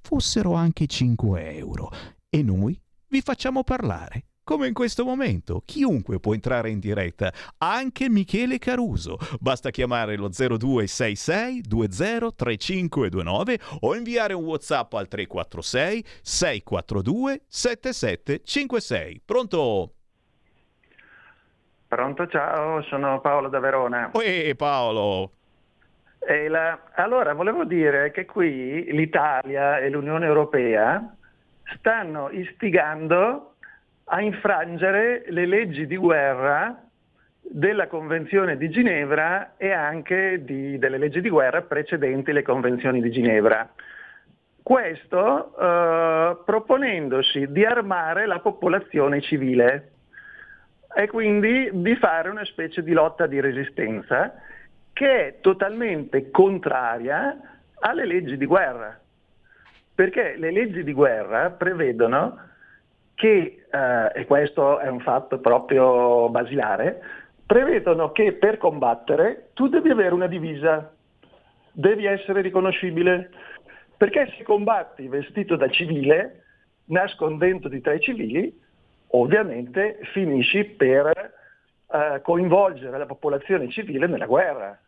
Fossero 0.00 0.54
anche 0.54 0.86
5 0.86 1.56
euro. 1.56 1.90
E 2.28 2.42
noi 2.42 2.80
vi 3.08 3.20
facciamo 3.20 3.62
parlare. 3.62 4.24
Come 4.44 4.66
in 4.66 4.74
questo 4.74 5.04
momento, 5.06 5.62
chiunque 5.64 6.20
può 6.20 6.34
entrare 6.34 6.68
in 6.68 6.78
diretta, 6.78 7.32
anche 7.56 8.10
Michele 8.10 8.58
Caruso. 8.58 9.16
Basta 9.40 9.70
chiamare 9.70 10.16
lo 10.16 10.28
0266 10.28 11.62
203529 11.62 13.58
o 13.80 13.96
inviare 13.96 14.34
un 14.34 14.44
WhatsApp 14.44 14.92
al 14.92 15.08
346 15.08 16.04
642 16.20 17.42
7756. 17.46 19.22
Pronto? 19.24 19.94
Pronto, 21.88 22.26
ciao, 22.26 22.82
sono 22.82 23.22
Paolo 23.22 23.48
da 23.48 23.60
Verona. 23.60 24.10
Ehi 24.12 24.54
Paolo! 24.54 25.30
E 26.26 26.48
la- 26.48 26.78
Allora, 26.94 27.34
volevo 27.34 27.64
dire 27.64 28.10
che 28.10 28.24
qui 28.24 28.90
l'Italia 28.92 29.78
e 29.78 29.90
l'Unione 29.90 30.26
Europea 30.26 31.14
stanno 31.76 32.30
istigando 32.30 33.54
a 34.06 34.20
infrangere 34.20 35.24
le 35.28 35.46
leggi 35.46 35.86
di 35.86 35.96
guerra 35.96 36.78
della 37.40 37.86
Convenzione 37.88 38.56
di 38.56 38.70
Ginevra 38.70 39.54
e 39.56 39.70
anche 39.70 40.44
di- 40.44 40.78
delle 40.78 40.98
leggi 40.98 41.20
di 41.20 41.28
guerra 41.28 41.62
precedenti 41.62 42.32
le 42.32 42.42
convenzioni 42.42 43.02
di 43.02 43.10
Ginevra. 43.10 43.68
Questo 44.62 45.54
eh, 45.58 46.38
proponendosi 46.44 47.52
di 47.52 47.66
armare 47.66 48.24
la 48.26 48.38
popolazione 48.40 49.20
civile 49.20 49.90
e 50.94 51.06
quindi 51.08 51.68
di 51.72 51.94
fare 51.96 52.30
una 52.30 52.44
specie 52.44 52.82
di 52.82 52.92
lotta 52.92 53.26
di 53.26 53.40
resistenza 53.40 54.32
che 54.94 55.26
è 55.26 55.40
totalmente 55.40 56.30
contraria 56.30 57.36
alle 57.80 58.06
leggi 58.06 58.38
di 58.38 58.46
guerra. 58.46 58.98
Perché 59.94 60.36
le 60.38 60.50
leggi 60.50 60.82
di 60.82 60.92
guerra 60.92 61.50
prevedono 61.50 62.38
che, 63.14 63.64
eh, 63.70 64.12
e 64.14 64.24
questo 64.24 64.78
è 64.78 64.88
un 64.88 65.00
fatto 65.00 65.38
proprio 65.38 66.28
basilare, 66.30 67.00
prevedono 67.44 68.12
che 68.12 68.32
per 68.32 68.56
combattere 68.56 69.50
tu 69.52 69.68
devi 69.68 69.90
avere 69.90 70.14
una 70.14 70.26
divisa, 70.26 70.92
devi 71.70 72.06
essere 72.06 72.40
riconoscibile, 72.40 73.30
perché 73.96 74.32
se 74.36 74.44
combatti 74.44 75.06
vestito 75.08 75.56
da 75.56 75.68
civile, 75.68 76.44
nascondendoti 76.86 77.80
tra 77.80 77.94
i 77.94 78.00
civili, 78.00 78.60
ovviamente 79.08 79.98
finisci 80.12 80.64
per 80.64 81.32
eh, 81.90 82.20
coinvolgere 82.22 82.98
la 82.98 83.06
popolazione 83.06 83.70
civile 83.70 84.06
nella 84.06 84.26
guerra. 84.26 84.78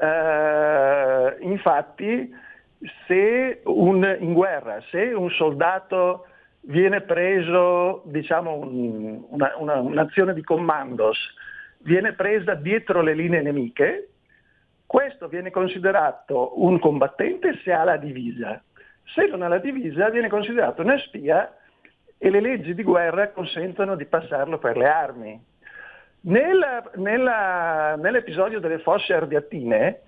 Eh, 0.00 1.36
infatti, 1.40 2.32
se 3.06 3.60
un, 3.64 4.16
in 4.20 4.32
guerra, 4.32 4.80
se 4.90 5.12
un 5.12 5.30
soldato 5.30 6.26
viene 6.62 7.02
preso, 7.02 8.02
diciamo, 8.06 8.54
un, 8.56 9.24
una, 9.28 9.52
una, 9.56 9.74
un'azione 9.80 10.34
di 10.34 10.42
commandos, 10.42 11.18
viene 11.78 12.12
presa 12.12 12.54
dietro 12.54 13.02
le 13.02 13.14
linee 13.14 13.42
nemiche, 13.42 14.08
questo 14.86 15.28
viene 15.28 15.50
considerato 15.50 16.60
un 16.62 16.78
combattente 16.78 17.60
se 17.62 17.72
ha 17.72 17.84
la 17.84 17.96
divisa. 17.96 18.62
Se 19.14 19.26
non 19.26 19.42
ha 19.42 19.48
la 19.48 19.58
divisa 19.58 20.10
viene 20.10 20.28
considerato 20.28 20.82
una 20.82 20.98
spia 20.98 21.52
e 22.22 22.28
le 22.28 22.40
leggi 22.40 22.74
di 22.74 22.82
guerra 22.82 23.30
consentono 23.30 23.96
di 23.96 24.04
passarlo 24.04 24.58
per 24.58 24.76
le 24.76 24.86
armi. 24.86 25.42
Nella, 26.22 26.90
nella, 26.96 27.96
nell'episodio 27.96 28.60
delle 28.60 28.80
fosse 28.80 29.14
ardiatine, 29.14 30.00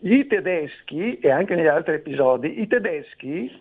i 0.00 0.26
tedeschi, 0.26 1.18
e 1.18 1.30
anche 1.30 1.54
negli 1.54 1.66
altri 1.66 1.96
episodi, 1.96 2.62
i 2.62 2.66
tedeschi, 2.66 3.52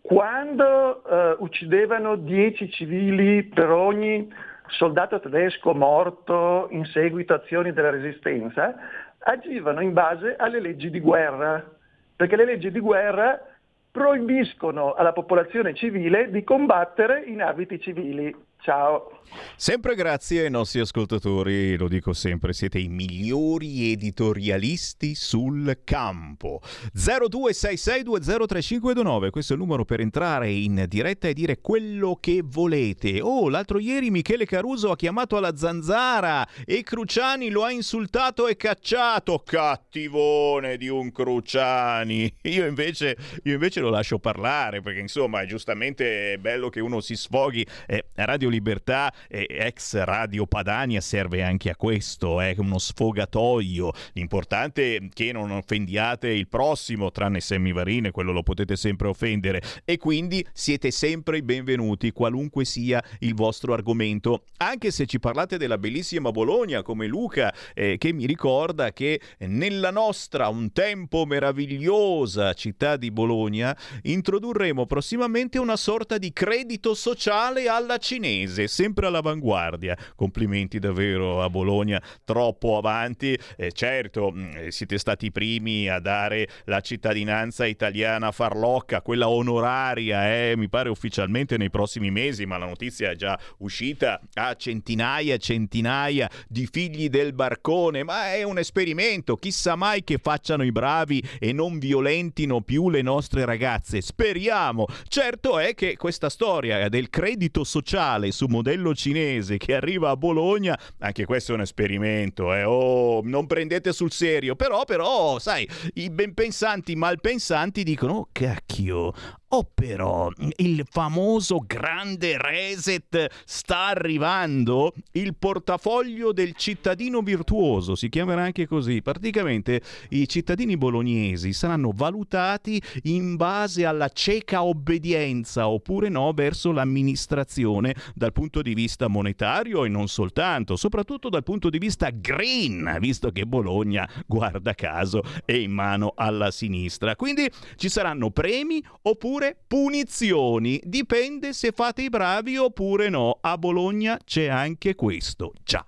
quando 0.00 1.02
eh, 1.04 1.36
uccidevano 1.40 2.14
10 2.14 2.70
civili 2.70 3.42
per 3.42 3.70
ogni 3.70 4.32
soldato 4.68 5.18
tedesco 5.18 5.74
morto 5.74 6.68
in 6.70 6.84
seguito 6.84 7.32
a 7.32 7.36
azioni 7.38 7.72
della 7.72 7.90
resistenza, 7.90 8.72
agivano 9.18 9.80
in 9.80 9.92
base 9.92 10.36
alle 10.36 10.60
leggi 10.60 10.90
di 10.90 11.00
guerra, 11.00 11.68
perché 12.14 12.36
le 12.36 12.44
leggi 12.44 12.70
di 12.70 12.78
guerra 12.78 13.51
proibiscono 13.92 14.94
alla 14.94 15.12
popolazione 15.12 15.74
civile 15.74 16.30
di 16.30 16.42
combattere 16.42 17.22
in 17.26 17.42
abiti 17.42 17.78
civili. 17.78 18.34
Ciao. 18.62 19.22
Sempre 19.56 19.94
grazie 19.94 20.42
ai 20.42 20.50
nostri 20.50 20.80
ascoltatori, 20.80 21.76
lo 21.76 21.88
dico 21.88 22.12
sempre, 22.12 22.52
siete 22.52 22.78
i 22.78 22.88
migliori 22.88 23.92
editorialisti 23.92 25.14
sul 25.14 25.78
campo. 25.84 26.60
0266203529, 26.94 29.30
questo 29.30 29.54
è 29.54 29.56
il 29.56 29.62
numero 29.62 29.84
per 29.84 30.00
entrare 30.00 30.50
in 30.50 30.84
diretta 30.88 31.28
e 31.28 31.32
dire 31.32 31.60
quello 31.60 32.18
che 32.20 32.42
volete. 32.44 33.20
Oh, 33.20 33.48
l'altro 33.48 33.78
ieri 33.78 34.10
Michele 34.10 34.44
Caruso 34.44 34.90
ha 34.90 34.96
chiamato 34.96 35.36
alla 35.36 35.56
zanzara 35.56 36.44
e 36.64 36.82
Cruciani 36.82 37.50
lo 37.50 37.62
ha 37.64 37.70
insultato 37.70 38.48
e 38.48 38.56
cacciato. 38.56 39.42
Cattivone 39.44 40.76
di 40.76 40.88
un 40.88 41.10
Cruciani. 41.10 42.34
Io 42.42 42.66
invece, 42.66 43.16
io 43.44 43.54
invece 43.54 43.80
lo 43.80 43.88
lascio 43.88 44.18
parlare 44.18 44.82
perché 44.82 45.00
insomma, 45.00 45.46
giustamente 45.46 46.34
è 46.34 46.36
bello 46.36 46.68
che 46.68 46.80
uno 46.80 47.00
si 47.00 47.16
sfoghi. 47.16 47.66
Eh, 47.86 48.04
Radio 48.14 48.50
Libertà, 48.52 49.12
eh, 49.28 49.46
ex 49.48 49.96
Radio 50.02 50.46
Padania, 50.46 51.00
serve 51.00 51.42
anche 51.42 51.70
a 51.70 51.76
questo, 51.76 52.40
è 52.40 52.54
uno 52.58 52.78
sfogatoio. 52.78 53.92
L'importante 54.12 54.96
è 54.96 55.08
che 55.12 55.32
non 55.32 55.50
offendiate 55.50 56.28
il 56.28 56.46
prossimo, 56.48 57.10
tranne 57.10 57.40
Semivarine, 57.40 58.10
quello 58.10 58.32
lo 58.32 58.42
potete 58.42 58.76
sempre 58.76 59.08
offendere. 59.08 59.62
E 59.84 59.96
quindi 59.96 60.46
siete 60.52 60.90
sempre 60.90 61.38
i 61.38 61.42
benvenuti, 61.42 62.12
qualunque 62.12 62.64
sia 62.64 63.02
il 63.20 63.34
vostro 63.34 63.72
argomento. 63.72 64.44
Anche 64.58 64.90
se 64.90 65.06
ci 65.06 65.18
parlate 65.18 65.56
della 65.56 65.78
bellissima 65.78 66.30
Bologna, 66.30 66.82
come 66.82 67.06
Luca, 67.06 67.52
eh, 67.74 67.96
che 67.98 68.12
mi 68.12 68.26
ricorda 68.26 68.92
che 68.92 69.20
nella 69.38 69.90
nostra 69.90 70.48
un 70.48 70.72
tempo 70.72 71.24
meravigliosa 71.24 72.52
città 72.52 72.96
di 72.96 73.10
Bologna 73.10 73.76
introdurremo 74.02 74.86
prossimamente 74.86 75.58
una 75.58 75.76
sorta 75.76 76.18
di 76.18 76.32
credito 76.32 76.94
sociale 76.94 77.68
alla 77.68 77.98
cinese, 77.98 78.41
sempre 78.46 79.06
all'avanguardia. 79.06 79.96
Complimenti 80.14 80.78
davvero 80.78 81.42
a 81.42 81.50
Bologna, 81.50 82.02
troppo 82.24 82.76
avanti. 82.76 83.38
Eh, 83.56 83.72
certo, 83.72 84.30
mh, 84.30 84.68
siete 84.68 84.98
stati 84.98 85.26
i 85.26 85.32
primi 85.32 85.88
a 85.88 85.98
dare 85.98 86.48
la 86.64 86.80
cittadinanza 86.80 87.66
italiana 87.66 88.32
farlocca, 88.32 89.02
quella 89.02 89.28
onoraria, 89.28 90.32
eh, 90.32 90.54
mi 90.56 90.68
pare 90.68 90.88
ufficialmente 90.88 91.56
nei 91.56 91.70
prossimi 91.70 92.10
mesi, 92.10 92.46
ma 92.46 92.58
la 92.58 92.66
notizia 92.66 93.10
è 93.10 93.16
già 93.16 93.38
uscita 93.58 94.20
a 94.34 94.54
centinaia 94.54 95.34
e 95.34 95.38
centinaia 95.38 96.30
di 96.48 96.66
figli 96.70 97.08
del 97.08 97.32
barcone, 97.32 98.02
ma 98.02 98.32
è 98.32 98.42
un 98.42 98.58
esperimento, 98.58 99.36
chissà 99.36 99.76
mai 99.76 100.02
che 100.04 100.18
facciano 100.18 100.64
i 100.64 100.72
bravi 100.72 101.22
e 101.38 101.52
non 101.52 101.78
violentino 101.78 102.60
più 102.60 102.90
le 102.90 103.02
nostre 103.02 103.44
ragazze. 103.44 104.00
Speriamo. 104.00 104.86
Certo 105.08 105.58
è 105.58 105.74
che 105.74 105.96
questa 105.96 106.28
storia 106.28 106.88
del 106.88 107.10
credito 107.10 107.64
sociale 107.64 108.31
su 108.32 108.46
modello 108.46 108.94
cinese 108.94 109.58
che 109.58 109.74
arriva 109.74 110.10
a 110.10 110.16
Bologna, 110.16 110.76
anche 110.98 111.24
questo 111.24 111.52
è 111.52 111.54
un 111.54 111.60
esperimento, 111.60 112.52
eh. 112.52 112.64
Oh, 112.64 113.20
non 113.22 113.46
prendete 113.46 113.92
sul 113.92 114.10
serio, 114.10 114.56
però 114.56 114.84
però, 114.84 115.38
sai, 115.38 115.68
i 115.94 116.10
benpensanti 116.10 116.96
malpensanti 116.96 117.84
dicono 117.84 118.12
"Oh, 118.14 118.28
cacchio, 118.32 119.12
Oh 119.54 119.68
però, 119.74 120.30
il 120.56 120.82
famoso 120.90 121.62
grande 121.66 122.38
reset 122.38 123.28
sta 123.44 123.88
arrivando, 123.88 124.94
il 125.12 125.34
portafoglio 125.34 126.32
del 126.32 126.54
cittadino 126.56 127.20
virtuoso, 127.20 127.94
si 127.94 128.08
chiamerà 128.08 128.44
anche 128.44 128.66
così. 128.66 129.02
Praticamente 129.02 129.82
i 130.08 130.26
cittadini 130.26 130.78
bolognesi 130.78 131.52
saranno 131.52 131.92
valutati 131.94 132.80
in 133.02 133.36
base 133.36 133.84
alla 133.84 134.08
cieca 134.08 134.64
obbedienza 134.64 135.68
oppure 135.68 136.08
no 136.08 136.32
verso 136.32 136.72
l'amministrazione 136.72 137.94
dal 138.14 138.32
punto 138.32 138.62
di 138.62 138.72
vista 138.72 139.06
monetario 139.08 139.84
e 139.84 139.90
non 139.90 140.08
soltanto, 140.08 140.76
soprattutto 140.76 141.28
dal 141.28 141.42
punto 141.42 141.68
di 141.68 141.76
vista 141.76 142.08
green, 142.08 142.96
visto 143.00 143.30
che 143.30 143.44
Bologna, 143.44 144.08
guarda 144.26 144.72
caso, 144.72 145.22
è 145.44 145.52
in 145.52 145.72
mano 145.72 146.14
alla 146.16 146.50
sinistra. 146.50 147.16
Quindi 147.16 147.50
ci 147.76 147.90
saranno 147.90 148.30
premi 148.30 148.82
oppure 149.02 149.40
punizioni. 149.66 150.80
Dipende 150.84 151.52
se 151.52 151.72
fate 151.72 152.02
i 152.02 152.08
bravi 152.08 152.56
oppure 152.56 153.08
no. 153.08 153.38
A 153.40 153.58
Bologna 153.58 154.18
c'è 154.24 154.46
anche 154.46 154.94
questo. 154.94 155.52
Già. 155.62 155.84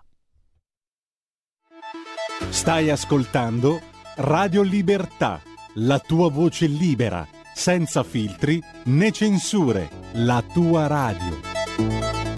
Stai 2.51 2.91
ascoltando 2.91 3.81
Radio 4.17 4.63
Libertà, 4.63 5.41
la 5.75 5.99
tua 5.99 6.31
voce 6.31 6.67
libera, 6.67 7.27
senza 7.55 8.03
filtri 8.03 8.63
né 8.85 9.11
censure, 9.11 9.89
la 10.13 10.43
tua 10.53 10.87
radio. 10.87 12.34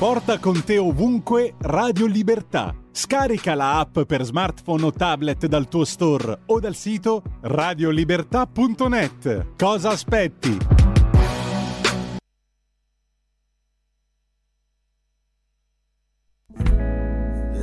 Porta 0.00 0.38
con 0.38 0.64
te 0.64 0.78
ovunque 0.78 1.56
Radio 1.58 2.06
Libertà. 2.06 2.74
Scarica 2.90 3.54
la 3.54 3.80
app 3.80 4.00
per 4.00 4.24
smartphone 4.24 4.86
o 4.86 4.92
tablet 4.92 5.44
dal 5.44 5.68
tuo 5.68 5.84
store 5.84 6.38
o 6.46 6.58
dal 6.58 6.74
sito 6.74 7.22
radiolibertà.net. 7.42 9.56
Cosa 9.58 9.90
aspetti? 9.90 10.56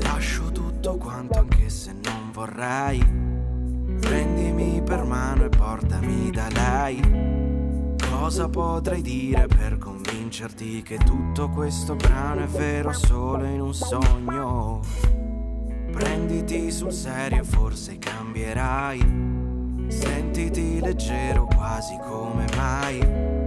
Lascio 0.04 0.52
tutto 0.52 0.98
quanto 0.98 1.40
anche 1.40 1.70
se 1.70 1.92
non 1.92 2.30
vorrai. 2.32 3.00
Prendimi 4.00 4.84
per 4.84 5.04
mano 5.06 5.46
e 5.46 5.50
portami 5.50 6.30
da 6.30 6.48
lei. 6.52 7.57
Cosa 8.28 8.50
potrei 8.50 9.02
dire 9.02 9.48
per 9.48 9.78
convincerti 9.78 10.82
che 10.82 10.98
tutto 10.98 11.48
questo 11.48 11.96
brano 11.96 12.44
è 12.44 12.46
vero 12.48 12.92
solo 12.92 13.46
in 13.46 13.62
un 13.62 13.74
sogno? 13.74 14.82
Prenditi 15.94 16.70
sul 16.70 16.92
serio, 16.92 17.46
forse 17.46 17.98
cambierai. 17.98 19.86
Sentiti 19.88 20.82
leggero 20.82 21.46
quasi 21.46 21.98
come 22.06 22.46
mai. 22.58 23.47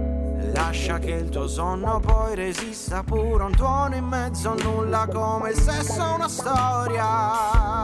Lascia 0.53 0.99
che 0.99 1.11
il 1.11 1.29
tuo 1.29 1.47
sonno 1.47 1.99
poi 1.99 2.35
resista 2.35 3.03
pure 3.03 3.43
un 3.43 3.55
tuono 3.55 3.95
in 3.95 4.05
mezzo 4.05 4.51
a 4.51 4.55
nulla 4.61 5.07
come 5.11 5.51
il 5.51 5.55
sesso 5.55 6.03
una 6.15 6.27
storia. 6.27 7.79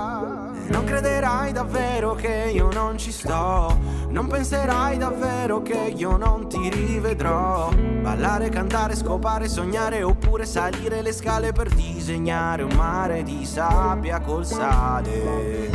Non 0.69 0.83
crederai 0.83 1.53
davvero 1.53 2.15
che 2.15 2.51
io 2.53 2.69
non 2.71 2.97
ci 2.97 3.11
sto. 3.11 3.77
Non 4.09 4.27
penserai 4.27 4.97
davvero 4.97 5.61
che 5.61 5.93
io 5.95 6.17
non 6.17 6.49
ti 6.49 6.69
rivedrò. 6.69 7.69
Ballare, 7.69 8.49
cantare, 8.49 8.95
scopare, 8.95 9.47
sognare 9.47 10.03
oppure 10.03 10.45
salire 10.45 11.01
le 11.01 11.13
scale 11.13 11.51
per 11.51 11.69
disegnare 11.69 12.63
un 12.63 12.73
mare 12.75 13.23
di 13.23 13.45
sabbia 13.45 14.19
col 14.19 14.45
sale. 14.45 15.69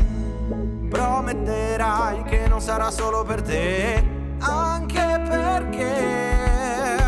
Prometterai 0.90 2.22
che 2.24 2.48
non 2.48 2.60
sarà 2.60 2.90
solo 2.90 3.22
per 3.22 3.40
te, 3.40 4.04
anche 4.40 5.22
perché 5.26 6.51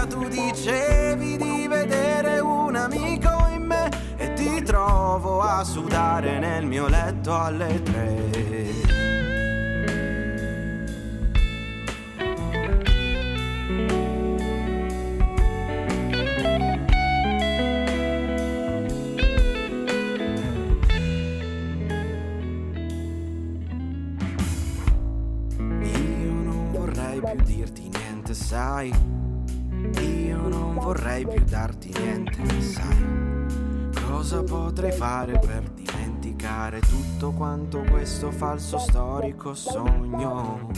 tu 0.07 0.29
dicevi 0.29 1.37
di 1.37 1.67
vedere 1.69 2.39
un 2.39 2.75
amico 2.77 3.49
in 3.51 3.63
me 3.63 3.89
e 4.17 4.33
ti 4.35 4.63
trovo 4.63 5.41
a 5.41 5.65
sudare 5.65 6.39
nel 6.39 6.67
mio 6.67 6.89
letto 6.89 7.35
alle 7.37 7.83
tre. 7.83 8.93
Sai. 28.35 29.24
Vorrei 30.85 31.27
più 31.27 31.43
darti 31.45 31.91
niente, 31.99 32.61
sai. 32.61 33.97
Cosa 34.07 34.43
potrei 34.43 34.93
fare 34.93 35.39
per 35.39 35.63
dimenticare 35.71 36.81
tutto 36.81 37.33
quanto 37.33 37.81
questo 37.91 38.31
falso 38.31 38.77
storico 38.77 39.55
sogno? 39.55 40.69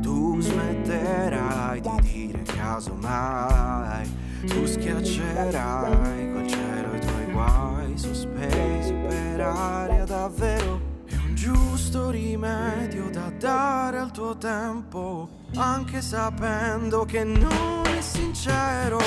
Tu 0.00 0.40
smetterai 0.40 1.78
di 1.78 1.90
dire 2.00 2.40
casomai. 2.40 4.10
Tu 4.46 4.64
schiaccerai 4.64 6.32
col 6.32 6.46
cielo 6.46 6.94
i 6.94 7.00
tuoi 7.00 7.32
guai 7.32 7.98
sospesi 7.98 8.94
per 8.94 9.40
aria 9.42 10.04
davvero. 10.06 10.80
È 11.04 11.16
un 11.16 11.34
giusto 11.34 12.08
rimedio 12.08 13.10
da 13.10 13.30
dare 13.38 13.83
tuo 14.14 14.36
tempo, 14.36 15.28
anche 15.56 16.00
sapendo 16.00 17.04
che 17.04 17.24
non 17.24 17.82
è 17.84 18.00
sincero. 18.00 19.00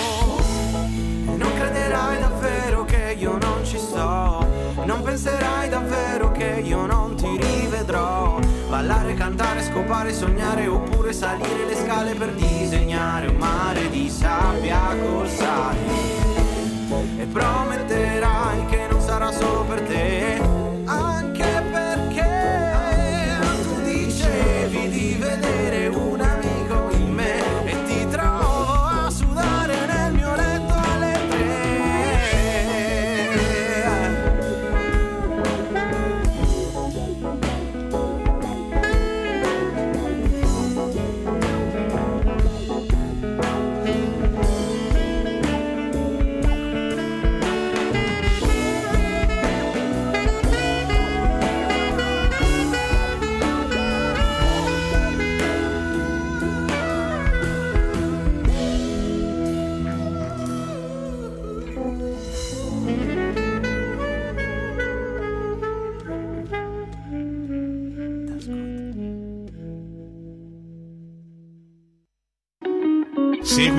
Non 1.24 1.54
crederai 1.56 2.20
davvero 2.20 2.84
che 2.84 3.16
io 3.18 3.38
non 3.38 3.64
ci 3.64 3.78
sto, 3.78 4.46
non 4.84 5.02
penserai 5.04 5.70
davvero 5.70 6.34
che 6.34 6.62
io 6.62 6.86
non 6.86 7.16
ti 7.16 7.38
rivedrò. 7.40 8.38
Ballare, 8.68 9.14
cantare, 9.14 9.64
scopare, 9.64 10.12
sognare 10.12 10.68
oppure 10.68 11.14
salire 11.14 11.68
le 11.68 11.76
scale 11.76 12.14
per 12.14 12.34
disegnare 12.34 13.28
un 13.28 13.38
mare 13.38 13.90
di 13.90 14.10
sabbia 14.10 14.94
col 15.02 15.30
sale. 15.30 15.78
E 17.18 17.26
prometterai 17.28 18.66
che 18.66 18.88
non 18.92 19.00
sarà 19.00 19.32
solo 19.32 19.64
per 19.64 19.82
te, 19.84 20.57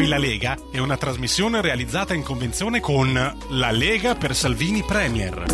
la 0.09 0.17
Lega 0.17 0.57
è 0.71 0.79
una 0.79 0.97
trasmissione 0.97 1.61
realizzata 1.61 2.15
in 2.15 2.23
convenzione 2.23 2.81
con 2.81 3.13
La 3.13 3.71
Lega 3.71 4.15
per 4.15 4.35
Salvini 4.35 4.83
Premier. 4.83 5.45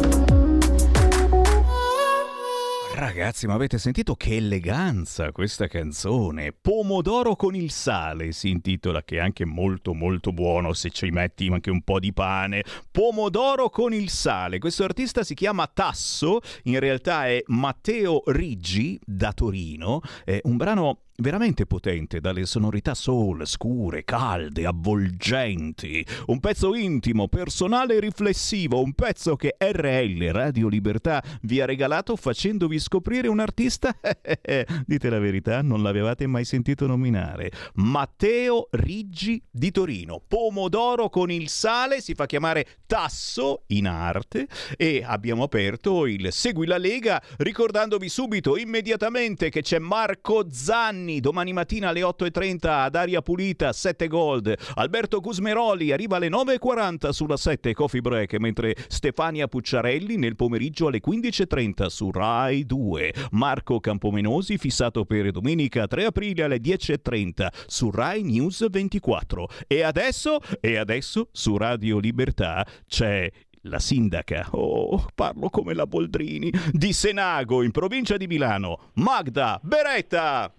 Ragazzi, 2.94 3.48
ma 3.48 3.55
avete 3.55 3.78
sentito 3.78 4.14
che 4.14 4.36
eleganza 4.36 5.32
questa 5.32 5.66
canzone? 5.66 6.52
Pomodoro 6.52 7.35
con 7.35 7.56
il 7.56 7.72
sale 7.72 8.31
si 8.31 8.51
intitola, 8.51 9.02
che 9.02 9.16
è 9.16 9.20
anche 9.20 9.44
molto 9.44 9.93
molto 9.93 10.31
buono 10.31 10.72
se 10.72 10.90
ci 10.90 11.10
metti 11.10 11.48
anche 11.48 11.70
un 11.70 11.82
po' 11.82 11.98
di 11.98 12.12
pane. 12.12 12.62
Pomodoro 12.93 13.70
con 13.70 13.93
il 13.93 14.09
sale. 14.09 14.60
Questo 14.60 14.85
artista 14.85 15.24
si 15.24 15.35
chiama 15.35 15.66
Tasso, 15.66 16.39
in 16.64 16.78
realtà 16.78 17.26
è 17.26 17.43
Matteo 17.47 18.22
Riggi 18.26 19.01
da 19.05 19.32
Torino. 19.32 20.01
È 20.24 20.39
un 20.44 20.56
brano 20.56 21.01
veramente 21.16 21.66
potente 21.66 22.20
dalle 22.20 22.45
sonorità 22.45 22.95
soul, 22.95 23.47
scure, 23.47 24.05
calde, 24.05 24.66
avvolgenti. 24.66 26.05
Un 26.27 26.41
pezzo 26.41 26.74
intimo, 26.74 27.28
personale 27.28 27.97
e 27.97 28.01
riflessivo, 28.01 28.82
un 28.82 28.93
pezzo 28.95 29.36
che 29.36 29.57
RL 29.59 30.31
Radio 30.31 30.69
Libertà 30.69 31.23
vi 31.43 31.61
ha 31.61 31.66
regalato 31.66 32.16
facendovi 32.16 32.78
scoprire 32.78 33.28
un 33.28 33.41
artista, 33.41 33.95
dite 34.85 35.11
la 35.11 35.19
verità, 35.19 35.62
non 35.62 35.82
l'avevate 35.82 36.27
mai 36.27 36.45
sentito 36.45 36.86
nominare. 36.86 37.51
Matteo 37.74 38.69
Riggi 38.73 39.43
di 39.51 39.70
Torino. 39.70 40.20
Pomodoro 40.27 41.09
con 41.11 41.31
il 41.31 41.49
sale, 41.49 42.01
si 42.01 42.15
fa 42.15 42.27
chiamare 42.27 42.66
Tasso 42.86 43.62
in 43.69 43.86
arte 43.86 44.49
e 44.77 45.03
abbiamo 45.05 45.45
aperto 45.45 46.07
il 46.07 46.32
Segui 46.32 46.66
la 46.66 46.78
Lega 46.78 47.23
ricordandovi 47.39 48.09
subito, 48.09 48.57
immediatamente 48.57 49.49
che 49.49 49.62
c'è 49.62 49.78
Marco 49.78 50.47
Zanni 50.51 51.03
domani 51.20 51.52
mattina 51.52 51.90
alle 51.90 52.01
8.30 52.01 52.68
ad 52.68 52.94
Aria 52.94 53.20
Pulita 53.22 53.72
7 53.72 54.09
Gold. 54.09 54.55
Alberto 54.74 55.20
Gusmeroli 55.20 55.93
arriva 55.93 56.16
alle 56.16 56.28
9.40 56.28 57.10
sulla 57.10 57.36
7 57.36 57.74
Coffee 57.74 58.01
Break, 58.01 58.35
mentre 58.39 58.74
Stefania 58.89 59.47
Pucciarelli 59.47 60.16
nel 60.16 60.36
pomeriggio 60.36 60.86
alle 60.86 61.01
15.30 61.06 61.86
su 61.86 62.10
Rai 62.10 62.64
2. 62.64 63.14
Marco 63.32 63.81
Campomenosi 63.81 64.59
fissato 64.59 65.05
per 65.05 65.31
domenica 65.31 65.86
3 65.86 66.06
aprile 66.06 66.43
alle 66.44 66.59
10.30 66.59 67.48
su 67.66 67.90
Rai 67.90 68.22
News 68.22 68.68
24. 68.68 69.48
E 69.66 69.82
adesso, 69.82 70.40
e 70.60 70.76
adesso 70.76 71.28
su 71.32 71.56
Radio 71.56 71.98
Libertà 71.98 72.66
c'è 72.86 73.31
la 73.66 73.78
sindaca, 73.78 74.48
oh, 74.52 75.06
parlo 75.14 75.48
come 75.51 75.74
la 75.74 75.86
Boldrini, 75.86 76.52
di 76.72 76.93
Senago 76.93 77.62
in 77.62 77.70
provincia 77.70 78.16
di 78.16 78.26
Milano, 78.26 78.90
Magda 78.94 79.60
Beretta. 79.62 80.52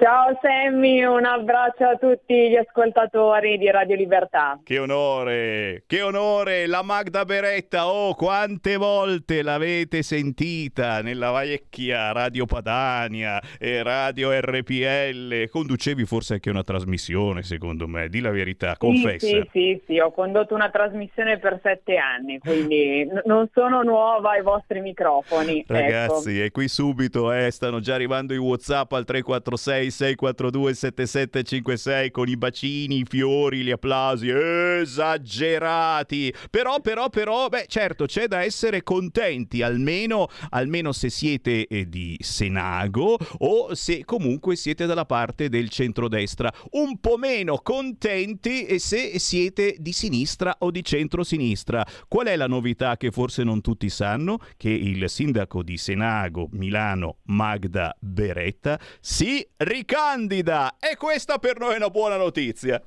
Ciao 0.00 0.34
Sammy, 0.40 1.02
un 1.04 1.26
abbraccio 1.26 1.84
a 1.84 1.94
tutti 1.96 2.48
gli 2.48 2.56
ascoltatori 2.56 3.58
di 3.58 3.70
Radio 3.70 3.96
Libertà. 3.96 4.58
Che 4.64 4.78
onore, 4.78 5.82
che 5.86 6.00
onore, 6.00 6.66
la 6.66 6.80
Magda 6.80 7.26
Beretta, 7.26 7.86
oh 7.86 8.14
quante 8.14 8.78
volte 8.78 9.42
l'avete 9.42 10.00
sentita 10.00 11.02
nella 11.02 11.32
vecchia 11.32 12.12
Radio 12.12 12.46
Padania 12.46 13.42
e 13.58 13.82
Radio 13.82 14.30
RPL, 14.32 15.50
conducevi 15.50 16.06
forse 16.06 16.32
anche 16.32 16.48
una 16.48 16.62
trasmissione 16.62 17.42
secondo 17.42 17.86
me, 17.86 18.08
di 18.08 18.20
la 18.20 18.30
verità, 18.30 18.78
confessa. 18.78 19.26
Sì, 19.26 19.42
sì, 19.42 19.48
sì, 19.52 19.82
sì, 19.84 19.98
ho 19.98 20.12
condotto 20.12 20.54
una 20.54 20.70
trasmissione 20.70 21.38
per 21.38 21.60
sette 21.62 21.98
anni, 21.98 22.38
quindi 22.38 23.04
n- 23.04 23.20
non 23.26 23.50
sono 23.52 23.82
nuova 23.82 24.30
ai 24.30 24.42
vostri 24.42 24.80
microfoni. 24.80 25.58
ecco. 25.58 25.74
Ragazzi, 25.74 26.42
e 26.42 26.50
qui 26.50 26.68
subito 26.68 27.30
eh, 27.30 27.50
stanno 27.50 27.80
già 27.80 27.92
arrivando 27.92 28.32
i 28.32 28.38
WhatsApp 28.38 28.92
al 28.92 29.04
346 29.04 29.88
642 29.90 30.74
7756 30.74 32.10
con 32.10 32.28
i 32.28 32.36
bacini, 32.36 33.00
i 33.00 33.06
fiori, 33.08 33.62
gli 33.62 33.70
applausi 33.70 34.30
esagerati. 34.30 36.32
Però, 36.50 36.80
però, 36.80 37.08
però, 37.08 37.48
beh, 37.48 37.66
certo, 37.66 38.06
c'è 38.06 38.26
da 38.26 38.42
essere 38.42 38.82
contenti, 38.82 39.62
almeno, 39.62 40.28
almeno 40.50 40.92
se 40.92 41.10
siete 41.10 41.66
eh, 41.66 41.88
di 41.88 42.16
Senago 42.20 43.16
o 43.38 43.74
se 43.74 44.04
comunque 44.04 44.56
siete 44.56 44.86
dalla 44.86 45.06
parte 45.06 45.48
del 45.48 45.68
centrodestra. 45.68 46.52
Un 46.72 46.98
po' 46.98 47.16
meno 47.16 47.58
contenti 47.62 48.66
eh, 48.66 48.78
se 48.78 49.18
siete 49.18 49.76
di 49.78 49.92
sinistra 49.92 50.56
o 50.60 50.70
di 50.70 50.84
centrosinistra. 50.84 51.84
Qual 52.08 52.26
è 52.26 52.36
la 52.36 52.46
novità 52.46 52.96
che 52.96 53.10
forse 53.10 53.42
non 53.42 53.60
tutti 53.60 53.88
sanno? 53.88 54.38
Che 54.56 54.70
il 54.70 55.08
sindaco 55.08 55.62
di 55.62 55.76
Senago, 55.76 56.48
Milano, 56.52 57.18
Magda 57.24 57.94
Beretta, 57.98 58.78
si 59.00 59.46
ricandida 59.80 60.76
e 60.78 60.96
questa 60.96 61.38
per 61.38 61.58
noi 61.58 61.72
è 61.72 61.76
una 61.76 61.88
buona 61.88 62.16
notizia. 62.16 62.80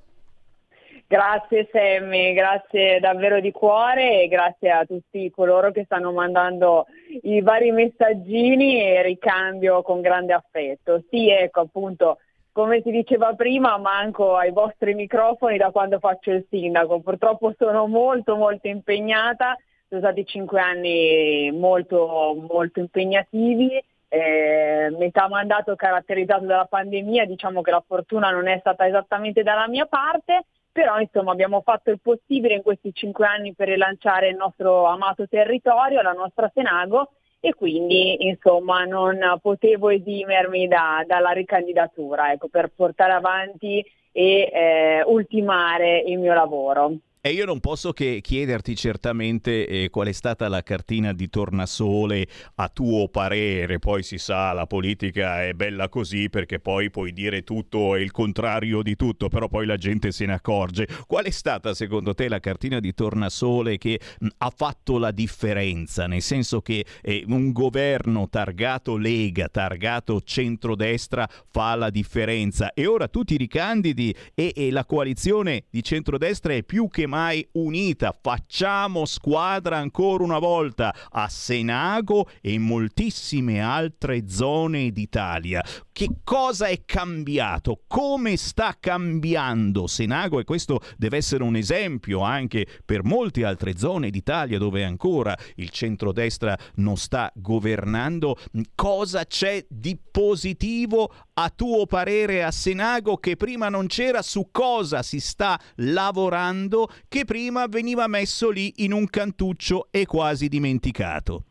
Grazie 1.07 1.68
Sammy, 1.72 2.34
grazie 2.34 2.99
davvero 2.99 3.40
di 3.40 3.52
cuore 3.52 4.22
e 4.22 4.28
grazie 4.28 4.72
a 4.72 4.86
tutti 4.86 5.30
coloro 5.32 5.72
che 5.72 5.84
stanno 5.86 6.11
mandando 6.11 6.86
i 7.24 7.41
vari 7.41 7.72
messaggini 7.72 8.82
e 8.82 9.02
ricambio 9.02 9.82
con 9.82 10.02
grande 10.02 10.34
affetto. 10.34 11.03
Sì, 11.10 11.30
ecco 11.30 11.61
appunto, 11.61 12.20
come 12.52 12.82
si 12.84 12.91
diceva 12.91 13.34
prima, 13.34 13.78
manco 13.78 14.36
ai 14.36 14.52
vostri 14.52 14.94
microfoni 14.94 15.57
da 15.57 15.72
quando 15.72 15.99
faccio 15.99 16.32
il 16.32 16.45
sindaco. 16.49 16.99
Purtroppo 16.99 17.53
sono 17.57 17.88
molto 17.88 18.36
molto 18.36 18.68
impegnata, 18.68 19.57
sono 19.90 20.02
stati 20.02 20.26
cinque 20.26 20.61
anni 20.61 21.52
molto 21.52 22.48
molto 22.49 22.80
impegnativi 22.80 23.84
eh, 24.14 24.94
metà 24.95 25.27
mandato 25.27 25.76
caratterizzato 25.76 26.45
dalla 26.45 26.65
pandemia, 26.65 27.26
diciamo 27.26 27.64
che 27.64 27.72
la 27.72 27.84
fortuna 27.85 28.30
non 28.30 28.48
è 28.48 28.60
stata 28.60 28.85
esattamente 28.85 29.41
dalla 29.41 29.68
mia 29.68 29.88
parte, 29.88 30.45
però 30.72 30.99
insomma 30.99 31.31
abbiamo 31.31 31.61
fatto 31.61 31.90
il 31.90 31.99
possibile 31.99 32.53
in 32.53 32.61
questi 32.61 32.94
cinque 32.94 33.26
anni 33.26 33.56
per 33.56 33.69
rilanciare 33.69 34.27
il 34.30 34.35
nostro 34.35 34.85
amato 34.85 35.27
territorio, 35.27 36.03
la 36.03 36.11
nostra 36.11 36.52
Senago 36.53 37.14
e 37.40 37.56
quindi 37.56 38.27
insomma 38.27 38.84
non 38.84 39.18
potevo 39.41 39.90
esimermi 39.90 40.68
da, 40.68 41.03
dalla 41.07 41.31
ricandidatura 41.31 42.31
ecco, 42.34 42.49
per 42.49 42.72
portare 42.76 43.14
avanti 43.14 43.84
e 44.11 44.49
eh, 44.53 45.03
ultimare 45.07 45.98
il 45.98 46.19
mio 46.19 46.35
lavoro. 46.35 46.98
E 47.25 47.31
io 47.31 47.45
non 47.45 47.61
posso 47.61 47.93
che 47.93 48.19
chiederti 48.21 48.75
certamente 48.75 49.65
eh, 49.65 49.89
qual 49.89 50.07
è 50.07 50.11
stata 50.11 50.49
la 50.49 50.61
cartina 50.61 51.13
di 51.13 51.29
tornasole 51.29 52.27
a 52.55 52.67
tuo 52.67 53.07
parere. 53.07 53.79
Poi 53.79 54.03
si 54.03 54.17
sa, 54.17 54.51
la 54.51 54.67
politica 54.67 55.41
è 55.41 55.53
bella 55.53 55.87
così 55.87 56.29
perché 56.29 56.59
poi 56.59 56.89
puoi 56.89 57.13
dire 57.13 57.45
tutto 57.45 57.95
e 57.95 58.01
il 58.01 58.11
contrario 58.11 58.81
di 58.81 58.97
tutto, 58.97 59.29
però 59.29 59.47
poi 59.47 59.65
la 59.65 59.77
gente 59.77 60.11
se 60.11 60.25
ne 60.25 60.33
accorge. 60.33 60.85
Qual 61.07 61.23
è 61.23 61.29
stata 61.29 61.73
secondo 61.73 62.13
te 62.13 62.27
la 62.27 62.41
cartina 62.41 62.81
di 62.81 62.93
tornasole 62.93 63.77
che 63.77 64.01
mh, 64.19 64.27
ha 64.39 64.51
fatto 64.53 64.97
la 64.97 65.11
differenza? 65.11 66.07
Nel 66.07 66.21
senso 66.21 66.59
che 66.59 66.85
eh, 67.01 67.23
un 67.27 67.53
governo 67.53 68.27
targato 68.27 68.97
Lega, 68.97 69.47
targato 69.47 70.19
centrodestra 70.19 71.25
fa 71.49 71.73
la 71.75 71.89
differenza 71.89 72.73
e 72.73 72.85
ora 72.85 73.07
tu 73.07 73.23
ti 73.23 73.37
ricandidi 73.37 74.13
e, 74.35 74.51
e 74.53 74.71
la 74.71 74.83
coalizione 74.83 75.63
di 75.69 75.81
centrodestra 75.81 76.51
è 76.51 76.63
più 76.63 76.89
che 76.89 77.11
mai 77.14 77.48
unita. 77.52 78.18
Facciamo 78.19 79.06
squadra 79.06 79.77
ancora 79.77 80.23
una 80.23 80.40
volta 80.40 80.95
a 81.11 81.30
Senago 81.30 82.27
e 82.41 82.53
in 82.53 82.64
moltissime 82.64 83.61
altre 83.61 84.27
zone 84.27 84.90
d'Italia. 84.90 85.64
Che 85.91 86.10
cosa 86.23 86.65
è 86.65 86.85
cambiato? 86.85 87.81
Come 87.85 88.35
sta 88.35 88.76
cambiando 88.80 89.85
Senago? 89.85 90.40
E 90.40 90.44
questo 90.44 90.80
deve 90.98 91.18
essere 91.18 91.44
un 91.44 91.56
esempio 91.56 92.22
anche 92.22 92.65
per 92.84 93.03
molte 93.03 93.45
altre 93.45 93.77
zone 93.77 94.10
d'Italia 94.10 94.57
dove 94.57 94.84
ancora 94.84 95.38
il 95.57 95.69
centrodestra 95.69 96.57
non 96.77 96.98
sta 96.98 97.31
governando. 97.35 98.38
Cosa 98.73 99.26
c'è 99.26 99.64
di 99.69 99.95
positivo 100.11 101.14
a 101.34 101.52
tuo 101.56 101.85
parere 101.85 102.44
a 102.44 102.49
Senago 102.49 103.18
che 103.18 103.35
prima 103.35 103.69
non 103.69 103.85
c'era? 103.85 104.23
Su 104.23 104.49
cosa 104.52 105.03
si 105.03 105.19
sta 105.19 105.60
lavorando 105.76 106.90
che 107.07 107.25
prima 107.25 107.65
veniva 107.67 108.07
messo 108.07 108.49
lì 108.49 108.71
in 108.77 108.93
un 108.93 109.07
cantuccio 109.07 109.88
e 109.91 110.05
quasi 110.05 110.47
dimenticato? 110.47 111.43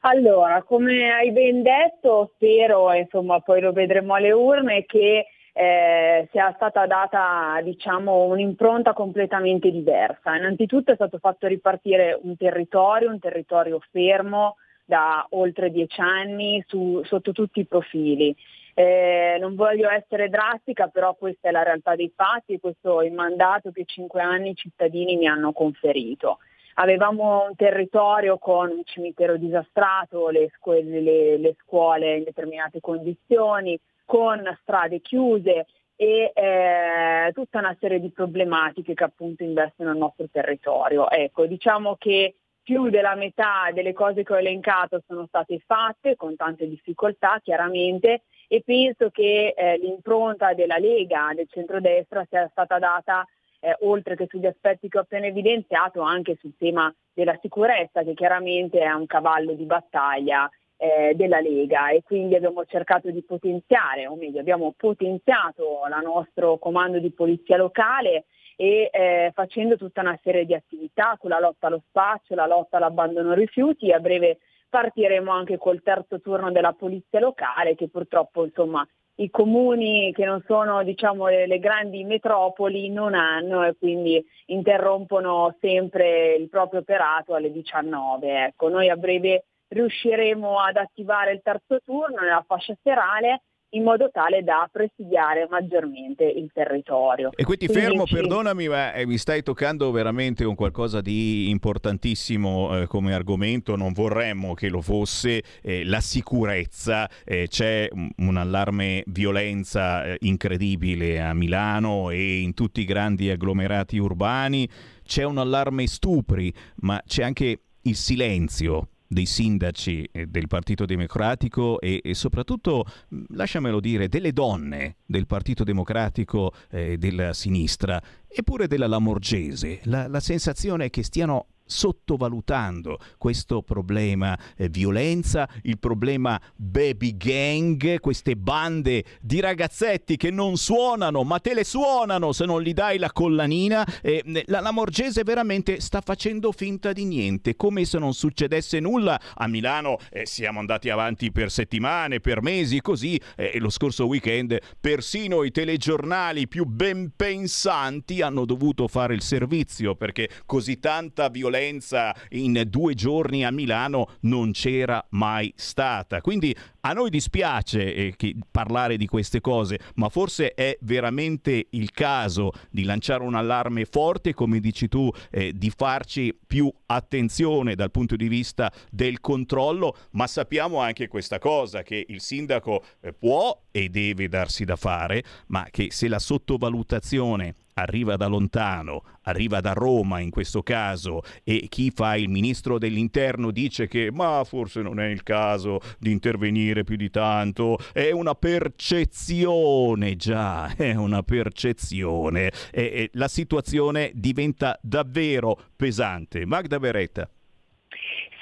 Allora, 0.00 0.62
come 0.62 1.10
hai 1.10 1.32
ben 1.32 1.62
detto, 1.62 2.30
spero, 2.34 2.92
insomma, 2.92 3.40
poi 3.40 3.60
lo 3.60 3.72
vedremo 3.72 4.14
alle 4.14 4.30
urne, 4.30 4.84
che 4.84 5.26
eh, 5.52 6.28
sia 6.30 6.52
stata 6.54 6.86
data 6.86 7.58
diciamo, 7.62 8.24
un'impronta 8.24 8.92
completamente 8.92 9.70
diversa. 9.70 10.36
Innanzitutto 10.36 10.92
è 10.92 10.94
stato 10.94 11.18
fatto 11.18 11.46
ripartire 11.46 12.18
un 12.22 12.36
territorio, 12.36 13.10
un 13.10 13.18
territorio 13.18 13.80
fermo 13.90 14.56
da 14.84 15.26
oltre 15.30 15.70
dieci 15.70 16.00
anni 16.00 16.62
su, 16.66 17.00
sotto 17.04 17.32
tutti 17.32 17.60
i 17.60 17.66
profili. 17.66 18.36
Eh, 18.78 19.38
non 19.40 19.54
voglio 19.54 19.88
essere 19.88 20.28
drastica, 20.28 20.88
però 20.88 21.14
questa 21.14 21.48
è 21.48 21.50
la 21.50 21.62
realtà 21.62 21.96
dei 21.96 22.12
fatti, 22.14 22.60
questo 22.60 23.00
è 23.00 23.06
il 23.06 23.12
mandato 23.14 23.70
che 23.70 23.86
cinque 23.86 24.20
anni 24.20 24.50
i 24.50 24.54
cittadini 24.54 25.16
mi 25.16 25.26
hanno 25.26 25.52
conferito. 25.52 26.40
Avevamo 26.74 27.46
un 27.48 27.56
territorio 27.56 28.36
con 28.36 28.68
un 28.68 28.82
cimitero 28.84 29.38
disastrato, 29.38 30.28
le, 30.28 30.50
scu- 30.54 30.82
le, 30.82 31.38
le 31.38 31.56
scuole 31.62 32.16
in 32.16 32.24
determinate 32.24 32.80
condizioni, 32.80 33.80
con 34.04 34.42
strade 34.60 35.00
chiuse 35.00 35.64
e 35.96 36.32
eh, 36.34 37.32
tutta 37.32 37.60
una 37.60 37.74
serie 37.80 37.98
di 37.98 38.10
problematiche 38.10 38.92
che 38.92 39.04
appunto 39.04 39.42
investono 39.42 39.92
il 39.92 39.96
nostro 39.96 40.26
territorio. 40.30 41.08
Ecco, 41.08 41.46
diciamo 41.46 41.96
che 41.96 42.34
più 42.62 42.90
della 42.90 43.14
metà 43.14 43.70
delle 43.72 43.94
cose 43.94 44.22
che 44.22 44.34
ho 44.34 44.38
elencato 44.38 45.02
sono 45.06 45.24
state 45.28 45.62
fatte 45.64 46.14
con 46.14 46.36
tante 46.36 46.68
difficoltà 46.68 47.40
chiaramente 47.42 48.24
e 48.48 48.62
penso 48.64 49.10
che 49.10 49.54
eh, 49.56 49.78
l'impronta 49.78 50.54
della 50.54 50.78
Lega, 50.78 51.32
del 51.34 51.48
centrodestra 51.48 52.26
sia 52.28 52.48
stata 52.50 52.78
data 52.78 53.26
eh, 53.60 53.76
oltre 53.80 54.16
che 54.16 54.26
sugli 54.28 54.46
aspetti 54.46 54.88
che 54.88 54.98
ho 54.98 55.02
appena 55.02 55.26
evidenziato, 55.26 56.00
anche 56.00 56.36
sul 56.40 56.54
tema 56.56 56.92
della 57.12 57.38
sicurezza, 57.40 58.02
che 58.02 58.14
chiaramente 58.14 58.78
è 58.78 58.92
un 58.92 59.06
cavallo 59.06 59.52
di 59.54 59.64
battaglia 59.64 60.48
eh, 60.76 61.14
della 61.14 61.40
Lega 61.40 61.88
e 61.88 62.02
quindi 62.02 62.34
abbiamo 62.34 62.64
cercato 62.64 63.10
di 63.10 63.22
potenziare, 63.22 64.06
o 64.06 64.14
meglio 64.14 64.40
abbiamo 64.40 64.74
potenziato 64.76 65.80
il 65.88 66.04
nostro 66.04 66.58
comando 66.58 66.98
di 66.98 67.10
polizia 67.10 67.56
locale 67.56 68.26
e 68.56 68.88
eh, 68.92 69.32
facendo 69.34 69.76
tutta 69.76 70.00
una 70.00 70.18
serie 70.22 70.46
di 70.46 70.54
attività 70.54 71.16
sulla 71.20 71.38
lotta 71.38 71.66
allo 71.66 71.82
spaccio, 71.88 72.34
la 72.34 72.46
lotta 72.46 72.76
all'abbandono 72.78 73.34
rifiuti. 73.34 73.92
A 73.92 73.98
breve 74.00 74.38
partiremo 74.76 75.32
anche 75.32 75.56
col 75.56 75.80
terzo 75.82 76.20
turno 76.20 76.52
della 76.52 76.74
polizia 76.74 77.18
locale 77.18 77.74
che 77.74 77.88
purtroppo 77.88 78.44
insomma 78.44 78.86
i 79.18 79.30
comuni 79.30 80.12
che 80.12 80.26
non 80.26 80.42
sono 80.46 80.82
diciamo, 80.84 81.28
le, 81.28 81.46
le, 81.46 81.58
grandi 81.58 82.04
metropoli 82.04 82.90
non 82.90 83.14
hanno 83.14 83.64
e 83.64 83.74
quindi 83.78 84.22
interrompono 84.46 85.56
sempre 85.62 86.34
il 86.34 86.50
proprio 86.50 86.80
operato 86.80 87.32
alle 87.32 87.50
19. 87.50 88.44
Ecco, 88.48 88.68
noi 88.68 88.90
a 88.90 88.96
breve 88.96 89.46
riusciremo 89.68 90.58
ad 90.58 90.76
attivare 90.76 91.32
il 91.32 91.40
terzo 91.42 91.80
turno 91.82 92.20
nella 92.20 92.44
fascia 92.46 92.76
serale 92.82 93.44
in 93.76 93.82
modo 93.82 94.10
tale 94.10 94.42
da 94.42 94.68
presidiare 94.72 95.46
maggiormente 95.50 96.24
il 96.24 96.50
territorio. 96.52 97.30
E 97.36 97.44
qui 97.44 97.56
ti 97.58 97.66
Quindi 97.66 97.84
fermo, 97.84 98.06
ci... 98.06 98.14
perdonami, 98.14 98.68
ma 98.68 98.92
eh, 98.94 99.06
mi 99.06 99.18
stai 99.18 99.42
toccando 99.42 99.90
veramente 99.90 100.44
un 100.44 100.54
qualcosa 100.54 101.00
di 101.00 101.50
importantissimo 101.50 102.80
eh, 102.80 102.86
come 102.86 103.14
argomento, 103.14 103.76
non 103.76 103.92
vorremmo 103.92 104.54
che 104.54 104.68
lo 104.68 104.80
fosse 104.80 105.42
eh, 105.62 105.84
la 105.84 106.00
sicurezza, 106.00 107.08
eh, 107.24 107.46
c'è 107.48 107.88
un, 107.92 108.10
un, 108.16 108.36
allarme 108.36 109.02
violenza 109.06 110.04
eh, 110.04 110.16
incredibile 110.20 111.20
a 111.20 111.34
Milano 111.34 112.10
e 112.10 112.40
in 112.40 112.54
tutti 112.54 112.80
i 112.80 112.84
grandi 112.84 113.30
agglomerati 113.30 113.98
urbani, 113.98 114.68
c'è 115.04 115.22
un 115.22 115.36
allarme 115.38 115.86
stupri, 115.86 116.52
ma 116.76 117.00
c'è 117.06 117.22
anche 117.22 117.60
il 117.82 117.94
silenzio 117.94 118.88
dei 119.06 119.26
sindaci 119.26 120.08
del 120.26 120.46
Partito 120.48 120.84
Democratico 120.84 121.80
e, 121.80 122.00
e, 122.02 122.14
soprattutto, 122.14 122.84
lasciamelo 123.28 123.80
dire, 123.80 124.08
delle 124.08 124.32
donne 124.32 124.96
del 125.06 125.26
Partito 125.26 125.64
Democratico 125.64 126.52
eh, 126.70 126.98
della 126.98 127.32
sinistra, 127.32 128.02
eppure 128.26 128.66
della 128.66 128.86
Lamorgese. 128.86 129.80
La, 129.84 130.08
la 130.08 130.20
sensazione 130.20 130.86
è 130.86 130.90
che 130.90 131.02
stiano 131.02 131.46
sottovalutando 131.66 132.98
questo 133.18 133.62
problema 133.62 134.38
eh, 134.56 134.68
violenza, 134.68 135.48
il 135.62 135.78
problema 135.78 136.40
baby 136.54 137.16
gang, 137.16 137.98
queste 137.98 138.36
bande 138.36 139.04
di 139.20 139.40
ragazzetti 139.40 140.16
che 140.16 140.30
non 140.30 140.56
suonano, 140.56 141.24
ma 141.24 141.38
te 141.40 141.54
le 141.54 141.64
suonano 141.64 142.32
se 142.32 142.44
non 142.44 142.62
gli 142.62 142.72
dai 142.72 142.98
la 142.98 143.10
collanina. 143.10 143.84
Eh, 144.00 144.44
la, 144.46 144.60
la 144.60 144.70
Morgese 144.70 145.22
veramente 145.24 145.80
sta 145.80 146.00
facendo 146.00 146.52
finta 146.52 146.92
di 146.92 147.04
niente, 147.04 147.56
come 147.56 147.84
se 147.84 147.98
non 147.98 148.14
succedesse 148.14 148.80
nulla. 148.80 149.20
A 149.34 149.48
Milano 149.48 149.98
eh, 150.10 150.26
siamo 150.26 150.60
andati 150.60 150.88
avanti 150.88 151.32
per 151.32 151.50
settimane, 151.50 152.20
per 152.20 152.42
mesi, 152.42 152.80
così. 152.80 153.20
eh, 153.36 153.52
E 153.54 153.58
lo 153.58 153.70
scorso 153.70 154.06
weekend 154.06 154.56
persino 154.80 155.42
i 155.42 155.50
telegiornali 155.50 156.46
più 156.46 156.64
ben 156.64 157.12
pensanti 157.16 158.22
hanno 158.22 158.44
dovuto 158.44 158.86
fare 158.88 159.14
il 159.14 159.22
servizio 159.22 159.94
perché 159.94 160.28
così 160.44 160.78
tanta 160.78 161.28
violenza 161.28 161.54
in 161.60 162.62
due 162.68 162.94
giorni 162.94 163.44
a 163.44 163.50
Milano 163.50 164.16
non 164.20 164.52
c'era 164.52 165.04
mai 165.10 165.52
stata. 165.56 166.20
Quindi 166.20 166.54
a 166.80 166.92
noi 166.92 167.10
dispiace 167.10 167.94
eh, 167.94 168.36
parlare 168.50 168.96
di 168.96 169.06
queste 169.06 169.40
cose, 169.40 169.78
ma 169.94 170.08
forse 170.08 170.54
è 170.54 170.78
veramente 170.82 171.66
il 171.70 171.90
caso 171.90 172.52
di 172.70 172.84
lanciare 172.84 173.24
un 173.24 173.34
allarme 173.34 173.84
forte, 173.84 174.34
come 174.34 174.60
dici 174.60 174.86
tu, 174.86 175.10
eh, 175.30 175.52
di 175.52 175.72
farci 175.74 176.36
più 176.46 176.72
attenzione 176.86 177.74
dal 177.74 177.90
punto 177.90 178.14
di 178.14 178.28
vista 178.28 178.72
del 178.90 179.20
controllo, 179.20 179.96
ma 180.12 180.26
sappiamo 180.28 180.78
anche 180.78 181.08
questa 181.08 181.38
cosa, 181.38 181.82
che 181.82 182.04
il 182.08 182.20
sindaco 182.20 182.84
eh, 183.00 183.12
può 183.12 183.62
e 183.72 183.88
deve 183.88 184.28
darsi 184.28 184.64
da 184.64 184.76
fare, 184.76 185.24
ma 185.48 185.66
che 185.70 185.88
se 185.90 186.06
la 186.06 186.20
sottovalutazione 186.20 187.54
arriva 187.78 188.16
da 188.16 188.26
lontano, 188.26 189.02
arriva 189.22 189.60
da 189.60 189.72
Roma 189.72 190.20
in 190.20 190.30
questo 190.30 190.62
caso, 190.62 191.22
e 191.42 191.66
chi 191.68 191.90
fa 191.90 192.16
il 192.16 192.28
ministro 192.28 192.78
dell'interno 192.78 193.50
dice 193.50 193.86
che 193.86 194.10
ma 194.12 194.42
forse 194.44 194.82
non 194.82 195.00
è 195.00 195.06
il 195.06 195.22
caso 195.22 195.80
di 195.98 196.10
intervenire 196.10 196.84
più 196.84 196.96
di 196.96 197.10
tanto, 197.10 197.78
è 197.92 198.10
una 198.10 198.34
percezione 198.34 200.16
già, 200.16 200.72
è 200.76 200.94
una 200.94 201.22
percezione, 201.22 202.50
e, 202.70 202.82
e 202.82 203.10
la 203.14 203.28
situazione 203.28 204.10
diventa 204.14 204.78
davvero 204.82 205.58
pesante. 205.76 206.46
Magda 206.46 206.78
Beretta. 206.78 207.28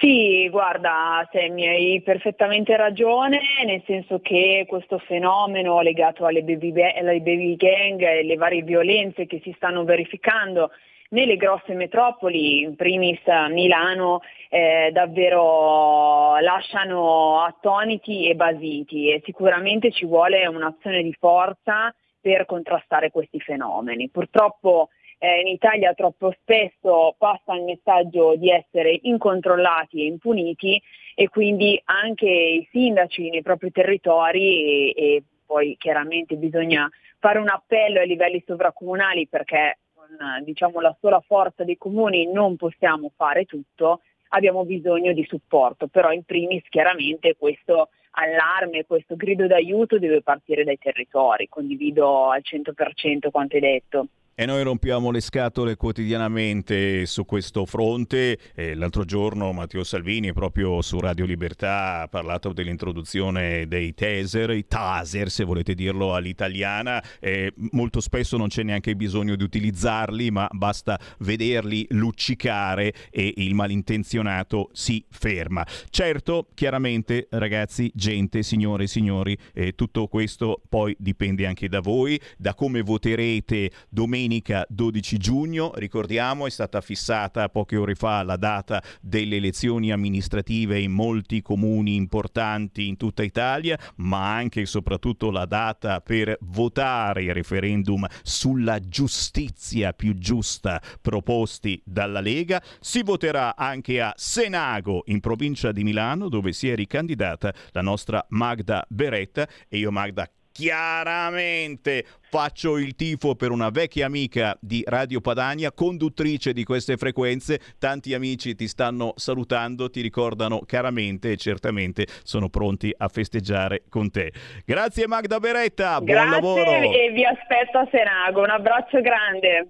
Sì, 0.04 0.50
guarda, 0.50 1.26
Sammy, 1.32 1.66
hai 1.66 2.02
perfettamente 2.02 2.76
ragione, 2.76 3.40
nel 3.64 3.82
senso 3.86 4.20
che 4.20 4.66
questo 4.68 4.98
fenomeno 4.98 5.80
legato 5.80 6.26
alle 6.26 6.42
baby, 6.42 6.74
alle 6.78 7.22
baby 7.22 7.56
gang 7.56 8.02
e 8.02 8.22
le 8.22 8.36
varie 8.36 8.60
violenze 8.60 9.24
che 9.24 9.40
si 9.42 9.50
stanno 9.56 9.82
verificando 9.84 10.72
nelle 11.08 11.36
grosse 11.36 11.72
metropoli, 11.72 12.60
in 12.60 12.76
primis 12.76 13.18
Milano, 13.48 14.20
eh, 14.50 14.90
davvero 14.92 16.36
lasciano 16.38 17.40
attoniti 17.40 18.28
e 18.28 18.34
basiti 18.34 19.10
e 19.10 19.22
sicuramente 19.24 19.90
ci 19.90 20.04
vuole 20.04 20.46
un'azione 20.46 21.02
di 21.02 21.16
forza 21.18 21.94
per 22.20 22.44
contrastare 22.44 23.10
questi 23.10 23.40
fenomeni. 23.40 24.10
Purtroppo 24.10 24.90
eh, 25.24 25.40
in 25.40 25.46
Italia 25.46 25.94
troppo 25.94 26.34
spesso 26.42 27.14
passa 27.16 27.54
il 27.54 27.62
messaggio 27.62 28.36
di 28.36 28.50
essere 28.50 28.98
incontrollati 29.02 30.02
e 30.02 30.06
impuniti 30.06 30.80
e 31.14 31.28
quindi 31.30 31.80
anche 31.84 32.28
i 32.28 32.68
sindaci 32.70 33.30
nei 33.30 33.40
propri 33.40 33.70
territori 33.70 34.92
e, 34.92 35.02
e 35.02 35.22
poi 35.46 35.76
chiaramente 35.78 36.36
bisogna 36.36 36.90
fare 37.18 37.38
un 37.38 37.48
appello 37.48 38.00
ai 38.00 38.06
livelli 38.06 38.42
sovracomunali 38.46 39.26
perché 39.26 39.78
con 39.94 40.42
diciamo, 40.44 40.80
la 40.80 40.94
sola 41.00 41.20
forza 41.26 41.64
dei 41.64 41.78
comuni 41.78 42.30
non 42.30 42.56
possiamo 42.56 43.10
fare 43.16 43.46
tutto, 43.46 44.02
abbiamo 44.28 44.66
bisogno 44.66 45.14
di 45.14 45.24
supporto, 45.26 45.86
però 45.86 46.12
in 46.12 46.24
primis 46.24 46.64
chiaramente 46.68 47.34
questo 47.38 47.88
allarme, 48.16 48.84
questo 48.84 49.16
grido 49.16 49.46
d'aiuto 49.46 49.98
deve 49.98 50.20
partire 50.20 50.64
dai 50.64 50.76
territori, 50.76 51.48
condivido 51.48 52.28
al 52.28 52.42
100% 52.44 53.30
quanto 53.30 53.54
hai 53.54 53.62
detto. 53.62 54.06
E 54.36 54.46
noi 54.46 54.64
rompiamo 54.64 55.12
le 55.12 55.20
scatole 55.20 55.76
quotidianamente 55.76 57.06
su 57.06 57.24
questo 57.24 57.66
fronte. 57.66 58.36
Eh, 58.56 58.74
l'altro 58.74 59.04
giorno 59.04 59.52
Matteo 59.52 59.84
Salvini, 59.84 60.32
proprio 60.32 60.82
su 60.82 60.98
Radio 60.98 61.24
Libertà, 61.24 62.00
ha 62.00 62.08
parlato 62.08 62.52
dell'introduzione 62.52 63.68
dei 63.68 63.94
taser, 63.94 64.50
i 64.50 64.66
taser 64.66 65.30
se 65.30 65.44
volete 65.44 65.74
dirlo 65.74 66.16
all'italiana. 66.16 67.00
Eh, 67.20 67.52
molto 67.70 68.00
spesso 68.00 68.36
non 68.36 68.48
c'è 68.48 68.64
neanche 68.64 68.96
bisogno 68.96 69.36
di 69.36 69.44
utilizzarli, 69.44 70.32
ma 70.32 70.48
basta 70.50 70.98
vederli 71.20 71.86
luccicare 71.90 72.92
e 73.12 73.34
il 73.36 73.54
malintenzionato 73.54 74.68
si 74.72 75.04
ferma. 75.10 75.64
Certo, 75.90 76.48
chiaramente 76.54 77.28
ragazzi, 77.30 77.88
gente, 77.94 78.42
signore 78.42 78.82
e 78.82 78.88
signori, 78.88 79.38
eh, 79.52 79.76
tutto 79.76 80.08
questo 80.08 80.60
poi 80.68 80.92
dipende 80.98 81.46
anche 81.46 81.68
da 81.68 81.78
voi, 81.78 82.20
da 82.36 82.54
come 82.54 82.82
voterete 82.82 83.70
domenica 83.88 84.22
domenica 84.24 84.64
12 84.70 85.18
giugno, 85.18 85.72
ricordiamo 85.74 86.46
è 86.46 86.50
stata 86.50 86.80
fissata 86.80 87.50
poche 87.50 87.76
ore 87.76 87.94
fa 87.94 88.22
la 88.22 88.36
data 88.36 88.82
delle 89.02 89.36
elezioni 89.36 89.92
amministrative 89.92 90.80
in 90.80 90.92
molti 90.92 91.42
comuni 91.42 91.94
importanti 91.94 92.88
in 92.88 92.96
tutta 92.96 93.22
Italia, 93.22 93.78
ma 93.96 94.34
anche 94.34 94.62
e 94.62 94.66
soprattutto 94.66 95.30
la 95.30 95.44
data 95.44 96.00
per 96.00 96.38
votare 96.40 97.24
il 97.24 97.34
referendum 97.34 98.06
sulla 98.22 98.80
giustizia 98.80 99.92
più 99.92 100.14
giusta 100.14 100.80
proposti 101.02 101.80
dalla 101.84 102.20
Lega. 102.20 102.62
Si 102.80 103.02
voterà 103.02 103.56
anche 103.56 104.00
a 104.00 104.14
Senago 104.16 105.02
in 105.06 105.20
provincia 105.20 105.70
di 105.70 105.84
Milano 105.84 106.30
dove 106.30 106.52
si 106.52 106.70
è 106.70 106.74
ricandidata 106.74 107.52
la 107.72 107.82
nostra 107.82 108.24
Magda 108.30 108.86
Beretta 108.88 109.46
e 109.68 109.76
io 109.76 109.92
Magda 109.92 110.26
chiaramente 110.54 112.04
faccio 112.30 112.78
il 112.78 112.94
tifo 112.94 113.34
per 113.34 113.50
una 113.50 113.70
vecchia 113.70 114.06
amica 114.06 114.56
di 114.60 114.84
Radio 114.86 115.20
Padania, 115.20 115.72
conduttrice 115.72 116.52
di 116.52 116.62
queste 116.62 116.96
frequenze. 116.96 117.60
Tanti 117.76 118.14
amici 118.14 118.54
ti 118.54 118.68
stanno 118.68 119.14
salutando, 119.16 119.90
ti 119.90 120.00
ricordano 120.00 120.60
caramente 120.64 121.32
e 121.32 121.36
certamente 121.36 122.06
sono 122.22 122.48
pronti 122.48 122.94
a 122.96 123.08
festeggiare 123.08 123.82
con 123.88 124.12
te. 124.12 124.32
Grazie 124.64 125.08
Magda 125.08 125.40
Beretta, 125.40 126.00
buon 126.00 126.04
Grazie 126.04 126.30
lavoro. 126.30 126.70
e 126.70 127.10
vi 127.12 127.24
aspetto 127.24 127.78
a 127.78 127.88
Senago, 127.90 128.42
un 128.42 128.50
abbraccio 128.50 129.00
grande. 129.00 129.68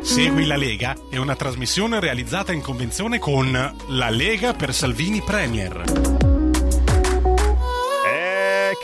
Segui 0.00 0.46
la 0.46 0.56
Lega 0.56 0.94
è 1.10 1.18
una 1.18 1.36
trasmissione 1.36 2.00
realizzata 2.00 2.52
in 2.52 2.62
convenzione 2.62 3.18
con 3.18 3.52
La 3.52 4.08
Lega 4.08 4.54
per 4.54 4.72
Salvini 4.72 5.20
Premier. 5.20 6.23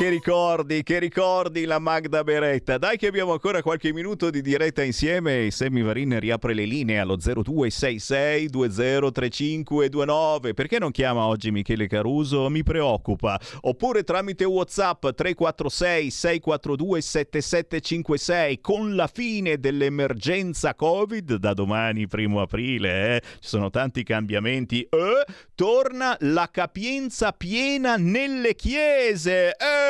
Che 0.01 0.09
ricordi, 0.09 0.83
che 0.83 0.99
ricordi 0.99 1.67
la 1.67 1.79
Magda 1.79 2.25
Beretta. 2.25 2.79
Dai 2.79 2.97
che 2.97 3.09
abbiamo 3.09 3.33
ancora 3.33 3.61
qualche 3.61 3.93
minuto 3.93 4.31
di 4.31 4.41
diretta 4.41 4.83
insieme 4.83 5.45
e 5.45 5.51
Sammy 5.51 5.83
Varin 5.83 6.19
riapre 6.19 6.55
le 6.55 6.65
linee 6.65 6.99
allo 6.99 7.17
0266 7.17 8.49
203529. 8.49 10.55
Perché 10.55 10.79
non 10.79 10.91
chiama 10.91 11.27
oggi 11.27 11.51
Michele 11.51 11.87
Caruso? 11.87 12.49
Mi 12.49 12.63
preoccupa. 12.63 13.39
Oppure 13.61 14.03
tramite 14.03 14.45
WhatsApp 14.45 15.03
346 15.03 16.11
642 16.11 17.01
7756 17.03 18.61
con 18.63 18.95
la 18.95 19.07
fine 19.07 19.61
dell'emergenza 19.61 20.75
Covid 20.75 21.35
da 21.35 21.53
domani 21.53 22.07
primo 22.07 22.41
aprile, 22.41 23.17
eh, 23.17 23.23
ci 23.41 23.49
sono 23.49 23.69
tanti 23.69 24.03
cambiamenti. 24.03 24.81
Eh, 24.81 25.27
torna 25.55 26.17
la 26.21 26.49
capienza 26.51 27.33
piena 27.33 27.97
nelle 27.99 28.55
chiese. 28.55 29.51
Eh! 29.51 29.90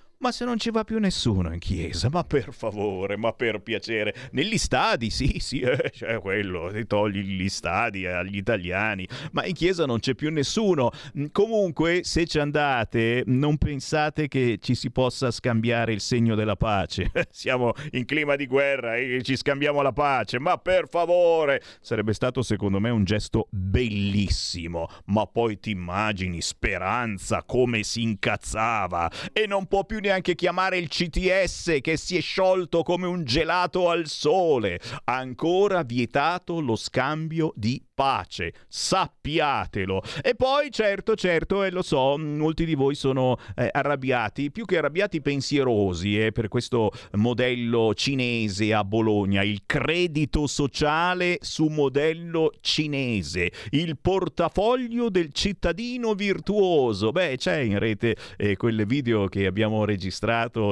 Ma 0.21 0.31
se 0.31 0.45
non 0.45 0.59
ci 0.59 0.69
va 0.69 0.83
più 0.83 0.99
nessuno 0.99 1.51
in 1.51 1.57
chiesa, 1.57 2.07
ma 2.11 2.23
per 2.23 2.53
favore, 2.53 3.17
ma 3.17 3.33
per 3.33 3.59
piacere. 3.59 4.13
Negli 4.33 4.59
stadi, 4.59 5.09
sì, 5.09 5.37
sì, 5.39 5.61
eh, 5.61 5.89
cioè 5.91 6.19
quello, 6.19 6.69
ti 6.71 6.85
togli 6.85 7.21
gli 7.21 7.49
stadi 7.49 8.05
agli 8.05 8.37
italiani, 8.37 9.07
ma 9.31 9.43
in 9.47 9.55
chiesa 9.55 9.87
non 9.87 9.97
c'è 9.97 10.13
più 10.13 10.29
nessuno. 10.29 10.91
Mm, 11.17 11.25
Comunque, 11.31 12.01
se 12.03 12.27
ci 12.27 12.37
andate, 12.37 13.23
non 13.25 13.57
pensate 13.57 14.27
che 14.27 14.59
ci 14.61 14.75
si 14.75 14.91
possa 14.91 15.31
scambiare 15.31 15.91
il 15.91 16.01
segno 16.01 16.35
della 16.35 16.55
pace. 16.55 17.11
Siamo 17.31 17.73
in 17.93 18.05
clima 18.05 18.35
di 18.35 18.45
guerra 18.45 18.97
e 18.97 19.23
ci 19.23 19.35
scambiamo 19.35 19.81
la 19.81 19.91
pace, 19.91 20.37
ma 20.37 20.55
per 20.57 20.87
favore! 20.87 21.63
Sarebbe 21.81 22.13
stato 22.13 22.43
secondo 22.43 22.79
me 22.79 22.91
un 22.91 23.05
gesto 23.05 23.47
bellissimo, 23.49 24.87
ma 25.05 25.25
poi 25.25 25.59
ti 25.59 25.71
immagini 25.71 26.41
Speranza 26.41 27.41
come 27.41 27.81
si 27.81 28.03
incazzava 28.03 29.09
e 29.33 29.47
non 29.47 29.65
può 29.65 29.83
più 29.83 29.97
neanche 29.97 30.09
anche 30.11 30.35
chiamare 30.35 30.77
il 30.77 30.87
CTS 30.87 31.77
che 31.81 31.97
si 31.97 32.17
è 32.17 32.21
sciolto 32.21 32.83
come 32.83 33.07
un 33.07 33.23
gelato 33.23 33.89
al 33.89 34.07
sole. 34.07 34.79
Ancora 35.05 35.83
vietato 35.83 36.59
lo 36.59 36.75
scambio 36.75 37.53
di 37.55 37.81
pace, 38.01 38.53
sappiatelo. 38.67 40.01
E 40.23 40.33
poi, 40.35 40.71
certo, 40.71 41.15
certo, 41.15 41.63
e 41.63 41.69
lo 41.69 41.83
so, 41.83 42.17
molti 42.17 42.65
di 42.65 42.73
voi 42.73 42.95
sono 42.95 43.37
eh, 43.55 43.69
arrabbiati, 43.71 44.49
più 44.49 44.65
che 44.65 44.79
arrabbiati 44.79 45.21
pensierosi 45.21 46.19
eh, 46.19 46.31
per 46.31 46.47
questo 46.47 46.91
modello 47.13 47.93
cinese 47.93 48.73
a 48.73 48.83
Bologna, 48.83 49.43
il 49.43 49.61
credito 49.67 50.47
sociale 50.47 51.37
su 51.41 51.67
modello 51.67 52.51
cinese, 52.59 53.51
il 53.69 53.97
portafoglio 53.99 55.09
del 55.09 55.31
cittadino 55.31 56.15
virtuoso. 56.15 57.11
Beh, 57.11 57.35
c'è 57.37 57.59
in 57.59 57.77
rete 57.77 58.15
eh, 58.37 58.57
quel 58.57 58.85
video 58.87 59.27
che 59.27 59.45
abbiamo 59.45 59.85
registrato 59.85 60.00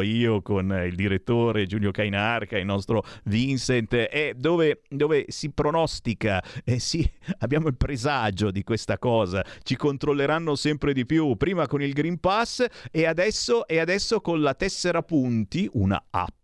io 0.02 0.42
con 0.42 0.72
il 0.86 0.96
direttore 0.96 1.66
Giulio 1.66 1.92
Cainarca, 1.92 2.58
il 2.58 2.66
nostro 2.66 3.04
Vincent, 3.26 3.94
eh, 3.94 4.34
dove, 4.36 4.82
dove 4.90 5.26
si 5.28 5.52
pronostica, 5.52 6.44
eh, 6.64 6.80
si 6.80 7.08
abbiamo 7.40 7.68
il 7.68 7.76
presagio 7.76 8.52
di 8.52 8.64
questa 8.64 8.98
cosa, 8.98 9.46
ci 9.64 9.76
controlleranno 9.76 10.56
sempre 10.56 10.94
di 10.94 11.06
più, 11.06 11.36
prima 11.36 11.68
con 11.68 11.82
il 11.82 11.94
Green 11.94 12.20
Pass 12.20 12.66
e 12.92 13.06
adesso, 13.06 13.68
e 13.68 13.80
adesso 13.80 14.22
con 14.22 14.42
la 14.42 14.54
tessera 14.54 15.04
punti, 15.04 15.70
una 15.74 16.04
app 16.10 16.38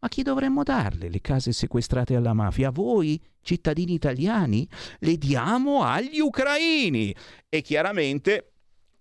Ma 0.00 0.08
chi 0.08 0.22
dovremmo 0.22 0.62
darle 0.62 1.08
le 1.08 1.20
case 1.20 1.52
sequestrate 1.52 2.14
alla 2.14 2.32
mafia? 2.32 2.68
A 2.68 2.72
voi, 2.72 3.20
cittadini 3.40 3.94
italiani? 3.94 4.68
Le 5.00 5.16
diamo 5.16 5.82
agli 5.82 6.20
ucraini! 6.20 7.12
E 7.48 7.62
chiaramente 7.62 8.52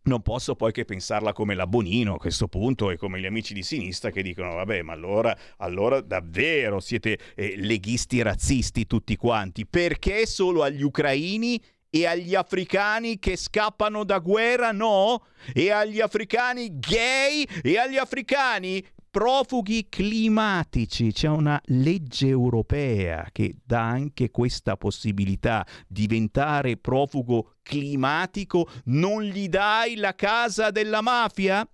non 0.08 0.24
posso 0.24 0.56
poi 0.56 0.72
che 0.72 0.86
pensarla 0.86 1.34
come 1.34 1.54
la 1.54 1.68
Bonino 1.68 2.16
a 2.16 2.18
questo 2.18 2.48
punto 2.48 2.90
e 2.90 2.98
come 2.98 3.20
gli 3.20 3.26
amici 3.28 3.54
di 3.54 3.62
sinistra 3.62 4.10
che 4.10 4.24
dicono 4.24 4.56
vabbè 4.56 4.82
ma 4.82 4.94
allora, 4.94 5.38
allora 5.58 6.02
davvero 6.02 6.80
siete 6.80 7.20
eh, 7.36 7.56
leghisti 7.58 8.22
razzisti 8.22 8.88
tutti 8.88 9.18
quanti 9.18 9.68
perché 9.68 10.26
solo 10.26 10.64
agli 10.64 10.82
ucraini 10.82 11.62
e 11.90 12.06
agli 12.06 12.36
africani 12.36 13.20
che 13.20 13.36
scappano 13.36 14.04
da 14.04 14.20
guerra 14.20 14.72
no? 14.72 15.26
E 15.54 15.72
agli 15.72 16.00
africani 16.00 16.80
gay 16.80 17.46
e 17.62 17.78
agli 17.78 17.98
africani 17.98 18.84
profughi 19.10 19.88
climatici. 19.90 21.12
C'è 21.12 21.28
una 21.28 21.60
legge 21.66 22.28
europea 22.28 23.28
che 23.32 23.56
dà 23.64 23.82
anche 23.88 24.32
questa 24.32 24.78
possibilità. 24.78 25.66
Diventare 25.88 26.78
profugo 26.78 27.56
climatico 27.62 28.70
non 28.86 29.24
gli 29.24 29.48
dai 29.48 29.96
la 29.96 30.16
casa 30.16 30.72
della 30.72 31.02
mafia? 31.02 31.68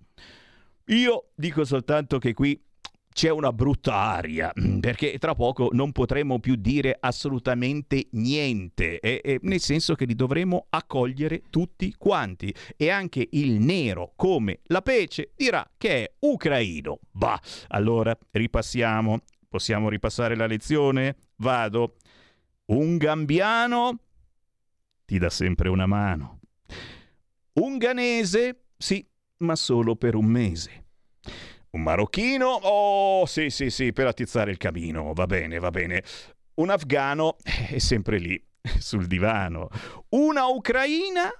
Io 0.88 1.30
dico 1.34 1.64
soltanto 1.64 2.18
che 2.18 2.34
qui 2.34 2.60
c'è 3.14 3.30
una 3.30 3.52
brutta 3.52 3.94
aria, 3.94 4.52
mm, 4.60 4.80
perché 4.80 5.18
tra 5.18 5.36
poco 5.36 5.68
non 5.70 5.92
potremo 5.92 6.40
più 6.40 6.56
dire 6.56 6.96
assolutamente 6.98 8.08
niente, 8.10 8.98
e, 8.98 9.20
e, 9.22 9.38
nel 9.42 9.60
senso 9.60 9.94
che 9.94 10.04
li 10.04 10.16
dovremo 10.16 10.66
accogliere 10.68 11.42
tutti 11.48 11.94
quanti. 11.96 12.52
E 12.76 12.90
anche 12.90 13.28
il 13.30 13.60
nero, 13.60 14.14
come 14.16 14.62
la 14.64 14.82
pece, 14.82 15.30
dirà 15.36 15.64
che 15.78 15.90
è 15.90 16.12
ucraino. 16.18 16.98
Bah, 17.12 17.40
allora 17.68 18.18
ripassiamo. 18.32 19.20
Possiamo 19.48 19.88
ripassare 19.88 20.34
la 20.34 20.46
lezione? 20.46 21.14
Vado. 21.36 21.94
Un 22.66 22.96
gambiano 22.96 24.00
ti 25.04 25.18
dà 25.18 25.30
sempre 25.30 25.68
una 25.68 25.86
mano. 25.86 26.40
Un 27.52 27.78
ganese, 27.78 28.64
sì, 28.76 29.06
ma 29.38 29.54
solo 29.54 29.94
per 29.94 30.16
un 30.16 30.24
mese. 30.24 30.84
Un 31.74 31.82
marocchino? 31.82 32.46
Oh, 32.46 33.26
sì, 33.26 33.50
sì, 33.50 33.68
sì, 33.68 33.92
per 33.92 34.06
attizzare 34.06 34.52
il 34.52 34.58
camino. 34.58 35.12
Va 35.12 35.26
bene, 35.26 35.58
va 35.58 35.70
bene. 35.70 36.04
Un 36.54 36.70
afgano 36.70 37.36
è 37.42 37.78
sempre 37.78 38.18
lì, 38.18 38.40
sul 38.78 39.06
divano. 39.06 39.68
Una 40.10 40.46
ucraina? 40.46 41.30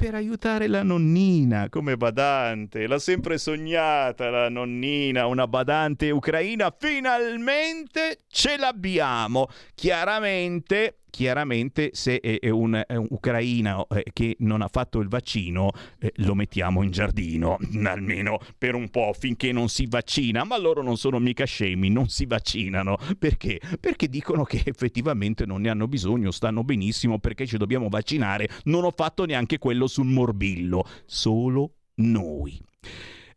per 0.00 0.14
aiutare 0.14 0.66
la 0.66 0.82
nonnina 0.82 1.68
come 1.68 1.98
badante. 1.98 2.86
L'ha 2.86 2.98
sempre 2.98 3.36
sognata 3.36 4.30
la 4.30 4.48
nonnina, 4.48 5.26
una 5.26 5.46
badante 5.46 6.10
ucraina. 6.10 6.74
Finalmente 6.74 8.20
ce 8.28 8.56
l'abbiamo. 8.56 9.48
Chiaramente 9.74 10.99
chiaramente 11.10 11.90
se 11.92 12.20
è 12.20 12.48
un, 12.48 12.82
è 12.86 12.94
un 12.94 13.06
ucraino 13.10 13.86
eh, 13.88 14.04
che 14.12 14.36
non 14.40 14.62
ha 14.62 14.68
fatto 14.68 15.00
il 15.00 15.08
vaccino 15.08 15.72
eh, 15.98 16.12
lo 16.16 16.34
mettiamo 16.34 16.82
in 16.82 16.90
giardino 16.90 17.58
almeno 17.84 18.38
per 18.56 18.74
un 18.74 18.88
po' 18.88 19.12
finché 19.18 19.52
non 19.52 19.68
si 19.68 19.86
vaccina. 19.86 20.44
Ma 20.44 20.58
loro 20.58 20.82
non 20.82 20.96
sono 20.96 21.18
mica 21.18 21.44
scemi 21.44 21.90
non 21.90 22.08
si 22.08 22.26
vaccinano. 22.26 22.96
Perché? 23.18 23.60
perché 23.78 24.08
dicono 24.08 24.44
che 24.44 24.62
effettivamente 24.64 25.44
non 25.46 25.62
ne 25.62 25.70
hanno 25.70 25.88
bisogno 25.88 26.30
stanno 26.30 26.64
benissimo 26.64 27.18
perché 27.18 27.46
ci 27.46 27.56
dobbiamo 27.56 27.88
vaccinare. 27.88 28.48
Non 28.64 28.84
ho 28.84 28.92
fatto 28.94 29.24
neanche 29.24 29.58
quello 29.58 29.86
sul 29.86 30.06
morbillo. 30.06 30.84
Solo 31.04 31.74
noi 31.96 32.60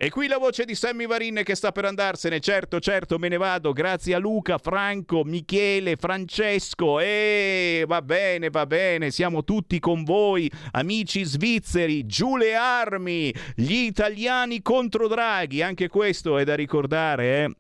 e 0.04 0.10
qui 0.10 0.28
la 0.28 0.38
voce 0.38 0.66
di 0.66 0.76
Sammy 0.76 1.08
Varin 1.08 1.44
che 1.46 1.56
sta 1.56 1.72
per 1.72 1.86
andarsene. 1.86 2.42
Certo, 2.42 2.82
certo, 2.82 3.18
me 3.18 3.30
ne 3.30 3.38
vado. 3.38 3.72
Grazie 3.72 4.16
a 4.16 4.18
Luca, 4.18 4.58
Franco, 4.58 5.24
Michele, 5.24 5.96
Francesco. 5.96 7.00
E 7.00 7.86
va 7.88 8.02
bene, 8.02 8.50
va 8.50 8.66
bene. 8.66 9.12
Siamo 9.12 9.46
tutti 9.46 9.80
con 9.80 10.04
voi, 10.04 10.52
amici 10.72 11.24
svizzeri. 11.24 12.06
Giù 12.06 12.36
le 12.36 12.54
armi. 12.54 13.34
Gli 13.56 13.86
italiani 13.86 14.62
contro 14.62 15.08
Draghi. 15.08 15.62
Anche 15.62 15.88
questo 15.88 16.38
è 16.38 16.44
da 16.44 16.56
ricordare, 16.56 17.44
eh. 17.44 17.56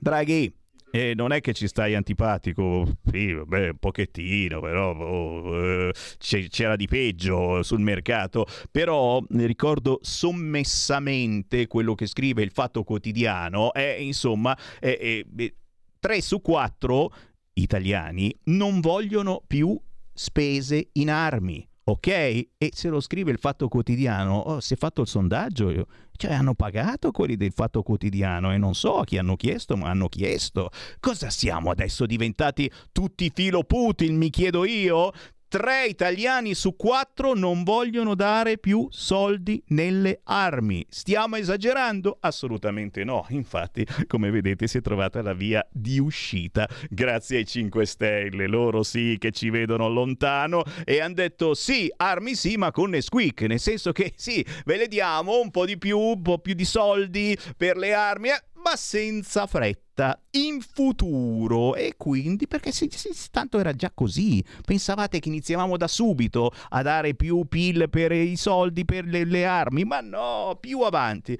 Draghi, 0.00 0.52
e 0.90 1.14
non 1.14 1.32
è 1.32 1.40
che 1.40 1.52
ci 1.52 1.68
stai 1.68 1.94
antipatico, 1.94 2.86
sì, 3.10 3.32
vabbè, 3.32 3.68
un 3.68 3.78
pochettino, 3.78 4.60
però 4.60 4.94
oh, 4.94 5.88
eh, 5.88 5.92
c'era 6.18 6.76
di 6.76 6.86
peggio 6.86 7.62
sul 7.62 7.80
mercato. 7.80 8.46
Però 8.70 9.22
ricordo 9.30 9.98
sommessamente 10.02 11.66
quello 11.66 11.94
che 11.94 12.06
scrive 12.06 12.42
il 12.42 12.52
Fatto 12.52 12.84
Quotidiano, 12.84 13.72
è 13.72 13.96
insomma, 13.98 14.56
è, 14.78 15.24
è, 15.36 15.52
3 16.00 16.20
su 16.20 16.40
4 16.40 17.12
italiani 17.54 18.34
non 18.44 18.80
vogliono 18.80 19.42
più 19.46 19.78
spese 20.14 20.88
in 20.92 21.10
armi. 21.10 21.67
Ok? 21.88 22.06
E 22.06 22.70
se 22.74 22.90
lo 22.90 23.00
scrive 23.00 23.30
il 23.30 23.38
Fatto 23.38 23.66
Quotidiano, 23.68 24.36
oh, 24.36 24.60
si 24.60 24.74
è 24.74 24.76
fatto 24.76 25.00
il 25.00 25.06
sondaggio, 25.06 25.86
cioè 26.16 26.34
hanno 26.34 26.54
pagato 26.54 27.12
quelli 27.12 27.34
del 27.34 27.52
Fatto 27.52 27.82
Quotidiano 27.82 28.52
e 28.52 28.58
non 28.58 28.74
so 28.74 28.98
a 28.98 29.04
chi 29.04 29.16
hanno 29.16 29.36
chiesto, 29.36 29.74
ma 29.74 29.88
hanno 29.88 30.08
chiesto. 30.10 30.68
Cosa 31.00 31.30
siamo 31.30 31.70
adesso 31.70 32.04
diventati 32.04 32.70
tutti 32.92 33.32
filo 33.34 33.64
Putin, 33.64 34.18
mi 34.18 34.28
chiedo 34.28 34.66
io? 34.66 35.12
Tre 35.50 35.86
italiani 35.86 36.54
su 36.54 36.76
quattro 36.76 37.32
non 37.32 37.62
vogliono 37.62 38.14
dare 38.14 38.58
più 38.58 38.86
soldi 38.90 39.62
nelle 39.68 40.20
armi. 40.24 40.84
Stiamo 40.90 41.36
esagerando? 41.36 42.18
Assolutamente 42.20 43.02
no. 43.02 43.24
Infatti, 43.30 43.86
come 44.06 44.30
vedete, 44.30 44.66
si 44.66 44.76
è 44.76 44.80
trovata 44.82 45.22
la 45.22 45.32
via 45.32 45.66
di 45.72 45.98
uscita 45.98 46.68
grazie 46.90 47.38
ai 47.38 47.46
5 47.46 47.86
Stelle. 47.86 48.46
Loro 48.46 48.82
sì 48.82 49.16
che 49.18 49.30
ci 49.30 49.48
vedono 49.48 49.88
lontano 49.88 50.64
e 50.84 51.00
hanno 51.00 51.14
detto 51.14 51.54
sì, 51.54 51.90
armi 51.96 52.34
sì, 52.34 52.56
ma 52.56 52.70
con 52.70 52.90
Nesquik. 52.90 53.40
Nel 53.42 53.58
senso 53.58 53.92
che 53.92 54.12
sì, 54.16 54.44
ve 54.66 54.76
le 54.76 54.86
diamo 54.86 55.40
un 55.40 55.50
po' 55.50 55.64
di 55.64 55.78
più, 55.78 55.98
un 55.98 56.20
po' 56.20 56.40
più 56.40 56.52
di 56.52 56.66
soldi 56.66 57.34
per 57.56 57.78
le 57.78 57.94
armi. 57.94 58.28
Eh, 58.28 58.42
ma 58.62 58.76
senza 58.76 59.46
fretta, 59.46 59.87
in 60.32 60.60
futuro. 60.60 61.74
E 61.74 61.94
quindi, 61.96 62.46
perché 62.46 62.72
se, 62.72 62.88
se, 62.90 63.10
tanto 63.30 63.58
era 63.58 63.72
già 63.72 63.90
così, 63.92 64.44
pensavate 64.64 65.18
che 65.18 65.28
iniziavamo 65.28 65.76
da 65.76 65.88
subito 65.88 66.52
a 66.70 66.82
dare 66.82 67.14
più 67.14 67.46
PIL 67.48 67.88
per 67.90 68.12
i 68.12 68.36
soldi 68.36 68.84
per 68.84 69.04
le, 69.04 69.24
le 69.24 69.44
armi? 69.44 69.84
Ma 69.84 70.00
no, 70.00 70.56
più 70.60 70.80
avanti. 70.82 71.38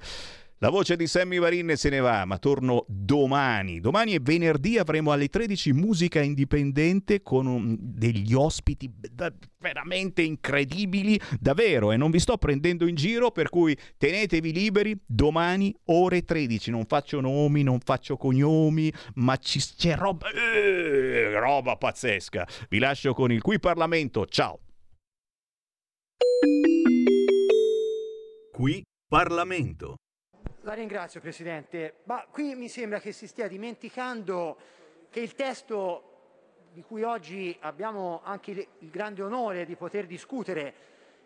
La 0.61 0.69
voce 0.69 0.97
di 0.97 1.07
Sammy 1.07 1.39
Varin 1.39 1.71
se 1.77 1.87
ne 1.87 2.01
va, 2.01 2.25
ma 2.25 2.37
torno 2.37 2.83
domani. 2.89 3.79
Domani 3.79 4.11
è 4.11 4.19
venerdì, 4.19 4.77
avremo 4.77 5.13
alle 5.13 5.29
13 5.29 5.71
musica 5.71 6.19
indipendente 6.19 7.21
con 7.21 7.77
degli 7.79 8.33
ospiti 8.33 8.91
veramente 9.57 10.21
incredibili, 10.21 11.17
davvero, 11.39 11.93
e 11.93 11.97
non 11.97 12.11
vi 12.11 12.19
sto 12.19 12.37
prendendo 12.37 12.87
in 12.87 12.95
giro, 12.95 13.31
per 13.31 13.47
cui 13.47 13.77
tenetevi 13.97 14.51
liberi. 14.51 14.99
Domani 15.05 15.73
ore 15.85 16.23
13, 16.23 16.71
non 16.71 16.83
faccio 16.83 17.21
nomi, 17.21 17.63
non 17.63 17.79
faccio 17.79 18.17
cognomi, 18.17 18.91
ma 19.13 19.37
ci, 19.37 19.61
c'è 19.61 19.95
roba, 19.95 20.29
eh, 20.29 21.39
roba 21.39 21.77
pazzesca. 21.77 22.45
Vi 22.67 22.79
lascio 22.79 23.13
con 23.13 23.31
il 23.31 23.41
Qui 23.41 23.59
Parlamento. 23.59 24.25
Ciao. 24.25 24.59
Qui 28.51 28.83
Parlamento. 29.07 29.95
La 30.69 30.75
ringrazio 30.75 31.19
Presidente, 31.19 31.95
ma 32.03 32.27
qui 32.29 32.53
mi 32.53 32.69
sembra 32.69 32.99
che 32.99 33.11
si 33.11 33.25
stia 33.25 33.47
dimenticando 33.47 34.55
che 35.09 35.19
il 35.19 35.33
testo 35.33 36.03
di 36.71 36.83
cui 36.83 37.01
oggi 37.01 37.57
abbiamo 37.61 38.21
anche 38.23 38.51
il 38.77 38.89
grande 38.91 39.23
onore 39.23 39.65
di 39.65 39.75
poter 39.75 40.05
discutere 40.05 40.73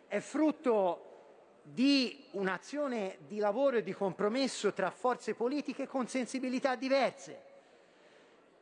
è 0.07 0.21
frutto 0.21 1.59
di 1.61 2.27
un'azione 2.31 3.17
di 3.27 3.39
lavoro 3.39 3.75
e 3.75 3.83
di 3.83 3.91
compromesso 3.91 4.71
tra 4.71 4.89
forze 4.91 5.33
politiche 5.33 5.87
con 5.87 6.07
sensibilità 6.07 6.77
diverse 6.77 7.41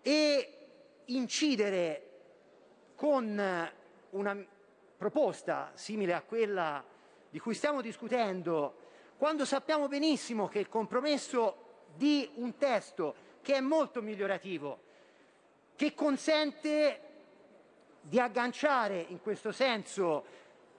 e 0.02 0.58
incidere 1.06 2.10
con 2.96 3.72
una 4.10 4.46
proposta 4.98 5.74
simile 5.76 6.14
a 6.14 6.24
quella 6.24 6.84
di 7.30 7.38
cui 7.38 7.54
stiamo 7.54 7.82
discutendo 7.82 8.81
quando 9.22 9.46
sappiamo 9.46 9.88
benissimo 9.88 10.48
che 10.48 10.58
il 10.58 10.68
compromesso 10.68 11.84
di 11.96 12.28
un 12.38 12.58
testo 12.58 13.14
che 13.44 13.54
è 13.54 13.60
molto 13.60 14.02
migliorativo, 14.02 14.80
che 15.76 15.94
consente 15.94 17.02
di 18.02 18.20
agganciare 18.20 19.06
in 19.10 19.22
questo 19.22 19.52
senso 19.52 20.26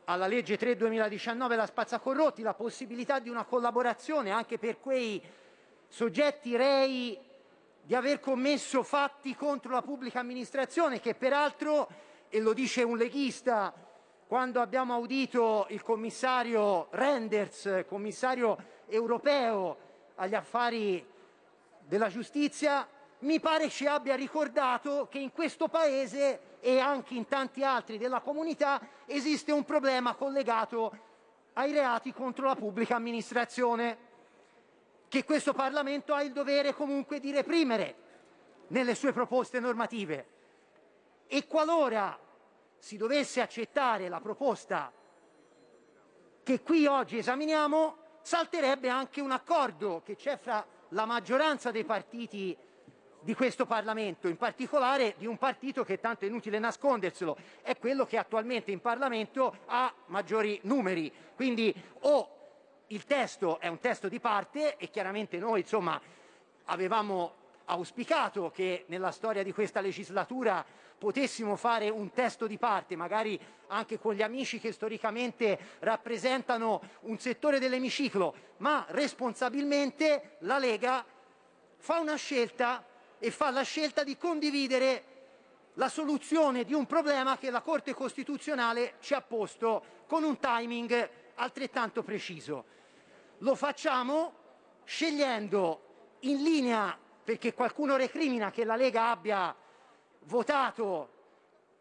alla 0.06 0.26
legge 0.26 0.56
3 0.56 0.74
2019 0.74 1.54
la 1.54 1.66
spazzacorrotti 1.66 2.42
la 2.42 2.54
possibilità 2.54 3.20
di 3.20 3.28
una 3.28 3.44
collaborazione 3.44 4.32
anche 4.32 4.58
per 4.58 4.80
quei 4.80 5.22
soggetti 5.86 6.56
rei 6.56 7.16
di 7.80 7.94
aver 7.94 8.18
commesso 8.18 8.82
fatti 8.82 9.36
contro 9.36 9.70
la 9.70 9.82
pubblica 9.82 10.18
amministrazione 10.18 10.98
che 10.98 11.14
peraltro, 11.14 11.88
e 12.28 12.40
lo 12.40 12.52
dice 12.52 12.82
un 12.82 12.96
leghista 12.96 13.72
quando 14.32 14.62
abbiamo 14.62 14.94
audito 14.94 15.66
il 15.68 15.82
commissario 15.82 16.86
Renders, 16.92 17.84
commissario 17.86 18.56
europeo 18.86 19.76
agli 20.14 20.34
affari 20.34 21.06
della 21.80 22.08
giustizia, 22.08 22.88
mi 23.18 23.40
pare 23.40 23.68
ci 23.68 23.86
abbia 23.86 24.14
ricordato 24.14 25.06
che 25.10 25.18
in 25.18 25.32
questo 25.32 25.68
Paese 25.68 26.60
e 26.60 26.78
anche 26.78 27.12
in 27.12 27.28
tanti 27.28 27.62
altri 27.62 27.98
della 27.98 28.20
comunità 28.20 28.80
esiste 29.04 29.52
un 29.52 29.64
problema 29.64 30.14
collegato 30.14 30.96
ai 31.52 31.70
reati 31.70 32.10
contro 32.14 32.46
la 32.46 32.54
pubblica 32.54 32.96
amministrazione, 32.96 33.98
che 35.08 35.24
questo 35.26 35.52
Parlamento 35.52 36.14
ha 36.14 36.22
il 36.22 36.32
dovere 36.32 36.72
comunque 36.72 37.20
di 37.20 37.32
reprimere 37.32 37.96
nelle 38.68 38.94
sue 38.94 39.12
proposte 39.12 39.60
normative. 39.60 40.26
E 41.26 41.46
qualora 41.46 42.18
si 42.82 42.96
dovesse 42.96 43.40
accettare 43.40 44.08
la 44.08 44.18
proposta 44.18 44.92
che 46.42 46.62
qui 46.62 46.84
oggi 46.86 47.18
esaminiamo, 47.18 47.96
salterebbe 48.22 48.88
anche 48.88 49.20
un 49.20 49.30
accordo 49.30 50.02
che 50.04 50.16
c'è 50.16 50.36
fra 50.36 50.66
la 50.88 51.04
maggioranza 51.04 51.70
dei 51.70 51.84
partiti 51.84 52.56
di 53.20 53.34
questo 53.34 53.66
Parlamento, 53.66 54.26
in 54.26 54.36
particolare 54.36 55.14
di 55.16 55.26
un 55.26 55.38
partito 55.38 55.84
che 55.84 56.00
tanto 56.00 56.24
è 56.24 56.28
inutile 56.28 56.58
nasconderselo, 56.58 57.36
è 57.62 57.78
quello 57.78 58.04
che 58.04 58.18
attualmente 58.18 58.72
in 58.72 58.80
Parlamento 58.80 59.58
ha 59.66 59.94
maggiori 60.06 60.58
numeri. 60.64 61.12
Quindi 61.36 61.72
o 62.00 62.36
il 62.88 63.04
testo 63.04 63.60
è 63.60 63.68
un 63.68 63.78
testo 63.78 64.08
di 64.08 64.18
parte 64.18 64.76
e 64.76 64.90
chiaramente 64.90 65.38
noi 65.38 65.60
insomma 65.60 66.00
avevamo 66.64 67.34
auspicato 67.66 68.50
che 68.50 68.86
nella 68.88 69.12
storia 69.12 69.44
di 69.44 69.52
questa 69.52 69.80
legislatura 69.80 70.81
potessimo 71.02 71.56
fare 71.56 71.88
un 71.90 72.12
testo 72.12 72.46
di 72.46 72.58
parte, 72.58 72.94
magari 72.94 73.36
anche 73.66 73.98
con 73.98 74.14
gli 74.14 74.22
amici 74.22 74.60
che 74.60 74.70
storicamente 74.70 75.58
rappresentano 75.80 76.80
un 77.00 77.18
settore 77.18 77.58
dell'emiciclo, 77.58 78.34
ma 78.58 78.86
responsabilmente 78.90 80.36
la 80.42 80.58
Lega 80.58 81.04
fa 81.76 81.98
una 81.98 82.14
scelta 82.14 82.86
e 83.18 83.32
fa 83.32 83.50
la 83.50 83.62
scelta 83.62 84.04
di 84.04 84.16
condividere 84.16 85.04
la 85.74 85.88
soluzione 85.88 86.62
di 86.62 86.72
un 86.72 86.86
problema 86.86 87.36
che 87.36 87.50
la 87.50 87.62
Corte 87.62 87.94
Costituzionale 87.94 88.94
ci 89.00 89.14
ha 89.14 89.22
posto 89.22 90.04
con 90.06 90.22
un 90.22 90.38
timing 90.38 91.10
altrettanto 91.34 92.04
preciso. 92.04 92.64
Lo 93.38 93.56
facciamo 93.56 94.34
scegliendo 94.84 96.16
in 96.20 96.44
linea, 96.44 96.96
perché 97.24 97.54
qualcuno 97.54 97.96
recrimina 97.96 98.52
che 98.52 98.64
la 98.64 98.76
Lega 98.76 99.10
abbia 99.10 99.52
votato 100.24 101.08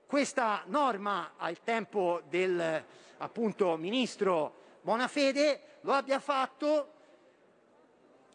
questa 0.06 0.64
norma 0.66 1.34
al 1.38 1.62
tempo 1.64 2.22
del 2.30 2.84
appunto 3.18 3.78
ministro 3.78 4.60
Bonafede, 4.82 5.78
lo 5.82 5.94
abbia 5.94 6.20
fatto 6.20 6.94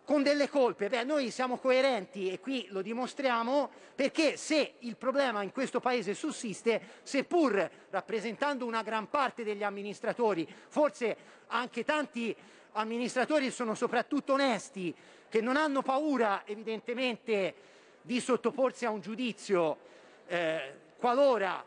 con 0.04 0.22
delle 0.22 0.48
colpe. 0.48 0.88
Beh, 0.88 1.02
noi 1.02 1.30
siamo 1.30 1.58
coerenti 1.58 2.30
e 2.30 2.38
qui 2.38 2.66
lo 2.70 2.80
dimostriamo 2.80 3.68
perché 3.94 4.36
se 4.36 4.74
il 4.80 4.96
problema 4.96 5.42
in 5.42 5.50
questo 5.50 5.80
paese 5.80 6.14
sussiste, 6.14 6.80
seppur 7.02 7.70
rappresentando 7.90 8.64
una 8.64 8.82
gran 8.82 9.10
parte 9.10 9.42
degli 9.42 9.64
amministratori, 9.64 10.48
forse 10.68 11.16
anche 11.48 11.84
tanti 11.84 12.34
amministratori 12.72 13.50
sono 13.50 13.74
soprattutto 13.74 14.34
onesti, 14.34 14.94
che 15.28 15.40
non 15.40 15.56
hanno 15.56 15.82
paura 15.82 16.42
evidentemente 16.46 17.54
di 18.02 18.20
sottoporsi 18.20 18.84
a 18.84 18.90
un 18.90 19.00
giudizio 19.00 19.78
eh, 20.26 20.74
qualora, 20.98 21.64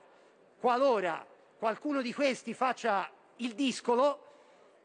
qualora 0.59 1.25
qualcuno 1.57 2.01
di 2.01 2.13
questi 2.13 2.53
faccia 2.53 3.09
il 3.37 3.53
discolo, 3.53 4.25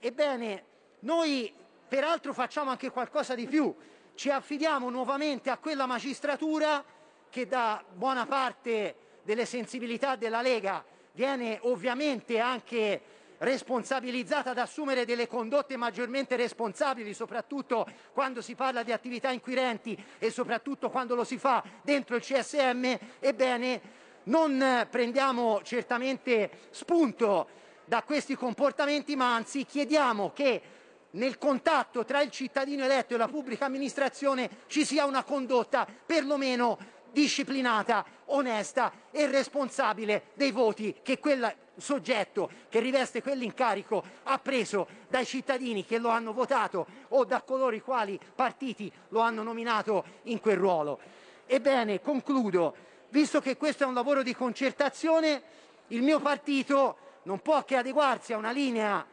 ebbene 0.00 0.64
noi 1.00 1.52
peraltro 1.86 2.32
facciamo 2.32 2.70
anche 2.70 2.90
qualcosa 2.90 3.34
di 3.34 3.46
più, 3.46 3.74
ci 4.14 4.30
affidiamo 4.30 4.90
nuovamente 4.90 5.50
a 5.50 5.58
quella 5.58 5.86
magistratura 5.86 6.84
che 7.30 7.46
da 7.46 7.82
buona 7.92 8.26
parte 8.26 8.96
delle 9.22 9.44
sensibilità 9.46 10.16
della 10.16 10.42
Lega 10.42 10.84
viene 11.12 11.58
ovviamente 11.62 12.38
anche 12.38 13.00
responsabilizzata 13.38 14.50
ad 14.50 14.58
assumere 14.58 15.04
delle 15.04 15.26
condotte 15.26 15.76
maggiormente 15.76 16.36
responsabili, 16.36 17.14
soprattutto 17.14 17.86
quando 18.12 18.40
si 18.40 18.54
parla 18.54 18.82
di 18.82 18.92
attività 18.92 19.30
inquirenti 19.30 19.96
e 20.18 20.30
soprattutto 20.30 20.90
quando 20.90 21.14
lo 21.14 21.24
si 21.24 21.38
fa 21.38 21.62
dentro 21.82 22.16
il 22.16 22.22
CSM, 22.22 22.98
ebbene 23.20 24.02
non 24.24 24.86
prendiamo 24.90 25.60
certamente 25.62 26.50
spunto 26.70 27.48
da 27.84 28.02
questi 28.02 28.34
comportamenti, 28.34 29.16
ma 29.16 29.34
anzi 29.34 29.64
chiediamo 29.64 30.32
che 30.32 30.62
nel 31.10 31.38
contatto 31.38 32.04
tra 32.04 32.22
il 32.22 32.30
cittadino 32.30 32.84
eletto 32.84 33.14
e 33.14 33.16
la 33.16 33.28
pubblica 33.28 33.66
amministrazione 33.66 34.48
ci 34.66 34.84
sia 34.84 35.04
una 35.04 35.22
condotta 35.22 35.86
perlomeno 36.06 36.78
disciplinata, 37.14 38.04
onesta 38.26 38.92
e 39.10 39.26
responsabile 39.26 40.24
dei 40.34 40.50
voti 40.50 40.96
che 41.02 41.18
quel 41.18 41.54
soggetto 41.76 42.50
che 42.68 42.80
riveste 42.80 43.22
quell'incarico 43.22 44.04
ha 44.24 44.38
preso 44.38 44.86
dai 45.08 45.24
cittadini 45.24 45.86
che 45.86 45.98
lo 45.98 46.10
hanno 46.10 46.32
votato 46.32 46.86
o 47.08 47.24
da 47.24 47.40
coloro 47.42 47.74
i 47.74 47.80
quali 47.80 48.18
partiti 48.34 48.92
lo 49.08 49.20
hanno 49.20 49.42
nominato 49.42 50.04
in 50.24 50.40
quel 50.40 50.56
ruolo. 50.56 50.98
Ebbene, 51.46 52.00
concludo, 52.00 52.74
visto 53.08 53.40
che 53.40 53.56
questo 53.56 53.84
è 53.84 53.86
un 53.86 53.94
lavoro 53.94 54.22
di 54.22 54.34
concertazione, 54.34 55.42
il 55.88 56.02
mio 56.02 56.18
partito 56.20 56.96
non 57.22 57.40
può 57.40 57.64
che 57.64 57.76
adeguarsi 57.76 58.32
a 58.32 58.36
una 58.36 58.50
linea 58.50 59.06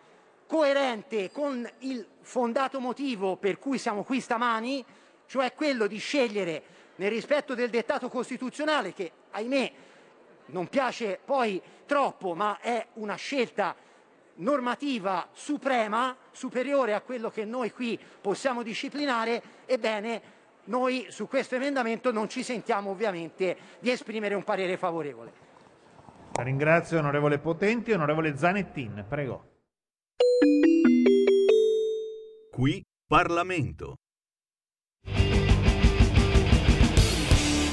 coerente 0.48 1.32
con 1.32 1.69
il 1.80 2.06
fondato 2.22 2.80
motivo 2.80 3.38
per 3.38 3.60
cui 3.60 3.78
siamo 3.78 4.03
qui 4.03 4.19
stamani, 4.19 4.84
cioè 5.28 5.53
quello 5.53 5.88
di 5.88 5.98
scegliere 5.98 6.64
nel 6.96 7.10
rispetto 7.10 7.56
del 7.56 7.70
dettato 7.70 8.10
costituzionale 8.10 8.94
che, 8.94 9.12
ahimè, 9.32 9.72
non 10.48 10.68
piace 10.68 11.20
poi 11.24 11.62
troppo, 11.86 12.36
ma 12.36 12.60
è 12.60 12.86
una 12.94 13.16
scelta 13.16 13.76
normativa 14.36 15.28
suprema, 15.32 16.16
superiore 16.32 16.94
a 16.94 17.02
quello 17.02 17.30
che 17.30 17.46
noi 17.46 17.72
qui 17.72 18.00
possiamo 18.20 18.64
disciplinare, 18.64 19.42
ebbene 19.66 20.40
noi 20.66 21.08
su 21.10 21.28
questo 21.28 21.56
emendamento 21.56 22.12
non 22.12 22.30
ci 22.30 22.44
sentiamo 22.44 22.92
ovviamente 22.92 23.58
di 23.80 23.90
esprimere 23.90 24.36
un 24.36 24.44
parere 24.44 24.78
favorevole. 24.78 25.50
La 26.34 26.44
ringrazio 26.44 27.00
onorevole 27.00 27.40
Potenti, 27.40 27.92
onorevole 27.92 28.38
Zanettin, 28.38 29.06
prego. 29.08 29.50
Qui 32.52 32.84
Parlamento. 33.08 34.01